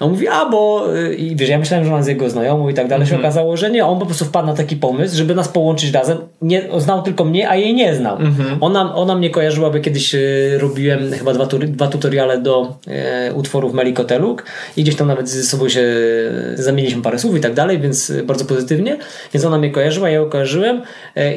On 0.00 0.10
mówi, 0.10 0.28
a 0.28 0.48
bo 0.48 0.86
y, 0.96 1.14
i 1.14 1.36
wiesz, 1.36 1.48
ja 1.48 1.58
myślałem, 1.58 1.86
że 1.86 1.94
on 1.94 2.02
z 2.02 2.06
jego 2.06 2.30
znajomą 2.30 2.68
i 2.68 2.74
tak 2.74 2.88
dalej, 2.88 2.96
mm 2.96 3.06
-hmm. 3.06 3.10
się 3.10 3.14
mhm. 3.14 3.26
okazało, 3.26 3.56
że 3.56 3.70
nie, 3.70 3.86
on 3.86 3.98
po 3.98 4.06
prostu 4.06 4.24
wpadł 4.24 4.46
na 4.46 4.54
taki 4.54 4.76
pomysł, 4.76 5.16
żeby 5.16 5.34
nas 5.34 5.48
połączyć 5.48 5.92
razem. 5.92 6.18
Nie, 6.42 6.62
znał 6.78 7.02
tylko 7.02 7.24
mnie, 7.24 7.50
a 7.50 7.56
jej 7.56 7.74
nie 7.74 7.94
znał. 7.94 8.16
Mm 8.16 8.34
-hmm. 8.34 8.56
Ona, 8.60 8.94
ona 8.94 9.14
mnie 9.14 9.30
kojarzyła, 9.30 9.70
bo 9.70 9.80
kiedyś 9.80 10.14
y, 10.14 10.58
robiłem 10.60 11.12
chyba 11.12 11.32
dwa, 11.32 11.46
dwa 11.46 11.86
tutoriale 11.86 12.38
do 12.38 12.76
e, 12.88 13.32
utworów 13.34 13.74
Melikoteluk 13.74 14.44
i 14.76 14.82
gdzieś 14.82 14.96
tam 14.96 15.08
nawet 15.08 15.28
ze 15.28 15.42
sobą 15.42 15.68
się 15.68 15.84
zamieniliśmy 16.54 17.02
parę 17.02 17.18
słów 17.18 17.36
i 17.36 17.40
tak 17.40 17.54
dalej, 17.54 17.78
więc 17.78 18.12
bardzo 18.24 18.44
pozytywnie. 18.44 18.96
Więc 19.34 19.44
ona 19.44 19.58
mnie 19.58 19.70
kojarzyła, 19.70 20.08
ja 20.08 20.14
ją 20.14 20.30
kojarzyłem. 20.30 20.82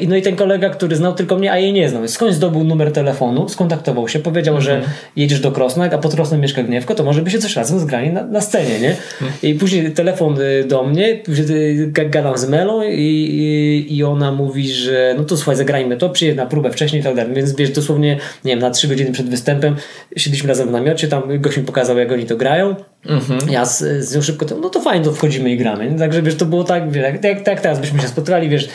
I 0.00 0.08
no 0.08 0.16
i 0.16 0.22
ten 0.22 0.36
kolega, 0.36 0.70
który 0.70 0.96
znał 0.96 1.14
tylko 1.14 1.36
mnie, 1.36 1.52
a 1.52 1.58
jej 1.58 1.72
nie 1.72 1.88
znał. 1.88 2.08
Skądś 2.08 2.34
zdobył 2.34 2.64
numer 2.64 2.92
telefonu, 2.92 3.48
skontaktował 3.48 4.08
się, 4.08 4.18
powiedział, 4.18 4.54
mm 4.54 4.62
-hmm. 4.62 4.66
że 4.66 4.74
mhm. 4.76 4.92
jedziesz 5.16 5.40
do 5.40 5.52
Krosna, 5.52 5.84
a 5.84 5.98
pod 5.98 6.14
Krosnem 6.14 6.40
mieszka 6.40 6.62
Gniewko, 6.62 6.94
to 6.94 7.04
może 7.04 7.22
by 7.22 7.30
się 7.30 7.38
coś 7.38 7.56
razem 7.56 7.78
zgrali 7.78 8.12
na, 8.12 8.22
na 8.22 8.40
scenie, 8.50 8.80
nie? 8.80 8.96
I 9.42 9.54
później 9.54 9.92
telefon 9.92 10.40
y, 10.40 10.64
do 10.64 10.82
mnie, 10.82 11.22
y, 11.28 11.92
gadam 12.10 12.38
z 12.38 12.48
Melą 12.48 12.82
i, 12.82 12.96
i, 12.96 13.96
i 13.96 14.04
ona 14.04 14.32
mówi, 14.32 14.68
że 14.72 15.14
no 15.18 15.24
to 15.24 15.36
słuchaj, 15.36 15.56
zagrajmy 15.56 15.96
to, 15.96 16.10
przyjedź 16.10 16.36
na 16.36 16.46
próbę 16.46 16.70
wcześniej 16.70 17.00
i 17.00 17.04
tak 17.04 17.14
dalej. 17.14 17.34
Więc 17.34 17.56
wiesz, 17.56 17.70
dosłownie, 17.70 18.18
nie 18.44 18.52
wiem, 18.52 18.58
na 18.58 18.70
trzy 18.70 18.88
godziny 18.88 19.12
przed 19.12 19.28
występem 19.28 19.76
siedliśmy 20.16 20.48
razem 20.48 20.68
w 20.68 20.70
namiocie, 20.70 21.08
tam 21.08 21.40
gość 21.40 21.56
mi 21.56 21.64
pokazał, 21.64 21.98
jak 21.98 22.12
oni 22.12 22.26
to 22.26 22.36
grają. 22.36 22.76
Mhm. 23.06 23.50
Ja 23.50 23.64
z, 23.64 24.04
z 24.04 24.14
nią 24.14 24.22
szybko, 24.22 24.46
no 24.62 24.68
to 24.68 24.80
fajnie, 24.80 25.04
to 25.04 25.12
wchodzimy 25.12 25.50
i 25.50 25.56
gramy. 25.56 25.98
Także 25.98 26.22
wiesz, 26.22 26.34
to 26.34 26.46
było 26.46 26.64
tak, 26.64 26.92
wiesz, 26.92 27.04
jak, 27.22 27.46
jak 27.46 27.60
teraz 27.60 27.80
byśmy 27.80 28.00
się 28.00 28.08
spotkali, 28.08 28.48
wiesz, 28.48 28.68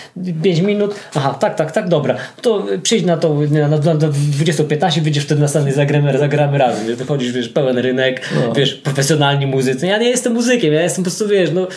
5 0.43 0.59
minut, 0.59 0.95
aha, 1.15 1.37
tak, 1.39 1.55
tak, 1.55 1.71
tak, 1.71 1.89
dobra, 1.89 2.17
to 2.41 2.65
przyjdź 2.83 3.05
na 3.05 3.17
to 3.17 3.35
na, 3.51 3.67
na, 3.67 3.77
na 3.77 3.93
20.15, 3.93 5.01
wyjdziesz 5.01 5.23
wtedy 5.23 5.41
na 5.41 5.47
scenie, 5.47 5.73
zagramy, 5.73 6.17
zagramy 6.17 6.57
razem. 6.57 6.87
Wiesz, 6.87 6.95
wychodzisz, 6.95 7.31
wiesz, 7.31 7.49
pełen 7.49 7.77
rynek, 7.77 8.21
no. 8.35 8.53
wiesz, 8.53 8.73
profesjonalni 8.73 9.47
muzycy. 9.47 9.87
Ja 9.87 9.97
nie 9.97 10.09
jestem 10.09 10.33
muzykiem, 10.33 10.73
ja 10.73 10.81
jestem 10.81 11.03
po 11.03 11.09
prostu, 11.09 11.27
wiesz, 11.27 11.49
no 11.53 11.67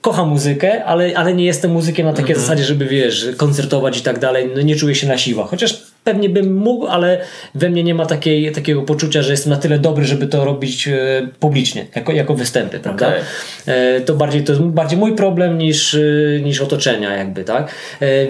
kocham 0.00 0.28
muzykę, 0.28 0.84
ale, 0.84 1.12
ale 1.16 1.34
nie 1.34 1.44
jestem 1.44 1.70
muzykiem 1.70 2.06
na 2.06 2.12
takiej 2.12 2.30
mhm. 2.30 2.40
zasadzie, 2.40 2.64
żeby, 2.64 2.86
wiesz, 2.86 3.26
koncertować 3.36 3.98
i 3.98 4.02
tak 4.02 4.18
dalej. 4.18 4.50
No 4.56 4.62
nie 4.62 4.76
czuję 4.76 4.94
się 4.94 5.08
na 5.08 5.18
siłach. 5.18 5.48
Chociaż 5.48 5.82
pewnie 6.04 6.28
bym 6.28 6.54
mógł, 6.54 6.86
ale 6.86 7.20
we 7.54 7.70
mnie 7.70 7.84
nie 7.84 7.94
ma 7.94 8.06
takiej, 8.06 8.52
takiego 8.52 8.82
poczucia, 8.82 9.22
że 9.22 9.30
jestem 9.30 9.52
na 9.52 9.58
tyle 9.58 9.78
dobry, 9.78 10.04
żeby 10.04 10.26
to 10.26 10.44
robić 10.44 10.88
e, 10.88 11.28
publicznie, 11.40 11.86
jako, 11.94 12.12
jako 12.12 12.34
występy, 12.34 12.78
prawda? 12.78 13.08
Okay. 13.08 13.20
E, 13.66 14.00
to 14.00 14.14
bardziej 14.14 14.44
to 14.44 14.52
jest 14.52 14.64
bardziej 14.64 14.98
mój 14.98 15.14
problem 15.14 15.58
niż, 15.58 15.94
e, 15.94 16.00
niż 16.42 16.60
otoczenia 16.60 17.16
jakby, 17.16 17.44
tak? 17.44 17.74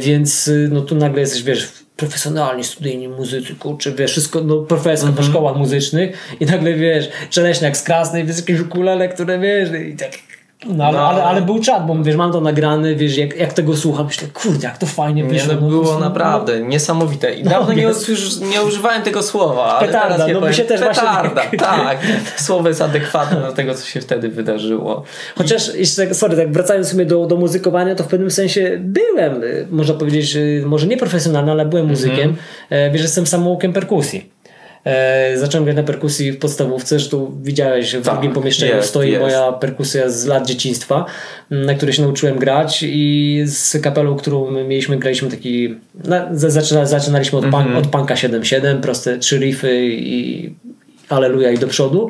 Więc 0.01 0.51
no 0.71 0.81
tu 0.81 0.95
nagle 0.95 1.21
jesteś, 1.21 1.43
wiesz, 1.43 1.69
profesjonalni 1.97 2.65
studyjni 2.65 3.09
muzycy, 3.09 3.55
kurczę, 3.55 3.93
wiesz, 3.93 4.11
wszystko, 4.11 4.41
no 4.41 4.57
profesor 4.57 5.05
mm 5.05 5.15
-hmm. 5.15 5.17
po 5.17 5.23
mhm. 5.23 5.29
szkołach 5.33 5.57
muzycznych 5.57 6.37
i 6.41 6.47
nagle, 6.47 6.75
wiesz, 6.75 7.09
Czeleśniak 7.31 7.77
z 7.77 7.83
Krasnej, 7.83 8.25
wiesz, 8.25 8.37
jakieś 8.37 8.61
ukulele, 8.61 9.09
które, 9.09 9.39
wiesz, 9.39 9.69
i 9.93 9.97
tak 9.97 10.28
no, 10.67 10.85
ale, 10.85 10.99
no, 10.99 11.09
ale, 11.09 11.25
ale, 11.25 11.43
był 11.43 11.59
czat, 11.59 11.87
bo 11.87 12.03
wiesz, 12.03 12.17
mam 12.17 12.33
to 12.33 12.41
nagrane, 12.41 12.95
wiesz, 12.95 13.17
jak, 13.17 13.37
jak 13.37 13.53
tego 13.53 13.77
słucham, 13.77 14.07
myślę, 14.07 14.29
kurde, 14.29 14.67
jak 14.67 14.79
to 14.79 14.87
fajnie 14.87 15.25
wyszło. 15.25 15.55
Nie, 15.55 15.61
no, 15.61 15.69
było 15.69 15.93
no, 15.93 16.01
naprawdę 16.01 16.61
no, 16.61 16.67
niesamowite. 16.67 17.35
I 17.35 17.45
no, 17.45 17.51
dawno 17.51 17.73
nie, 17.73 17.91
nie 18.51 18.63
używałem 18.63 19.03
tego 19.03 19.23
słowa, 19.23 19.65
ale 19.65 19.87
petarda, 19.87 20.17
teraz 20.17 20.33
no, 20.33 20.41
powiem, 20.41 20.55
się 20.55 20.65
też 20.65 20.81
petarda, 20.81 21.43
właśnie... 21.43 21.59
tak. 21.59 21.99
Słowo 22.37 22.69
jest 22.69 22.83
adekwatne 22.83 23.41
do 23.41 23.53
tego, 23.53 23.75
co 23.75 23.87
się 23.87 24.01
wtedy 24.01 24.29
wydarzyło. 24.29 25.05
Chociaż, 25.39 25.75
jeszcze, 25.75 26.15
sorry, 26.15 26.37
tak 26.37 26.53
wracając 26.53 26.89
sobie 26.89 27.07
do, 27.07 27.27
do 27.27 27.37
muzykowania, 27.37 27.95
to 27.95 28.05
w 28.05 28.09
pewnym 28.09 28.31
sensie 28.31 28.79
byłem, 28.81 29.43
y, 29.43 29.67
można 29.71 29.95
powiedzieć, 29.95 30.37
y, 30.37 30.63
może 30.67 30.87
nie 30.87 30.97
profesjonalny, 30.97 31.51
ale 31.51 31.67
byłem 31.67 31.87
muzykiem. 31.87 32.21
Mm 32.21 32.35
-hmm. 32.35 32.93
Wiesz, 32.93 33.03
jestem 33.03 33.27
samoukiem 33.27 33.73
perkusji. 33.73 34.38
E, 34.89 35.37
zacząłem 35.37 35.65
grać 35.65 35.77
na 35.77 35.83
perkusji 35.83 36.33
w 36.33 36.39
podstawówce, 36.39 36.99
że 36.99 37.11
tu 37.11 37.37
widziałeś 37.43 37.97
w 37.97 38.05
tak, 38.05 38.15
drugim 38.15 38.33
pomieszczeniu 38.33 38.77
jest, 38.77 38.89
stoi 38.89 39.11
jest. 39.11 39.23
moja 39.23 39.53
perkusja 39.53 40.11
z 40.11 40.27
lat 40.27 40.47
dzieciństwa, 40.47 41.05
na 41.51 41.75
której 41.75 41.95
się 41.95 42.03
nauczyłem 42.03 42.39
grać 42.39 42.85
i 42.87 43.43
z 43.47 43.83
kapelą, 43.83 44.17
którą 44.17 44.51
mieliśmy, 44.51 44.97
graliśmy 44.97 45.31
taki, 45.31 45.75
zaczyna, 46.33 46.87
zaczynaliśmy 46.87 47.39
od, 47.39 47.45
mm 47.45 47.67
-hmm. 47.67 47.79
od 47.79 47.87
punka 47.87 48.15
7-7, 48.15 48.81
proste 48.81 49.19
trzy 49.19 49.39
riffy 49.39 49.87
i 49.87 50.55
Aleluja 51.09 51.51
i 51.51 51.59
do 51.59 51.67
przodu, 51.67 52.09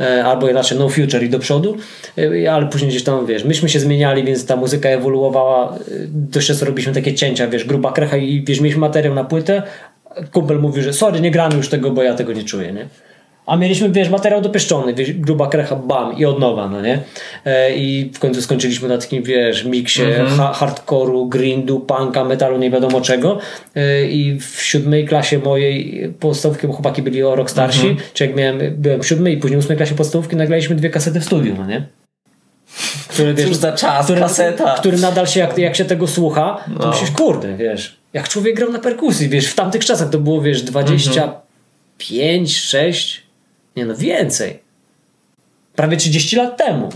e, 0.00 0.24
albo 0.24 0.50
inaczej 0.50 0.78
No 0.78 0.88
Future 0.88 1.22
i 1.22 1.28
do 1.28 1.38
przodu, 1.38 1.76
e, 2.18 2.52
ale 2.52 2.66
później 2.66 2.90
gdzieś 2.90 3.04
tam, 3.04 3.26
wiesz, 3.26 3.44
myśmy 3.44 3.68
się 3.68 3.80
zmieniali, 3.80 4.24
więc 4.24 4.46
ta 4.46 4.56
muzyka 4.56 4.88
ewoluowała, 4.88 5.74
e, 5.74 5.78
dość 6.08 6.46
często 6.46 6.66
robiliśmy 6.66 6.92
takie 6.92 7.14
cięcia, 7.14 7.48
wiesz, 7.48 7.64
gruba 7.64 7.92
krecha 7.92 8.16
i 8.16 8.44
wiesz, 8.44 8.60
mieliśmy 8.60 8.80
materiał 8.80 9.14
na 9.14 9.24
płytę, 9.24 9.62
kumpel 10.32 10.58
mówił, 10.60 10.82
że 10.82 10.92
sorry, 10.92 11.20
nie 11.20 11.30
gramy 11.30 11.56
już 11.56 11.68
tego, 11.68 11.90
bo 11.90 12.02
ja 12.02 12.14
tego 12.14 12.32
nie 12.32 12.44
czuję, 12.44 12.72
nie? 12.72 12.88
A 13.46 13.56
mieliśmy, 13.56 13.90
wiesz, 13.90 14.08
materiał 14.08 14.40
dopieszczony, 14.40 14.94
wiesz, 14.94 15.12
gruba 15.12 15.48
krecha, 15.48 15.76
bam, 15.76 16.18
i 16.18 16.24
od 16.24 16.40
nowa, 16.40 16.68
no 16.68 16.80
nie? 16.80 16.98
E, 17.44 17.76
I 17.76 18.10
w 18.14 18.18
końcu 18.18 18.42
skończyliśmy 18.42 18.88
na 18.88 18.98
takim, 18.98 19.22
wiesz, 19.22 19.64
miksie 19.64 20.02
mm 20.02 20.26
-hmm. 20.26 20.36
ha 20.36 20.52
hardcore'u, 20.52 21.28
grindu, 21.28 21.80
punka, 21.80 22.24
metalu, 22.24 22.58
nie 22.58 22.70
wiadomo 22.70 23.00
czego. 23.00 23.38
E, 23.76 24.06
I 24.06 24.40
w 24.40 24.62
siódmej 24.62 25.06
klasie 25.06 25.38
mojej 25.38 26.08
podstawówki, 26.20 26.66
bo 26.66 26.72
chłopaki 26.72 27.02
byli 27.02 27.22
o 27.22 27.36
rok 27.36 27.50
starsi, 27.50 27.86
mm 27.86 27.96
-hmm. 27.96 28.00
czy 28.14 28.26
jak 28.26 28.36
miałem, 28.36 28.60
byłem 28.76 29.02
w 29.02 29.06
siódmej 29.06 29.34
i 29.34 29.36
później 29.36 29.60
w 29.60 29.64
ósmej 29.64 29.76
klasie 29.76 29.94
podstawówki, 29.94 30.36
nagraliśmy 30.36 30.76
dwie 30.76 30.90
kasety 30.90 31.20
w 31.20 31.24
studiu, 31.24 31.54
no 31.58 31.66
nie? 31.66 31.86
Który, 33.08 33.34
wiesz, 33.34 33.48
Cóż 33.48 33.56
za 33.56 33.72
czas, 33.72 34.04
który, 34.04 34.20
kaseta. 34.20 34.74
Który 34.74 34.98
nadal 34.98 35.26
się, 35.26 35.40
jak, 35.40 35.58
jak 35.58 35.76
się 35.76 35.84
tego 35.84 36.06
słucha, 36.06 36.64
to 36.78 36.84
no. 36.84 36.90
myślisz, 36.90 37.10
kurde, 37.10 37.56
wiesz, 37.56 37.96
jak 38.16 38.28
człowiek 38.28 38.56
grał 38.56 38.72
na 38.72 38.78
perkusji, 38.78 39.28
wiesz, 39.28 39.46
w 39.46 39.54
tamtych 39.54 39.84
czasach 39.84 40.10
to 40.10 40.18
było, 40.18 40.42
wiesz, 40.42 40.62
25, 40.62 42.20
mm 42.20 42.44
-hmm. 42.44 42.48
6, 42.48 43.22
nie 43.76 43.86
no, 43.86 43.96
więcej. 43.96 44.62
Prawie 45.74 45.96
30 45.96 46.36
lat 46.36 46.56
temu. 46.56 46.88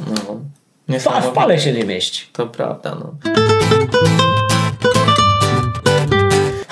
No, 0.88 0.98
w 1.20 1.32
pale 1.34 1.60
się 1.60 1.72
nie 1.72 1.84
mieści. 1.84 2.26
To 2.32 2.46
prawda, 2.46 2.96
no. 3.00 3.14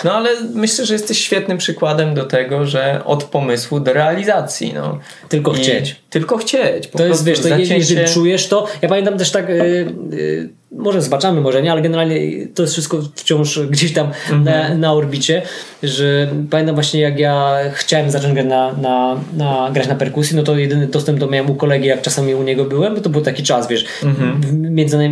No 0.04 0.12
ale 0.12 0.30
myślę, 0.54 0.86
że 0.86 0.94
jesteś 0.94 1.18
świetnym 1.18 1.58
przykładem 1.58 2.14
do 2.14 2.24
tego, 2.24 2.66
że 2.66 3.04
od 3.04 3.24
pomysłu 3.24 3.80
do 3.80 3.92
realizacji. 3.92 4.72
No. 4.74 4.98
Tylko 5.28 5.52
I 5.52 5.54
chcieć. 5.54 5.96
Tylko 6.10 6.38
chcieć. 6.38 6.88
to 6.88 7.06
jest, 7.06 7.24
wiesz, 7.24 7.38
to 7.38 7.48
zacięcie... 7.48 7.76
jeżeli 7.76 8.08
czujesz 8.08 8.48
to. 8.48 8.66
Ja 8.82 8.88
pamiętam 8.88 9.18
też 9.18 9.30
tak. 9.30 9.48
Yy, 9.48 9.92
yy, 10.10 10.48
może 10.72 11.02
zobaczymy, 11.02 11.40
może 11.40 11.62
nie, 11.62 11.72
ale 11.72 11.82
generalnie 11.82 12.46
to 12.54 12.62
jest 12.62 12.72
wszystko 12.72 13.02
wciąż 13.14 13.60
gdzieś 13.60 13.92
tam 13.92 14.10
mm 14.30 14.42
-hmm. 14.42 14.44
na, 14.44 14.74
na 14.74 14.92
orbicie, 14.92 15.42
że 15.82 16.28
pamiętam 16.50 16.74
właśnie 16.74 17.00
jak 17.00 17.18
ja 17.18 17.56
chciałem 17.72 18.10
zacząć 18.10 18.34
grać 18.34 18.46
na, 18.46 18.72
na, 18.72 19.20
na, 19.36 19.70
grać 19.72 19.88
na 19.88 19.94
perkusji, 19.94 20.36
no 20.36 20.42
to 20.42 20.58
jedyny 20.58 20.86
dostęp 20.86 21.18
do 21.18 21.26
miałem 21.26 21.50
u 21.50 21.54
kolegi, 21.54 21.86
jak 21.86 22.02
czasami 22.02 22.34
u 22.34 22.42
niego 22.42 22.64
byłem, 22.64 22.94
bo 22.94 23.00
to 23.00 23.10
był 23.10 23.20
taki 23.20 23.42
czas, 23.42 23.68
wiesz, 23.68 23.84
mm 24.02 24.16
-hmm. 24.16 24.70
między, 24.70 25.08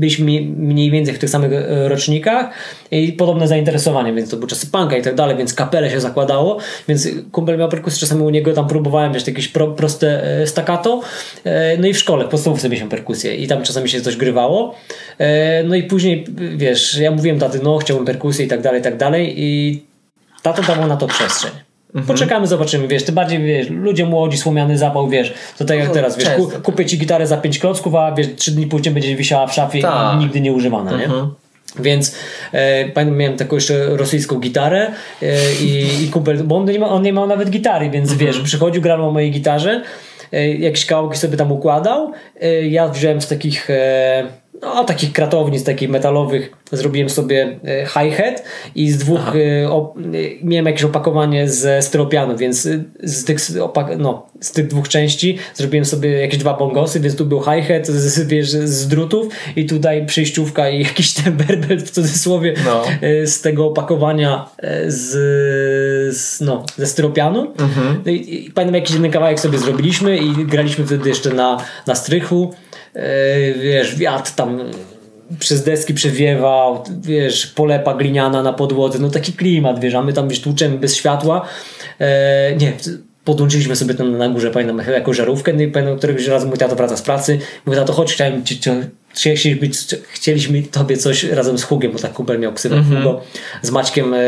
byliśmy 0.00 0.24
mniej 0.56 0.90
więcej 0.90 1.14
w 1.14 1.18
tych 1.18 1.30
samych 1.30 1.52
e, 1.52 1.88
rocznikach 1.88 2.50
i 2.90 3.12
podobne 3.12 3.48
zainteresowanie, 3.48 4.12
więc 4.12 4.30
to 4.30 4.36
był 4.36 4.48
czasy 4.48 4.66
punka 4.66 4.96
i 4.96 5.02
tak 5.02 5.14
dalej, 5.14 5.36
więc 5.36 5.54
kapelę 5.54 5.90
się 5.90 6.00
zakładało, 6.00 6.58
więc 6.88 7.08
kumpel 7.32 7.58
miał 7.58 7.68
perkusję, 7.68 8.00
czasami 8.00 8.22
u 8.22 8.30
niego 8.30 8.52
tam 8.52 8.68
próbowałem, 8.68 9.12
wiesz, 9.12 9.26
jakieś 9.26 9.48
pro, 9.48 9.66
proste 9.66 10.40
e, 10.40 10.46
staccato, 10.46 11.00
e, 11.44 11.76
no 11.78 11.86
i 11.86 11.92
w 11.92 11.98
szkole, 11.98 12.24
w 12.24 12.28
podstawówce 12.28 12.68
mieliśmy 12.68 12.88
perkusję 12.88 13.36
i 13.36 13.46
tam 13.46 13.62
czasami 13.62 13.88
się 13.88 14.00
coś 14.00 14.16
grywało, 14.16 14.74
no 15.64 15.74
i 15.74 15.82
później, 15.82 16.24
wiesz, 16.56 16.98
ja 16.98 17.10
mówiłem 17.10 17.38
taty, 17.38 17.60
no 17.62 17.78
chciałbym 17.78 18.06
perkusję 18.06 18.44
i 18.44 18.48
tak 18.48 18.60
dalej, 18.60 18.80
i 18.80 18.84
tak 18.84 18.96
dalej 18.96 19.34
i 19.36 19.82
tato 20.42 20.62
dawał 20.62 20.86
na 20.86 20.96
to 20.96 21.06
przestrzeń. 21.06 21.69
Mhm. 21.94 22.06
Poczekamy, 22.06 22.46
zobaczymy, 22.46 22.88
wiesz, 22.88 23.04
ty 23.04 23.12
bardziej, 23.12 23.42
wiesz, 23.42 23.70
ludzie 23.70 24.06
młodzi, 24.06 24.38
słomiany 24.38 24.78
zapał, 24.78 25.08
wiesz, 25.08 25.34
to 25.58 25.64
tak 25.64 25.78
jak 25.78 25.88
no, 25.88 25.94
teraz, 25.94 26.18
wiesz, 26.18 26.28
ku, 26.28 26.50
kupię 26.62 26.86
ci 26.86 26.98
gitarę 26.98 27.26
za 27.26 27.36
pięć 27.36 27.58
klocków, 27.58 27.94
a 27.94 28.12
wiesz, 28.12 28.26
trzy 28.36 28.50
dni 28.50 28.66
później 28.66 28.94
będzie 28.94 29.16
wisiała 29.16 29.46
w 29.46 29.54
szafie 29.54 29.78
i 29.78 30.16
nigdy 30.18 30.40
nie 30.40 30.52
używana, 30.52 30.96
nie? 30.96 31.04
Mhm. 31.04 31.30
Więc 31.78 32.16
e, 32.52 32.88
pamiętam, 32.88 33.16
miałem 33.16 33.36
taką 33.36 33.54
jeszcze 33.54 33.96
rosyjską 33.96 34.38
gitarę 34.38 34.90
e, 35.22 35.54
i, 35.62 36.04
i 36.04 36.08
kumpel, 36.08 36.44
bo 36.44 36.56
on 36.56 36.64
nie, 36.64 36.78
ma, 36.78 36.88
on 36.88 37.02
nie 37.02 37.12
miał 37.12 37.26
nawet 37.26 37.50
gitary, 37.50 37.90
więc 37.90 38.12
mhm. 38.12 38.26
wiesz, 38.26 38.40
przychodził, 38.40 38.82
grał 38.82 38.98
na 38.98 39.10
mojej 39.10 39.30
gitarze, 39.30 39.82
e, 40.32 40.48
jakieś 40.48 40.86
kawałki 40.86 41.18
sobie 41.18 41.36
tam 41.36 41.52
układał, 41.52 42.12
e, 42.40 42.68
ja 42.68 42.88
wziąłem 42.88 43.20
z 43.20 43.28
takich 43.28 43.70
e, 43.70 44.39
no, 44.62 44.84
takich 44.84 45.12
kratownic, 45.12 45.64
takich 45.64 45.90
metalowych, 45.90 46.50
zrobiłem 46.72 47.10
sobie 47.10 47.58
e, 47.64 47.86
hi-hat 47.86 48.42
i 48.74 48.90
z 48.90 48.98
dwóch 48.98 49.36
e, 49.36 49.38
e, 49.38 49.90
miałem 50.42 50.66
jakieś 50.66 50.84
opakowanie 50.84 51.48
ze 51.48 51.82
styropianu, 51.82 52.36
więc 52.36 52.68
z 53.02 53.24
tych, 53.24 53.38
no, 53.98 54.26
z 54.40 54.52
tych 54.52 54.66
dwóch 54.66 54.88
części 54.88 55.38
zrobiłem 55.54 55.84
sobie 55.84 56.10
jakieś 56.10 56.38
dwa 56.38 56.54
bongosy, 56.54 57.00
więc 57.00 57.16
tu 57.16 57.26
był 57.26 57.40
hi-hat 57.40 57.86
z, 57.86 58.28
wiesz, 58.28 58.50
z 58.50 58.88
drutów 58.88 59.26
i 59.56 59.66
tutaj 59.66 60.06
przejściówka 60.06 60.70
i 60.70 60.82
jakiś 60.84 61.14
ten 61.14 61.36
berbel 61.36 61.80
w 61.80 61.90
cudzysłowie 61.90 62.54
no. 62.64 62.82
z 63.24 63.40
tego 63.40 63.66
opakowania 63.66 64.48
z, 64.86 65.10
z 66.16 66.40
no, 66.40 66.64
ze 66.76 66.86
styropianu. 66.86 67.52
Mhm. 67.58 68.02
I, 68.06 68.44
I 68.46 68.50
pamiętam 68.50 68.74
jakiś 68.74 68.96
jeden 68.96 69.10
kawałek 69.10 69.40
sobie 69.40 69.58
zrobiliśmy 69.58 70.16
i 70.16 70.46
graliśmy 70.46 70.86
wtedy 70.86 71.08
jeszcze 71.08 71.30
na, 71.30 71.64
na 71.86 71.94
strychu 71.94 72.54
wiesz, 73.62 73.96
wiatr 73.96 74.32
tam 74.32 74.58
przez 75.38 75.64
deski 75.64 75.94
przewiewał, 75.94 76.84
wiesz, 77.00 77.46
polepa 77.46 77.94
gliniana 77.94 78.42
na 78.42 78.52
podłodze, 78.52 78.98
no 78.98 79.10
taki 79.10 79.32
klimat, 79.32 79.80
wiesz, 79.80 79.94
a 79.94 80.02
my 80.02 80.12
tam 80.12 80.28
wiesz, 80.28 80.40
tłuczemy 80.40 80.78
bez 80.78 80.96
światła. 80.96 81.48
E, 81.98 82.56
nie, 82.56 82.72
podłączyliśmy 83.24 83.76
sobie 83.76 83.94
tam 83.94 84.18
na 84.18 84.28
górze, 84.28 84.50
pamiętam, 84.50 84.82
jakąś 84.92 85.16
żarówkę, 85.16 85.52
no 85.52 85.62
i 85.62 85.68
pamiętam, 85.68 85.98
któregoś 85.98 86.26
razu 86.26 86.48
mój 86.48 86.58
tato 86.58 86.76
wraca 86.76 86.96
z 86.96 87.02
pracy, 87.02 87.38
mówi, 87.66 87.78
tato, 87.78 87.92
chodź, 87.92 88.12
chciałem 88.12 88.44
ci, 88.44 88.60
chcieliśmy, 89.08 89.68
chcieliśmy 90.12 90.62
tobie 90.62 90.96
coś 90.96 91.24
razem 91.24 91.58
z 91.58 91.62
Hugiem, 91.62 91.92
bo 91.92 91.98
tak 91.98 92.12
kumpel 92.12 92.38
miał 92.38 92.52
ksywę 92.52 92.76
mm 92.76 93.04
-hmm. 93.04 93.16
Z 93.62 93.70
Maćkiem 93.70 94.14
e, 94.14 94.18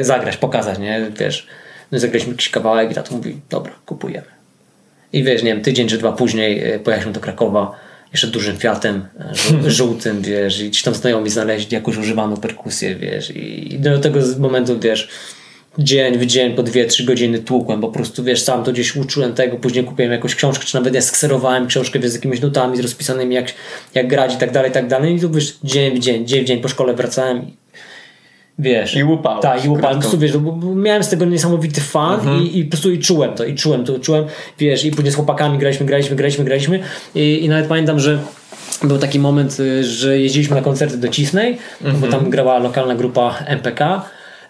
zagrać, 0.00 0.36
pokazać, 0.36 0.78
nie, 0.78 1.10
wiesz. 1.20 1.46
No 1.92 1.98
i 1.98 2.00
zagraliśmy 2.00 2.32
jakiś 2.32 2.48
kawałek 2.48 2.90
i 2.90 2.94
tato 2.94 3.14
mówi, 3.14 3.40
dobra, 3.50 3.72
kupujemy. 3.86 4.26
I 5.12 5.24
wiesz, 5.24 5.42
nie 5.42 5.54
wiem, 5.54 5.62
tydzień 5.62 5.88
czy 5.88 5.98
dwa 5.98 6.12
później 6.12 6.78
pojechaliśmy 6.78 7.12
do 7.12 7.20
Krakowa, 7.20 7.87
jeszcze 8.12 8.26
dużym 8.26 8.56
Fiatem 8.56 9.08
żółtym, 9.66 10.22
wiesz, 10.22 10.60
i 10.60 10.70
ci 10.70 10.84
tam 10.84 10.94
znajomi 10.94 11.30
znaleźli 11.30 11.74
jakąś 11.74 11.96
używaną 11.96 12.36
perkusję, 12.36 12.96
wiesz, 12.96 13.30
i 13.36 13.78
do 13.78 13.98
tego 13.98 14.20
momentu, 14.38 14.78
wiesz, 14.78 15.08
dzień 15.78 16.18
w 16.18 16.26
dzień 16.26 16.54
po 16.54 16.62
2-3 16.62 17.04
godziny 17.04 17.38
tłukłem, 17.38 17.80
po 17.80 17.88
prostu 17.88 18.24
wiesz, 18.24 18.42
sam 18.42 18.64
to 18.64 18.72
gdzieś 18.72 18.96
uczyłem 18.96 19.34
tego, 19.34 19.56
później 19.56 19.84
kupiłem 19.84 20.12
jakąś 20.12 20.34
książkę, 20.34 20.64
czy 20.64 20.74
nawet 20.74 20.94
ja 20.94 21.02
skserowałem 21.02 21.66
książkę 21.66 21.98
wiesz, 21.98 22.10
z 22.10 22.14
jakimiś 22.14 22.40
nutami, 22.40 22.76
z 22.76 22.80
rozpisanymi 22.80 23.34
jak, 23.34 23.54
jak 23.94 24.08
grać 24.08 24.34
i 24.34 24.36
tak 24.36 24.52
dalej, 24.52 24.70
i 24.70 24.74
tak 24.74 24.88
dalej 24.88 25.16
i 25.16 25.20
tu 25.20 25.30
wiesz, 25.30 25.58
dzień 25.64 25.96
w 25.96 25.98
dzień, 25.98 26.26
dzień 26.26 26.44
w 26.44 26.46
dzień 26.46 26.60
po 26.60 26.68
szkole 26.68 26.94
wracałem 26.94 27.50
wiesz. 28.58 28.96
I 28.96 29.04
łupałeś. 29.04 29.42
Tak, 29.42 29.64
i 29.64 29.68
łupałem. 29.68 29.96
Po 29.96 30.00
prostu, 30.00 30.18
wiesz, 30.18 30.32
miałem 30.74 31.04
z 31.04 31.08
tego 31.08 31.24
niesamowity 31.24 31.80
fan 31.80 32.14
mhm. 32.14 32.42
i, 32.42 32.58
i 32.58 32.64
po 32.64 32.70
prostu 32.70 32.90
i 32.90 32.98
czułem 32.98 33.34
to, 33.34 33.44
i 33.44 33.54
czułem 33.54 33.84
to, 33.84 33.98
czułem, 33.98 34.24
wiesz, 34.58 34.84
i 34.84 34.90
później 34.90 35.12
z 35.12 35.14
chłopakami 35.14 35.58
graliśmy, 35.58 35.86
graliśmy, 35.86 36.16
graliśmy, 36.16 36.44
graliśmy 36.44 36.80
i, 37.14 37.44
i 37.44 37.48
nawet 37.48 37.66
pamiętam, 37.66 38.00
że 38.00 38.18
był 38.84 38.98
taki 38.98 39.18
moment, 39.18 39.60
y, 39.60 39.84
że 39.84 40.18
jeździliśmy 40.18 40.56
na 40.56 40.62
koncerty 40.62 40.96
do 40.96 41.08
Cisnej, 41.08 41.58
mhm. 41.84 42.00
bo 42.00 42.08
tam 42.08 42.30
grała 42.30 42.58
lokalna 42.58 42.94
grupa 42.94 43.34
MPK 43.46 44.02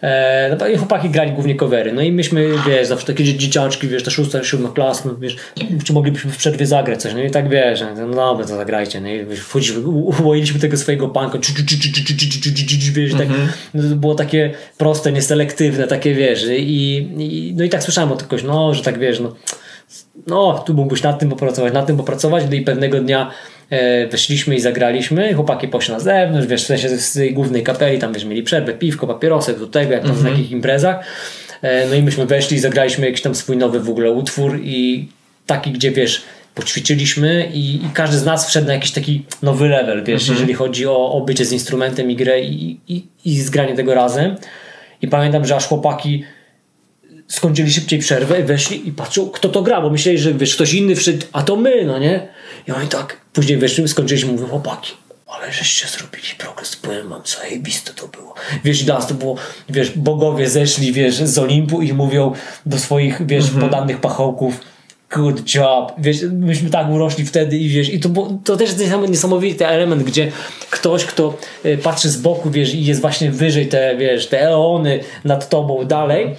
E, 0.03 0.57
no 0.61 0.67
i 0.67 0.77
chłopaki 0.77 1.11
grali 1.11 1.33
głównie 1.33 1.55
covery. 1.55 1.93
No 1.93 2.03
i 2.03 2.13
myśmy, 2.13 2.49
wiesz, 2.67 2.87
zawsze 2.87 3.07
takie 3.07 3.25
dzieciaczki, 3.25 3.89
wiesz, 3.89 4.03
ta 4.03 4.11
szósta, 4.11 4.45
siódma 4.45 4.69
klas, 4.69 5.05
no, 5.05 5.17
wiesz, 5.17 5.37
czy 5.85 5.93
moglibyśmy 5.93 6.31
w 6.31 6.37
przerwie 6.37 6.67
zagrać 6.67 7.03
coś, 7.03 7.15
no 7.15 7.23
i 7.23 7.31
tak 7.31 7.49
wiesz, 7.49 7.85
no 7.97 8.09
dobra, 8.09 8.47
to 8.47 8.57
zagrajcie, 8.57 9.01
no 9.01 9.09
i 9.09 9.27
ułoiliśmy 10.21 10.61
tego 10.61 10.77
swojego 10.77 11.09
punka, 11.09 11.39
wiesz, 12.95 13.15
tak, 13.15 13.29
no, 13.75 13.83
to 13.91 13.97
było 13.97 14.15
takie 14.15 14.51
proste, 14.79 15.13
nieselektywne, 15.13 15.87
takie, 15.87 16.15
wiesz, 16.15 16.47
i, 16.59 16.97
i 17.19 17.55
no 17.57 17.65
i 17.65 17.69
tak 17.69 17.83
słyszałem 17.83 18.13
od 18.13 18.23
kogoś, 18.23 18.43
no, 18.43 18.75
że 18.75 18.83
tak, 18.83 18.99
wiesz, 18.99 19.21
no, 19.21 19.35
no, 20.27 20.63
tu 20.67 20.75
mógłbyś 20.75 21.03
nad 21.03 21.19
tym 21.19 21.29
popracować, 21.29 21.73
nad 21.73 21.87
tym 21.87 21.97
popracować, 21.97 22.45
no 22.51 22.57
i 22.57 22.63
pewnego 22.63 23.01
dnia 23.01 23.31
E, 23.31 23.58
weszliśmy 24.11 24.57
i 24.57 24.61
zagraliśmy, 24.61 25.35
chłopaki 25.35 25.69
poszli 25.69 25.95
na 25.95 26.01
zewnątrz, 26.01 26.47
wiesz, 26.47 26.63
w 26.63 26.67
sensie 26.67 26.89
z 26.89 27.13
tej 27.13 27.35
głównej 27.35 27.63
kapeli, 27.63 27.99
tam 27.99 28.13
wiesz, 28.13 28.25
mieli 28.25 28.43
przerwę, 28.43 28.73
piwko, 28.73 29.07
papierosek 29.07 29.59
do 29.59 29.67
tego, 29.67 29.93
jak 29.93 30.03
tam 30.03 30.11
mm 30.11 30.23
-hmm. 30.23 30.31
takich 30.31 30.51
imprezach. 30.51 31.05
E, 31.63 31.87
no 31.87 31.95
i 31.95 32.03
myśmy 32.03 32.27
weszli 32.27 32.57
i 32.57 32.61
zagraliśmy 32.61 33.07
jakiś 33.07 33.23
tam 33.23 33.35
swój 33.35 33.57
nowy 33.57 33.81
w 33.81 33.91
ogóle 33.91 34.11
utwór 34.11 34.59
i 34.63 35.09
taki, 35.47 35.71
gdzie 35.71 35.91
wiesz, 35.91 36.23
poćwiczyliśmy 36.55 37.51
i, 37.55 37.75
i 37.75 37.89
każdy 37.95 38.19
z 38.19 38.25
nas 38.25 38.49
wszedł 38.49 38.67
na 38.67 38.75
jakiś 38.75 38.91
taki 38.91 39.25
nowy 39.43 39.69
level, 39.69 40.05
wiesz, 40.05 40.23
-hmm. 40.23 40.31
jeżeli 40.31 40.55
chodzi 40.55 40.87
o, 40.87 41.13
o 41.13 41.21
bycie 41.21 41.45
z 41.45 41.53
instrumentem 41.53 42.11
i 42.11 42.17
grę 42.17 42.41
i, 42.41 42.81
i, 42.89 43.07
i 43.25 43.41
zgranie 43.41 43.75
tego 43.75 43.95
razem. 43.95 44.37
I 45.03 45.09
pamiętam, 45.09 45.47
że 45.47 45.57
aż 45.57 45.67
chłopaki 45.67 46.25
skończyli 47.29 47.73
szybciej 47.73 47.99
przerwę, 47.99 48.43
weszli 48.43 48.89
i 48.89 48.93
patrzą, 48.93 49.31
kto 49.31 49.49
to 49.49 49.63
gra, 49.63 49.81
bo 49.81 49.91
myśleli, 49.91 50.19
że 50.19 50.35
wiesz, 50.35 50.55
ktoś 50.55 50.75
inny 50.75 50.97
wszedł, 50.97 51.27
a 51.33 51.43
to 51.43 51.57
my, 51.57 51.85
no 51.85 51.99
nie? 51.99 52.29
I 52.69 52.73
oni 52.73 52.89
tak, 52.89 53.21
później 53.39 53.59
weszli, 53.59 53.89
skończyliśmy, 53.89 54.33
mówią, 54.33 54.47
chłopaki, 54.47 54.93
ale 55.27 55.53
żeście 55.53 55.89
zrobili 55.89 56.29
progres, 56.39 56.77
powiem 56.77 57.09
wam, 57.09 57.23
zajebiste 57.25 57.93
to 57.95 58.09
było. 58.09 58.35
Wiesz, 58.65 58.87
nas 58.87 59.07
to 59.07 59.15
było, 59.15 59.37
wiesz, 59.69 59.91
bogowie 59.91 60.51
zeszli, 60.51 60.93
wiesz, 60.93 61.15
z 61.15 61.39
Olimpu 61.39 61.83
i 61.83 61.93
mówią 61.93 62.33
do 62.67 62.79
swoich, 62.79 63.27
wiesz, 63.27 63.45
mm 63.45 63.57
-hmm. 63.57 63.65
podanych 63.65 64.01
pachołków, 64.01 64.61
good 65.15 65.55
job, 65.55 65.93
wiesz, 65.99 66.17
myśmy 66.33 66.71
tak 66.71 66.91
urośli 66.91 67.27
wtedy 67.27 67.59
i 67.59 67.69
wiesz, 67.69 67.89
i 67.89 68.01
to, 68.01 68.09
to 68.45 68.57
też 68.57 68.69
jest 68.69 68.93
niesamowity 69.09 69.67
element, 69.67 70.03
gdzie 70.03 70.33
ktoś, 70.71 71.05
kto 71.05 71.39
y, 71.65 71.79
patrzy 71.79 72.11
z 72.11 72.17
boku, 72.17 72.51
wiesz, 72.51 72.75
i 72.75 72.85
jest 72.85 73.01
właśnie 73.01 73.31
wyżej 73.31 73.67
te, 73.67 73.97
wiesz, 73.97 74.27
te 74.27 74.43
eony 74.43 75.01
nad 75.25 75.49
tobą 75.49 75.85
dalej, 75.85 76.37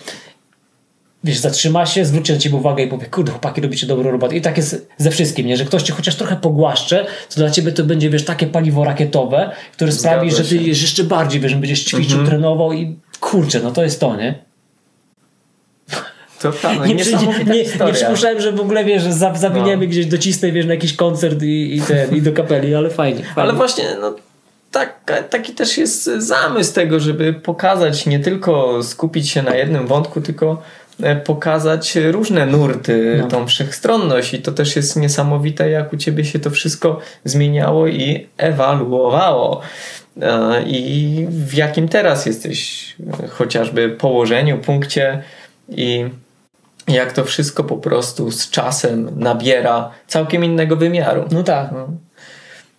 wiesz, 1.23 1.37
zatrzyma 1.37 1.85
się, 1.85 2.05
zwróci 2.05 2.33
na 2.33 2.39
ciebie 2.39 2.55
uwagę 2.55 2.83
i 2.83 2.87
powie, 2.87 3.05
kurde, 3.05 3.31
chłopaki, 3.31 3.61
robicie 3.61 3.87
dobrą 3.87 4.11
robotę. 4.11 4.35
I 4.35 4.41
tak 4.41 4.57
jest 4.57 4.87
ze 4.97 5.11
wszystkim, 5.11 5.47
nie? 5.47 5.57
że 5.57 5.65
ktoś 5.65 5.83
cię 5.83 5.93
chociaż 5.93 6.15
trochę 6.15 6.35
pogłaszcze, 6.35 7.05
to 7.29 7.35
dla 7.35 7.49
ciebie 7.49 7.71
to 7.71 7.83
będzie, 7.83 8.09
wiesz, 8.09 8.25
takie 8.25 8.47
paliwo 8.47 8.83
rakietowe, 8.83 9.51
które 9.73 9.91
Zgadza 9.91 10.09
sprawi, 10.09 10.31
że 10.31 10.43
ty 10.43 10.57
jeszcze 10.57 11.03
bardziej, 11.03 11.41
wiesz, 11.41 11.55
będziesz 11.55 11.83
ćwiczył, 11.83 12.19
mhm. 12.19 12.27
trenował 12.27 12.73
i 12.73 12.95
kurczę, 13.19 13.59
no 13.63 13.71
to 13.71 13.83
jest 13.83 13.99
to, 13.99 14.15
nie? 14.15 14.49
To 16.41 16.51
prawda, 16.51 16.85
nie, 16.87 16.95
nie, 16.95 17.03
nie, 17.45 17.63
nie 17.85 17.93
przypuszczałem, 17.93 18.41
że 18.41 18.51
w 18.51 18.59
ogóle 18.59 18.85
wiesz, 18.85 19.03
że 19.03 19.13
zawiniemy 19.13 19.85
no. 19.85 19.91
gdzieś 19.91 20.05
docisnę 20.05 20.51
wiesz, 20.51 20.65
na 20.65 20.73
jakiś 20.73 20.93
koncert 20.93 21.43
i, 21.43 21.75
i, 21.77 21.81
ten, 21.81 22.15
i 22.15 22.21
do 22.21 22.33
kapeli, 22.33 22.75
ale 22.75 22.89
fajnie, 22.89 23.23
fajnie. 23.23 23.33
Ale 23.35 23.53
właśnie, 23.53 23.83
no 24.01 24.15
tak, 24.71 25.11
taki 25.29 25.53
też 25.53 25.77
jest 25.77 26.03
zamysł 26.03 26.73
tego, 26.73 26.99
żeby 26.99 27.33
pokazać, 27.33 28.05
nie 28.05 28.19
tylko 28.19 28.83
skupić 28.83 29.29
się 29.29 29.43
na 29.43 29.55
jednym 29.55 29.87
wątku, 29.87 30.21
tylko 30.21 30.61
pokazać 31.23 31.95
różne 31.95 32.45
nurty, 32.45 33.17
no. 33.21 33.27
tą 33.27 33.47
wszechstronność 33.47 34.33
i 34.33 34.41
to 34.41 34.51
też 34.51 34.75
jest 34.75 34.95
niesamowite, 34.95 35.69
jak 35.69 35.93
u 35.93 35.97
Ciebie 35.97 36.25
się 36.25 36.39
to 36.39 36.49
wszystko 36.49 36.99
zmieniało 37.25 37.87
i 37.87 38.27
ewaluowało. 38.37 39.61
E, 40.21 40.63
I 40.63 41.27
w 41.29 41.53
jakim 41.53 41.87
teraz 41.87 42.25
jesteś 42.25 42.85
chociażby 43.29 43.89
położeniu, 43.89 44.57
punkcie 44.57 45.23
i 45.69 46.05
jak 46.87 47.13
to 47.13 47.23
wszystko 47.23 47.63
po 47.63 47.77
prostu 47.77 48.31
z 48.31 48.49
czasem 48.49 49.19
nabiera 49.19 49.91
całkiem 50.07 50.45
innego 50.45 50.75
wymiaru. 50.75 51.25
No 51.31 51.43
tak. 51.43 51.71
No. 51.71 51.87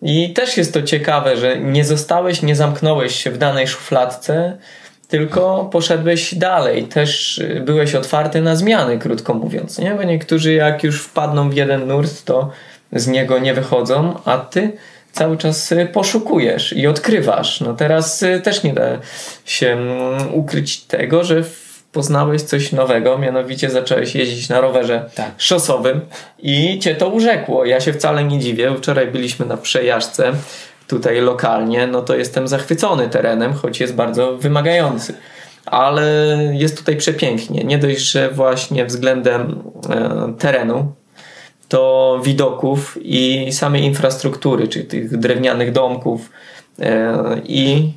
I 0.02 0.32
też 0.32 0.56
jest 0.56 0.74
to 0.74 0.82
ciekawe, 0.82 1.36
że 1.36 1.60
nie 1.60 1.84
zostałeś, 1.84 2.42
nie 2.42 2.56
zamknąłeś 2.56 3.16
się 3.16 3.30
w 3.30 3.38
danej 3.38 3.68
szufladce, 3.68 4.58
tylko 5.10 5.68
poszedłeś 5.72 6.34
dalej. 6.34 6.84
Też 6.84 7.38
y, 7.38 7.62
byłeś 7.66 7.94
otwarty 7.94 8.40
na 8.40 8.56
zmiany, 8.56 8.98
krótko 8.98 9.34
mówiąc. 9.34 9.78
Nie? 9.78 9.90
Bo 9.90 10.02
niektórzy, 10.02 10.52
jak 10.52 10.84
już 10.84 11.02
wpadną 11.02 11.50
w 11.50 11.54
jeden 11.54 11.86
nurt, 11.86 12.24
to 12.24 12.50
z 12.92 13.06
niego 13.06 13.38
nie 13.38 13.54
wychodzą, 13.54 14.14
a 14.24 14.38
ty 14.38 14.72
cały 15.12 15.36
czas 15.36 15.72
y, 15.72 15.88
poszukujesz 15.92 16.72
i 16.72 16.86
odkrywasz. 16.86 17.60
No 17.60 17.74
teraz 17.74 18.22
y, 18.22 18.40
też 18.40 18.62
nie 18.62 18.74
da 18.74 18.82
się 19.44 19.72
mm, 19.72 20.34
ukryć 20.34 20.80
tego, 20.80 21.24
że 21.24 21.42
poznałeś 21.92 22.42
coś 22.42 22.72
nowego, 22.72 23.18
mianowicie 23.18 23.70
zacząłeś 23.70 24.14
jeździć 24.14 24.48
na 24.48 24.60
rowerze 24.60 25.10
tak. 25.14 25.30
szosowym 25.38 26.00
i 26.38 26.78
cię 26.78 26.94
to 26.94 27.08
urzekło. 27.08 27.64
Ja 27.64 27.80
się 27.80 27.92
wcale 27.92 28.24
nie 28.24 28.38
dziwię. 28.38 28.74
Wczoraj 28.78 29.06
byliśmy 29.06 29.46
na 29.46 29.56
przejażdżce 29.56 30.32
tutaj 30.90 31.20
lokalnie, 31.20 31.86
no 31.86 32.02
to 32.02 32.16
jestem 32.16 32.48
zachwycony 32.48 33.08
terenem, 33.08 33.52
choć 33.52 33.80
jest 33.80 33.94
bardzo 33.94 34.36
wymagający. 34.36 35.14
Ale 35.66 36.04
jest 36.52 36.78
tutaj 36.78 36.96
przepięknie. 36.96 37.64
Nie 37.64 37.78
dość, 37.78 38.00
że 38.00 38.30
właśnie 38.30 38.86
względem 38.86 39.62
e, 39.90 40.34
terenu, 40.38 40.92
to 41.68 42.20
widoków 42.24 42.98
i 43.02 43.52
samej 43.52 43.82
infrastruktury, 43.82 44.68
czyli 44.68 44.84
tych 44.84 45.18
drewnianych 45.18 45.72
domków 45.72 46.30
e, 46.78 47.40
i 47.44 47.92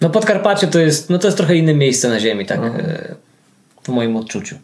no 0.00 0.10
Podkarpacie 0.10 0.66
to 0.66 0.78
jest, 0.78 1.10
no 1.10 1.18
to 1.18 1.26
jest 1.26 1.36
trochę 1.36 1.56
inne 1.56 1.74
miejsce 1.74 2.08
na 2.08 2.20
ziemi, 2.20 2.46
tak 2.46 2.58
mhm. 2.58 3.14
W 3.82 3.88
moim 3.88 4.16
odczuciu. 4.16 4.56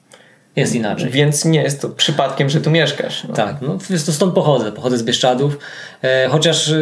Jest 0.57 0.75
inaczej. 0.75 1.11
Więc 1.11 1.45
nie 1.45 1.63
jest 1.63 1.83
to 1.83 1.89
przypadkiem, 1.89 2.51
że 2.51 2.61
tu 2.61 2.71
mieszkasz. 2.71 3.25
No. 3.25 3.35
Tak, 3.35 3.57
no 3.61 3.79
to 4.07 4.13
stąd 4.13 4.35
pochodzę. 4.35 4.73
Pochodzę 4.73 4.99
z 4.99 5.03
Bieszczadów. 5.03 5.59
E, 6.03 6.29
chociaż 6.29 6.69
e, 6.69 6.77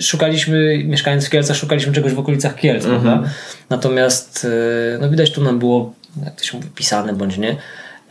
szukaliśmy, 0.00 0.84
mieszkając 0.84 1.26
w 1.26 1.30
Kielcach, 1.30 1.56
szukaliśmy 1.56 1.92
czegoś 1.92 2.12
w 2.12 2.18
okolicach 2.18 2.54
Kielc, 2.54 2.84
mm 2.84 3.00
prawda? 3.00 3.28
Natomiast 3.70 4.46
e, 4.94 4.98
no 4.98 5.10
widać 5.10 5.30
tu 5.30 5.42
nam 5.42 5.58
było, 5.58 5.94
jak 6.24 6.34
to 6.34 6.44
się 6.44 6.56
mówi, 6.56 6.68
pisane 6.74 7.12
bądź 7.12 7.38
nie. 7.38 7.56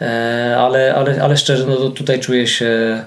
E, 0.02 0.56
ale, 0.60 0.96
ale, 0.96 1.24
ale 1.24 1.38
szczerze, 1.38 1.66
no 1.68 1.90
tutaj 1.90 2.20
czuję 2.20 2.48
się 2.48 3.02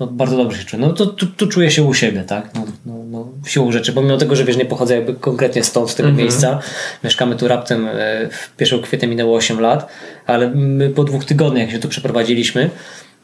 no, 0.00 0.06
bardzo 0.06 0.36
dobrze 0.36 0.58
się 0.58 0.64
czuję. 0.64 0.82
No 0.82 0.92
to 0.92 1.06
tu, 1.06 1.26
tu 1.26 1.46
czuję 1.46 1.70
się 1.70 1.82
u 1.82 1.94
siebie, 1.94 2.22
tak? 2.22 2.50
No, 2.54 2.64
no, 2.86 2.94
no, 3.10 3.28
siłą 3.46 3.72
rzeczy, 3.72 3.92
pomimo 3.92 4.16
tego, 4.16 4.36
że 4.36 4.44
wiesz, 4.44 4.56
nie 4.56 4.64
pochodzę 4.64 4.94
jakby 4.94 5.14
konkretnie 5.14 5.64
stąd, 5.64 5.90
z 5.90 5.94
tego 5.94 6.08
mm 6.08 6.18
-hmm. 6.18 6.22
miejsca. 6.22 6.60
Mieszkamy 7.04 7.36
tu 7.36 7.48
raptem, 7.48 7.88
e, 7.88 8.28
w 8.30 8.60
1 8.60 8.82
kwietnia 8.82 9.08
minęło 9.08 9.36
8 9.36 9.60
lat, 9.60 9.88
ale 10.26 10.50
my 10.50 10.90
po 10.90 11.04
dwóch 11.04 11.24
tygodniach, 11.24 11.62
jak 11.62 11.70
się 11.70 11.78
tu 11.78 11.88
przeprowadziliśmy, 11.88 12.70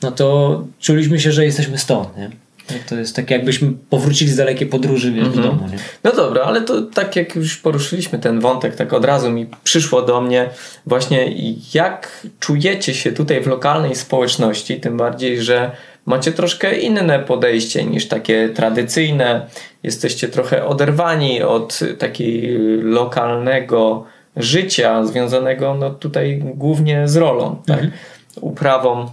no 0.02 0.12
to 0.12 0.64
czuliśmy 0.80 1.20
się, 1.20 1.32
że 1.32 1.44
jesteśmy 1.44 1.78
stąd, 1.78 2.16
nie? 2.16 2.30
No 2.70 2.76
to 2.88 2.96
jest 2.96 3.16
tak 3.16 3.30
jakbyśmy 3.30 3.72
powrócili 3.90 4.30
z 4.30 4.36
dalekiej 4.36 4.66
podróży 4.66 5.12
wiesz, 5.12 5.26
mm 5.26 5.32
-hmm. 5.32 5.42
do 5.42 5.42
domu. 5.42 5.66
Nie? 5.72 5.78
No 6.04 6.12
dobra, 6.12 6.42
ale 6.42 6.62
to 6.62 6.82
tak 6.82 7.16
jak 7.16 7.36
już 7.36 7.56
poruszyliśmy 7.56 8.18
ten 8.18 8.40
wątek, 8.40 8.76
tak 8.76 8.92
od 8.92 9.04
razu 9.04 9.30
mi 9.30 9.46
przyszło 9.64 10.02
do 10.02 10.20
mnie 10.20 10.50
właśnie 10.86 11.34
jak 11.74 12.26
czujecie 12.40 12.94
się 12.94 13.12
tutaj 13.12 13.40
w 13.40 13.46
lokalnej 13.46 13.96
społeczności, 13.96 14.80
tym 14.80 14.96
bardziej, 14.96 15.42
że 15.42 15.70
macie 16.10 16.32
troszkę 16.32 16.78
inne 16.78 17.18
podejście 17.18 17.84
niż 17.84 18.08
takie 18.08 18.48
tradycyjne. 18.48 19.46
Jesteście 19.82 20.28
trochę 20.28 20.66
oderwani 20.66 21.42
od 21.42 21.80
takiego 21.98 22.58
lokalnego 22.82 24.04
życia 24.36 25.06
związanego 25.06 25.74
no, 25.74 25.90
tutaj 25.90 26.42
głównie 26.44 27.08
z 27.08 27.16
rolą, 27.16 27.62
tak? 27.66 27.78
Mhm. 27.78 27.92
uprawą 28.40 29.10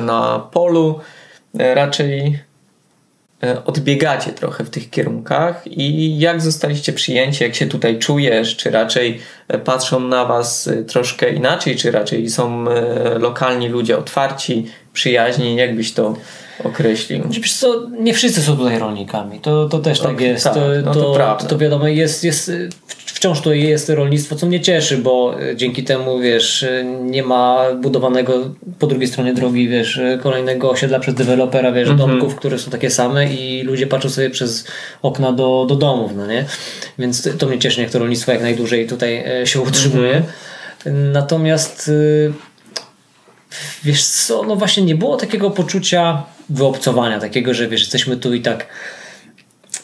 na 0.00 0.48
polu. 0.52 1.00
Raczej 1.54 2.38
e, 3.42 3.64
odbiegacie 3.64 4.32
trochę 4.32 4.64
w 4.64 4.70
tych 4.70 4.90
kierunkach 4.90 5.66
i 5.66 6.18
jak 6.18 6.40
zostaliście 6.40 6.92
przyjęci, 6.92 7.44
jak 7.44 7.54
się 7.54 7.66
tutaj 7.66 7.98
czujesz, 7.98 8.56
czy 8.56 8.70
raczej 8.70 9.20
e, 9.48 9.58
patrzą 9.58 10.00
na 10.00 10.24
was 10.24 10.68
e, 10.68 10.84
troszkę 10.84 11.30
inaczej, 11.30 11.76
czy 11.76 11.90
raczej 11.90 12.30
są 12.30 12.64
lokalni 13.18 13.68
ludzie 13.68 13.98
otwarci, 13.98 14.66
przyjaźni, 14.96 15.56
jakbyś 15.56 15.92
to 15.92 16.16
określił? 16.64 17.22
Znaczy, 17.22 17.40
wiesz 17.40 17.54
co, 17.54 17.90
nie 18.00 18.14
wszyscy 18.14 18.42
są 18.42 18.56
tutaj 18.56 18.78
rolnikami, 18.78 19.40
to, 19.40 19.68
to 19.68 19.78
też 19.78 20.00
tak 20.00 20.12
okay, 20.12 20.26
jest. 20.26 20.44
Tak, 20.44 20.54
to, 20.54 20.60
no 20.84 20.94
to, 20.94 21.36
to, 21.40 21.46
to, 21.48 21.58
wiadomo, 21.58 21.88
jest, 21.88 22.24
jest, 22.24 22.50
wciąż 23.16 23.40
to 23.40 23.52
jest 23.52 23.88
rolnictwo, 23.88 24.36
co 24.36 24.46
mnie 24.46 24.60
cieszy, 24.60 24.98
bo 24.98 25.40
e, 25.40 25.56
dzięki 25.56 25.84
temu, 25.84 26.20
wiesz, 26.20 26.62
e, 26.62 26.84
nie 26.84 27.22
ma 27.22 27.74
budowanego 27.74 28.50
po 28.78 28.86
drugiej 28.86 29.08
stronie 29.08 29.34
drogi, 29.34 29.68
wiesz, 29.68 29.98
e, 29.98 30.18
kolejnego 30.22 30.70
osiedla 30.70 30.98
przez 30.98 31.14
dewelopera, 31.14 31.72
wiesz, 31.72 31.88
mm 31.88 31.98
-hmm. 31.98 32.08
domków, 32.08 32.34
które 32.34 32.58
są 32.58 32.70
takie 32.70 32.90
same 32.90 33.32
i 33.32 33.62
ludzie 33.62 33.86
patrzą 33.86 34.10
sobie 34.10 34.30
przez 34.30 34.66
okna 35.02 35.32
do, 35.32 35.66
do 35.68 35.76
domów, 35.76 36.12
no 36.16 36.26
nie? 36.26 36.44
Więc 36.98 37.28
to 37.38 37.46
mnie 37.46 37.58
cieszy, 37.58 37.80
jak 37.80 37.90
to 37.90 37.98
rolnictwo 37.98 38.32
jak 38.32 38.42
najdłużej 38.42 38.86
tutaj 38.86 39.24
się 39.44 39.60
utrzymuje. 39.60 40.10
Mm 40.10 40.22
-hmm. 40.22 41.12
Natomiast 41.12 41.90
wiesz 43.84 44.04
co, 44.04 44.42
no 44.42 44.56
właśnie 44.56 44.82
nie 44.82 44.94
było 44.94 45.16
takiego 45.16 45.50
poczucia 45.50 46.22
wyobcowania, 46.48 47.20
takiego, 47.20 47.54
że 47.54 47.68
wiesz, 47.68 47.80
jesteśmy 47.80 48.16
tu 48.16 48.34
i 48.34 48.40
tak 48.40 48.66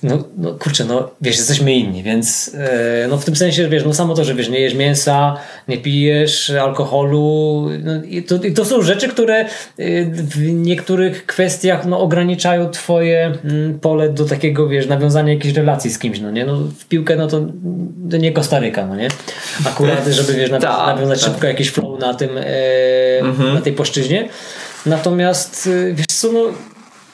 no, 0.03 0.25
no 0.37 0.55
kurczę, 0.55 0.85
no 0.85 1.11
wiesz, 1.21 1.37
jesteśmy 1.37 1.73
inni, 1.73 2.03
więc 2.03 2.47
yy, 2.47 3.09
no 3.09 3.19
w 3.19 3.25
tym 3.25 3.37
sensie, 3.37 3.69
wiesz, 3.69 3.85
no 3.85 3.95
samo 3.95 4.15
to, 4.15 4.25
że 4.25 4.35
wiesz, 4.35 4.49
nie 4.49 4.61
jesz 4.61 4.75
mięsa, 4.75 5.37
nie 5.69 5.79
pijesz 5.79 6.51
alkoholu, 6.51 7.69
no, 7.85 8.05
i 8.05 8.23
to, 8.23 8.35
i 8.35 8.53
to 8.53 8.65
są 8.65 8.83
rzeczy, 8.83 9.09
które 9.09 9.45
yy, 9.79 10.11
w 10.13 10.53
niektórych 10.53 11.27
kwestiach 11.27 11.87
no, 11.87 12.01
ograniczają 12.01 12.71
twoje 12.71 13.33
mm, 13.45 13.79
pole 13.81 14.09
do 14.09 14.25
takiego, 14.25 14.69
wiesz, 14.69 14.87
nawiązania 14.87 15.33
jakiejś 15.33 15.55
relacji 15.55 15.91
z 15.91 15.99
kimś, 15.99 16.21
no 16.21 16.31
nie, 16.31 16.45
no 16.45 16.57
w 16.57 16.85
piłkę, 16.85 17.17
no 17.17 17.27
to, 17.27 17.41
to 18.11 18.17
nie 18.17 18.33
Kostaryka, 18.33 18.87
no 18.87 18.97
nie, 18.97 19.09
akurat, 19.67 20.07
żeby, 20.07 20.33
wiesz, 20.33 20.51
nawiązać, 20.51 20.77
tak, 20.77 20.95
nawiązać 20.95 21.21
tak. 21.21 21.31
szybko 21.31 21.47
jakiś 21.47 21.71
flow 21.71 22.01
na 22.01 22.15
tym, 22.15 22.31
yy, 22.35 23.29
mhm. 23.29 23.55
na 23.55 23.61
tej 23.61 23.73
płaszczyźnie, 23.73 24.29
natomiast, 24.87 25.69
wiesz 25.95 26.07
co, 26.07 26.33
no 26.33 26.41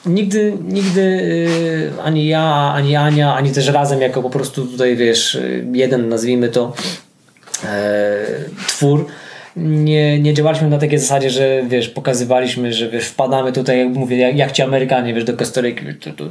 nigdy, 0.05 0.53
nigdy 0.67 1.01
y, 1.01 1.91
ani 2.03 2.27
ja, 2.27 2.73
ani 2.75 2.95
Ania, 2.95 3.35
ani 3.35 3.51
też 3.51 3.67
razem 3.67 4.01
jako 4.01 4.21
po 4.21 4.29
prostu 4.29 4.65
tutaj 4.65 4.95
wiesz, 4.95 5.37
jeden 5.73 6.09
nazwijmy 6.09 6.49
to 6.49 6.73
e, 7.65 8.25
twór 8.67 9.05
nie, 9.55 10.19
nie 10.19 10.33
działaliśmy 10.33 10.69
na 10.69 10.77
takiej 10.77 10.99
zasadzie, 10.99 11.29
że 11.29 11.63
wiesz, 11.67 11.89
pokazywaliśmy, 11.89 12.73
że 12.73 12.89
wiesz, 12.89 13.05
wpadamy 13.05 13.51
tutaj, 13.51 13.79
jak 13.79 13.89
mówię, 13.89 14.17
jak, 14.17 14.37
jak 14.37 14.51
ci 14.51 14.61
Amerykanie, 14.61 15.13
wiesz, 15.13 15.23
do 15.23 15.33
Kostaryki, 15.33 15.85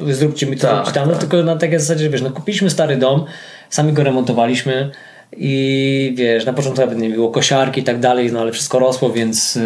zróbcie 0.08 0.46
mi 0.46 0.56
to, 0.56 0.62
tak, 0.62 0.74
zróbcie 0.74 0.92
tam, 0.92 1.06
no, 1.06 1.12
tak. 1.12 1.20
tylko 1.20 1.42
na 1.42 1.56
takiej 1.56 1.80
zasadzie, 1.80 2.04
że 2.04 2.10
wiesz, 2.10 2.22
no 2.22 2.30
kupiliśmy 2.30 2.70
stary 2.70 2.96
dom, 2.96 3.24
sami 3.70 3.92
go 3.92 4.04
remontowaliśmy 4.04 4.90
i 5.36 6.14
wiesz, 6.16 6.46
na 6.46 6.52
początku 6.52 6.80
nawet 6.80 6.98
nie 6.98 7.10
było 7.10 7.30
kosiarki 7.30 7.80
i 7.80 7.84
tak 7.84 8.00
dalej, 8.00 8.32
no 8.32 8.40
ale 8.40 8.52
wszystko 8.52 8.78
rosło, 8.78 9.10
więc 9.10 9.54
yy, 9.54 9.62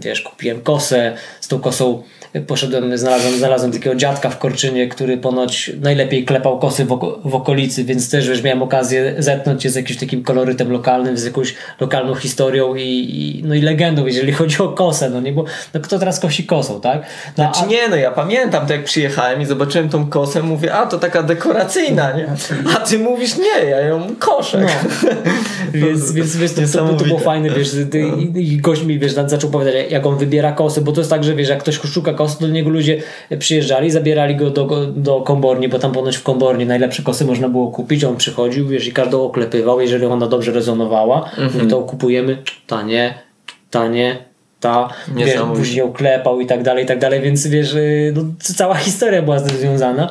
wiesz, 0.00 0.20
kupiłem 0.20 0.60
kosę, 0.60 1.16
z 1.40 1.48
tą 1.48 1.60
kosą 1.60 2.02
poszedłem, 2.40 2.98
znalazłem, 2.98 3.38
znalazłem 3.38 3.72
takiego 3.72 3.94
dziadka 3.94 4.30
w 4.30 4.38
Korczynie, 4.38 4.88
który 4.88 5.18
ponoć 5.18 5.72
najlepiej 5.80 6.24
klepał 6.24 6.58
kosy 6.58 6.84
w, 6.84 6.92
oko, 6.92 7.18
w 7.24 7.34
okolicy, 7.34 7.84
więc 7.84 8.10
też 8.10 8.28
wiesz, 8.28 8.42
miałem 8.42 8.62
okazję 8.62 9.14
zetknąć 9.18 9.62
się 9.62 9.70
z 9.70 9.74
jakimś 9.74 9.98
takim 9.98 10.22
kolorytem 10.22 10.72
lokalnym, 10.72 11.16
z 11.16 11.24
jakąś 11.24 11.54
lokalną 11.80 12.14
historią 12.14 12.74
i, 12.74 12.82
i 12.82 13.42
no 13.44 13.54
i 13.54 13.60
legendą, 13.60 14.06
jeżeli 14.06 14.32
chodzi 14.32 14.58
o 14.58 14.68
kosę, 14.68 15.10
no 15.10 15.20
nie, 15.20 15.32
bo 15.32 15.44
no 15.74 15.80
kto 15.80 15.98
teraz 15.98 16.20
kosi 16.20 16.44
kosą, 16.44 16.80
tak? 16.80 17.00
No, 17.02 17.34
znaczy 17.34 17.60
a... 17.62 17.66
nie, 17.66 17.88
no 17.88 17.96
ja 17.96 18.10
pamiętam 18.10 18.66
to 18.66 18.72
jak 18.72 18.84
przyjechałem 18.84 19.42
i 19.42 19.46
zobaczyłem 19.46 19.88
tą 19.88 20.06
kosę, 20.06 20.42
mówię, 20.42 20.74
a 20.74 20.86
to 20.86 20.98
taka 20.98 21.22
dekoracyjna, 21.22 22.12
nie? 22.12 22.26
A 22.76 22.80
ty 22.80 22.98
mówisz, 22.98 23.36
nie, 23.38 23.64
ja 23.70 23.80
ją 23.80 24.06
koszę. 24.18 24.60
No, 24.60 24.68
więc, 25.86 26.12
więc 26.12 26.36
wiesz, 26.36 26.52
to, 26.52 26.78
to, 26.78 26.94
to, 26.94 27.04
było 27.04 27.18
fajne, 27.18 27.50
wiesz, 27.50 27.70
i, 28.34 28.52
i 28.52 28.56
gość 28.56 28.82
mi, 28.82 28.98
wiesz, 28.98 29.12
zaczął 29.12 29.50
powiedzieć, 29.50 29.90
jak 29.90 30.06
on 30.06 30.16
wybiera 30.16 30.52
kosy, 30.52 30.80
bo 30.80 30.92
to 30.92 31.00
jest 31.00 31.10
tak, 31.10 31.24
że 31.24 31.34
wiesz, 31.34 31.48
jak 31.48 31.58
ktoś 31.58 31.80
szuka 31.80 32.14
kosy, 32.14 32.21
to 32.26 32.40
do 32.40 32.48
niego 32.48 32.70
ludzie 32.70 33.02
przyjeżdżali, 33.38 33.90
zabierali 33.90 34.36
go 34.36 34.50
do, 34.50 34.86
do 34.86 35.20
komborni, 35.20 35.68
bo 35.68 35.78
tam 35.78 35.92
ponoć 35.92 36.16
w 36.16 36.22
komborni 36.22 36.66
najlepsze 36.66 37.02
kosy 37.02 37.24
można 37.24 37.48
było 37.48 37.70
kupić, 37.70 38.04
on 38.04 38.16
przychodził, 38.16 38.68
wiesz, 38.68 38.86
i 38.86 38.92
każdą 38.92 39.22
oklepywał, 39.22 39.80
jeżeli 39.80 40.06
ona 40.06 40.26
dobrze 40.26 40.52
rezonowała, 40.52 41.30
mhm. 41.38 41.68
to 41.68 41.82
kupujemy, 41.82 42.38
tanie, 42.66 43.14
tanie, 43.70 44.32
ta, 44.60 44.88
wiesz, 45.16 45.34
później 45.56 45.78
ją 45.78 45.92
klepał 45.92 46.40
i 46.40 46.46
tak 46.46 46.62
dalej, 46.62 46.84
i 46.84 46.86
tak 46.86 46.98
dalej, 46.98 47.20
więc 47.20 47.46
wiesz, 47.46 47.74
y, 47.74 48.12
no, 48.16 48.22
cała 48.38 48.74
historia 48.88 49.22
była 49.22 49.38
z 49.38 49.44
tym 49.44 49.56
związana. 49.56 50.08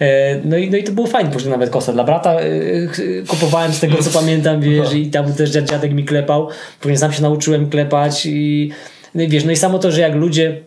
E, 0.00 0.40
no 0.44 0.56
i, 0.56 0.70
no 0.70 0.76
i 0.76 0.84
to 0.84 0.92
było 0.92 1.06
fajnie, 1.06 1.30
później 1.30 1.50
nawet 1.50 1.70
kosa 1.70 1.92
dla 1.92 2.04
brata 2.04 2.40
y, 2.40 3.24
kupowałem 3.28 3.72
z 3.72 3.80
tego 3.80 4.02
co 4.02 4.10
pamiętam, 4.20 4.60
wiesz, 4.60 4.94
i 4.94 5.10
tam 5.10 5.32
też 5.32 5.50
dziadek 5.50 5.92
mi 5.92 6.04
klepał, 6.04 6.48
później 6.80 6.98
sam 6.98 7.12
się 7.12 7.22
nauczyłem 7.22 7.70
klepać 7.70 8.26
i 8.26 8.70
no 9.14 9.22
i 9.22 9.28
wiesz, 9.28 9.44
no 9.44 9.52
i 9.52 9.56
samo 9.56 9.78
to, 9.78 9.90
że 9.90 10.00
jak 10.00 10.14
ludzie 10.14 10.60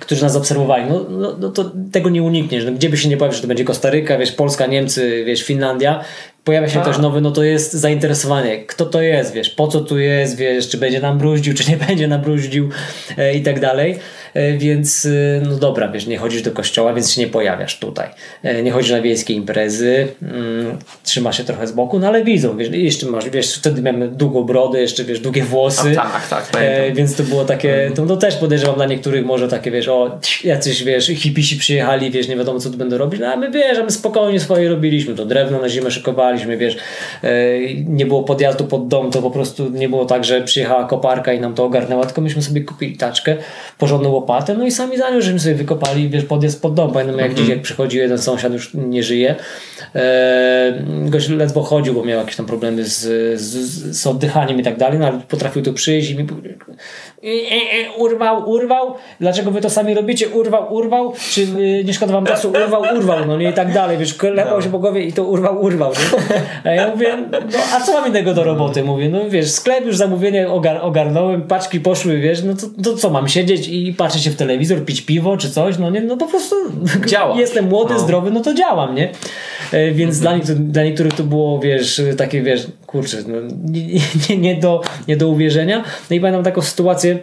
którzy 0.00 0.22
nas 0.22 0.36
obserwowali, 0.36 0.84
no, 0.88 1.06
no, 1.10 1.36
no 1.40 1.48
to 1.48 1.72
tego 1.92 2.10
nie 2.10 2.22
unikniesz. 2.22 2.64
No, 2.64 2.72
gdzie 2.72 2.90
by 2.90 2.96
się 2.96 3.08
nie 3.08 3.16
pojawił, 3.16 3.36
że 3.36 3.42
to 3.42 3.48
będzie 3.48 3.64
Kostaryka, 3.64 4.18
wiesz, 4.18 4.32
Polska, 4.32 4.66
Niemcy, 4.66 5.24
wiesz, 5.24 5.42
Finlandia, 5.42 6.04
pojawia 6.44 6.68
się 6.68 6.80
ktoś 6.80 6.98
nowy, 6.98 7.20
no 7.20 7.30
to 7.30 7.42
jest 7.42 7.72
zainteresowanie. 7.72 8.64
Kto 8.64 8.86
to 8.86 9.02
jest, 9.02 9.32
wiesz, 9.32 9.50
po 9.50 9.68
co 9.68 9.80
tu 9.80 9.98
jest, 9.98 10.36
wiesz, 10.36 10.68
czy 10.68 10.78
będzie 10.78 11.00
nam 11.00 11.18
bruździł, 11.18 11.54
czy 11.54 11.70
nie 11.70 11.76
będzie 11.86 12.08
nam 12.08 12.20
bruździł 12.20 12.68
e, 13.18 13.34
i 13.34 13.42
tak 13.42 13.60
dalej. 13.60 13.98
E, 14.34 14.52
więc 14.52 15.06
e, 15.06 15.42
no 15.48 15.56
dobra, 15.56 15.88
wiesz, 15.88 16.06
nie 16.06 16.18
chodzisz 16.18 16.42
do 16.42 16.50
kościoła, 16.50 16.94
więc 16.94 17.12
się 17.12 17.20
nie 17.20 17.26
pojawiasz 17.26 17.78
tutaj. 17.78 18.08
E, 18.42 18.62
nie 18.62 18.70
chodzisz 18.70 18.90
na 18.90 19.00
wiejskie 19.00 19.34
imprezy, 19.34 20.08
mm, 20.22 20.78
trzymasz 21.04 21.36
się 21.36 21.44
trochę 21.44 21.66
z 21.66 21.72
boku, 21.72 21.98
no 21.98 22.08
ale 22.08 22.24
widzą, 22.24 22.56
wiesz, 22.56 22.68
jeszcze 22.72 23.06
masz, 23.06 23.30
wiesz, 23.30 23.54
wtedy 23.54 23.82
miałem 23.82 24.16
długą 24.16 24.44
brodę, 24.44 24.80
jeszcze, 24.80 25.04
wiesz, 25.04 25.20
długie 25.20 25.42
włosy. 25.42 25.94
A, 26.00 26.20
tak, 26.30 26.48
tak. 26.48 26.62
Więc 26.94 27.16
to 27.16 27.22
było 27.22 27.44
takie, 27.44 27.74
mhm. 27.74 27.94
to, 27.94 28.06
to 28.06 28.16
też 28.16 28.36
podejrzewam 28.36 28.76
dla 28.76 28.86
niektórych 28.86 29.26
może 29.26 29.48
takie, 29.48 29.70
wiesz, 29.70 29.88
o, 29.88 30.18
jacyś, 30.44 30.84
wiesz, 30.84 31.06
hipisi 31.06 31.56
przyjechali, 31.56 32.10
wiesz, 32.10 32.28
nie 32.28 32.36
wiadomo 32.36 32.60
co 32.60 32.70
tu 32.70 32.76
będą 32.76 32.98
robić, 32.98 33.20
no 33.20 33.26
a 33.26 33.36
my, 33.36 33.50
wiesz, 33.50 33.78
a 33.78 33.84
my 33.84 33.90
spokojnie 33.90 34.40
swoje 34.40 34.68
robiliśmy, 34.68 35.14
to 35.14 35.26
drewno 35.26 35.60
na 35.60 35.68
zimę 35.68 35.90
szykowaliśmy, 35.90 36.56
wiesz, 36.56 36.76
nie 37.86 38.06
było 38.06 38.22
podjazdu 38.22 38.64
pod 38.64 38.88
dom, 38.88 39.10
to 39.10 39.22
po 39.22 39.30
prostu 39.30 39.70
nie 39.70 39.88
było 39.88 40.04
tak, 40.04 40.24
że 40.24 40.42
przyjechała 40.42 40.84
koparka 40.84 41.32
i 41.32 41.40
nam 41.40 41.54
to 41.54 41.64
ogarnęła, 41.64 42.06
tylko 42.06 42.20
myśmy 42.20 42.42
sobie 42.42 42.60
kupili 42.60 42.96
taczkę, 42.96 43.36
porządną 43.78 44.21
no 44.58 44.64
i 44.64 44.70
sami 44.70 44.98
za 44.98 45.10
nią, 45.10 45.20
żeśmy 45.20 45.40
sobie 45.40 45.54
wykopali, 45.54 46.08
wiesz, 46.08 46.24
podjazd 46.24 46.62
pod 46.62 46.74
dom. 46.74 46.92
Pamiętam 46.92 47.18
jak 47.18 47.26
mm 47.26 47.36
-hmm. 47.36 47.40
dzisiaj 47.40 47.60
przychodził 47.60 48.00
jeden 48.00 48.18
sąsiad, 48.18 48.52
już 48.52 48.74
nie 48.74 49.02
żyje. 49.02 49.34
E, 49.94 50.84
gość 50.86 51.28
ledwo 51.28 51.62
chodził, 51.62 51.94
bo 51.94 52.04
miał 52.04 52.18
jakieś 52.18 52.36
tam 52.36 52.46
problemy 52.46 52.84
z, 52.84 53.00
z, 53.40 53.52
z 53.96 54.06
oddychaniem 54.06 54.60
i 54.60 54.62
tak 54.62 54.76
dalej, 54.76 54.98
no 54.98 55.06
ale 55.06 55.20
potrafił 55.28 55.62
tu 55.62 55.72
przyjść 55.72 56.10
i 56.10 56.16
mi 56.16 56.26
urwał, 57.96 58.50
urwał, 58.50 58.94
dlaczego 59.20 59.50
wy 59.50 59.60
to 59.60 59.70
sami 59.70 59.94
robicie, 59.94 60.28
urwał, 60.28 60.74
urwał, 60.74 61.12
czy 61.30 61.42
y, 61.42 61.84
nie 61.84 61.94
szkoda 61.94 62.12
wam 62.12 62.26
czasu, 62.26 62.50
urwał, 62.50 62.82
urwał, 62.96 63.26
no 63.26 63.36
nie 63.38 63.50
i 63.50 63.52
tak 63.52 63.72
dalej, 63.72 63.98
wiesz, 63.98 64.14
klepał 64.14 64.56
no. 64.56 64.62
się 64.62 64.70
po 64.70 64.78
głowie 64.78 65.02
i 65.02 65.12
to 65.12 65.24
urwał, 65.24 65.62
urwał, 65.62 65.92
nie? 65.92 66.70
A 66.70 66.74
ja 66.74 66.88
mówię, 66.90 67.18
no 67.30 67.58
a 67.74 67.80
co 67.80 67.92
mam 67.92 68.08
innego 68.08 68.34
do 68.34 68.44
roboty, 68.44 68.84
mówię, 68.84 69.08
no 69.08 69.30
wiesz, 69.30 69.50
sklep 69.50 69.86
już 69.86 69.96
zamówienie 69.96 70.48
ogar 70.50 70.78
ogarnąłem, 70.82 71.42
paczki 71.42 71.80
poszły, 71.80 72.18
wiesz, 72.18 72.42
no 72.42 72.54
to, 72.54 72.82
to 72.82 72.96
co, 72.96 73.10
mam 73.10 73.28
siedzieć 73.28 73.68
i 73.68 73.94
patrzeć 73.94 74.22
się 74.24 74.30
w 74.30 74.36
telewizor, 74.36 74.84
pić 74.84 75.02
piwo 75.02 75.36
czy 75.36 75.50
coś, 75.50 75.78
no 75.78 75.90
nie, 75.90 76.00
no 76.00 76.16
po 76.16 76.26
prostu 76.26 76.56
Działa. 77.06 77.36
jestem 77.40 77.68
młody, 77.68 77.94
no. 77.94 78.00
zdrowy, 78.00 78.30
no 78.30 78.40
to 78.40 78.54
działam, 78.54 78.94
nie? 78.94 79.12
E, 79.72 79.92
więc 79.92 80.22
mhm. 80.22 80.40
dla, 80.40 80.54
dla 80.54 80.84
niektórych 80.84 81.14
to 81.14 81.24
było, 81.24 81.58
wiesz, 81.58 82.02
takie, 82.16 82.42
wiesz, 82.42 82.66
kurczę, 82.86 83.16
no, 83.26 83.36
nie, 83.64 84.00
nie, 84.28 84.36
nie, 84.36 84.56
do, 84.56 84.80
nie 85.08 85.16
do 85.16 85.28
uwierzenia. 85.28 85.84
No 86.10 86.16
i 86.16 86.20
pamiętam 86.20 86.44
taką 86.44 86.62
sytuację, 86.62 87.18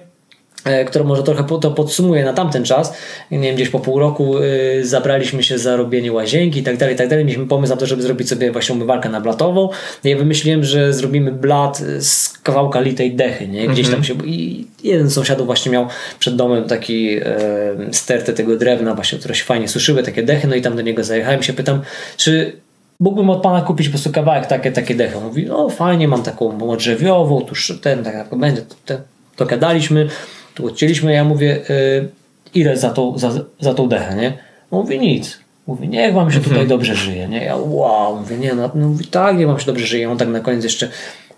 E, 0.63 0.85
która 0.85 1.05
może 1.05 1.23
trochę 1.23 1.43
to 1.61 1.71
podsumuje 1.71 2.25
na 2.25 2.33
tamten 2.33 2.63
czas. 2.63 2.93
Nie 3.31 3.39
wiem, 3.39 3.55
gdzieś 3.55 3.69
po 3.69 3.79
pół 3.79 3.99
roku 3.99 4.37
y, 4.37 4.85
zabraliśmy 4.85 5.43
się 5.43 5.57
za 5.57 5.75
robienie 5.75 6.13
łazienki 6.13 6.59
i 6.59 6.63
tak 6.63 6.77
dalej, 6.77 6.95
tak 6.95 7.07
dalej. 7.07 7.25
Mieliśmy 7.25 7.47
pomysł 7.47 7.73
na 7.73 7.77
to, 7.77 7.85
żeby 7.85 8.01
zrobić 8.01 8.29
sobie 8.29 8.51
właśnie 8.51 8.75
umywalkę 8.75 9.09
na 9.09 9.21
blatową. 9.21 9.69
Ja 10.03 10.17
wymyśliłem, 10.17 10.63
że 10.63 10.93
zrobimy 10.93 11.31
blat 11.31 11.77
z 11.99 12.29
kawałka 12.43 12.79
litej 12.79 13.15
dechy, 13.15 13.47
nie? 13.47 13.67
Gdzieś 13.67 13.85
tam 13.89 13.99
mhm. 13.99 14.19
się... 14.19 14.27
I 14.27 14.67
jeden 14.83 15.09
z 15.09 15.13
sąsiadów 15.13 15.45
właśnie 15.45 15.71
miał 15.71 15.87
przed 16.19 16.35
domem 16.35 16.63
taki 16.63 17.17
e, 17.17 17.23
stertę 17.91 18.33
tego 18.33 18.55
drewna 18.57 18.95
właśnie, 18.95 19.19
które 19.19 19.35
się 19.35 19.43
fajnie 19.43 19.67
suszyły, 19.67 20.03
takie 20.03 20.23
dechy, 20.23 20.47
no 20.47 20.55
i 20.55 20.61
tam 20.61 20.75
do 20.75 20.81
niego 20.81 21.03
zajechałem 21.03 21.43
się, 21.43 21.53
pytam, 21.53 21.81
czy 22.17 22.53
mógłbym 22.99 23.29
od 23.29 23.41
pana 23.41 23.61
kupić 23.61 23.87
po 23.87 23.91
prostu 23.91 24.11
kawałek 24.11 24.45
takie, 24.45 24.71
takie 24.71 24.95
dechy. 24.95 25.19
Mówi, 25.19 25.45
no 25.45 25.69
fajnie, 25.69 26.07
mam 26.07 26.23
taką 26.23 26.75
drzewiową, 26.77 27.41
tuż 27.41 27.79
ten, 27.81 28.03
tak 28.03 28.13
jak 28.13 28.35
będzie, 28.35 28.61
to, 28.61 28.75
to, 28.85 29.01
to 29.35 29.45
gadaliśmy 29.45 30.09
tu 30.59 30.67
odcięliśmy, 30.67 31.13
ja 31.13 31.23
mówię, 31.23 31.59
y, 31.69 32.09
ile 32.53 32.77
za 32.77 32.89
tą, 32.89 33.17
za, 33.17 33.31
za 33.59 33.73
tą 33.73 33.87
dechę, 33.87 34.15
nie? 34.15 34.33
Mówi 34.71 34.99
nic. 34.99 35.39
Mówi, 35.67 35.87
niech 35.87 36.13
wam 36.13 36.31
się 36.31 36.37
tutaj 36.39 36.51
mhm. 36.51 36.67
dobrze 36.67 36.95
żyje, 36.95 37.27
nie? 37.27 37.45
Ja 37.45 37.55
wow, 37.55 38.15
mówię, 38.15 38.37
nie, 38.37 38.53
no, 38.53 38.71
no 38.75 38.87
mówi, 38.87 39.05
tak, 39.05 39.37
niech 39.37 39.47
wam 39.47 39.59
się 39.59 39.65
dobrze 39.65 39.87
żyje. 39.87 40.11
On 40.11 40.17
tak 40.17 40.27
na 40.27 40.39
koniec 40.39 40.63
jeszcze, 40.63 40.89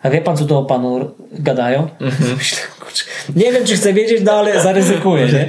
a 0.03 0.09
wie 0.09 0.21
pan, 0.21 0.37
co 0.37 0.45
to 0.45 0.59
o 0.59 0.65
panu 0.65 1.11
gadają? 1.31 1.87
Mhm. 1.99 2.35
Myślę, 2.37 2.59
kurczę, 2.79 3.03
nie 3.35 3.51
wiem, 3.51 3.65
czy 3.65 3.75
chcę 3.75 3.93
wiedzieć, 3.93 4.21
no 4.23 4.31
ale 4.31 4.61
zaryzykuję, 4.61 5.25
nie? 5.25 5.47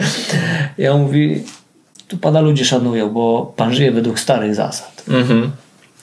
Ja 0.79 0.97
mówi, 0.97 1.45
tu 2.09 2.19
pana 2.19 2.41
ludzie 2.41 2.65
szanują, 2.65 3.11
bo 3.11 3.53
pan 3.57 3.75
żyje 3.75 3.93
według 3.93 4.21
starych 4.21 4.55
zasad. 4.55 5.05
Mhm. 5.09 5.51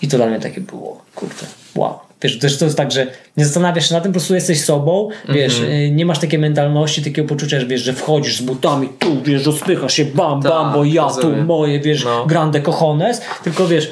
I 0.02 0.08
to 0.08 0.18
dla 0.18 0.26
mnie 0.28 0.40
takie 0.40 0.62
było, 0.62 1.02
kurde, 1.16 1.46
wow. 1.76 2.00
Wiesz, 2.22 2.40
też 2.40 2.58
to 2.58 2.66
jest 2.66 2.78
tak, 2.78 2.92
że 2.92 3.08
nie 3.38 3.46
zastanawiasz 3.46 3.90
się 3.90 3.96
na 3.96 4.02
tym, 4.02 4.12
po 4.12 4.20
prostu 4.20 4.36
jesteś 4.36 4.62
sobą, 4.62 5.10
wiesz, 5.30 5.60
mm 5.60 5.72
-hmm. 5.72 5.96
nie 5.96 6.06
masz 6.06 6.20
takiej 6.20 6.40
mentalności, 6.40 7.04
takiego 7.04 7.28
poczucia, 7.28 7.60
że 7.60 7.66
wiesz, 7.66 7.82
że 7.82 7.94
wchodzisz 7.94 8.38
z 8.38 8.42
butami, 8.42 8.90
tu 9.00 9.22
wiesz, 9.24 9.46
rozpychasz 9.46 9.94
się, 9.94 10.06
bam, 10.06 10.42
bam, 10.42 10.42
tak, 10.42 10.74
bo 10.74 10.84
ja 10.84 11.08
tu 11.22 11.36
moje, 11.36 11.80
wiesz, 11.80 12.06
no. 12.06 12.26
grande 12.26 12.62
cojones, 12.62 13.22
tylko 13.44 13.68
wiesz, 13.68 13.92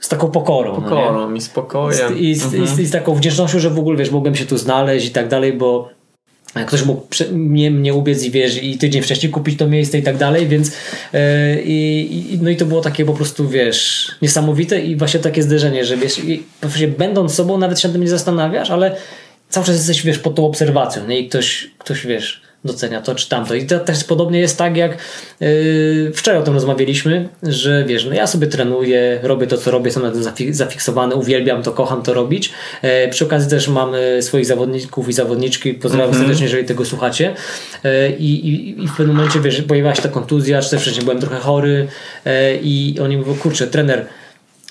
z 0.00 0.08
taką 0.08 0.30
pokorą. 0.30 0.72
No 0.74 0.82
pokorą 0.82 1.30
no 1.30 1.36
i 1.36 1.40
spokojem. 1.40 2.18
I 2.18 2.34
z, 2.34 2.54
i, 2.54 2.66
z, 2.66 2.78
I, 2.78 2.86
z, 2.86 2.90
taką 2.90 3.14
wdzięcznością, 3.14 3.58
że 3.58 3.70
w 3.70 3.78
ogóle 3.78 3.96
wiesz, 3.96 4.10
mogłem 4.10 4.34
się 4.34 4.46
tu 4.46 4.58
znaleźć 4.58 5.06
i 5.06 5.10
tak 5.10 5.28
dalej, 5.28 5.52
bo 5.52 5.97
ktoś 6.66 6.84
mógł 6.84 7.06
mnie, 7.32 7.70
mnie 7.70 7.94
ubiec 7.94 8.22
i 8.22 8.30
wiesz, 8.30 8.62
i 8.62 8.78
tydzień 8.78 9.02
wcześniej 9.02 9.32
kupić 9.32 9.58
to 9.58 9.66
miejsce 9.66 9.98
i 9.98 10.02
tak 10.02 10.16
dalej, 10.16 10.48
więc 10.48 10.68
yy, 11.12 11.20
i, 11.64 12.38
no 12.42 12.50
i 12.50 12.56
to 12.56 12.66
było 12.66 12.80
takie 12.80 13.04
po 13.04 13.14
prostu, 13.14 13.48
wiesz, 13.48 14.10
niesamowite 14.22 14.80
i 14.80 14.96
właśnie 14.96 15.20
takie 15.20 15.42
zderzenie, 15.42 15.84
że 15.84 15.96
wiesz, 15.96 16.18
i, 16.18 16.42
właśnie 16.62 16.88
będąc 16.88 17.34
sobą 17.34 17.58
nawet 17.58 17.80
się 17.80 17.88
nad 17.88 17.92
tym 17.92 18.02
nie 18.02 18.08
zastanawiasz, 18.08 18.70
ale 18.70 18.96
cały 19.48 19.66
czas 19.66 19.76
jesteś, 19.76 20.02
wiesz, 20.02 20.18
pod 20.18 20.34
tą 20.34 20.46
obserwacją, 20.46 21.06
nie? 21.06 21.20
I 21.20 21.28
ktoś, 21.28 21.70
ktoś 21.78 22.06
wiesz, 22.06 22.47
docenia 22.64 23.02
to 23.02 23.14
czy 23.14 23.28
tamto. 23.28 23.54
I 23.54 23.66
to 23.66 23.80
też 23.80 24.04
podobnie 24.04 24.40
jest 24.40 24.58
tak, 24.58 24.76
jak 24.76 24.98
yy, 25.40 26.12
wczoraj 26.14 26.40
o 26.40 26.42
tym 26.42 26.54
rozmawialiśmy, 26.54 27.28
że 27.42 27.84
wiesz, 27.84 28.04
no 28.04 28.14
ja 28.14 28.26
sobie 28.26 28.46
trenuję, 28.46 29.18
robię 29.22 29.46
to, 29.46 29.58
co 29.58 29.70
robię, 29.70 29.86
jestem 29.86 30.02
na 30.02 30.10
tym 30.10 30.54
zafiksowany, 30.54 31.14
uwielbiam 31.14 31.62
to, 31.62 31.72
kocham 31.72 32.02
to 32.02 32.14
robić. 32.14 32.52
Yy, 32.82 32.90
przy 33.10 33.24
okazji 33.24 33.50
też 33.50 33.68
mam 33.68 33.92
swoich 34.20 34.46
zawodników 34.46 35.08
i 35.08 35.12
zawodniczki, 35.12 35.74
pozdrawiam 35.74 36.08
mm 36.08 36.16
-hmm. 36.16 36.22
serdecznie, 36.22 36.44
jeżeli 36.44 36.64
tego 36.64 36.84
słuchacie. 36.84 37.34
Yy, 37.84 37.90
i, 38.18 38.84
I 38.84 38.88
w 38.88 38.96
pewnym 38.96 39.16
momencie, 39.16 39.40
wiesz, 39.40 39.62
pojawiła 39.62 39.94
się 39.94 40.02
ta 40.02 40.08
kontuzja, 40.08 40.62
czy 40.62 40.70
też 40.70 40.82
wcześniej 40.82 41.04
byłem 41.04 41.20
trochę 41.20 41.36
chory 41.36 41.88
i 42.62 42.96
oni 43.02 43.16
mówią, 43.16 43.34
kurczę, 43.34 43.66
trener, 43.66 44.06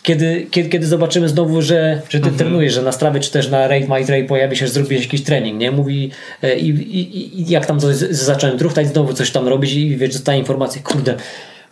kiedy, 0.08 0.48
kiedy, 0.52 0.70
kiedy 0.70 0.88
zobaczymy 0.88 1.30
znowu, 1.30 1.62
że, 1.62 2.02
że 2.10 2.20
ty 2.20 2.30
mhm. 2.30 2.38
trenujesz, 2.38 2.74
że 2.74 2.82
na 2.82 2.92
strawie 2.92 3.20
czy 3.20 3.32
też 3.32 3.50
na 3.50 3.68
Rate 3.68 3.88
My 3.88 4.06
Trade 4.06 4.24
pojawi 4.24 4.56
się, 4.56 4.68
że 4.68 4.74
zrobiłeś 4.74 5.04
jakiś 5.04 5.24
trening, 5.24 5.60
nie? 5.60 5.72
Mówi 5.72 6.12
e, 6.44 6.60
i, 6.60 6.70
i, 6.70 7.42
i 7.42 7.50
jak 7.50 7.66
tam 7.66 7.80
coś 7.80 7.96
zacząłem 7.96 8.58
druchtać, 8.58 8.88
znowu 8.88 9.14
coś 9.14 9.32
tam 9.32 9.48
robić 9.48 9.74
i 9.74 9.98
wiesz, 9.98 10.14
dostaję 10.14 10.40
informację, 10.40 10.82
kurde, 10.82 11.16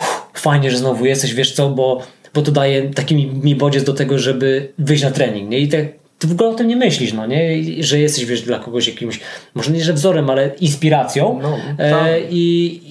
uff, 0.01 0.27
fajnie, 0.33 0.71
że 0.71 0.77
znowu 0.77 1.05
jesteś, 1.05 1.33
wiesz 1.33 1.51
co, 1.51 1.69
bo, 1.69 2.01
bo 2.33 2.41
to 2.41 2.51
daje 2.51 2.89
taki 2.89 3.15
mi, 3.15 3.25
mi 3.25 3.55
bodziec 3.55 3.83
do 3.83 3.93
tego, 3.93 4.19
żeby 4.19 4.73
wyjść 4.79 5.03
na 5.03 5.11
trening, 5.11 5.49
nie? 5.49 5.59
I 5.59 5.67
te, 5.67 5.87
ty 6.19 6.27
w 6.27 6.31
ogóle 6.31 6.49
o 6.49 6.53
tym 6.53 6.67
nie 6.67 6.75
myślisz, 6.75 7.13
no 7.13 7.25
nie? 7.25 7.63
Że 7.79 7.99
jesteś, 7.99 8.25
wiesz, 8.25 8.41
dla 8.41 8.59
kogoś 8.59 8.87
jakimś, 8.87 9.19
może 9.53 9.71
nie, 9.71 9.83
że 9.83 9.93
wzorem, 9.93 10.29
ale 10.29 10.51
inspiracją 10.59 11.39
no, 11.41 11.57
e, 11.77 11.91
tak. 11.91 12.09
i, 12.29 12.81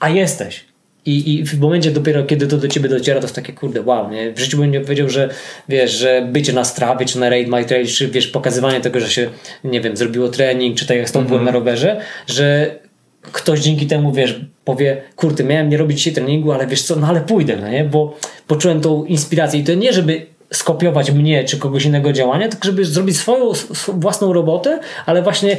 a 0.00 0.08
jesteś. 0.10 0.64
I, 1.06 1.34
I 1.34 1.44
w 1.44 1.60
momencie 1.60 1.90
dopiero, 1.90 2.24
kiedy 2.24 2.46
to 2.46 2.56
do 2.56 2.68
ciebie 2.68 2.88
dociera, 2.88 3.20
to 3.20 3.24
jest 3.24 3.34
takie 3.34 3.52
kurde, 3.52 3.82
wow, 3.82 4.10
nie? 4.10 4.32
W 4.32 4.38
życiu 4.38 4.58
bym 4.58 4.70
nie 4.70 4.80
powiedział, 4.80 5.08
że 5.08 5.28
wiesz, 5.68 5.90
że 5.90 6.28
bycie 6.32 6.52
na 6.52 6.64
strawie, 6.64 7.06
czy 7.06 7.20
na 7.20 7.30
Raid 7.30 7.48
My 7.48 7.64
Trail, 7.64 7.86
czy 7.86 8.08
wiesz, 8.08 8.26
pokazywanie 8.26 8.80
tego, 8.80 9.00
że 9.00 9.10
się, 9.10 9.30
nie 9.64 9.80
wiem, 9.80 9.96
zrobiło 9.96 10.28
trening, 10.28 10.76
czy 10.76 10.86
tak 10.86 10.96
jak 10.96 11.08
mm 11.08 11.24
-hmm. 11.24 11.28
byłem 11.28 11.44
na 11.44 11.50
rowerze, 11.50 12.00
że 12.26 12.78
ktoś 13.32 13.60
dzięki 13.60 13.86
temu, 13.86 14.12
wiesz, 14.12 14.40
powie, 14.64 15.02
kurde, 15.16 15.44
miałem 15.44 15.68
nie 15.68 15.76
robić 15.76 15.98
dzisiaj 15.98 16.12
treningu, 16.12 16.52
ale 16.52 16.66
wiesz 16.66 16.82
co, 16.82 16.96
no 16.96 17.06
ale 17.06 17.20
pójdę, 17.20 17.56
no 17.56 17.68
nie? 17.68 17.84
Bo 17.84 18.16
poczułem 18.46 18.80
tą 18.80 19.04
inspirację 19.04 19.60
i 19.60 19.64
to 19.64 19.74
nie, 19.74 19.92
żeby 19.92 20.26
skopiować 20.52 21.10
mnie 21.10 21.44
czy 21.44 21.58
kogoś 21.58 21.84
innego 21.84 22.12
działania, 22.12 22.48
tylko 22.48 22.64
żeby 22.64 22.84
zrobić 22.84 23.16
swoją 23.16 23.52
własną 23.88 24.32
robotę, 24.32 24.80
ale 25.06 25.22
właśnie 25.22 25.56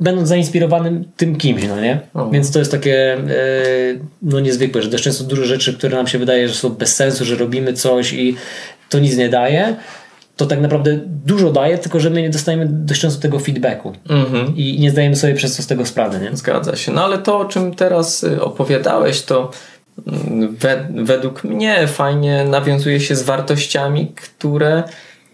będąc 0.00 0.28
zainspirowanym 0.28 1.04
tym 1.16 1.36
kimś, 1.36 1.68
no 1.68 1.80
nie? 1.80 2.00
O. 2.14 2.30
Więc 2.30 2.50
to 2.50 2.58
jest 2.58 2.70
takie 2.70 3.14
e, 3.14 3.18
no 4.22 4.40
niezwykłe, 4.40 4.82
że 4.82 4.88
dość 4.88 5.04
często 5.04 5.24
dużo 5.24 5.44
rzeczy, 5.44 5.74
które 5.74 5.96
nam 5.96 6.06
się 6.06 6.18
wydaje, 6.18 6.48
że 6.48 6.54
są 6.54 6.70
bez 6.70 6.96
sensu, 6.96 7.24
że 7.24 7.36
robimy 7.36 7.72
coś 7.72 8.12
i 8.12 8.36
to 8.90 8.98
nic 8.98 9.16
nie 9.16 9.28
daje, 9.28 9.76
to 10.36 10.46
tak 10.46 10.60
naprawdę 10.60 11.00
dużo 11.04 11.50
daje, 11.52 11.78
tylko 11.78 12.00
że 12.00 12.10
my 12.10 12.22
nie 12.22 12.30
dostajemy 12.30 12.66
dość 12.70 13.00
często 13.00 13.22
tego 13.22 13.38
feedbacku 13.38 13.92
mhm. 14.08 14.56
i 14.56 14.80
nie 14.80 14.90
zdajemy 14.90 15.16
sobie 15.16 15.34
przez 15.34 15.56
co 15.56 15.62
z 15.62 15.66
tego 15.66 15.86
sprawy. 15.86 16.18
Nie? 16.20 16.36
Zgadza 16.36 16.76
się. 16.76 16.92
No 16.92 17.04
ale 17.04 17.18
to, 17.18 17.38
o 17.38 17.44
czym 17.44 17.74
teraz 17.74 18.24
y, 18.24 18.42
opowiadałeś, 18.42 19.22
to 19.22 19.50
mm, 20.06 20.56
we, 20.56 20.88
według 20.90 21.44
mnie 21.44 21.86
fajnie 21.86 22.44
nawiązuje 22.44 23.00
się 23.00 23.16
z 23.16 23.22
wartościami, 23.22 24.12
które 24.16 24.82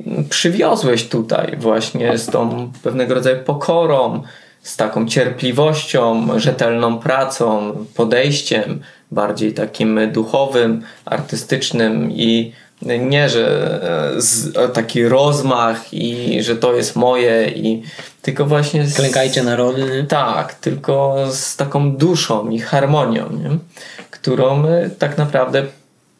mm, 0.06 0.24
przywiozłeś 0.28 1.08
tutaj 1.08 1.56
właśnie 1.58 2.18
z 2.18 2.26
tą 2.26 2.72
pewnego 2.82 3.14
rodzaju 3.14 3.36
pokorą, 3.44 4.22
z 4.62 4.76
taką 4.76 5.06
cierpliwością, 5.06 6.28
rzetelną 6.40 6.98
pracą, 6.98 7.72
podejściem 7.94 8.80
bardziej 9.10 9.54
takim 9.54 10.12
duchowym, 10.12 10.82
artystycznym 11.04 12.10
i 12.12 12.52
nie, 12.82 13.28
że 13.28 14.14
e, 14.16 14.20
z, 14.20 14.52
taki 14.74 15.08
rozmach 15.08 15.94
i 15.94 16.38
że 16.42 16.56
to 16.56 16.74
jest 16.74 16.96
moje 16.96 17.48
i 17.48 17.82
tylko 18.22 18.46
właśnie 18.46 18.86
z, 18.86 18.94
klękajcie 18.94 19.42
narody. 19.42 20.06
Tak, 20.08 20.54
tylko 20.54 21.16
z 21.30 21.56
taką 21.56 21.96
duszą 21.96 22.50
i 22.50 22.58
harmonią, 22.58 23.30
nie? 23.30 23.58
którą 24.10 24.66
e, 24.66 24.90
tak 24.90 25.18
naprawdę 25.18 25.62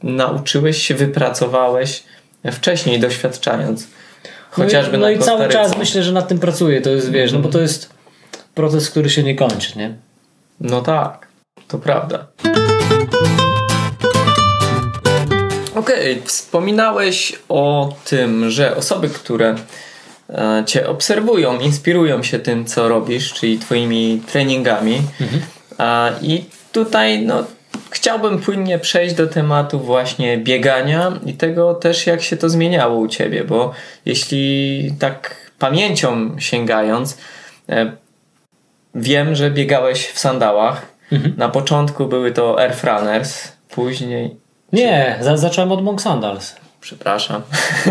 nauczyłeś 0.02 0.86
się, 0.86 0.94
wypracowałeś 0.94 2.05
wcześniej 2.52 3.01
doświadczając. 3.01 3.86
Chociażby 4.51 4.98
no 4.98 5.10
i, 5.10 5.16
no 5.16 5.23
i 5.23 5.24
cały 5.24 5.48
czas 5.48 5.78
myślę, 5.78 6.02
że 6.02 6.12
nad 6.12 6.28
tym 6.28 6.39
pracuję. 6.39 6.81
To 6.81 6.90
jest, 6.90 7.10
wiesz, 7.10 7.32
no 7.32 7.39
bo 7.39 7.48
to 7.48 7.60
jest 7.60 7.90
proces, 8.54 8.90
który 8.90 9.10
się 9.10 9.22
nie 9.22 9.36
kończy, 9.36 9.78
nie? 9.78 9.94
No 10.60 10.80
tak, 10.80 11.26
to 11.68 11.78
prawda. 11.78 12.26
Okej, 15.74 16.12
okay, 16.12 16.22
wspominałeś 16.24 17.32
o 17.48 17.94
tym, 18.04 18.50
że 18.50 18.76
osoby, 18.76 19.08
które 19.08 19.54
e, 20.30 20.64
Cię 20.66 20.88
obserwują, 20.88 21.60
inspirują 21.60 22.22
się 22.22 22.38
tym, 22.38 22.64
co 22.64 22.88
robisz, 22.88 23.32
czyli 23.32 23.58
Twoimi 23.58 24.22
treningami. 24.32 25.02
Mhm. 25.20 25.42
I 26.22 26.44
tutaj 26.72 27.22
no, 27.22 27.44
chciałbym 27.90 28.38
płynnie 28.38 28.78
przejść 28.78 29.14
do 29.14 29.26
tematu 29.26 29.80
właśnie 29.80 30.38
biegania 30.38 31.20
i 31.26 31.34
tego 31.34 31.74
też, 31.74 32.06
jak 32.06 32.22
się 32.22 32.36
to 32.36 32.48
zmieniało 32.48 32.98
u 32.98 33.08
Ciebie, 33.08 33.44
bo 33.44 33.72
jeśli 34.06 34.94
tak 34.98 35.36
pamięcią 35.58 36.36
sięgając, 36.38 37.18
e, 37.68 37.92
wiem, 38.94 39.35
że 39.35 39.51
biegałeś 39.51 40.06
w 40.06 40.19
sandałach. 40.19 40.93
Mhm. 41.12 41.35
Na 41.36 41.48
początku 41.48 42.06
były 42.06 42.32
to 42.32 42.60
Air 42.60 42.74
Runners, 42.85 43.52
później 43.69 44.43
nie, 44.73 45.16
za, 45.20 45.36
zacząłem 45.36 45.73
od 45.73 45.85
Monk 45.85 46.02
Sandals. 46.02 46.56
Przepraszam. 46.81 47.43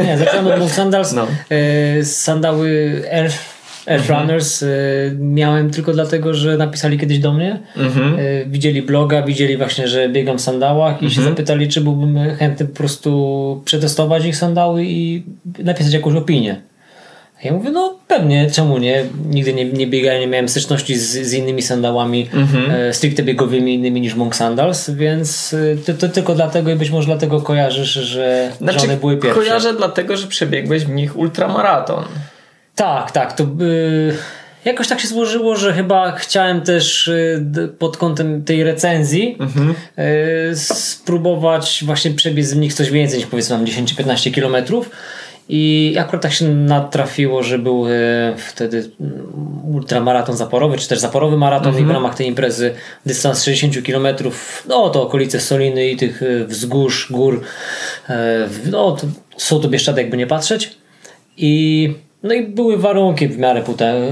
Nie, 0.06 0.18
zacząłem 0.18 0.48
od 0.48 0.60
Monk 0.60 0.72
Sandals. 0.72 1.14
No. 1.15 1.28
E, 1.49 2.03
sandały 2.03 2.69
Air, 3.11 3.32
Air 3.88 3.99
mhm. 3.99 4.19
Runners 4.19 4.64
e, 4.64 4.68
miałem 5.19 5.72
tylko 5.72 5.94
dlatego, 5.94 6.34
że 6.34 6.57
napisali 6.57 6.99
kiedyś 6.99 7.19
do 7.19 7.34
mnie. 7.34 7.60
Mhm. 7.78 8.15
E, 8.15 8.45
widzieli 8.45 8.82
bloga, 8.82 9.22
widzieli 9.22 9.57
właśnie, 9.57 9.88
że 9.88 10.10
biegam 10.10 10.38
w 10.38 10.41
sandałach 10.41 11.02
i 11.02 11.06
mhm. 11.06 11.11
się 11.11 11.22
zapytali, 11.22 11.68
czy 11.68 11.82
byłbym 11.82 12.36
chętny 12.36 12.65
po 12.65 12.76
prostu 12.76 13.61
przetestować 13.65 14.26
ich 14.26 14.36
sandały 14.36 14.86
i 14.86 15.23
napisać 15.60 15.94
jakąś 15.94 16.15
opinię. 16.15 16.61
Ja 17.43 17.53
mówię, 17.53 17.72
no 17.72 17.95
pewnie, 18.07 18.51
czemu 18.51 18.77
nie? 18.77 19.05
Nigdy 19.30 19.53
nie, 19.53 19.65
nie 19.65 19.88
biegałem, 19.88 20.22
nie 20.22 20.27
miałem 20.27 20.49
styczności 20.49 20.95
z, 20.95 21.09
z 21.09 21.34
innymi 21.34 21.61
sandałami 21.61 22.30
mm-hmm. 22.30 22.72
e, 22.72 22.93
stricte 22.93 23.23
biegowymi 23.23 23.73
innymi 23.73 24.01
niż 24.01 24.15
Monk 24.15 24.35
Sandals, 24.35 24.89
więc 24.89 25.53
e, 25.53 25.77
to, 25.77 25.93
to, 25.93 26.09
tylko 26.09 26.35
dlatego 26.35 26.72
i 26.72 26.76
być 26.76 26.89
może 26.89 27.05
dlatego 27.05 27.41
kojarzysz, 27.41 27.93
że, 27.93 28.51
znaczy, 28.57 28.80
że 28.80 28.85
one 28.85 28.97
były 28.97 29.18
pierwsze. 29.18 29.39
Kojarzę 29.39 29.73
dlatego, 29.73 30.18
że 30.18 30.27
przebiegłeś 30.27 30.85
w 30.85 30.89
nich 30.89 31.18
ultramaraton. 31.18 32.03
Tak, 32.76 33.11
tak. 33.11 33.34
To 33.34 33.43
y, 33.43 34.13
jakoś 34.65 34.88
tak 34.88 34.99
się 34.99 35.07
złożyło, 35.07 35.55
że 35.55 35.73
chyba 35.73 36.11
chciałem 36.11 36.61
też 36.61 37.07
y, 37.07 37.73
pod 37.80 37.97
kątem 37.97 38.43
tej 38.43 38.63
recenzji 38.63 39.38
y, 40.51 40.55
spróbować 40.55 41.84
właśnie 41.85 42.11
przebiec 42.11 42.53
w 42.53 42.57
nich 42.57 42.73
coś 42.73 42.91
więcej 42.91 43.19
niż 43.19 43.27
powiedzmy 43.27 43.57
10-15 43.57 44.34
kilometrów. 44.34 44.89
I 45.53 45.95
akurat 45.99 46.22
tak 46.22 46.34
się 46.34 46.45
natrafiło, 46.48 47.44
że 47.44 47.60
był 47.60 47.88
e, 47.88 47.91
wtedy 48.38 48.91
ultramaraton 49.73 50.38
zaporowy, 50.38 50.78
czy 50.78 50.90
też 50.90 50.99
zaporowy 50.99 51.38
maraton 51.38 51.68
mhm. 51.68 51.84
i 51.84 51.86
w 51.86 51.90
mhm. 51.90 52.03
ramach 52.03 52.18
tej 52.18 52.28
imprezy 52.28 52.73
dystans 53.06 53.44
60 53.44 53.86
km, 53.86 54.07
no 54.68 54.90
to 54.90 55.03
okolice 55.03 55.40
Soliny 55.40 55.90
i 55.90 55.98
tych 55.98 56.23
e, 56.23 56.45
wzgórz, 56.45 57.11
gór, 57.11 57.41
e, 58.10 58.49
no 58.72 58.91
to 58.91 59.07
są 59.38 59.60
to 59.60 59.68
Bieszczady 59.68 60.02
jakby 60.02 60.18
nie 60.18 60.28
patrzeć. 60.28 60.78
I 61.38 61.94
no 62.23 62.34
i 62.34 62.48
były 62.48 62.77
warunki 62.77 63.27
w 63.27 63.38
miarę 63.38 63.64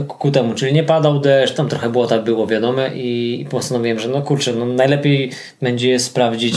ku 0.08 0.32
temu, 0.32 0.54
czyli 0.54 0.74
nie 0.74 0.84
padał 0.84 1.20
deszcz, 1.20 1.56
tam 1.56 1.70
trochę 1.70 1.90
błota 1.90 2.20
było 2.20 2.48
wiadome 2.48 2.90
i, 2.96 3.46
postanowiłem, 3.50 4.00
że 4.00 4.10
no 4.10 4.22
kurczę, 4.22 4.54
no 4.54 4.66
najlepiej 4.66 5.32
będzie 5.62 5.90
je 5.90 6.00
sprawdzić 6.00 6.56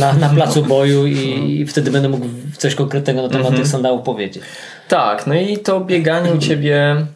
na, 0.00 0.12
na 0.12 0.28
placu 0.28 0.62
boju 0.74 1.06
i, 1.06 1.50
i, 1.50 1.66
wtedy 1.66 1.90
będę 1.90 2.08
mógł 2.08 2.26
coś 2.58 2.74
konkretnego 2.74 3.22
na 3.22 3.28
temat 3.28 3.46
mhm. 3.46 3.62
tych 3.62 3.72
sandałów 3.72 4.02
powiedzieć. 4.02 4.42
Tak, 4.88 5.26
no 5.26 5.34
i 5.34 5.58
to 5.58 5.80
bieganie 5.80 6.32
u 6.32 6.38
Ciebie 6.38 7.06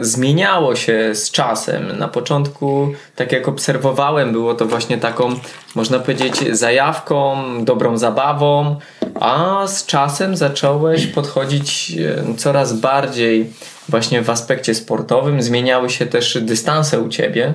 zmieniało 0.00 0.76
się 0.76 1.14
z 1.14 1.30
czasem. 1.30 1.98
Na 1.98 2.08
początku, 2.08 2.88
tak 3.16 3.32
jak 3.32 3.48
obserwowałem, 3.48 4.32
było 4.32 4.54
to 4.54 4.66
właśnie 4.66 4.98
taką, 4.98 5.30
można 5.74 5.98
powiedzieć, 5.98 6.56
zajawką, 6.56 7.36
dobrą 7.64 7.98
zabawą, 7.98 8.76
a 9.20 9.66
z 9.66 9.86
czasem 9.86 10.36
zacząłeś 10.36 11.06
podchodzić 11.06 11.96
e, 12.30 12.34
coraz 12.36 12.72
bardziej 12.72 13.50
właśnie 13.88 14.22
w 14.22 14.30
aspekcie 14.30 14.74
sportowym. 14.74 15.42
Zmieniały 15.42 15.90
się 15.90 16.06
też 16.06 16.38
dystanse 16.40 17.00
u 17.00 17.08
ciebie, 17.08 17.54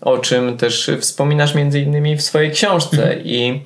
o 0.00 0.18
czym 0.18 0.56
też 0.56 0.90
wspominasz 1.00 1.54
między 1.54 1.80
innymi 1.80 2.16
w 2.16 2.22
swojej 2.22 2.50
książce 2.50 3.02
mhm. 3.02 3.24
i 3.24 3.62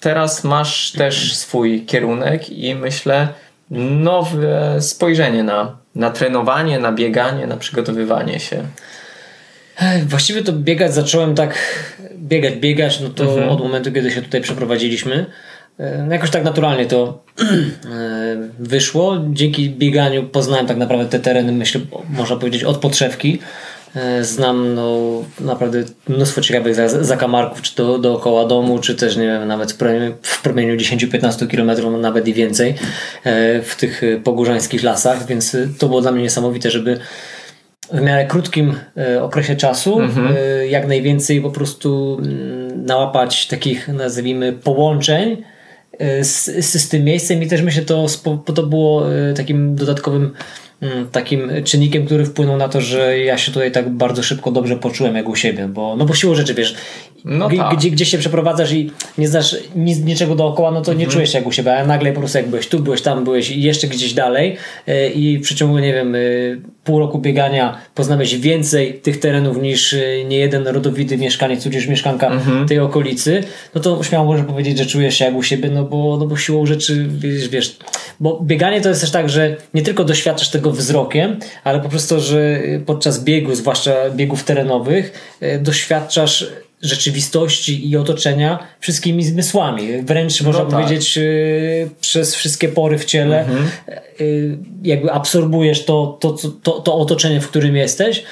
teraz 0.00 0.44
masz 0.44 0.92
też 0.92 1.36
swój 1.36 1.84
kierunek 1.86 2.50
i 2.50 2.74
myślę 2.74 3.28
nowe 3.70 4.82
spojrzenie 4.82 5.42
na 5.42 5.82
na 5.94 6.10
trenowanie, 6.10 6.78
na 6.78 6.92
bieganie, 6.92 7.46
na 7.46 7.56
przygotowywanie 7.56 8.40
się? 8.40 8.62
Właściwie 10.06 10.42
to 10.42 10.52
biegać 10.52 10.94
zacząłem 10.94 11.34
tak, 11.34 11.58
biegać, 12.14 12.54
biegać, 12.54 13.00
no 13.00 13.08
to 13.08 13.24
mhm. 13.24 13.48
od 13.48 13.60
momentu, 13.60 13.92
kiedy 13.92 14.10
się 14.10 14.22
tutaj 14.22 14.40
przeprowadziliśmy. 14.40 15.26
E, 15.80 16.08
jakoś 16.10 16.30
tak 16.30 16.44
naturalnie 16.44 16.86
to 16.86 17.22
e, 17.40 17.46
wyszło. 18.58 19.18
Dzięki 19.30 19.70
bieganiu 19.70 20.22
poznałem 20.22 20.66
tak 20.66 20.76
naprawdę 20.76 21.06
te 21.06 21.18
tereny, 21.18 21.52
myślę, 21.52 21.80
można 22.08 22.36
powiedzieć, 22.36 22.64
od 22.64 22.76
podszewki. 22.76 23.38
E, 23.96 24.24
znam 24.24 24.74
no, 24.74 25.00
naprawdę 25.40 25.84
mnóstwo 26.08 26.40
ciekawych 26.40 26.74
zakamarków, 27.04 27.62
czy 27.62 27.74
to 27.74 27.98
dookoła 27.98 28.46
domu, 28.46 28.78
czy 28.78 28.94
też 28.94 29.16
nie 29.16 29.26
wiem, 29.26 29.48
nawet 29.48 29.72
w 29.72 29.76
promieniu, 29.76 30.14
w 30.22 30.42
promieniu 30.42 30.76
10-15 30.76 31.46
km, 31.46 32.00
nawet 32.00 32.28
i 32.28 32.34
więcej 32.34 32.74
w 33.62 33.74
tych 33.78 34.02
pogórzańskich 34.24 34.82
lasach, 34.82 35.26
więc 35.26 35.56
to 35.78 35.88
było 35.88 36.00
dla 36.00 36.12
mnie 36.12 36.22
niesamowite, 36.22 36.70
żeby 36.70 36.98
w 37.92 38.00
miarę 38.00 38.26
krótkim 38.26 38.74
okresie 39.22 39.56
czasu 39.56 40.00
mhm. 40.00 40.34
jak 40.68 40.86
najwięcej 40.88 41.40
po 41.40 41.50
prostu 41.50 42.18
mm, 42.22 42.86
nałapać 42.86 43.46
takich 43.46 43.88
nazwijmy 43.88 44.52
połączeń 44.52 45.44
z, 46.22 46.44
z, 46.44 46.82
z 46.82 46.88
tym 46.88 47.04
miejscem 47.04 47.42
i 47.42 47.46
też 47.46 47.62
myślę 47.62 47.82
to, 47.82 48.06
to 48.54 48.62
było 48.62 49.06
takim 49.34 49.76
dodatkowym 49.76 50.32
Mm, 50.82 51.08
takim 51.08 51.50
czynnikiem, 51.64 52.06
który 52.06 52.24
wpłynął 52.24 52.56
na 52.56 52.68
to, 52.68 52.80
że 52.80 53.18
ja 53.18 53.38
się 53.38 53.52
tutaj 53.52 53.72
tak 53.72 53.90
bardzo 53.90 54.22
szybko 54.22 54.52
dobrze 54.52 54.76
poczułem 54.76 55.16
jak 55.16 55.28
u 55.28 55.36
siebie, 55.36 55.68
bo, 55.68 55.96
no 55.96 56.04
bo 56.04 56.14
siłą 56.14 56.34
rzeczy, 56.34 56.54
wiesz, 56.54 56.74
no 57.24 57.48
tak. 57.50 57.76
gdzie, 57.76 57.90
gdzie 57.90 58.04
się 58.04 58.18
przeprowadzasz 58.18 58.72
i 58.72 58.90
nie 59.18 59.28
znasz 59.28 59.56
nic, 59.76 59.98
niczego 59.98 60.34
dookoła, 60.34 60.70
no 60.70 60.82
to 60.82 60.92
nie 60.92 61.04
mhm. 61.04 61.10
czujesz 61.10 61.32
się 61.32 61.38
jak 61.38 61.46
u 61.46 61.52
siebie, 61.52 61.76
a 61.76 61.86
nagle 61.86 62.12
po 62.12 62.20
prostu 62.20 62.38
jak 62.38 62.48
byłeś 62.48 62.68
tu, 62.68 62.80
byłeś 62.80 63.02
tam, 63.02 63.24
byłeś 63.24 63.50
jeszcze 63.50 63.86
gdzieś 63.86 64.12
dalej 64.12 64.56
e, 64.86 65.08
i 65.08 65.38
w 65.38 65.42
przeciągu, 65.42 65.78
nie 65.78 65.92
wiem, 65.92 66.14
e, 66.14 66.18
pół 66.84 66.98
roku 66.98 67.18
biegania 67.18 67.78
poznałeś 67.94 68.36
więcej 68.36 68.94
tych 68.94 69.20
terenów 69.20 69.62
niż 69.62 69.92
e, 69.94 70.24
nie 70.24 70.38
jeden 70.38 70.68
rodowity 70.68 71.18
mieszkaniec, 71.18 71.64
tudzież 71.64 71.86
mieszkanka 71.86 72.26
mhm. 72.26 72.68
tej 72.68 72.78
okolicy, 72.78 73.44
no 73.74 73.80
to 73.80 74.02
śmiało 74.02 74.26
można 74.26 74.44
powiedzieć, 74.44 74.78
że 74.78 74.86
czujesz 74.86 75.18
się 75.18 75.24
jak 75.24 75.34
u 75.34 75.42
siebie, 75.42 75.70
no 75.70 75.84
bo, 75.84 76.16
no 76.16 76.26
bo 76.26 76.36
siłą 76.36 76.66
rzeczy, 76.66 77.06
wiesz, 77.18 77.48
wiesz, 77.48 77.76
bo 78.20 78.40
bieganie 78.42 78.80
to 78.80 78.88
jest 78.88 79.00
też 79.00 79.10
tak, 79.10 79.28
że 79.28 79.56
nie 79.74 79.82
tylko 79.82 80.04
doświadczasz 80.04 80.50
tego 80.50 80.70
wzrokiem, 80.70 81.36
ale 81.64 81.80
po 81.80 81.88
prostu, 81.88 82.20
że 82.20 82.60
podczas 82.86 83.24
biegu, 83.24 83.54
zwłaszcza 83.54 83.92
biegów 84.10 84.44
terenowych, 84.44 85.38
doświadczasz 85.60 86.46
rzeczywistości 86.82 87.90
i 87.90 87.96
otoczenia 87.96 88.58
wszystkimi 88.80 89.24
zmysłami. 89.24 90.02
Wręcz 90.02 90.40
no 90.40 90.46
można 90.46 90.64
tak. 90.64 90.70
powiedzieć 90.70 91.18
e, 91.18 91.22
przez 92.00 92.34
wszystkie 92.34 92.68
pory 92.68 92.98
w 92.98 93.04
ciele 93.04 93.40
mhm. 93.40 93.68
E, 93.88 94.24
jakby 94.82 95.12
absorbujesz 95.12 95.84
to, 95.84 96.18
to, 96.20 96.36
to, 96.62 96.72
to 96.72 96.94
otoczenie, 96.94 97.40
w 97.40 97.48
którym 97.48 97.76
jesteś. 97.76 98.24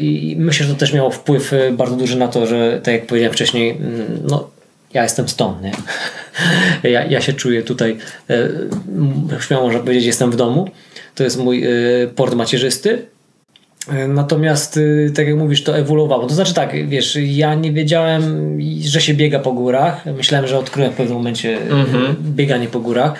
I 0.00 0.36
myślę, 0.38 0.66
że 0.66 0.72
to 0.72 0.80
też 0.80 0.92
miało 0.92 1.10
wpływ 1.10 1.52
bardzo 1.72 1.96
duży 1.96 2.16
na 2.16 2.28
to, 2.28 2.46
że 2.46 2.80
tak 2.82 2.94
jak 2.94 3.06
powiedziałem 3.06 3.32
wcześniej, 3.32 3.70
mm, 3.70 4.20
no, 4.28 4.50
ja 4.94 5.02
jestem 5.02 5.28
stąd, 5.28 5.62
nie? 5.62 5.72
Ja, 6.90 7.04
ja 7.04 7.20
się 7.20 7.32
czuję 7.32 7.62
tutaj, 7.62 7.96
śmiało 9.40 9.64
można 9.64 9.80
powiedzieć, 9.80 10.04
jestem 10.04 10.30
w 10.30 10.36
domu. 10.36 10.70
To 11.14 11.24
jest 11.24 11.38
mój 11.38 11.64
port 12.16 12.34
macierzysty 12.34 13.06
Natomiast, 14.08 14.76
y, 14.76 15.12
tak 15.14 15.26
jak 15.26 15.36
mówisz, 15.36 15.62
to 15.64 15.78
ewoluowało. 15.78 16.26
To 16.26 16.34
znaczy 16.34 16.54
tak, 16.54 16.88
wiesz, 16.88 17.18
ja 17.22 17.54
nie 17.54 17.72
wiedziałem, 17.72 18.58
że 18.80 19.00
się 19.00 19.14
biega 19.14 19.38
po 19.38 19.52
górach. 19.52 20.04
Myślałem, 20.16 20.46
że 20.48 20.58
odkryłem 20.58 20.92
w 20.92 20.94
pewnym 20.94 21.16
momencie 21.16 21.58
mm-hmm. 21.58 22.14
bieganie 22.20 22.66
po 22.66 22.80
górach. 22.80 23.12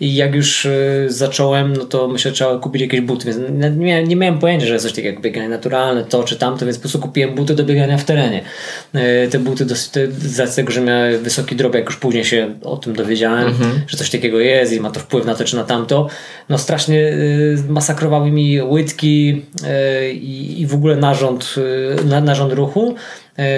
I 0.00 0.14
jak 0.14 0.34
już 0.34 0.64
y, 0.64 1.06
zacząłem, 1.08 1.72
no 1.76 1.84
to 1.84 2.08
myślę, 2.08 2.30
że 2.30 2.34
trzeba 2.34 2.58
kupić 2.58 2.82
jakieś 2.82 3.00
buty. 3.00 3.26
Więc 3.26 3.38
nie 3.76 3.86
miałem, 3.86 4.06
nie 4.06 4.16
miałem 4.16 4.38
pojęcia, 4.38 4.66
że 4.66 4.72
jest 4.72 4.84
coś 4.84 4.92
takiego 4.92 5.08
jak 5.08 5.20
bieganie 5.20 5.48
naturalne, 5.48 6.04
to 6.04 6.24
czy 6.24 6.36
tamto, 6.36 6.66
więc 6.66 6.78
po 6.78 6.82
prostu 6.82 6.98
kupiłem 6.98 7.34
buty 7.34 7.54
do 7.54 7.64
biegania 7.64 7.98
w 7.98 8.04
terenie. 8.04 8.42
Te 9.30 9.38
buty, 9.38 9.64
dosyć, 9.64 9.92
z 10.18 10.54
tego, 10.54 10.72
że 10.72 10.80
miały 10.80 11.18
wysoki 11.18 11.56
drop, 11.56 11.74
jak 11.74 11.86
już 11.86 11.96
później 11.96 12.24
się 12.24 12.54
o 12.62 12.76
tym 12.76 12.94
dowiedziałem, 12.94 13.48
mm-hmm. 13.48 13.72
że 13.86 13.96
coś 13.96 14.10
takiego 14.10 14.40
jest 14.40 14.72
i 14.72 14.80
ma 14.80 14.90
to 14.90 15.00
wpływ 15.00 15.26
na 15.26 15.34
to 15.34 15.44
czy 15.44 15.56
na 15.56 15.64
tamto, 15.64 16.08
no 16.48 16.58
strasznie 16.58 17.12
masakrowały 17.68 18.30
mi 18.30 18.62
łydki 18.62 19.42
i, 20.14 20.60
i 20.60 20.66
w 20.66 20.74
ogóle 20.74 20.96
narząd, 20.96 21.54
y, 22.02 22.04
na, 22.04 22.20
narząd 22.20 22.52
ruchu. 22.52 22.94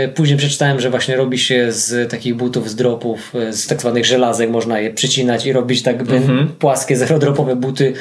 Y, 0.04 0.08
później 0.08 0.38
przeczytałem, 0.38 0.80
że 0.80 0.90
właśnie 0.90 1.16
robi 1.16 1.38
się 1.38 1.72
z 1.72 2.10
takich 2.10 2.34
butów, 2.34 2.70
z 2.70 2.74
dropów, 2.74 3.34
y, 3.34 3.52
z 3.52 3.66
tak 3.66 3.80
zwanych 3.80 4.06
żelazek, 4.06 4.50
można 4.50 4.80
je 4.80 4.90
przycinać 4.90 5.46
i 5.46 5.52
robić 5.52 5.82
tak 5.82 6.04
mm-hmm. 6.04 6.46
płaskie, 6.46 6.96
zerodropowe 6.96 7.56
buty. 7.56 7.92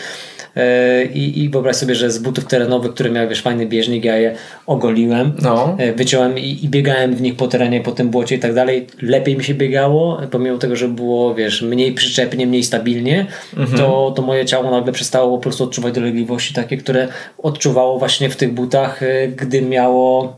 I, 1.13 1.43
I 1.43 1.49
wyobraź 1.49 1.75
sobie, 1.75 1.95
że 1.95 2.11
z 2.11 2.17
butów 2.17 2.45
terenowych, 2.45 2.93
które 2.93 3.09
miały 3.09 3.27
wiesz, 3.27 3.41
fajny 3.41 3.65
bieżnik, 3.65 4.05
ja 4.05 4.17
je 4.17 4.35
ogoliłem, 4.65 5.33
no. 5.41 5.77
wyciąłem 5.95 6.39
i, 6.39 6.59
i, 6.63 6.69
biegałem 6.69 7.15
w 7.15 7.21
nich 7.21 7.35
po 7.35 7.47
terenie, 7.47 7.81
po 7.81 7.91
tym 7.91 8.09
błocie 8.09 8.35
i 8.35 8.39
tak 8.39 8.53
dalej. 8.53 8.87
Lepiej 9.01 9.37
mi 9.37 9.43
się 9.43 9.53
biegało, 9.53 10.21
pomimo 10.31 10.57
tego, 10.57 10.75
że 10.75 10.87
było 10.87 11.35
wiesz, 11.35 11.61
mniej 11.61 11.93
przyczepnie, 11.93 12.47
mniej 12.47 12.63
stabilnie, 12.63 13.25
mhm. 13.57 13.77
to, 13.77 14.13
to 14.15 14.21
moje 14.21 14.45
ciało 14.45 14.71
nagle 14.71 14.91
przestało 14.93 15.37
po 15.37 15.43
prostu 15.43 15.63
odczuwać 15.63 15.93
dolegliwości 15.93 16.53
takie, 16.53 16.77
które 16.77 17.07
odczuwało 17.37 17.99
właśnie 17.99 18.29
w 18.29 18.35
tych 18.35 18.53
butach, 18.53 19.01
gdy 19.35 19.61
miało 19.61 20.37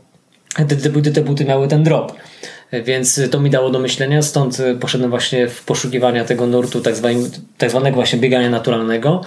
te, 0.82 0.90
buty, 0.90 1.12
te 1.12 1.20
buty 1.20 1.44
miały 1.44 1.68
ten 1.68 1.82
drop. 1.82 2.12
Więc 2.72 3.20
to 3.30 3.40
mi 3.40 3.50
dało 3.50 3.70
do 3.70 3.78
myślenia, 3.78 4.22
stąd 4.22 4.58
poszedłem 4.80 5.10
właśnie 5.10 5.48
w 5.48 5.64
poszukiwania 5.64 6.24
tego 6.24 6.46
nurtu, 6.46 6.80
tak, 6.80 6.96
zwanego, 6.96 7.26
tak 7.58 7.70
zwanego 7.70 7.94
właśnie 7.94 8.18
biegania 8.18 8.50
naturalnego. 8.50 9.20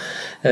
E, 0.45 0.49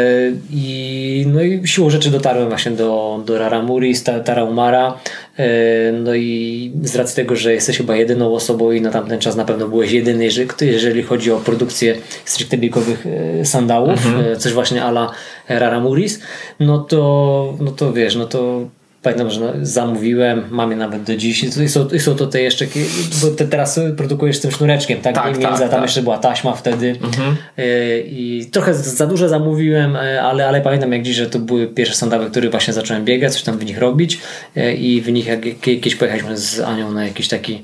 I, 0.51 1.25
no 1.33 1.41
i 1.41 1.67
siłą 1.67 1.89
rzeczy 1.89 2.09
dotarłem 2.09 2.49
właśnie 2.49 2.71
do, 2.71 3.21
do 3.25 3.37
Raramuri, 3.37 3.93
Tarahumara. 4.25 4.97
E, 5.37 5.47
no 5.91 6.15
i 6.15 6.71
z 6.83 6.95
racji 6.95 7.15
tego, 7.15 7.35
że 7.35 7.53
jesteś 7.53 7.77
chyba 7.77 7.95
jedyną 7.95 8.33
osobą 8.33 8.71
i 8.71 8.81
na 8.81 8.91
tamten 8.91 9.19
czas 9.19 9.35
na 9.35 9.45
pewno 9.45 9.67
byłeś 9.67 9.91
jedyny, 9.91 10.29
jeżeli 10.61 11.03
chodzi 11.03 11.31
o 11.31 11.37
produkcję 11.37 11.95
stricte 12.25 12.57
biegowych 12.57 13.05
e, 13.41 13.45
sandałów, 13.45 14.05
mhm. 14.05 14.39
coś 14.39 14.53
właśnie 14.53 14.83
ala 14.83 15.11
Raramuris, 15.49 16.19
no 16.59 16.79
to, 16.79 17.53
no 17.59 17.71
to 17.71 17.93
wiesz, 17.93 18.15
no 18.15 18.25
to 18.25 18.67
Pamiętam, 19.03 19.29
że 19.29 19.53
zamówiłem, 19.61 20.43
mam 20.49 20.71
je 20.71 20.77
nawet 20.77 21.03
do 21.03 21.15
dziś. 21.15 21.43
I 21.43 21.69
są, 21.69 21.87
i 21.87 21.99
są 21.99 22.15
to 22.15 22.27
te 22.27 22.41
jeszcze, 22.41 22.65
bo 23.21 23.27
te 23.27 23.47
teraz 23.47 23.79
produkujesz 23.97 24.37
z 24.37 24.41
tym 24.41 24.51
sznureczkiem, 24.51 25.01
tak? 25.01 25.15
tak 25.15 25.25
między, 25.25 25.41
tak, 25.41 25.59
tam 25.59 25.69
tak. 25.69 25.81
jeszcze 25.81 26.01
była 26.01 26.17
taśma 26.17 26.53
wtedy. 26.53 26.95
Mhm. 27.03 27.35
Y, 27.59 28.05
I 28.07 28.45
trochę 28.51 28.73
za 28.73 29.07
dużo 29.07 29.29
zamówiłem, 29.29 29.95
y, 29.95 30.21
ale, 30.21 30.47
ale 30.47 30.61
pamiętam 30.61 30.91
jak 30.91 31.01
dziś, 31.01 31.15
że 31.15 31.29
to 31.29 31.39
były 31.39 31.67
pierwsze 31.67 31.95
sandały, 31.95 32.29
które 32.29 32.49
właśnie 32.49 32.73
zacząłem 32.73 33.05
biegać, 33.05 33.33
coś 33.33 33.43
tam 33.43 33.57
w 33.57 33.65
nich 33.65 33.77
robić. 33.77 34.19
Y, 34.57 34.73
I 34.73 35.01
w 35.01 35.11
nich 35.11 35.27
jak 35.27 35.39
kiedyś 35.61 35.95
pojechaliśmy 35.95 36.37
z 36.37 36.59
Anią 36.59 36.91
na 36.91 37.05
jakiś 37.05 37.27
taki 37.27 37.63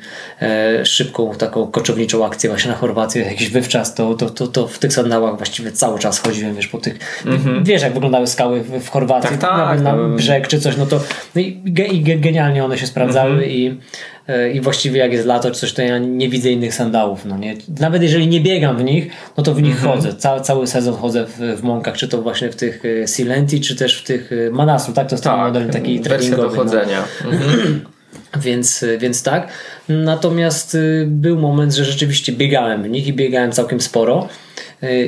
szybką, 0.84 1.36
taką 1.36 1.68
koczowniczą 1.68 2.26
akcję 2.26 2.49
właśnie 2.49 2.72
na 2.72 2.78
Chorwację, 2.78 3.24
jakiś 3.24 3.49
wywczas, 3.49 3.95
to, 3.95 4.14
to, 4.14 4.30
to, 4.30 4.48
to 4.48 4.68
w 4.68 4.80
tych 4.80 4.94
sandałach 4.94 5.38
właściwie 5.38 5.72
cały 5.72 5.99
czas 5.99 6.20
chodziłem, 6.20 6.56
wiesz, 6.56 6.68
po 6.68 6.78
tych, 6.78 7.24
mhm. 7.26 7.64
wiesz 7.64 7.82
jak 7.82 7.94
wyglądały 7.94 8.28
skały 8.28 8.62
w, 8.62 8.90
Chorwacji, 8.90 9.30
tak, 9.30 9.40
tak, 9.40 9.57
nawet 9.57 9.84
na 9.84 9.95
no. 9.95 10.10
brzeg 10.10 10.48
czy 10.48 10.60
coś, 10.60 10.78
no 10.78 10.86
to 10.86 10.99
no 11.36 11.41
i, 11.41 11.62
i 11.91 12.02
genialnie 12.02 12.66
one 12.66 12.78
się 12.78 12.88
sprawdzały 12.88 13.32
mm 13.32 13.44
-hmm. 13.44 13.52
i, 13.52 13.80
e, 14.28 14.52
i 14.52 14.62
właściwie 14.62 14.99
jak 14.99 15.12
jest 15.12 15.26
lato 15.26 15.52
czy 15.52 15.60
coś, 15.60 15.74
to 15.74 15.82
ja 15.82 15.98
nie 15.98 16.30
widzę 16.30 16.52
innych 16.52 16.74
sandałów. 16.74 17.26
No 17.26 17.38
nie? 17.38 17.56
Nawet 17.80 18.03
jeżeli 18.03 18.28
nie 18.28 18.41
biegam 18.41 18.78
w 18.78 18.84
nich, 18.84 19.07
no 19.38 19.44
to 19.44 19.53
w 19.53 19.62
nich 19.62 19.78
mm 19.78 19.84
-hmm. 19.84 19.95
chodzę. 19.95 20.14
Cały, 20.14 20.41
cały 20.41 20.68
sezon 20.68 20.95
chodzę 20.95 21.26
w, 21.26 21.60
w 21.60 21.64
mąkach, 21.64 21.98
czy 21.98 22.07
to 22.07 22.22
właśnie 22.22 22.49
w 22.49 22.56
tych 22.56 22.84
e, 23.03 23.07
Silenti, 23.07 23.62
czy 23.62 23.76
też 23.76 24.02
w 24.02 24.03
tych 24.03 24.32
e, 24.32 24.52
Manasu, 24.52 24.94
tak? 24.94 25.10
To 25.10 25.16
jest 25.16 25.24
tak, 25.24 25.38
model 25.38 25.70
taki 25.70 25.99
treningowy. 25.99 26.41
do 26.41 26.49
chodzenia. 26.49 27.03
No. 27.24 27.32
Mm 27.32 27.44
-hmm. 27.44 27.80
Więc, 28.41 28.86
więc 28.99 29.24
tak. 29.24 29.48
Natomiast 29.90 30.78
był 31.06 31.40
moment, 31.40 31.74
że 31.74 31.86
rzeczywiście 31.86 32.34
biegałem 32.34 32.84
w 32.84 32.90
nich 32.90 33.07
i 33.07 33.14
biegałem 33.14 33.52
całkiem 33.52 33.82
sporo. 33.82 34.28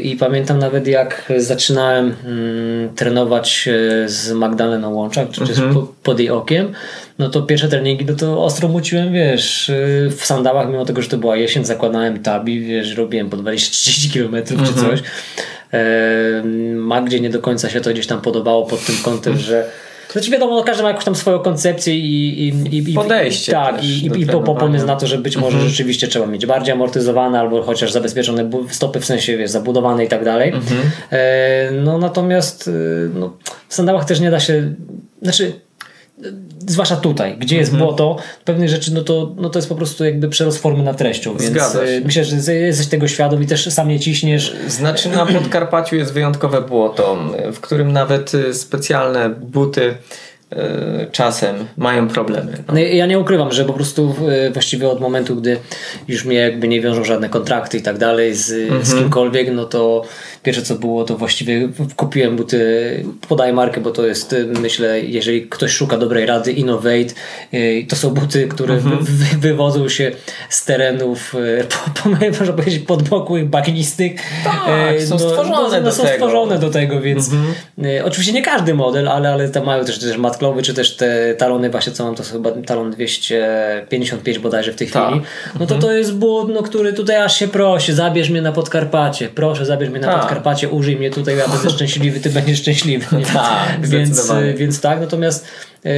I 0.04 0.16
pamiętam 0.16 0.60
nawet 0.60 0.88
jak 0.88 1.34
zaczynałem 1.38 2.16
mm, 2.26 2.96
trenować 2.96 3.68
e, 3.68 4.10
z 4.10 4.32
Magdaleną 4.32 4.94
Łączak, 4.94 5.30
czy 5.30 5.42
mhm. 5.42 5.74
pod, 5.74 5.90
pod 5.90 6.20
jej 6.20 6.30
okiem, 6.30 6.72
no 7.20 7.30
to 7.30 7.42
pierwsze 7.42 7.68
treningi, 7.68 8.06
no 8.06 8.14
to 8.14 8.44
ostro 8.44 8.68
muciłem, 8.68 9.14
wiesz, 9.14 9.70
e, 9.70 9.74
w 10.10 10.26
sandałach, 10.26 10.68
mimo 10.68 10.86
tego, 10.86 11.02
że 11.02 11.10
to 11.10 11.18
była 11.18 11.38
jesień, 11.38 11.66
zakładałem 11.66 12.24
tabi, 12.24 12.62
wiesz, 12.62 12.96
robiłem 12.96 13.30
po 13.30 13.38
20-30 13.38 14.14
km 14.14 14.36
mhm. 14.36 14.66
czy 14.66 14.74
coś. 14.74 15.00
E, 15.74 16.44
Magdzie 16.76 17.20
nie 17.20 17.30
do 17.30 17.40
końca 17.40 17.70
się 17.70 17.82
to 17.82 17.90
gdzieś 17.90 18.08
tam 18.08 18.22
podobało 18.22 18.66
pod 18.66 18.86
tym 18.86 18.96
kątem, 19.04 19.38
że 19.38 19.70
znaczy 20.12 20.32
wiadomo, 20.32 20.56
no 20.56 20.64
każdy 20.64 20.84
ma 20.84 20.90
jakąś 20.90 21.06
tam 21.06 21.16
swoją 21.16 21.40
koncepcję 21.40 21.96
i, 21.96 22.48
i, 22.48 22.92
i 22.92 22.94
podejście. 22.94 23.52
Tak, 23.52 23.84
i, 23.84 23.88
i, 23.88 24.22
i 24.22 24.26
pomysł 24.26 24.86
na 24.86 24.96
to, 24.96 25.08
że 25.08 25.18
być 25.18 25.38
może 25.38 25.54
mhm. 25.54 25.70
rzeczywiście 25.70 26.08
trzeba 26.08 26.26
mieć 26.26 26.46
bardziej 26.46 26.74
amortyzowane 26.74 27.40
albo 27.40 27.64
chociaż 27.64 27.92
zabezpieczone 27.92 28.50
stopy 28.70 29.00
w 29.00 29.06
sensie 29.06 29.38
wiesz, 29.38 29.52
zabudowane 29.52 30.06
i 30.06 30.08
tak 30.08 30.26
dalej. 30.26 30.50
Mhm. 30.50 30.82
E, 31.12 31.72
no 31.72 31.98
natomiast 31.98 32.68
e, 32.68 32.72
no, 33.20 33.38
w 33.68 33.74
sandałach 33.74 34.06
też 34.06 34.20
nie 34.20 34.32
da 34.32 34.40
się, 34.40 34.74
znaczy 35.22 35.67
zwłaszcza 36.68 36.96
tutaj, 36.96 37.38
gdzie 37.38 37.58
jest 37.58 37.72
mhm. 37.72 37.88
błoto, 37.88 38.18
pewne 38.46 38.70
rzeczy, 38.70 38.94
no 38.94 39.02
to, 39.02 39.36
no 39.38 39.50
to 39.50 39.60
jest 39.60 39.70
po 39.70 39.76
prostu 39.76 40.06
jakby 40.06 40.30
przerost 40.30 40.58
formy 40.58 40.84
na 40.84 40.94
treścią, 40.94 41.38
więc 41.38 41.76
e, 41.76 42.02
myślę, 42.06 42.26
że 42.26 42.54
jesteś 42.54 42.88
tego 42.88 43.08
świadom 43.08 43.44
i 43.44 43.46
też 43.46 43.74
sam 43.74 43.90
nie 43.90 44.00
ciśniesz. 44.00 44.56
Znaczy 44.68 45.10
na 45.10 45.26
Podkarpaciu 45.26 45.96
jest 45.96 46.14
wyjątkowe 46.14 46.62
błoto, 46.62 47.18
w 47.54 47.60
którym 47.60 47.92
nawet 47.92 48.32
e, 48.36 48.54
specjalne 48.54 49.30
buty 49.30 49.96
E, 50.52 51.08
czasem 51.12 51.56
mają 51.78 52.08
problemy. 52.08 52.52
No. 52.68 52.74
No 52.74 52.80
ja 52.80 53.06
nie 53.06 53.20
ukrywam, 53.20 53.52
że 53.52 53.66
po 53.66 53.74
prostu 53.74 54.16
właściwie 54.54 54.90
od 54.90 55.00
momentu, 55.00 55.36
gdy 55.36 55.58
już 56.08 56.26
mnie 56.26 56.38
jakby 56.38 56.68
nie 56.68 56.82
wiążą 56.82 57.04
żadne 57.04 57.30
kontrakty 57.30 57.78
i 57.78 57.82
tak 57.82 57.98
dalej 57.98 58.36
z, 58.36 58.52
-hmm. 58.52 58.84
z 58.84 58.96
kimkolwiek, 58.96 59.52
no 59.52 59.66
to 59.66 60.04
pierwsze 60.48 60.64
co 60.64 60.76
było, 60.76 61.04
to 61.04 61.18
właściwie 61.18 61.70
kupiłem 61.96 62.36
buty, 62.36 62.60
podaję 63.28 63.54
markę, 63.54 63.82
bo 63.82 63.92
to 63.92 64.06
jest 64.06 64.36
myślę, 64.62 65.02
jeżeli 65.02 65.48
ktoś 65.48 65.72
szuka 65.72 65.98
dobrej 65.98 66.26
rady, 66.26 66.52
Innovate, 66.52 67.14
e, 67.52 67.84
to 67.90 67.96
są 67.96 68.10
buty, 68.10 68.48
które 68.48 68.78
-hmm. 68.78 69.02
wy, 69.02 69.38
wywodzą 69.38 69.90
się 69.90 70.12
z 70.50 70.66
terenów 70.66 71.36
po, 71.94 72.02
po, 72.02 72.10
można 72.40 72.54
powiedzieć 72.54 72.80
podmokłych, 72.80 73.50
bagnistych. 73.50 74.22
Tak, 74.44 75.02
są 75.02 75.16
no, 75.16 75.20
stworzone, 75.20 75.78
no, 75.78 75.82
do, 75.82 75.92
są 75.92 76.04
tego. 76.04 76.16
stworzone 76.16 76.60
do 76.60 76.70
tego, 76.70 77.02
więc 77.02 77.30
-hmm. 77.30 78.02
oczywiście 78.06 78.34
nie 78.34 78.42
każdy 78.42 78.74
model, 78.74 79.08
ale, 79.08 79.34
ale 79.34 79.50
tam 79.50 79.66
mają 79.66 79.86
też, 79.86 80.00
też 80.00 80.18
matklowy, 80.18 80.62
czy 80.62 80.74
też 80.74 80.96
te 80.96 81.36
talony 81.36 81.70
właśnie, 81.70 81.94
co 81.94 82.06
mam, 82.06 82.16
to 82.16 82.24
chyba 82.24 82.52
talon 82.52 82.92
255 82.92 84.40
bodajże 84.40 84.72
w 84.72 84.76
tej 84.76 84.88
tak. 84.88 85.08
chwili, 85.08 85.22
no 85.60 85.66
to 85.66 85.76
mhm. 85.76 85.82
to 85.82 85.92
jest 85.92 86.16
błąd, 86.16 86.52
no, 86.54 86.64
który 86.64 86.94
tutaj 86.94 87.16
aż 87.16 87.40
się 87.40 87.48
prosi, 87.48 87.94
zabierz 87.94 88.30
mnie 88.30 88.42
na 88.42 88.52
Podkarpacie, 88.52 89.30
proszę 89.36 89.66
zabierz 89.66 89.90
mnie 89.90 90.00
na 90.00 90.08
tak. 90.08 90.20
Podkarpacie, 90.20 90.37
użyj 90.72 90.96
mnie 90.96 91.10
tutaj, 91.10 91.38
ja 91.38 91.48
będę 91.48 91.70
szczęśliwy, 91.78 92.20
ty 92.20 92.30
będziesz 92.30 92.60
szczęśliwy. 92.60 93.06
Tak, 93.34 93.86
więc, 93.90 94.32
więc 94.56 94.82
tak, 94.82 95.00
natomiast 95.00 95.46
yy, 95.84 95.92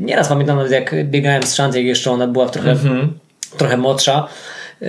nieraz 0.00 0.28
pamiętam 0.28 0.56
nawet 0.56 0.72
jak 0.72 0.94
biegałem 1.04 1.42
z 1.42 1.48
Shanty, 1.48 1.82
jeszcze 1.82 2.10
ona 2.10 2.26
była 2.26 2.48
trochę, 2.48 2.70
mhm. 2.70 3.12
trochę 3.58 3.76
młodsza, 3.76 4.28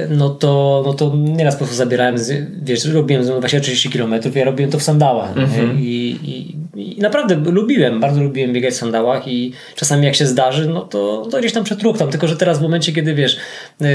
no 0.10 0.30
to, 0.30 0.84
no 0.86 0.94
to 0.94 1.16
nieraz 1.16 1.56
po 1.56 1.60
prostu 1.60 1.76
zabierałem, 1.76 2.16
wiesz, 2.62 2.86
robiłem 2.86 3.40
właśnie 3.40 3.62
30 3.62 3.90
km, 3.90 4.14
ja 4.36 4.46
robiłem 4.46 4.72
to 4.72 4.80
w 4.80 4.84
sandałach 4.84 5.36
mm-hmm. 5.36 5.80
I, 5.80 6.18
i, 6.24 6.56
i, 6.98 7.00
naprawdę 7.00 7.36
lubiłem, 7.36 8.00
bardzo 8.00 8.24
lubiłem 8.24 8.54
biegać 8.54 8.74
w 8.74 8.78
sandałach 8.78 9.28
i 9.28 9.54
czasami 9.76 10.06
jak 10.06 10.16
się 10.16 10.26
zdarzy, 10.26 10.70
no 10.70 10.82
to, 10.82 11.28
to 11.32 11.40
gdzieś 11.40 11.54
tam 11.54 11.64
przetruchtam, 11.64 12.10
tylko 12.10 12.28
że 12.28 12.38
teraz 12.38 12.60
w 12.60 12.62
momencie, 12.62 12.94
kiedy 12.94 13.14
wiesz, 13.14 13.38
yy, 13.80 13.88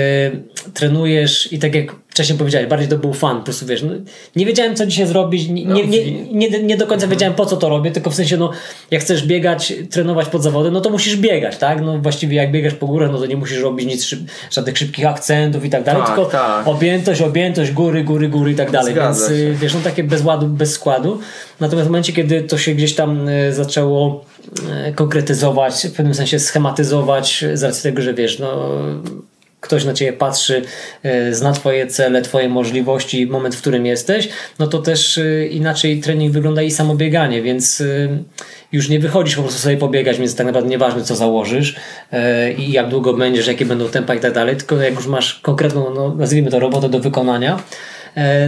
trenujesz 0.75 1.53
i 1.53 1.59
tak 1.59 1.75
jak 1.75 1.95
wcześniej 2.17 2.39
powiedziałeś, 2.39 2.67
bardziej 2.67 2.89
to 2.89 2.99
był 2.99 3.13
fan, 3.13 3.39
po 3.39 3.45
prostu 3.45 3.67
wiesz, 3.67 3.83
no, 3.83 3.93
nie 4.37 4.47
wiedziałem 4.47 4.77
co 4.77 4.87
dzisiaj 4.87 5.07
zrobić, 5.07 5.49
nie, 5.49 5.65
nie, 5.65 5.87
nie, 5.87 6.23
nie, 6.33 6.63
nie 6.63 6.77
do 6.77 6.87
końca 6.87 7.07
wiedziałem 7.07 7.35
po 7.35 7.47
co 7.47 7.57
to 7.57 7.69
robię, 7.69 7.91
tylko 7.91 8.11
w 8.11 8.15
sensie, 8.15 8.37
no 8.37 8.51
jak 8.91 9.03
chcesz 9.03 9.27
biegać, 9.27 9.73
trenować 9.91 10.29
pod 10.29 10.43
zawody, 10.43 10.71
no 10.71 10.81
to 10.81 10.91
musisz 10.91 11.17
biegać, 11.17 11.57
tak, 11.57 11.81
no 11.83 11.99
właściwie 11.99 12.37
jak 12.37 12.53
biegasz 12.53 12.75
po 12.75 12.87
górach, 12.87 13.13
no 13.13 13.19
to 13.19 13.27
nie 13.27 13.37
musisz 13.37 13.59
robić 13.59 13.87
nic, 13.87 14.05
szyb, 14.05 14.21
żadnych 14.51 14.79
szybkich 14.79 15.07
akcentów 15.07 15.65
i 15.65 15.71
tak 15.71 15.85
dalej, 15.85 16.03
tak, 16.03 16.15
tylko 16.15 16.31
tak. 16.31 16.69
objętość, 16.69 17.21
objętość, 17.21 17.73
góry, 17.73 18.05
góry, 18.05 18.29
góry 18.29 18.53
i 18.53 18.55
tak 18.55 18.71
dalej, 18.71 18.95
Zgadza 18.95 19.29
więc 19.29 19.41
się. 19.41 19.53
wiesz, 19.53 19.75
no 19.75 19.81
takie 19.81 20.05
bez 20.05 20.25
ładu, 20.25 20.47
bez 20.47 20.73
składu, 20.73 21.21
natomiast 21.61 21.89
w 21.89 21.91
momencie, 21.91 22.13
kiedy 22.13 22.43
to 22.43 22.59
się 22.59 22.75
gdzieś 22.75 22.95
tam 22.95 23.29
e, 23.29 23.53
zaczęło 23.53 24.25
e, 24.71 24.93
konkretyzować, 24.93 25.87
w 25.87 25.93
pewnym 25.93 26.15
sensie 26.15 26.39
schematyzować 26.39 27.45
z 27.55 27.63
racji 27.63 27.83
tego, 27.83 28.03
że 28.03 28.15
wiesz, 28.15 28.39
no 28.39 28.69
ktoś 29.67 29.85
na 29.85 29.93
ciebie 29.93 30.13
patrzy, 30.13 30.63
e, 31.03 31.35
zna 31.35 31.53
twoje 31.53 31.87
cele, 31.87 32.23
twoje 32.23 32.49
możliwości, 32.49 33.27
moment, 33.27 33.55
w 33.55 33.61
którym 33.61 33.87
jesteś, 33.87 34.29
no 34.59 34.67
to 34.67 34.79
też 34.79 35.19
e, 35.19 35.47
inaczej 35.47 36.01
trening 36.01 36.33
wygląda 36.33 36.63
i 36.63 36.71
samo 36.71 36.95
bieganie, 36.95 37.43
więc 37.43 37.83
już 38.73 38.89
nie 38.89 38.99
wychodzisz 38.99 39.37
po 39.37 39.43
prostu 39.43 39.61
sobie 39.61 39.77
pobiegać, 39.77 40.19
więc 40.19 40.37
tak 40.37 40.47
naprawdę 40.47 40.71
nieważne 40.71 41.03
co 41.03 41.17
założysz 41.17 41.77
i 42.59 42.73
jak 42.73 42.89
długo 42.89 43.15
będziesz, 43.15 43.47
jakie 43.47 43.67
będą 43.67 43.89
tempa 43.89 44.15
i 44.15 44.21
tak 44.21 44.33
dalej, 44.33 44.57
tylko 44.57 44.77
jak 44.77 44.95
już 44.95 45.07
masz 45.07 45.35
konkretną, 45.35 45.95
no, 45.95 46.15
nazwijmy 46.15 46.51
to 46.51 46.59
robotę 46.59 46.89
do 46.89 47.01
wykonania, 47.01 47.63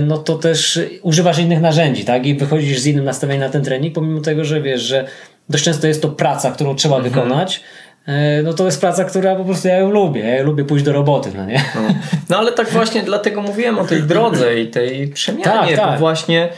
no 0.06 0.18
to 0.18 0.34
też 0.34 0.80
używasz 1.02 1.38
innych 1.38 1.60
narzędzi, 1.60 2.04
tak? 2.04 2.26
I 2.26 2.34
wychodzisz 2.34 2.78
z 2.78 2.86
innym 2.86 3.04
nastawieniem 3.04 3.40
na 3.40 3.48
ten 3.48 3.64
trening, 3.64 3.94
pomimo 3.94 4.20
tego, 4.20 4.44
że 4.44 4.60
wiesz, 4.62 4.82
że 4.82 5.08
dość 5.48 5.64
często 5.64 5.86
jest 5.86 6.02
to 6.02 6.08
praca, 6.08 6.50
którą 6.50 6.74
trzeba 6.74 6.96
mhm. 6.96 7.14
wykonać, 7.14 7.60
e, 7.60 7.62
no 8.44 8.52
to 8.52 8.64
jest 8.64 8.80
praca, 8.80 9.04
która 9.04 9.36
po 9.36 9.44
prostu 9.44 9.68
ja 9.68 9.76
ją 9.76 9.90
lubię. 9.90 10.20
Ja 10.20 10.42
lubię 10.42 10.64
pójść 10.64 10.84
do 10.84 10.92
roboty, 10.92 11.30
no 11.36 11.46
nie? 11.46 11.64
No, 11.74 11.80
no 12.30 12.38
ale 12.38 12.52
tak 12.52 12.70
właśnie 12.70 13.02
dlatego 13.02 13.42
mówiłem 13.42 13.78
o 13.78 13.84
tej 13.84 14.02
drodze 14.02 14.60
i 14.60 14.66
tej 14.66 15.08
przemianie, 15.08 15.76
tak, 15.76 15.76
tak. 15.76 15.92
bo 15.92 15.98
właśnie 15.98 16.48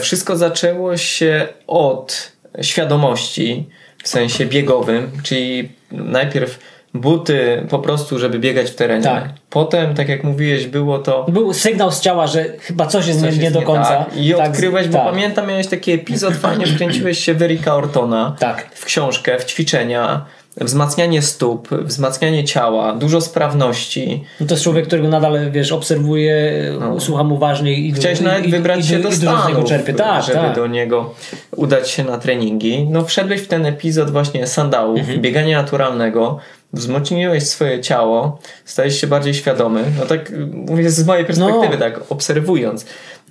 wszystko 0.00 0.36
zaczęło 0.36 0.96
się 0.96 1.48
od 1.66 2.32
świadomości 2.62 3.68
w 4.02 4.08
sensie 4.08 4.46
biegowym, 4.46 5.10
czyli 5.22 5.68
najpierw 5.92 6.58
buty 6.94 7.66
po 7.70 7.78
prostu, 7.78 8.18
żeby 8.18 8.38
biegać 8.38 8.70
w 8.70 8.74
terenie. 8.74 9.02
Tak. 9.02 9.28
Potem, 9.50 9.94
tak 9.94 10.08
jak 10.08 10.24
mówiłeś, 10.24 10.66
było 10.66 10.98
to... 10.98 11.26
Był 11.28 11.52
sygnał 11.52 11.92
z 11.92 12.00
ciała, 12.00 12.26
że 12.26 12.44
chyba 12.60 12.86
coś 12.86 13.06
jest, 13.06 13.20
coś 13.20 13.36
nie, 13.36 13.42
nie 13.42 13.50
do 13.50 13.62
końca. 13.62 13.96
Tak. 13.96 14.16
I 14.16 14.34
tak, 14.34 14.50
odkryłeś, 14.50 14.88
bo 14.88 14.98
tak. 14.98 15.06
pamiętam, 15.06 15.48
miałeś 15.48 15.66
taki 15.66 15.92
epizod, 15.92 16.34
fajnie 16.34 16.66
wkręciłeś 16.66 17.18
się 17.18 17.34
w 17.34 17.42
Erika 17.42 17.74
Ortona 17.74 18.36
tak. 18.38 18.66
w 18.74 18.84
książkę, 18.84 19.38
w 19.38 19.44
ćwiczenia 19.44 20.24
wzmacnianie 20.60 21.22
stóp, 21.22 21.68
wzmacnianie 21.68 22.44
ciała, 22.44 22.92
dużo 22.92 23.20
sprawności. 23.20 24.24
No 24.40 24.46
to 24.46 24.54
jest 24.54 24.64
człowiek, 24.64 24.86
którego 24.86 25.08
nadal, 25.08 25.50
wiesz, 25.50 25.72
obserwuje, 25.72 26.52
no. 26.80 27.00
słucham 27.00 27.32
uważnie 27.32 27.72
i 27.72 27.92
Chciałeś 27.92 28.20
nawet 28.20 28.50
wybrać 28.50 28.80
i, 28.80 28.88
się 28.88 28.98
do 28.98 29.12
Stanów, 29.12 29.68
czerpie. 29.68 29.94
Tak, 29.94 30.24
żeby 30.24 30.38
tak. 30.38 30.56
do 30.56 30.66
niego 30.66 31.14
udać 31.56 31.90
się 31.90 32.04
na 32.04 32.18
treningi. 32.18 32.86
No 32.90 33.04
wszedłeś 33.04 33.40
w 33.40 33.48
ten 33.48 33.66
epizod 33.66 34.10
właśnie 34.10 34.46
sandałów, 34.46 34.98
mhm. 34.98 35.20
biegania 35.20 35.62
naturalnego, 35.62 36.38
wzmocniłeś 36.72 37.46
swoje 37.46 37.80
ciało, 37.80 38.38
stajesz 38.64 39.00
się 39.00 39.06
bardziej 39.06 39.34
świadomy. 39.34 39.84
No 39.98 40.06
tak 40.06 40.32
mówię 40.52 40.90
z 40.90 41.06
mojej 41.06 41.24
perspektywy, 41.24 41.74
no. 41.74 41.78
tak 41.78 42.00
obserwując. 42.08 42.86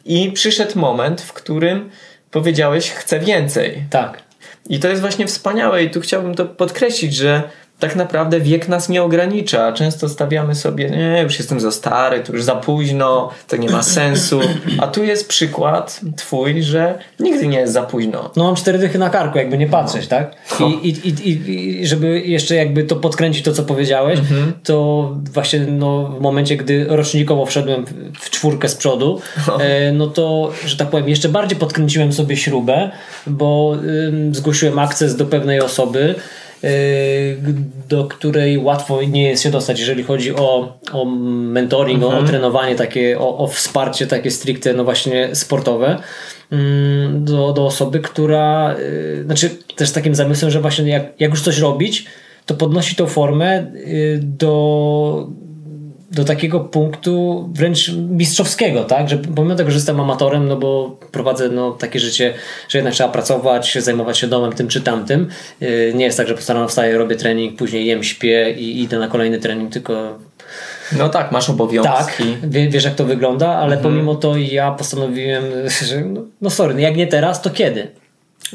I 0.06 0.32
przyszedł 0.32 0.80
moment, 0.80 1.22
w 1.22 1.34
którym 1.34 1.90
powiedziałeś, 2.32 2.92
chcę 2.92 3.20
więcej. 3.20 3.84
Tak. 3.90 4.25
I 4.70 4.80
to 4.80 4.88
jest 4.88 5.02
właśnie 5.02 5.28
wspaniałe 5.28 5.84
i 5.84 5.90
tu 5.90 6.02
chciałbym 6.02 6.36
to 6.36 6.46
podkreślić, 6.46 7.16
że 7.16 7.44
tak 7.80 7.96
naprawdę 7.96 8.40
wiek 8.40 8.68
nas 8.68 8.90
nie 8.90 9.04
ogranicza. 9.04 9.74
Często 9.74 10.10
stawiamy 10.10 10.56
sobie, 10.56 10.90
nie, 10.90 11.22
już 11.24 11.40
jestem 11.40 11.60
za 11.60 11.72
stary, 11.72 12.20
to 12.20 12.34
już 12.34 12.44
za 12.44 12.56
późno, 12.56 13.30
to 13.48 13.58
nie 13.58 13.70
ma 13.70 13.84
sensu. 14.00 14.40
A 14.80 14.88
tu 14.88 15.04
jest 15.04 15.28
przykład 15.30 16.02
twój, 16.18 16.64
że 16.64 17.00
nigdy 17.20 17.48
nie 17.48 17.60
jest 17.60 17.74
za 17.74 17.84
późno. 17.84 18.32
No 18.36 18.44
mam 18.44 18.56
cztery 18.56 18.78
dychy 18.78 18.98
na 18.98 19.10
karku, 19.10 19.38
jakby 19.38 19.58
nie 19.58 19.68
patrzeć, 19.68 20.04
no. 20.04 20.10
tak? 20.10 20.36
I, 20.60 20.90
i, 20.90 21.10
i, 21.10 21.52
I, 21.82 21.88
żeby 21.88 22.22
jeszcze 22.22 22.56
jakby 22.56 22.84
to 22.84 22.96
podkręcić 22.96 23.44
to, 23.44 23.54
co 23.54 23.64
powiedziałeś, 23.64 24.20
mhm. 24.20 24.54
to 24.64 25.12
właśnie 25.34 25.60
no, 25.60 26.06
w 26.06 26.22
momencie, 26.22 26.58
gdy 26.58 26.86
rocznikowo 26.90 27.46
wszedłem 27.46 27.86
w 28.20 28.30
czwórkę 28.30 28.70
z 28.70 28.76
przodu, 28.76 29.22
no. 29.48 29.58
No 29.94 30.08
to, 30.08 30.52
że 30.66 30.78
tak 30.78 30.90
powiem, 30.90 31.10
jeszcze 31.10 31.30
bardziej 31.30 31.60
podkręciłem 31.60 32.14
sobie 32.14 32.38
śrubę, 32.38 32.92
bo 33.28 33.78
zgłosiłem 34.32 34.80
akces 34.80 35.16
do 35.16 35.26
pewnej 35.26 35.62
osoby, 35.62 36.16
do 37.90 38.06
której 38.06 38.58
łatwo 38.58 39.04
nie 39.04 39.24
jest 39.24 39.44
się 39.44 39.50
dostać, 39.50 39.80
jeżeli 39.80 40.04
chodzi 40.04 40.36
o, 40.36 40.78
o 40.92 41.06
mentoring, 41.06 42.04
mhm. 42.04 42.22
o, 42.22 42.26
o, 42.26 42.28
trenowanie 42.28 42.76
takie, 42.76 43.20
o, 43.20 43.38
o 43.38 43.48
wsparcie 43.48 44.08
takie 44.08 44.32
stricte, 44.32 44.74
no 44.74 44.84
właśnie 44.84 45.36
sportowe 45.36 45.98
mm, 46.52 47.26
do, 47.26 47.54
do 47.54 47.66
osoby, 47.66 48.00
która, 48.00 48.76
y, 48.80 49.24
znaczy 49.26 49.50
też 49.76 49.92
takim 49.92 50.16
zamysłem, 50.16 50.52
że 50.52 50.62
właśnie 50.62 50.90
jak, 50.90 51.04
jak 51.20 51.32
już 51.32 51.42
coś 51.42 51.60
robić, 51.60 52.06
to 52.46 52.54
podnosi 52.54 52.96
tą 52.96 53.08
formę 53.08 53.60
y, 53.76 54.20
do 54.24 55.28
do 56.16 56.26
takiego 56.26 56.60
punktu 56.60 57.46
wręcz 57.54 57.92
mistrzowskiego, 58.10 58.84
tak? 58.84 59.10
Że 59.10 59.18
pomimo 59.18 59.56
tego, 59.56 59.72
że 59.72 59.78
jestem 59.78 60.00
amatorem, 60.00 60.48
no 60.48 60.56
bo 60.56 61.00
prowadzę 61.12 61.50
no, 61.50 61.72
takie 61.72 62.00
życie, 62.00 62.34
że 62.70 62.78
jednak 62.78 62.94
trzeba 62.94 63.10
pracować, 63.10 63.78
zajmować 63.80 64.18
się 64.18 64.28
domem, 64.28 64.54
tym 64.54 64.68
czy 64.68 64.82
tamtym. 64.82 65.28
Yy, 65.62 65.94
nie 65.96 66.06
jest 66.06 66.18
tak, 66.18 66.28
że 66.28 66.54
rano 66.54 66.68
wstaję, 66.68 66.98
robię 66.98 67.16
trening, 67.16 67.58
później 67.58 67.86
jem, 67.86 68.04
śpię 68.04 68.52
i 68.52 68.82
idę 68.82 69.00
na 69.00 69.08
kolejny 69.08 69.40
trening, 69.40 69.74
tylko 69.74 70.20
no 70.98 71.10
tak, 71.10 71.32
masz 71.32 71.50
obowiązki. 71.50 72.24
Tak, 72.42 72.50
wiesz 72.70 72.84
jak 72.84 72.96
to 72.96 73.06
wygląda, 73.06 73.50
ale 73.50 73.76
mhm. 73.76 73.82
pomimo 73.82 74.16
to 74.16 74.38
ja 74.38 74.72
postanowiłem, 74.72 75.44
że 75.90 76.02
no, 76.02 76.22
no 76.42 76.50
sorry, 76.50 76.82
jak 76.82 76.96
nie 76.96 77.08
teraz, 77.08 77.42
to 77.42 77.50
kiedy? 77.50 77.88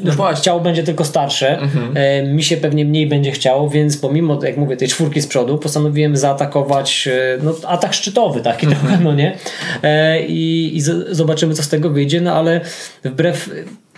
No 0.03 0.11
właśnie. 0.11 0.51
Będzie 0.63 0.83
tylko 0.83 1.05
starsze, 1.05 1.59
mhm. 1.59 1.91
e, 1.95 2.23
mi 2.23 2.43
się 2.43 2.57
pewnie 2.57 2.85
mniej 2.85 3.07
będzie 3.07 3.31
chciało, 3.31 3.69
więc 3.69 3.97
pomimo, 3.97 4.39
jak 4.43 4.57
mówię, 4.57 4.77
tej 4.77 4.87
czwórki 4.87 5.21
z 5.21 5.27
przodu, 5.27 5.57
postanowiłem 5.57 6.17
zaatakować 6.17 7.07
e, 7.07 7.37
no, 7.43 7.55
atak 7.67 7.93
szczytowy 7.93 8.41
taki 8.41 8.65
mhm. 8.65 8.87
trochę, 8.87 9.03
no 9.03 9.13
nie? 9.13 9.37
E, 9.83 10.25
I, 10.25 10.77
i 10.77 10.81
zobaczymy, 11.11 11.53
co 11.53 11.63
z 11.63 11.69
tego 11.69 11.89
wyjdzie, 11.89 12.21
no 12.21 12.33
ale 12.33 12.61
wbrew, 13.03 13.49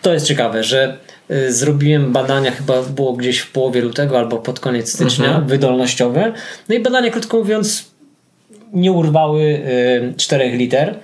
to 0.02 0.14
jest 0.14 0.26
ciekawe, 0.26 0.64
że 0.64 0.98
zrobiłem 1.50 2.12
badania, 2.12 2.52
chyba 2.52 2.82
było 2.82 3.14
gdzieś 3.14 3.40
w 3.40 3.52
połowie 3.52 3.82
lutego 3.82 4.20
albo 4.20 4.38
pod 4.38 4.60
koniec 4.60 4.94
stycznia, 4.94 5.28
mhm. 5.28 5.48
wydolnościowe, 5.48 6.34
no 6.70 6.76
i 6.76 6.80
badania, 6.80 7.12
krótko 7.12 7.38
mówiąc, 7.38 7.94
nie 8.74 8.92
urwały 8.92 9.62
4 10.18 10.44
e, 10.44 10.50
liter. 10.50 10.96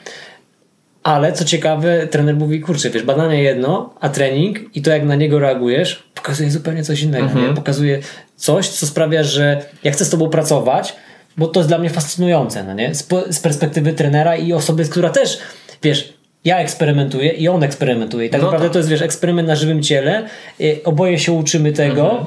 Ale 1.03 1.33
co 1.33 1.45
ciekawe, 1.45 2.07
trener 2.07 2.35
mówi, 2.35 2.61
kurczę, 2.61 2.89
wiesz, 2.89 3.03
badanie 3.03 3.43
jedno, 3.43 3.93
a 3.99 4.09
trening 4.09 4.59
i 4.75 4.81
to 4.81 4.91
jak 4.91 5.03
na 5.03 5.15
niego 5.15 5.39
reagujesz, 5.39 6.03
pokazuje 6.15 6.51
zupełnie 6.51 6.83
coś 6.83 7.01
innego. 7.01 7.25
Mhm. 7.25 7.55
Pokazuje 7.55 7.99
coś, 8.35 8.67
co 8.67 8.87
sprawia, 8.87 9.23
że 9.23 9.61
ja 9.83 9.91
chcę 9.91 10.05
z 10.05 10.09
tobą 10.09 10.29
pracować, 10.29 10.95
bo 11.37 11.47
to 11.47 11.59
jest 11.59 11.69
dla 11.69 11.77
mnie 11.77 11.89
fascynujące, 11.89 12.63
no 12.63 12.73
nie? 12.73 12.95
Z, 12.95 13.07
z 13.29 13.39
perspektywy 13.39 13.93
trenera 13.93 14.35
i 14.35 14.53
osoby, 14.53 14.85
która 14.85 15.09
też, 15.09 15.39
wiesz, 15.83 16.13
ja 16.45 16.59
eksperymentuję 16.59 17.31
i 17.31 17.47
on 17.47 17.63
eksperymentuje. 17.63 18.27
I 18.27 18.29
tak 18.29 18.41
no 18.41 18.47
naprawdę 18.47 18.67
to... 18.67 18.73
to 18.73 18.79
jest, 18.79 18.89
wiesz, 18.89 19.01
eksperyment 19.01 19.47
na 19.47 19.55
żywym 19.55 19.83
ciele. 19.83 20.27
Oboje 20.85 21.19
się 21.19 21.31
uczymy 21.31 21.73
tego. 21.73 22.11
Mhm 22.11 22.25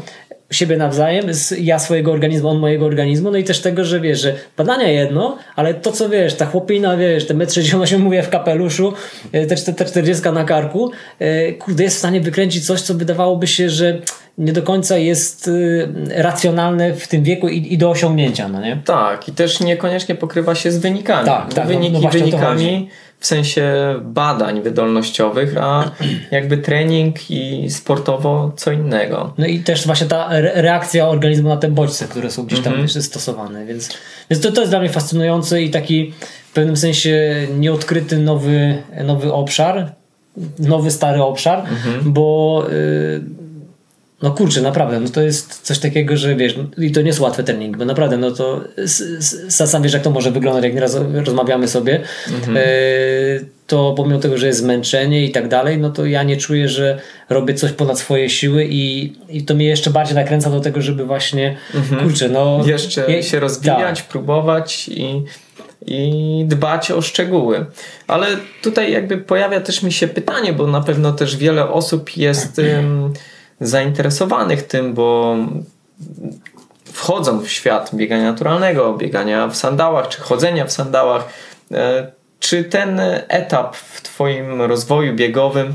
siebie 0.55 0.77
nawzajem, 0.77 1.27
ja 1.59 1.79
swojego 1.79 2.13
organizmu, 2.13 2.49
on 2.49 2.59
mojego 2.59 2.87
organizmu, 2.87 3.31
no 3.31 3.39
i 3.39 3.45
też 3.45 3.61
tego, 3.61 3.85
że 3.85 4.01
wiesz, 4.01 4.21
że 4.21 4.35
badania 4.57 4.89
jedno, 4.89 5.39
ale 5.57 5.75
to 5.75 5.93
co 5.93 6.09
wiesz, 6.09 6.35
ta 6.35 6.47
chłopina, 6.47 6.97
wiesz, 6.97 7.27
te 7.27 7.35
1,68 7.35 7.95
m 7.95 8.01
mówię 8.01 8.23
w 8.23 8.29
kapeluszu, 8.29 8.93
e, 9.33 9.47
te, 9.47 9.73
te 9.73 9.85
40 9.85 10.31
na 10.31 10.45
karku, 10.45 10.91
e, 11.19 11.53
kurde, 11.53 11.85
jest 11.85 11.97
w 11.97 11.99
stanie 11.99 12.21
wykręcić 12.21 12.67
coś, 12.67 12.81
co 12.81 12.95
wydawałoby 12.95 13.47
się, 13.47 13.71
że 13.71 13.99
nie 14.39 14.53
do 14.53 14.63
końca 14.63 14.97
jest 14.97 15.49
e, 15.49 16.23
racjonalne 16.23 16.95
w 16.95 17.09
tym 17.09 17.23
wieku 17.23 17.49
i, 17.49 17.73
i 17.75 17.79
do 17.79 17.91
osiągnięcia, 17.91 18.49
no 18.49 18.61
nie? 18.61 18.81
Tak, 18.85 19.29
i 19.29 19.33
też 19.33 19.61
niekoniecznie 19.61 20.15
pokrywa 20.15 20.55
się 20.55 20.73
z 20.73 20.79
wynikami. 20.79 21.27
Tak, 21.27 21.55
tak. 21.55 21.67
Wyniki 21.67 21.93
no, 21.93 22.01
no 22.01 22.09
wynikami 22.11 22.89
w 23.23 23.27
sensie 23.27 23.73
badań 24.03 24.63
wydolnościowych, 24.63 25.57
a 25.61 25.91
jakby 26.31 26.59
trening 26.59 27.31
i 27.31 27.71
sportowo 27.71 28.53
co 28.57 28.73
innego. 28.73 29.35
No 29.39 29.47
i 29.47 29.61
też 29.61 29.87
właśnie 29.87 30.07
ta 30.07 30.29
reakcja 30.41 31.09
organizmu 31.09 31.49
na 31.49 31.57
te 31.57 31.69
bodźce, 31.69 32.05
które 32.09 32.31
są 32.31 32.47
gdzieś 32.47 32.61
tam 32.61 32.75
mm 32.75 32.87
-hmm. 32.87 33.03
stosowane, 33.03 33.67
więc, 33.67 33.91
więc 34.31 34.43
to, 34.43 34.53
to 34.53 34.61
jest 34.61 34.73
dla 34.73 34.81
mnie 34.81 34.89
fascynujące 34.89 35.63
i 35.63 35.71
taki 35.71 36.13
w 36.51 36.53
pewnym 36.53 36.77
sensie 36.77 37.47
nieodkryty 37.59 38.19
nowy, 38.19 38.83
nowy 39.05 39.33
obszar, 39.33 39.93
nowy 40.59 40.91
stary 40.91 41.23
obszar, 41.23 41.59
mm 41.59 41.75
-hmm. 41.75 42.03
bo 42.05 42.65
y, 42.71 43.23
no 44.23 44.31
kurczę, 44.31 44.63
naprawdę, 44.63 45.01
no 45.01 45.09
to 45.09 45.23
jest 45.23 45.61
coś 45.63 45.79
takiego, 45.79 46.17
że 46.17 46.37
wiesz, 46.37 46.55
i 46.79 46.93
to 46.93 47.01
nie 47.01 47.07
jest 47.07 47.21
łatwy 47.21 47.45
trening, 47.45 47.77
bo 47.77 47.85
naprawdę, 47.85 48.17
no 48.17 48.31
to 48.31 48.61
sam 49.49 49.83
wiesz, 49.83 49.93
jak 49.93 50.03
to 50.03 50.11
może 50.11 50.31
wyglądać, 50.31 50.65
jak 50.65 50.75
nieraz 50.75 50.97
rozmawiamy 51.27 51.69
sobie, 51.69 52.01
mhm. 52.33 52.57
e, 52.57 52.61
to 53.67 53.95
pomimo 53.97 54.19
tego, 54.19 54.39
że 54.39 54.47
jest 54.47 54.59
zmęczenie 54.59 55.25
i 55.25 55.31
tak 55.31 55.49
dalej, 55.49 55.79
no 55.79 55.91
to 55.91 56.07
ja 56.07 56.23
nie 56.23 56.37
czuję, 56.37 56.69
że 56.69 56.99
robię 57.29 57.55
coś 57.55 57.73
ponad 57.73 57.99
swoje 57.99 58.31
siły 58.31 58.67
i, 58.71 59.13
i 59.29 59.45
to 59.45 59.55
mnie 59.55 59.67
jeszcze 59.67 59.91
bardziej 59.91 60.15
nakręca 60.15 60.51
do 60.51 60.61
tego, 60.61 60.83
żeby 60.83 61.05
właśnie, 61.05 61.57
mhm. 61.75 62.03
kurczę, 62.03 62.29
no... 62.29 62.63
Jeszcze 62.67 63.13
je, 63.13 63.23
się 63.23 63.41
rozwijać, 63.41 63.99
tak. 63.99 64.09
próbować 64.09 64.89
i 64.89 65.23
i 65.87 66.45
dbać 66.49 66.91
o 66.91 67.03
szczegóły. 67.03 67.67
Ale 68.07 68.27
tutaj 68.63 68.93
jakby 68.93 69.19
pojawia 69.19 69.61
też 69.61 69.83
mi 69.83 69.93
się 69.93 70.09
pytanie, 70.09 70.53
bo 70.53 70.67
na 70.67 70.81
pewno 70.81 71.13
też 71.13 71.37
wiele 71.37 71.69
osób 71.69 72.17
jest 72.17 72.61
zainteresowanych 73.61 74.63
tym, 74.63 74.95
bo 74.95 75.37
wchodzą 76.93 77.41
w 77.41 77.49
świat 77.49 77.91
biegania 77.95 78.25
naturalnego, 78.33 78.95
biegania 78.95 79.49
w 79.49 79.57
sandałach, 79.57 80.09
czy 80.09 80.21
chodzenia 80.21 80.65
w 80.65 80.73
sandałach. 80.73 81.29
E, 81.73 82.13
czy 82.41 82.65
ten 82.65 83.01
etap 83.29 83.77
w 83.77 84.03
Twoim 84.03 84.63
rozwoju 84.63 85.15
biegowym 85.15 85.75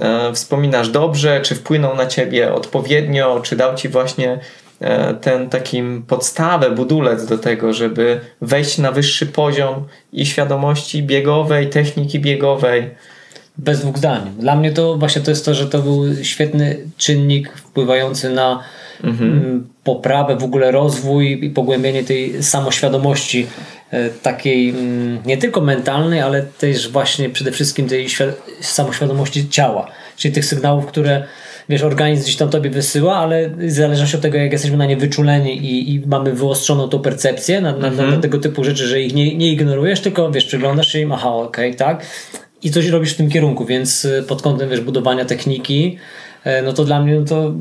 e, 0.00 0.32
wspominasz 0.32 0.88
dobrze, 0.88 1.40
czy 1.40 1.54
wpłynął 1.54 1.96
na 1.96 2.06
Ciebie 2.06 2.52
odpowiednio, 2.54 3.40
czy 3.42 3.56
dał 3.56 3.74
Ci 3.74 3.88
właśnie 3.88 4.38
e, 4.80 5.14
ten 5.14 5.50
takim 5.50 6.02
podstawę, 6.08 6.70
budulec 6.70 7.26
do 7.26 7.38
tego, 7.38 7.72
żeby 7.72 8.20
wejść 8.40 8.78
na 8.78 8.92
wyższy 8.92 9.26
poziom 9.26 9.86
i 10.12 10.26
świadomości 10.26 11.02
biegowej, 11.02 11.70
techniki 11.70 12.20
biegowej. 12.20 12.90
Bez 13.58 13.80
dwóch 13.80 13.98
zdań. 13.98 14.32
Dla 14.38 14.56
mnie 14.56 14.72
to 14.72 14.96
właśnie 14.96 15.22
to 15.22 15.30
jest 15.30 15.44
to, 15.44 15.54
że 15.54 15.66
to 15.66 15.78
był 15.78 16.24
świetny 16.24 16.76
czynnik 16.96 17.52
wpływający 17.52 18.30
na 18.30 18.62
mhm. 19.04 19.32
Mm, 19.32 19.68
poprawę, 19.84 20.36
w 20.36 20.44
ogóle 20.44 20.70
rozwój 20.70 21.44
i 21.44 21.50
pogłębienie 21.50 22.04
tej 22.04 22.42
samoświadomości 22.42 23.46
e, 23.90 24.10
takiej 24.10 24.70
mm, 24.70 25.18
nie 25.26 25.36
tylko 25.36 25.60
mentalnej, 25.60 26.20
ale 26.20 26.42
też 26.42 26.88
właśnie 26.88 27.30
przede 27.30 27.52
wszystkim 27.52 27.88
tej 27.88 28.06
samoświadomości 28.60 29.48
ciała, 29.48 29.86
czyli 30.16 30.34
tych 30.34 30.44
sygnałów, 30.44 30.86
które 30.86 31.24
wiesz, 31.68 31.82
organizm 31.82 32.22
gdzieś 32.22 32.36
tam 32.36 32.48
tobie 32.48 32.70
wysyła, 32.70 33.16
ale 33.16 33.48
w 33.48 33.70
zależności 33.70 34.16
od 34.16 34.22
tego, 34.22 34.38
jak 34.38 34.52
jesteśmy 34.52 34.76
na 34.76 34.86
nie 34.86 34.96
wyczuleni 34.96 35.58
i, 35.58 35.94
i 35.94 36.06
mamy 36.06 36.32
wyostrzoną 36.32 36.88
tą 36.88 36.98
percepcję 36.98 37.60
na, 37.60 37.72
na, 37.76 37.88
mhm. 37.88 38.10
na, 38.10 38.16
tego 38.16 38.38
typu 38.38 38.64
rzeczy, 38.64 38.86
że 38.86 39.02
ich 39.02 39.14
nie, 39.14 39.36
nie 39.36 39.52
ignorujesz, 39.52 40.00
tylko 40.00 40.30
wiesz, 40.30 40.44
przyglądasz 40.44 40.92
się 40.92 41.00
im, 41.00 41.12
aha, 41.12 41.28
okej, 41.28 41.70
okay, 41.70 41.78
tak, 41.78 42.06
i 42.62 42.70
coś 42.70 42.86
robisz 42.86 43.12
w 43.12 43.16
tym 43.16 43.30
kierunku, 43.30 43.64
więc 43.64 44.04
y, 44.04 44.24
pod 44.28 44.42
kątem, 44.42 44.70
wiesz, 44.70 44.80
budowania 44.80 45.24
techniki, 45.24 45.98
e, 46.44 46.62
no 46.62 46.72
to 46.72 46.84
dla 46.84 47.02
mnie 47.02 47.14
no 47.14 47.24
to 47.24 47.52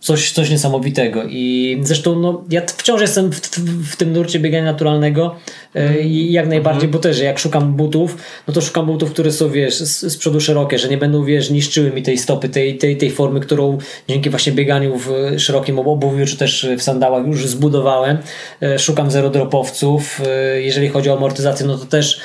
coś, 0.00 0.32
coś 0.32 0.50
niesamowitego. 0.50 1.22
I 1.28 1.78
zresztą 1.82 2.18
no, 2.18 2.44
ja 2.50 2.62
wciąż 2.66 3.00
jestem 3.00 3.32
w, 3.32 3.40
w, 3.40 3.92
w 3.92 3.96
tym 3.96 4.12
nurcie 4.12 4.38
biegania 4.38 4.64
naturalnego 4.64 5.36
mm. 5.74 6.00
i 6.00 6.32
jak 6.32 6.48
najbardziej, 6.48 6.84
mm. 6.84 6.90
bo 6.92 6.98
też 6.98 7.20
jak 7.20 7.38
szukam 7.38 7.74
butów, 7.74 8.16
no 8.48 8.54
to 8.54 8.60
szukam 8.60 8.86
butów, 8.86 9.12
które 9.12 9.32
są, 9.32 9.50
wiesz, 9.50 9.74
z, 9.74 10.12
z 10.12 10.16
przodu 10.16 10.40
szerokie, 10.40 10.78
że 10.78 10.88
nie 10.88 10.98
będą, 10.98 11.24
wiesz, 11.24 11.50
niszczyły 11.50 11.90
mi 11.90 12.02
tej 12.02 12.18
stopy, 12.18 12.48
tej, 12.48 12.78
tej, 12.78 12.96
tej 12.96 13.10
formy, 13.10 13.40
którą 13.40 13.78
dzięki 14.08 14.30
właśnie 14.30 14.52
bieganiu 14.52 14.98
w 14.98 15.10
szerokim 15.38 15.78
obuwiu, 15.78 16.26
czy 16.26 16.36
też 16.36 16.68
w 16.78 16.82
sandałach 16.82 17.26
już 17.26 17.46
zbudowałem. 17.46 18.18
E, 18.62 18.78
szukam 18.78 19.10
zero 19.10 19.30
dropowców. 19.30 20.20
Jeżeli 20.58 20.88
chodzi 20.88 21.10
o 21.10 21.16
amortyzację, 21.16 21.66
no 21.66 21.78
to 21.78 21.86
też 21.86 22.20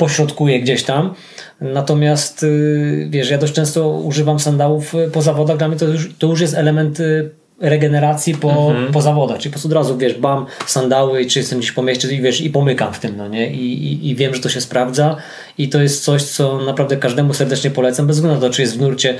pośrodkuję 0.00 0.60
gdzieś 0.60 0.82
tam. 0.82 1.14
Natomiast 1.60 2.42
y, 2.42 3.08
wiesz, 3.10 3.30
ja 3.30 3.38
dość 3.38 3.52
często 3.52 3.88
używam 3.88 4.38
sandałów 4.38 4.94
y, 4.94 5.10
po 5.12 5.22
zawodach, 5.22 5.56
dla 5.56 5.68
mnie 5.68 5.76
to 5.76 5.84
już, 5.84 6.14
to 6.18 6.26
już 6.26 6.40
jest 6.40 6.54
element 6.54 7.00
y, 7.00 7.30
regeneracji 7.60 8.34
po, 8.34 8.50
mhm. 8.50 8.92
po 8.92 9.02
zawodach, 9.02 9.38
czyli 9.38 9.50
po 9.50 9.54
prostu 9.54 9.68
od 9.68 9.74
razu 9.74 9.98
wiesz, 9.98 10.14
bam, 10.14 10.46
sandały, 10.66 11.26
czy 11.26 11.38
jestem 11.38 11.58
gdzieś 11.58 11.72
po 11.72 11.82
mieście 11.82 12.14
i 12.14 12.20
wiesz, 12.20 12.40
i 12.40 12.50
pomykam 12.50 12.92
w 12.92 12.98
tym, 12.98 13.16
no 13.16 13.28
nie, 13.28 13.50
I, 13.50 13.92
i, 13.92 14.10
i 14.10 14.16
wiem, 14.16 14.34
że 14.34 14.40
to 14.40 14.48
się 14.48 14.60
sprawdza 14.60 15.16
i 15.58 15.68
to 15.68 15.82
jest 15.82 16.04
coś, 16.04 16.22
co 16.22 16.58
naprawdę 16.58 16.96
każdemu 16.96 17.34
serdecznie 17.34 17.70
polecam, 17.70 18.06
bez 18.06 18.16
względu 18.16 18.40
na 18.40 18.46
to, 18.46 18.54
czy 18.54 18.62
jest 18.62 18.78
w 18.78 18.80
nurcie, 18.80 19.14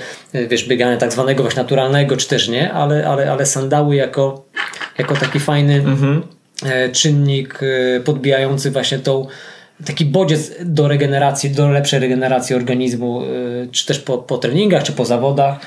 wiesz, 0.49 0.69
biegania 0.69 0.97
tak 0.97 1.13
zwanego 1.13 1.43
właśnie 1.43 1.63
naturalnego, 1.63 2.17
czy 2.17 2.29
też 2.29 2.49
nie, 2.49 2.73
ale, 2.73 3.09
ale, 3.09 3.33
ale 3.33 3.47
sandały 3.47 3.97
jako, 3.97 4.45
jako 4.99 5.17
taki 5.17 5.41
fajny 5.41 5.75
mhm. 5.75 6.23
E, 6.67 6.89
czynnik 6.89 7.61
e, 7.63 8.01
podbijający 8.01 8.71
właśnie 8.71 8.99
tą 8.99 9.27
taki 9.85 10.05
bodziec 10.05 10.53
do 10.65 10.89
regeneracji, 10.89 11.51
do 11.51 11.69
lepszej 11.69 12.01
regeneracji 12.01 12.57
organizmu, 12.57 13.23
y, 13.23 13.69
czy 13.73 13.87
też 13.87 13.99
po, 13.99 14.19
po 14.19 14.39
treningach, 14.39 14.83
czy 14.83 14.93
po 14.93 15.05
zawodach 15.05 15.59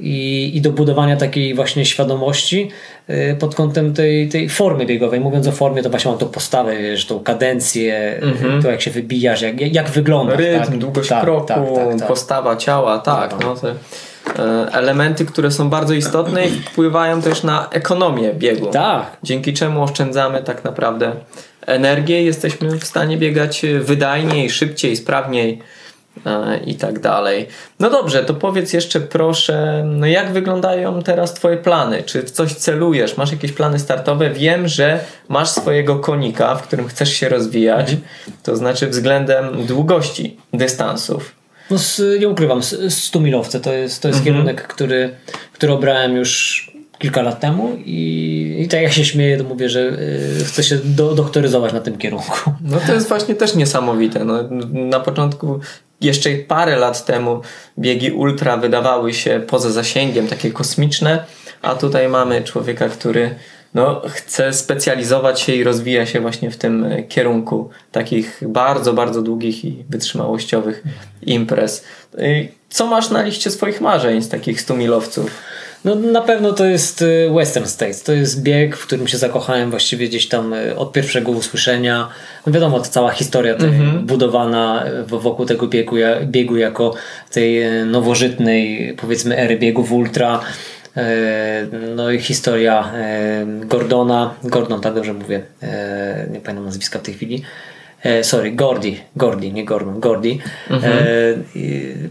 i, 0.00 0.50
i 0.54 0.60
do 0.60 0.70
budowania 0.70 1.16
takiej 1.16 1.54
właśnie 1.54 1.86
świadomości 1.86 2.70
y, 3.10 3.36
pod 3.38 3.54
kątem 3.54 3.94
tej, 3.94 4.28
tej 4.28 4.48
formy 4.48 4.86
biegowej. 4.86 5.20
Mówiąc 5.20 5.46
o 5.46 5.52
formie, 5.52 5.82
to 5.82 5.90
właśnie 5.90 6.10
mam 6.10 6.20
tą 6.20 6.26
postawę, 6.26 6.76
wiesz, 6.76 7.06
tą 7.06 7.20
kadencję, 7.20 8.20
mm-hmm. 8.22 8.62
to 8.62 8.70
jak 8.70 8.80
się 8.80 8.90
wybijasz, 8.90 9.42
jak, 9.42 9.74
jak 9.74 9.90
wygląda. 9.90 10.36
Rytm, 10.36 10.64
tak? 10.64 10.78
długość 10.78 11.08
tak, 11.08 11.22
kroku, 11.22 11.46
tak, 11.46 11.58
tak, 11.74 11.98
tak, 11.98 12.08
postawa 12.08 12.56
ciała, 12.56 12.98
tak. 12.98 13.34
No, 13.44 13.54
te 13.54 13.74
e, 14.38 14.72
elementy, 14.72 15.24
które 15.24 15.50
są 15.50 15.70
bardzo 15.70 15.94
istotne 15.94 16.46
i 16.46 16.50
wpływają 16.50 17.22
też 17.22 17.42
na 17.42 17.68
ekonomię 17.70 18.34
biegu. 18.34 18.66
Tak. 18.66 19.16
Dzięki 19.22 19.52
czemu 19.52 19.82
oszczędzamy 19.82 20.42
tak 20.42 20.64
naprawdę 20.64 21.12
energię, 21.70 22.22
jesteśmy 22.22 22.78
w 22.78 22.84
stanie 22.84 23.16
biegać 23.16 23.62
wydajniej, 23.80 24.50
szybciej, 24.50 24.96
sprawniej 24.96 25.58
e, 26.26 26.60
i 26.66 26.74
tak 26.74 26.98
dalej. 26.98 27.46
No 27.80 27.90
dobrze, 27.90 28.24
to 28.24 28.34
powiedz 28.34 28.72
jeszcze 28.72 29.00
proszę, 29.00 29.82
no 29.86 30.06
jak 30.06 30.32
wyglądają 30.32 31.02
teraz 31.02 31.34
Twoje 31.34 31.56
plany? 31.56 32.02
Czy 32.02 32.22
w 32.22 32.30
coś 32.30 32.54
celujesz? 32.54 33.16
Masz 33.16 33.32
jakieś 33.32 33.52
plany 33.52 33.78
startowe? 33.78 34.30
Wiem, 34.30 34.68
że 34.68 35.00
masz 35.28 35.48
swojego 35.48 35.98
konika, 35.98 36.54
w 36.54 36.62
którym 36.62 36.88
chcesz 36.88 37.12
się 37.12 37.28
rozwijać, 37.28 37.90
mhm. 37.90 38.00
to 38.42 38.56
znaczy 38.56 38.86
względem 38.86 39.66
długości 39.66 40.36
dystansów. 40.52 41.34
No, 41.70 41.76
nie 42.20 42.28
ukrywam, 42.28 42.60
100 42.88 43.20
milowce 43.20 43.60
to 43.60 43.72
jest, 43.72 44.02
to 44.02 44.08
jest 44.08 44.18
mhm. 44.18 44.36
kierunek, 44.36 44.68
który, 44.68 45.10
który 45.52 45.72
obrałem 45.72 46.16
już 46.16 46.70
kilka 47.00 47.22
lat 47.22 47.40
temu 47.40 47.76
i, 47.84 48.56
i 48.58 48.68
tak 48.68 48.82
jak 48.82 48.92
się 48.92 49.04
śmieję, 49.04 49.38
to 49.38 49.44
mówię, 49.44 49.68
że 49.68 49.80
y, 49.80 50.44
chcę 50.44 50.62
się 50.62 50.78
do, 50.84 51.14
doktoryzować 51.14 51.72
na 51.72 51.80
tym 51.80 51.98
kierunku. 51.98 52.52
No 52.64 52.78
to 52.86 52.94
jest 52.94 53.08
właśnie 53.08 53.34
też 53.34 53.54
niesamowite. 53.54 54.24
No, 54.24 54.34
na 54.72 55.00
początku 55.00 55.60
jeszcze 56.00 56.30
parę 56.30 56.76
lat 56.76 57.04
temu 57.04 57.40
biegi 57.78 58.12
ultra 58.12 58.56
wydawały 58.56 59.14
się 59.14 59.42
poza 59.46 59.70
zasięgiem 59.70 60.28
takie 60.28 60.50
kosmiczne, 60.50 61.24
a 61.62 61.74
tutaj 61.74 62.08
mamy 62.08 62.42
człowieka, 62.42 62.88
który 62.88 63.34
no, 63.74 64.02
chce 64.08 64.52
specjalizować 64.52 65.40
się 65.40 65.54
i 65.54 65.64
rozwija 65.64 66.06
się 66.06 66.20
właśnie 66.20 66.50
w 66.50 66.56
tym 66.56 66.86
kierunku 67.08 67.70
takich 67.92 68.40
bardzo, 68.46 68.92
bardzo 68.92 69.22
długich 69.22 69.64
i 69.64 69.84
wytrzymałościowych 69.88 70.82
imprez. 71.22 71.84
Y, 72.18 72.48
co 72.68 72.86
masz 72.86 73.10
na 73.10 73.22
liście 73.22 73.50
swoich 73.50 73.80
marzeń 73.80 74.22
z 74.22 74.28
takich 74.28 74.60
100 74.60 74.76
milowców? 74.76 75.30
No 75.84 75.94
na 75.94 76.20
pewno 76.20 76.52
to 76.52 76.64
jest 76.64 77.02
y, 77.02 77.30
Western 77.34 77.66
States. 77.66 78.02
To 78.02 78.12
jest 78.12 78.42
bieg, 78.42 78.76
w 78.76 78.86
którym 78.86 79.08
się 79.08 79.18
zakochałem 79.18 79.70
właściwie 79.70 80.08
gdzieś 80.08 80.28
tam 80.28 80.52
y, 80.52 80.76
od 80.76 80.92
pierwszego 80.92 81.32
usłyszenia. 81.32 82.08
No 82.46 82.52
wiadomo, 82.52 82.80
to 82.80 82.84
cała 82.84 83.10
historia 83.10 83.54
mm 83.54 83.72
-hmm. 83.72 84.02
budowana 84.02 84.84
wokół 85.06 85.46
tego 85.46 85.66
biegu, 85.66 85.96
biegu 86.24 86.56
jako 86.56 86.94
tej 87.30 87.80
y, 87.80 87.84
nowożytnej 87.84 88.94
powiedzmy 89.00 89.38
ery 89.38 89.58
biegów 89.58 89.92
ultra. 89.92 90.40
No 91.96 92.10
i 92.10 92.18
historia 92.18 92.92
Gordona, 93.64 94.34
Gordon, 94.44 94.80
tak 94.80 94.94
dobrze 94.94 95.12
mówię, 95.12 95.42
nie 96.30 96.40
pamiętam 96.40 96.64
nazwiska 96.64 96.98
w 96.98 97.02
tej 97.02 97.14
chwili, 97.14 97.42
sorry, 98.22 98.52
Gordy, 98.52 98.96
Gordy, 99.16 99.52
nie 99.52 99.64
Gordon, 99.64 100.00
Gordy, 100.00 100.38
mhm. 100.70 100.92
e, 100.92 101.06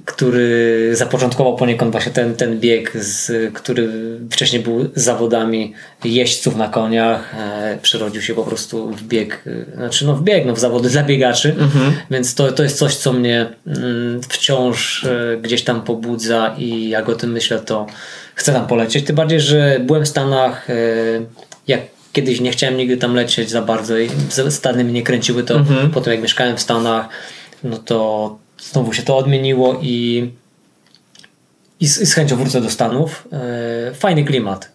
który 0.05 0.89
zapoczątkował 0.95 1.55
poniekąd 1.55 1.91
właśnie 1.91 2.11
ten, 2.11 2.35
ten 2.35 2.59
bieg, 2.59 2.97
z, 2.97 3.53
który 3.53 3.89
wcześniej 4.31 4.61
był 4.61 4.89
zawodami 4.95 5.73
jeźdźców 6.03 6.55
na 6.55 6.67
koniach, 6.67 7.35
e, 7.35 7.77
przerodził 7.81 8.21
się 8.21 8.33
po 8.33 8.43
prostu 8.43 8.91
w 8.91 9.03
bieg, 9.03 9.43
e, 9.47 9.75
znaczy 9.75 10.05
no 10.05 10.15
w 10.15 10.23
bieg, 10.23 10.45
no 10.45 10.53
w 10.53 10.59
zawody 10.59 10.89
dla 10.89 11.03
biegaczy, 11.03 11.55
mhm. 11.59 11.93
więc 12.11 12.35
to, 12.35 12.51
to 12.51 12.63
jest 12.63 12.77
coś, 12.77 12.95
co 12.95 13.13
mnie 13.13 13.47
mm, 13.67 14.21
wciąż 14.21 15.03
e, 15.03 15.37
gdzieś 15.41 15.63
tam 15.63 15.81
pobudza 15.81 16.55
i 16.57 16.89
jak 16.89 17.09
o 17.09 17.15
tym 17.15 17.31
myślę, 17.31 17.59
to 17.59 17.87
chcę 18.35 18.53
tam 18.53 18.67
polecieć, 18.67 19.05
tym 19.05 19.15
bardziej, 19.15 19.39
że 19.39 19.79
byłem 19.79 20.05
w 20.05 20.07
Stanach 20.07 20.69
e, 20.69 20.73
jak 21.67 21.81
kiedyś 22.13 22.41
nie 22.41 22.51
chciałem 22.51 22.77
nigdy 22.77 22.97
tam 22.97 23.15
lecieć 23.15 23.49
za 23.49 23.61
bardzo 23.61 23.97
i 23.97 24.09
Stany 24.49 24.83
mnie 24.83 25.03
kręciły 25.03 25.43
to 25.43 25.55
mhm. 25.55 25.91
po 25.91 26.01
tym 26.01 26.13
jak 26.13 26.21
mieszkałem 26.21 26.57
w 26.57 26.61
Stanach 26.61 27.09
no 27.63 27.77
to 27.77 28.37
znowu 28.57 28.93
się 28.93 29.03
to 29.03 29.17
odmieniło 29.17 29.79
i 29.81 30.29
i 31.79 31.87
z, 31.87 32.01
i 32.01 32.05
z 32.05 32.13
chęcią 32.13 32.35
wrócę 32.35 32.61
do 32.61 32.69
Stanów. 32.69 33.27
E, 33.89 33.93
fajny 33.93 34.23
klimat. 34.23 34.71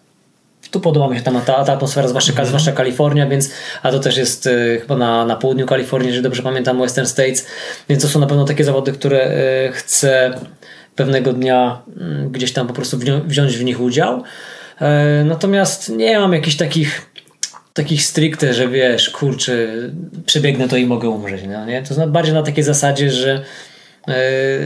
Tu 0.71 0.79
podoba 0.79 1.09
mi 1.09 1.17
się 1.17 1.23
ta, 1.23 1.31
ta, 1.31 1.63
ta 1.63 1.73
atmosfera, 1.73 2.07
zwłaszcza, 2.07 2.31
mhm. 2.31 2.47
zwłaszcza 2.47 2.71
Kalifornia, 2.71 3.27
więc, 3.27 3.51
a 3.83 3.91
to 3.91 3.99
też 3.99 4.17
jest 4.17 4.47
e, 4.47 4.79
chyba 4.79 4.97
na, 4.97 5.25
na 5.25 5.35
południu 5.35 5.65
Kalifornii, 5.65 6.07
jeżeli 6.07 6.23
dobrze 6.23 6.43
pamiętam, 6.43 6.79
Western 6.79 7.07
States, 7.07 7.47
więc 7.89 8.03
to 8.03 8.09
są 8.09 8.19
na 8.19 8.27
pewno 8.27 8.45
takie 8.45 8.63
zawody, 8.63 8.91
które 8.91 9.23
e, 9.23 9.71
chcę 9.71 10.39
pewnego 10.95 11.33
dnia 11.33 11.81
mm, 12.01 12.31
gdzieś 12.31 12.53
tam 12.53 12.67
po 12.67 12.73
prostu 12.73 12.97
wziąć 13.25 13.57
w 13.57 13.63
nich 13.63 13.81
udział. 13.81 14.23
Natomiast 15.25 15.89
nie 15.89 16.19
mam 16.19 16.33
jakichś 16.33 16.57
takich 16.57 17.01
takich 17.75 18.03
stricte, 18.03 18.53
że 18.53 18.67
wiesz, 18.67 19.09
kurczę, 19.09 19.67
przebiegnę 20.25 20.67
to 20.67 20.77
i 20.77 20.85
mogę 20.85 21.09
umrzeć, 21.09 21.41
no, 21.47 21.65
nie? 21.65 21.83
To 21.83 21.93
znaczy 21.93 22.11
bardziej 22.11 22.33
na 22.33 22.43
takiej 22.43 22.63
zasadzie, 22.63 23.11
że 23.11 23.43
e, 24.07 24.13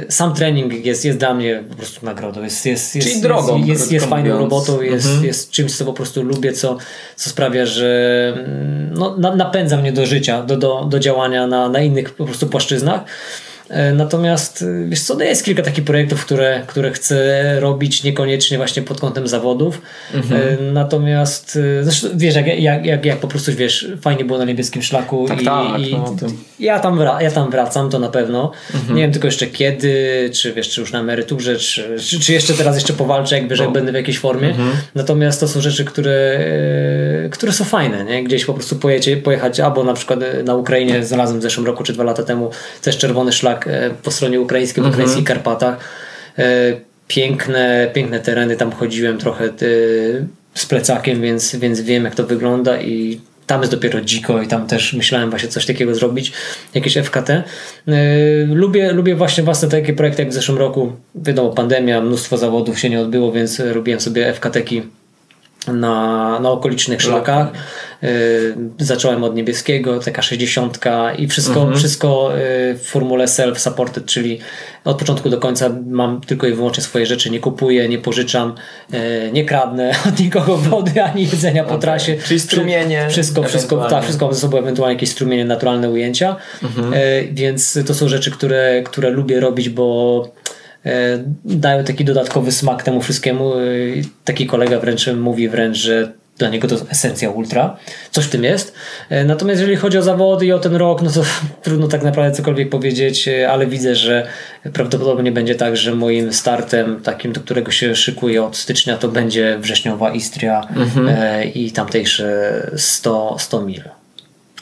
sam 0.10 0.34
trening 0.34 0.86
jest, 0.86 1.06
jest 1.06 1.18
dla 1.18 1.34
mnie 1.34 1.64
po 1.70 1.76
prostu 1.76 2.06
nagrodą. 2.06 2.44
Jest, 2.44 2.66
jest, 2.66 2.96
jest, 2.96 3.08
Czyli 3.08 3.22
drogą. 3.22 3.58
Jest, 3.58 3.70
jest, 3.70 3.92
jest 3.92 4.06
fajną 4.06 4.38
robotą, 4.38 4.82
jest, 4.82 5.06
mhm. 5.06 5.26
jest 5.26 5.52
czymś, 5.52 5.76
co 5.76 5.86
po 5.86 5.94
prostu 5.94 6.24
lubię, 6.24 6.54
co, 6.54 6.78
co 7.16 7.30
sprawia, 7.30 7.66
że 7.66 8.34
no, 8.92 9.36
napędza 9.36 9.78
mnie 9.78 9.92
do 9.92 10.06
życia, 10.06 10.44
do, 10.44 10.58
do, 10.58 10.86
do 10.86 11.00
działania 11.00 11.48
na, 11.48 11.70
na 11.70 11.82
innych 11.82 12.14
po 12.14 12.26
prostu 12.26 12.48
płaszczyznach. 12.48 13.02
E, 13.70 13.94
natomiast 13.94 14.62
e, 14.62 14.90
wiesz 14.90 15.02
co, 15.02 15.16
no 15.16 15.24
jest 15.24 15.46
kilka 15.46 15.64
takich 15.64 15.84
projektów, 15.84 16.26
które, 16.26 16.64
które 16.68 16.92
chcę 16.92 17.60
robić 17.60 18.04
niekoniecznie 18.04 18.58
właśnie 18.58 18.82
pod 18.82 19.00
kątem 19.00 19.28
zawodów. 19.28 19.82
Mhm. 20.14 20.74
Natomiast 20.74 21.60
zresztą 21.82 22.08
wiesz, 22.16 22.36
jak, 22.36 22.48
jak, 22.48 22.86
jak, 22.86 23.06
jak 23.06 23.20
po 23.20 23.28
prostu 23.28 23.52
wiesz, 23.56 23.88
fajnie 24.02 24.26
było 24.26 24.40
na 24.40 24.46
niebieskim 24.46 24.82
szlaku 24.82 25.28
tak, 25.28 25.42
i, 25.42 25.46
tak, 25.46 25.80
i 25.80 25.92
no, 25.92 26.16
ja, 26.60 26.80
tam 26.80 27.00
wra- 27.00 27.22
ja 27.22 27.32
tam 27.32 27.52
wracam, 27.52 27.90
to 27.90 28.00
na 28.00 28.10
pewno. 28.10 28.52
Mhm. 28.76 28.96
Nie 28.96 29.02
wiem 29.02 29.12
tylko 29.12 29.28
jeszcze 29.28 29.48
kiedy, 29.48 30.30
czy 30.34 30.54
wiesz, 30.54 30.70
czy 30.70 30.82
już 30.82 30.92
na 30.92 31.00
emeryturze, 31.00 31.56
czy, 31.56 32.00
czy, 32.00 32.20
czy 32.20 32.34
jeszcze 32.34 32.54
teraz 32.54 32.76
jeszcze 32.76 32.94
powalczę, 32.94 33.36
jakby, 33.36 33.56
że 33.56 33.66
no. 33.66 33.72
będę 33.72 33.92
w 33.92 33.96
jakiejś 33.96 34.20
formie. 34.20 34.48
Mhm. 34.48 34.72
Natomiast 34.96 35.40
to 35.40 35.48
są 35.48 35.62
rzeczy, 35.62 35.86
które, 35.86 36.40
które 37.32 37.52
są 37.52 37.64
fajne, 37.66 38.06
nie? 38.06 38.24
Gdzieś 38.24 38.46
po 38.46 38.54
prostu 38.54 38.76
pojecie, 38.76 39.18
pojechać, 39.18 39.60
albo 39.60 39.84
na 39.84 39.94
przykład 39.94 40.20
na 40.46 40.56
Ukrainie 40.56 41.04
znalazłem 41.04 41.40
w 41.40 41.44
zeszłym 41.44 41.66
roku 41.66 41.84
czy 41.84 41.94
dwa 41.94 42.04
lata 42.04 42.24
temu 42.24 42.52
też 42.82 42.98
czerwony 42.98 43.32
szlak 43.32 43.59
e, 43.68 43.90
po 44.04 44.12
stronie 44.12 44.42
ukraińskiej, 44.42 44.84
w 44.84 44.86
mhm. 44.86 44.94
ukraińskich 44.94 45.28
Karpatach. 45.28 45.78
E, 46.38 46.44
piękne, 47.08 47.90
piękne 47.94 48.20
tereny, 48.20 48.56
tam 48.56 48.72
chodziłem 48.72 49.18
trochę 49.18 49.46
e, 49.46 49.50
z 50.54 50.66
plecakiem, 50.66 51.22
więc, 51.22 51.56
więc 51.56 51.82
wiem 51.82 52.06
jak 52.06 52.16
to 52.16 52.24
wygląda 52.24 52.82
i 52.82 53.22
tam 53.48 53.62
jest 53.62 53.74
dopiero 53.74 54.02
dziko 54.02 54.42
i 54.42 54.48
tam 54.48 54.68
też 54.68 54.94
myślałem 54.94 55.30
właśnie 55.30 55.50
coś 55.50 55.66
takiego 55.66 55.96
zrobić, 55.96 56.32
jakieś 56.74 56.98
FKT. 56.98 57.44
Lubię, 58.48 58.92
lubię 58.92 59.16
właśnie 59.16 59.44
własne 59.44 59.70
takie 59.70 59.94
projekty 59.94 60.22
jak 60.22 60.32
w 60.32 60.34
zeszłym 60.34 60.58
roku. 60.58 60.92
Wiadomo, 61.16 61.50
pandemia, 61.50 62.02
mnóstwo 62.02 62.38
zawodów 62.38 62.80
się 62.80 62.90
nie 62.90 63.02
odbyło, 63.02 63.32
więc 63.32 63.60
robiłem 63.60 64.00
sobie 64.00 64.34
FKT-ki 64.34 64.82
na, 65.74 66.40
na 66.40 66.50
okolicznych 66.50 67.02
szlakach. 67.02 67.48
Y, 68.04 68.56
zacząłem 68.80 69.24
od 69.24 69.36
niebieskiego, 69.36 70.00
taka 70.00 70.22
60 70.22 70.80
i 71.18 71.28
wszystko, 71.28 71.60
mhm. 71.60 71.78
wszystko 71.78 72.32
y, 72.38 72.40
w 72.78 72.82
formule 72.86 73.26
self-supported, 73.26 74.06
czyli 74.06 74.40
od 74.86 75.00
początku 75.00 75.30
do 75.30 75.38
końca 75.38 75.70
mam 75.88 76.22
tylko 76.22 76.48
i 76.48 76.54
wyłącznie 76.54 76.84
swoje 76.84 77.06
rzeczy, 77.06 77.30
nie 77.30 77.40
kupuję, 77.40 77.90
nie 77.90 77.98
pożyczam, 77.98 78.56
y, 78.94 79.30
nie 79.34 79.46
kradnę 79.46 79.92
od 80.10 80.20
nikogo 80.20 80.58
wody 80.58 81.04
ani 81.04 81.24
jedzenia 81.24 81.64
po 81.64 81.78
trasie. 81.78 82.18
Czyli 82.26 82.40
strumienie. 82.40 83.08
Wszystko, 83.10 83.44
wszystko, 83.44 83.90
tak, 83.90 84.04
wszystko 84.04 84.26
mam 84.26 84.34
ze 84.34 84.42
sobą 84.42 84.58
ewentualnie 84.58 84.96
jakieś 84.96 85.10
strumienie, 85.10 85.46
naturalne 85.46 85.90
ujęcia, 85.90 86.36
mhm. 86.64 86.94
więc 87.32 87.80
to 87.88 87.94
są 87.94 88.08
rzeczy, 88.08 88.32
które, 88.32 88.84
które 88.86 89.10
lubię 89.10 89.40
robić, 89.40 89.70
bo 89.70 90.39
dają 91.46 91.84
taki 91.84 92.06
dodatkowy 92.06 92.52
smak 92.52 92.84
temu 92.84 93.02
wszystkiemu. 93.02 93.54
E, 93.54 93.58
taki 94.26 94.48
kolega 94.48 94.80
wręcz 94.80 95.08
mówi 95.08 95.50
wręcz, 95.50 95.78
że 95.78 96.12
dla 96.38 96.50
niego 96.50 96.68
to 96.68 96.76
esencja 96.90 97.30
ultra. 97.30 97.78
Coś 98.12 98.26
w 98.26 98.30
tym 98.30 98.44
jest. 98.44 98.74
E, 99.10 99.26
natomiast 99.26 99.60
jeżeli 99.60 99.78
chodzi 99.78 99.98
o 99.98 100.02
zawody 100.02 100.46
i 100.46 100.52
o 100.52 100.60
ten 100.60 100.76
rok, 100.76 101.02
no 101.02 101.12
to 101.12 101.22
trudno 101.64 101.88
tak 101.88 102.04
naprawdę 102.04 102.36
cokolwiek 102.38 102.70
powiedzieć, 102.70 103.30
ale 103.50 103.68
widzę, 103.68 103.96
że 103.96 104.28
prawdopodobnie 104.74 105.32
będzie 105.32 105.56
tak, 105.56 105.78
że 105.78 105.96
moim 105.96 106.34
startem, 106.34 107.02
takim, 107.02 107.34
do 107.34 107.42
którego 107.42 107.72
się 107.72 107.96
szykuję 107.96 108.44
od 108.44 108.58
stycznia, 108.58 108.98
to 108.98 109.08
będzie 109.08 109.58
wrześniowa 109.60 110.12
Istria 110.12 110.68
mhm. 110.76 111.54
i 111.54 111.72
tamtejsze 111.72 112.72
100, 112.76 113.36
100 113.40 113.62
mil. 113.62 113.84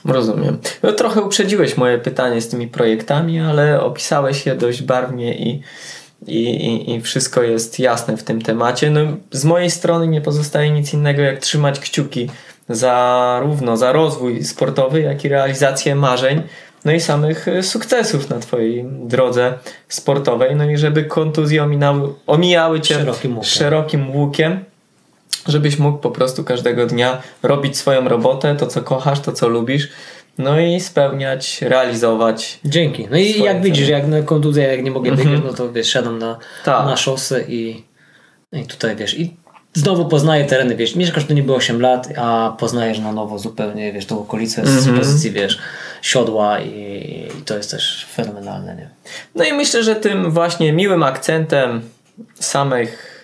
Rozumiem. 0.06 0.58
No, 0.84 0.92
trochę 0.92 1.22
uprzedziłeś 1.22 1.78
moje 1.78 1.98
pytanie 1.98 2.42
z 2.42 2.48
tymi 2.48 2.68
projektami, 2.68 3.40
ale 3.40 3.82
opisałeś 3.82 4.46
je 4.46 4.56
dość 4.56 4.82
barwnie 4.82 5.38
i 5.38 5.62
i, 6.28 6.50
i, 6.50 6.96
i 6.96 7.02
wszystko 7.02 7.44
jest 7.44 7.80
jasne 7.80 8.18
w 8.18 8.24
tym 8.24 8.42
temacie. 8.42 8.90
No, 8.90 9.00
z 9.32 9.46
mojej 9.46 9.72
strony 9.72 10.08
nie 10.08 10.22
pozostaje 10.22 10.72
nic 10.72 10.94
innego 10.94 11.22
jak 11.22 11.40
trzymać 11.40 11.80
kciuki 11.80 12.30
zarówno 12.70 13.78
za 13.78 13.92
rozwój 13.92 14.44
sportowy, 14.44 15.02
jak 15.02 15.26
i 15.26 15.30
realizację 15.30 15.96
marzeń, 15.96 16.42
no 16.86 16.92
i 16.92 17.00
samych 17.00 17.48
e, 17.48 17.64
sukcesów 17.64 18.30
na 18.30 18.40
Twojej 18.40 18.86
drodze 18.86 19.54
sportowej, 19.90 20.56
no 20.56 20.70
i 20.70 20.78
żeby 20.78 21.04
kontuzje 21.04 21.64
ominały, 21.64 22.14
omijały 22.28 22.82
Cię 22.82 22.96
szerokim 22.96 23.38
łukiem. 23.38 23.50
szerokim 23.50 24.16
łukiem, 24.16 24.66
żebyś 25.48 25.80
mógł 25.80 25.98
po 25.98 26.12
prostu 26.12 26.44
każdego 26.44 26.86
dnia 26.86 27.22
robić 27.44 27.78
swoją 27.78 28.10
robotę, 28.10 28.56
to 28.56 28.68
co 28.68 28.82
kochasz, 28.82 29.20
to 29.20 29.32
co 29.32 29.48
lubisz, 29.48 29.90
no 30.38 30.60
i 30.60 30.80
spełniać, 30.80 31.62
realizować. 31.62 32.60
Dzięki. 32.66 33.08
No 33.12 33.18
i 33.18 33.40
jak 33.40 33.62
widzisz, 33.62 33.90
jak 33.90 34.08
na 34.08 34.22
kontuzję, 34.22 34.64
jak 34.64 34.84
nie 34.84 34.92
mogę 34.92 35.12
biegać, 35.12 35.26
mm 35.26 35.42
-hmm. 35.42 35.46
no 35.46 35.54
to 35.54 35.72
wiesz, 35.72 35.90
siadam 35.90 36.20
na, 36.20 36.38
tak. 36.66 36.86
na 36.86 36.98
szosę 36.98 37.44
i, 37.48 37.84
i 38.52 38.66
tutaj 38.66 38.96
wiesz, 38.96 39.20
i 39.20 39.38
znowu 39.74 40.06
poznaję 40.06 40.46
tereny, 40.46 40.76
wiesz, 40.76 40.96
mieszkasz 40.96 41.26
tu 41.26 41.34
niby 41.34 41.54
8 41.54 41.82
lat, 41.82 42.10
a 42.18 42.56
poznajesz 42.60 43.00
na 43.00 43.12
nowo 43.12 43.40
zupełnie, 43.40 43.94
wiesz, 43.94 44.06
tą 44.06 44.20
okolicę 44.20 44.66
z 44.66 44.88
mm 44.88 44.96
-hmm. 44.96 45.00
pozycji, 45.00 45.32
wiesz, 45.32 45.60
siodła 46.02 46.60
i, 46.60 46.70
i, 47.40 47.42
to 47.42 47.58
jest 47.58 47.72
też 47.72 48.08
fenomenalne, 48.14 48.76
nie? 48.76 48.90
No 49.36 49.44
i 49.44 49.54
myślę, 49.54 49.84
że 49.84 49.96
tym 49.96 50.32
właśnie 50.32 50.74
miłym 50.74 51.04
akcentem 51.04 51.82
samych 52.40 53.18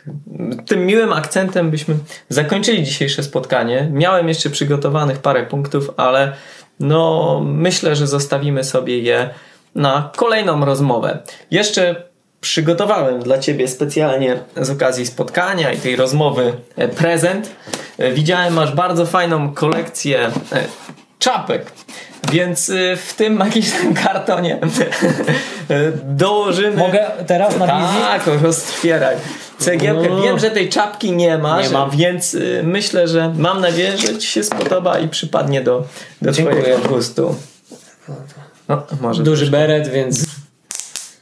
tym 0.65 0.85
miłym 0.85 1.13
akcentem 1.13 1.71
byśmy 1.71 1.95
zakończyli 2.29 2.83
dzisiejsze 2.83 3.23
spotkanie. 3.23 3.89
Miałem 3.91 4.27
jeszcze 4.27 4.49
przygotowanych 4.49 5.19
parę 5.19 5.45
punktów, 5.45 5.91
ale 5.97 6.33
no 6.79 7.41
myślę, 7.45 7.95
że 7.95 8.07
zostawimy 8.07 8.63
sobie 8.63 8.99
je 8.99 9.29
na 9.75 10.11
kolejną 10.15 10.65
rozmowę. 10.65 11.19
Jeszcze 11.51 11.95
przygotowałem 12.41 13.19
dla 13.19 13.37
Ciebie 13.37 13.67
specjalnie 13.67 14.39
z 14.57 14.69
okazji 14.69 15.05
spotkania 15.05 15.71
i 15.71 15.77
tej 15.77 15.95
rozmowy 15.95 16.53
e, 16.75 16.87
prezent. 16.87 17.51
E, 17.97 18.11
widziałem, 18.11 18.53
masz 18.53 18.71
bardzo 18.71 19.05
fajną 19.05 19.53
kolekcję 19.53 20.19
e, 20.25 20.31
czapek. 21.19 21.71
Więc 22.31 22.71
w 22.97 23.13
tym 23.13 23.33
magicznym 23.33 23.93
kartonie 24.03 24.59
dołożymy. 26.03 26.77
Mogę 26.77 27.11
teraz 27.27 27.57
na 27.57 27.65
wizji? 27.65 28.01
Tak, 28.01 28.21
roztwieraj 28.41 29.15
cegiełkę. 29.63 30.09
No. 30.09 30.21
Wiem, 30.21 30.39
że 30.39 30.51
tej 30.51 30.69
czapki 30.69 31.11
nie 31.11 31.37
masz, 31.37 31.65
nie 31.65 31.73
mam. 31.73 31.89
więc 31.89 32.33
y, 32.33 32.61
myślę, 32.63 33.07
że 33.07 33.33
mam 33.37 33.61
nadzieję, 33.61 33.97
że 33.97 34.17
Ci 34.17 34.27
się 34.27 34.43
spodoba 34.43 34.99
i 34.99 35.07
przypadnie 35.07 35.61
do, 35.61 35.85
do 36.21 36.31
Twojego 36.31 36.77
gustu. 36.89 37.35
No, 38.69 38.83
może 39.01 39.23
Duży 39.23 39.41
troszkę. 39.51 39.67
beret, 39.67 39.87
więc 39.87 40.25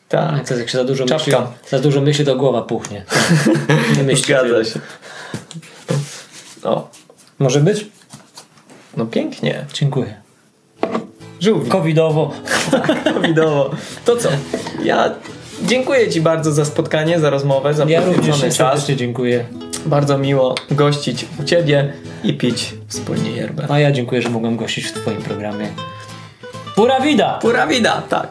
tak. 0.10 0.52
jak 0.60 0.70
się 0.70 0.78
za 0.78 0.84
dużo 0.84 1.06
Czapka. 1.06 1.40
myśli, 1.42 1.70
za 1.70 1.80
dużo 1.80 2.02
myśli, 2.02 2.26
to 2.26 2.36
głowa 2.36 2.62
puchnie. 2.62 3.06
Nie 3.98 4.04
myśli. 4.04 4.26
Zgadza 4.26 4.64
się. 4.64 4.80
O. 6.64 6.90
Może 7.40 7.60
być? 7.60 7.88
No 8.98 9.06
pięknie. 9.06 9.66
Dziękuję. 9.74 10.22
Żółwie. 11.40 11.72
Covidowo. 11.72 12.34
Tak, 12.72 13.04
covidowo. 13.14 13.72
To 14.06 14.18
co? 14.18 14.30
Ja 14.84 15.16
Dziękuję 15.66 16.10
Ci 16.10 16.22
bardzo 16.22 16.52
za 16.52 16.66
spotkanie, 16.66 17.20
za 17.20 17.30
rozmowę, 17.30 17.74
za 17.74 17.86
ja 17.88 18.06
również 18.06 18.58
czas. 18.58 18.88
dziękuję. 18.88 19.46
Bardzo 19.86 20.18
miło 20.18 20.56
gościć 20.72 21.26
u 21.40 21.44
Ciebie 21.44 21.94
i 22.24 22.34
pić 22.34 22.74
wspólnie 22.88 23.32
yerbę. 23.32 23.66
A 23.70 23.80
ja 23.80 23.92
dziękuję, 23.92 24.22
że 24.22 24.30
mogłem 24.30 24.58
gościć 24.58 24.86
w 24.86 24.94
Twoim 24.94 25.22
programie. 25.22 25.68
Pura 26.76 27.00
vida! 27.00 27.40
Pura 27.42 27.68
vida, 27.68 28.02
tak. 28.10 28.30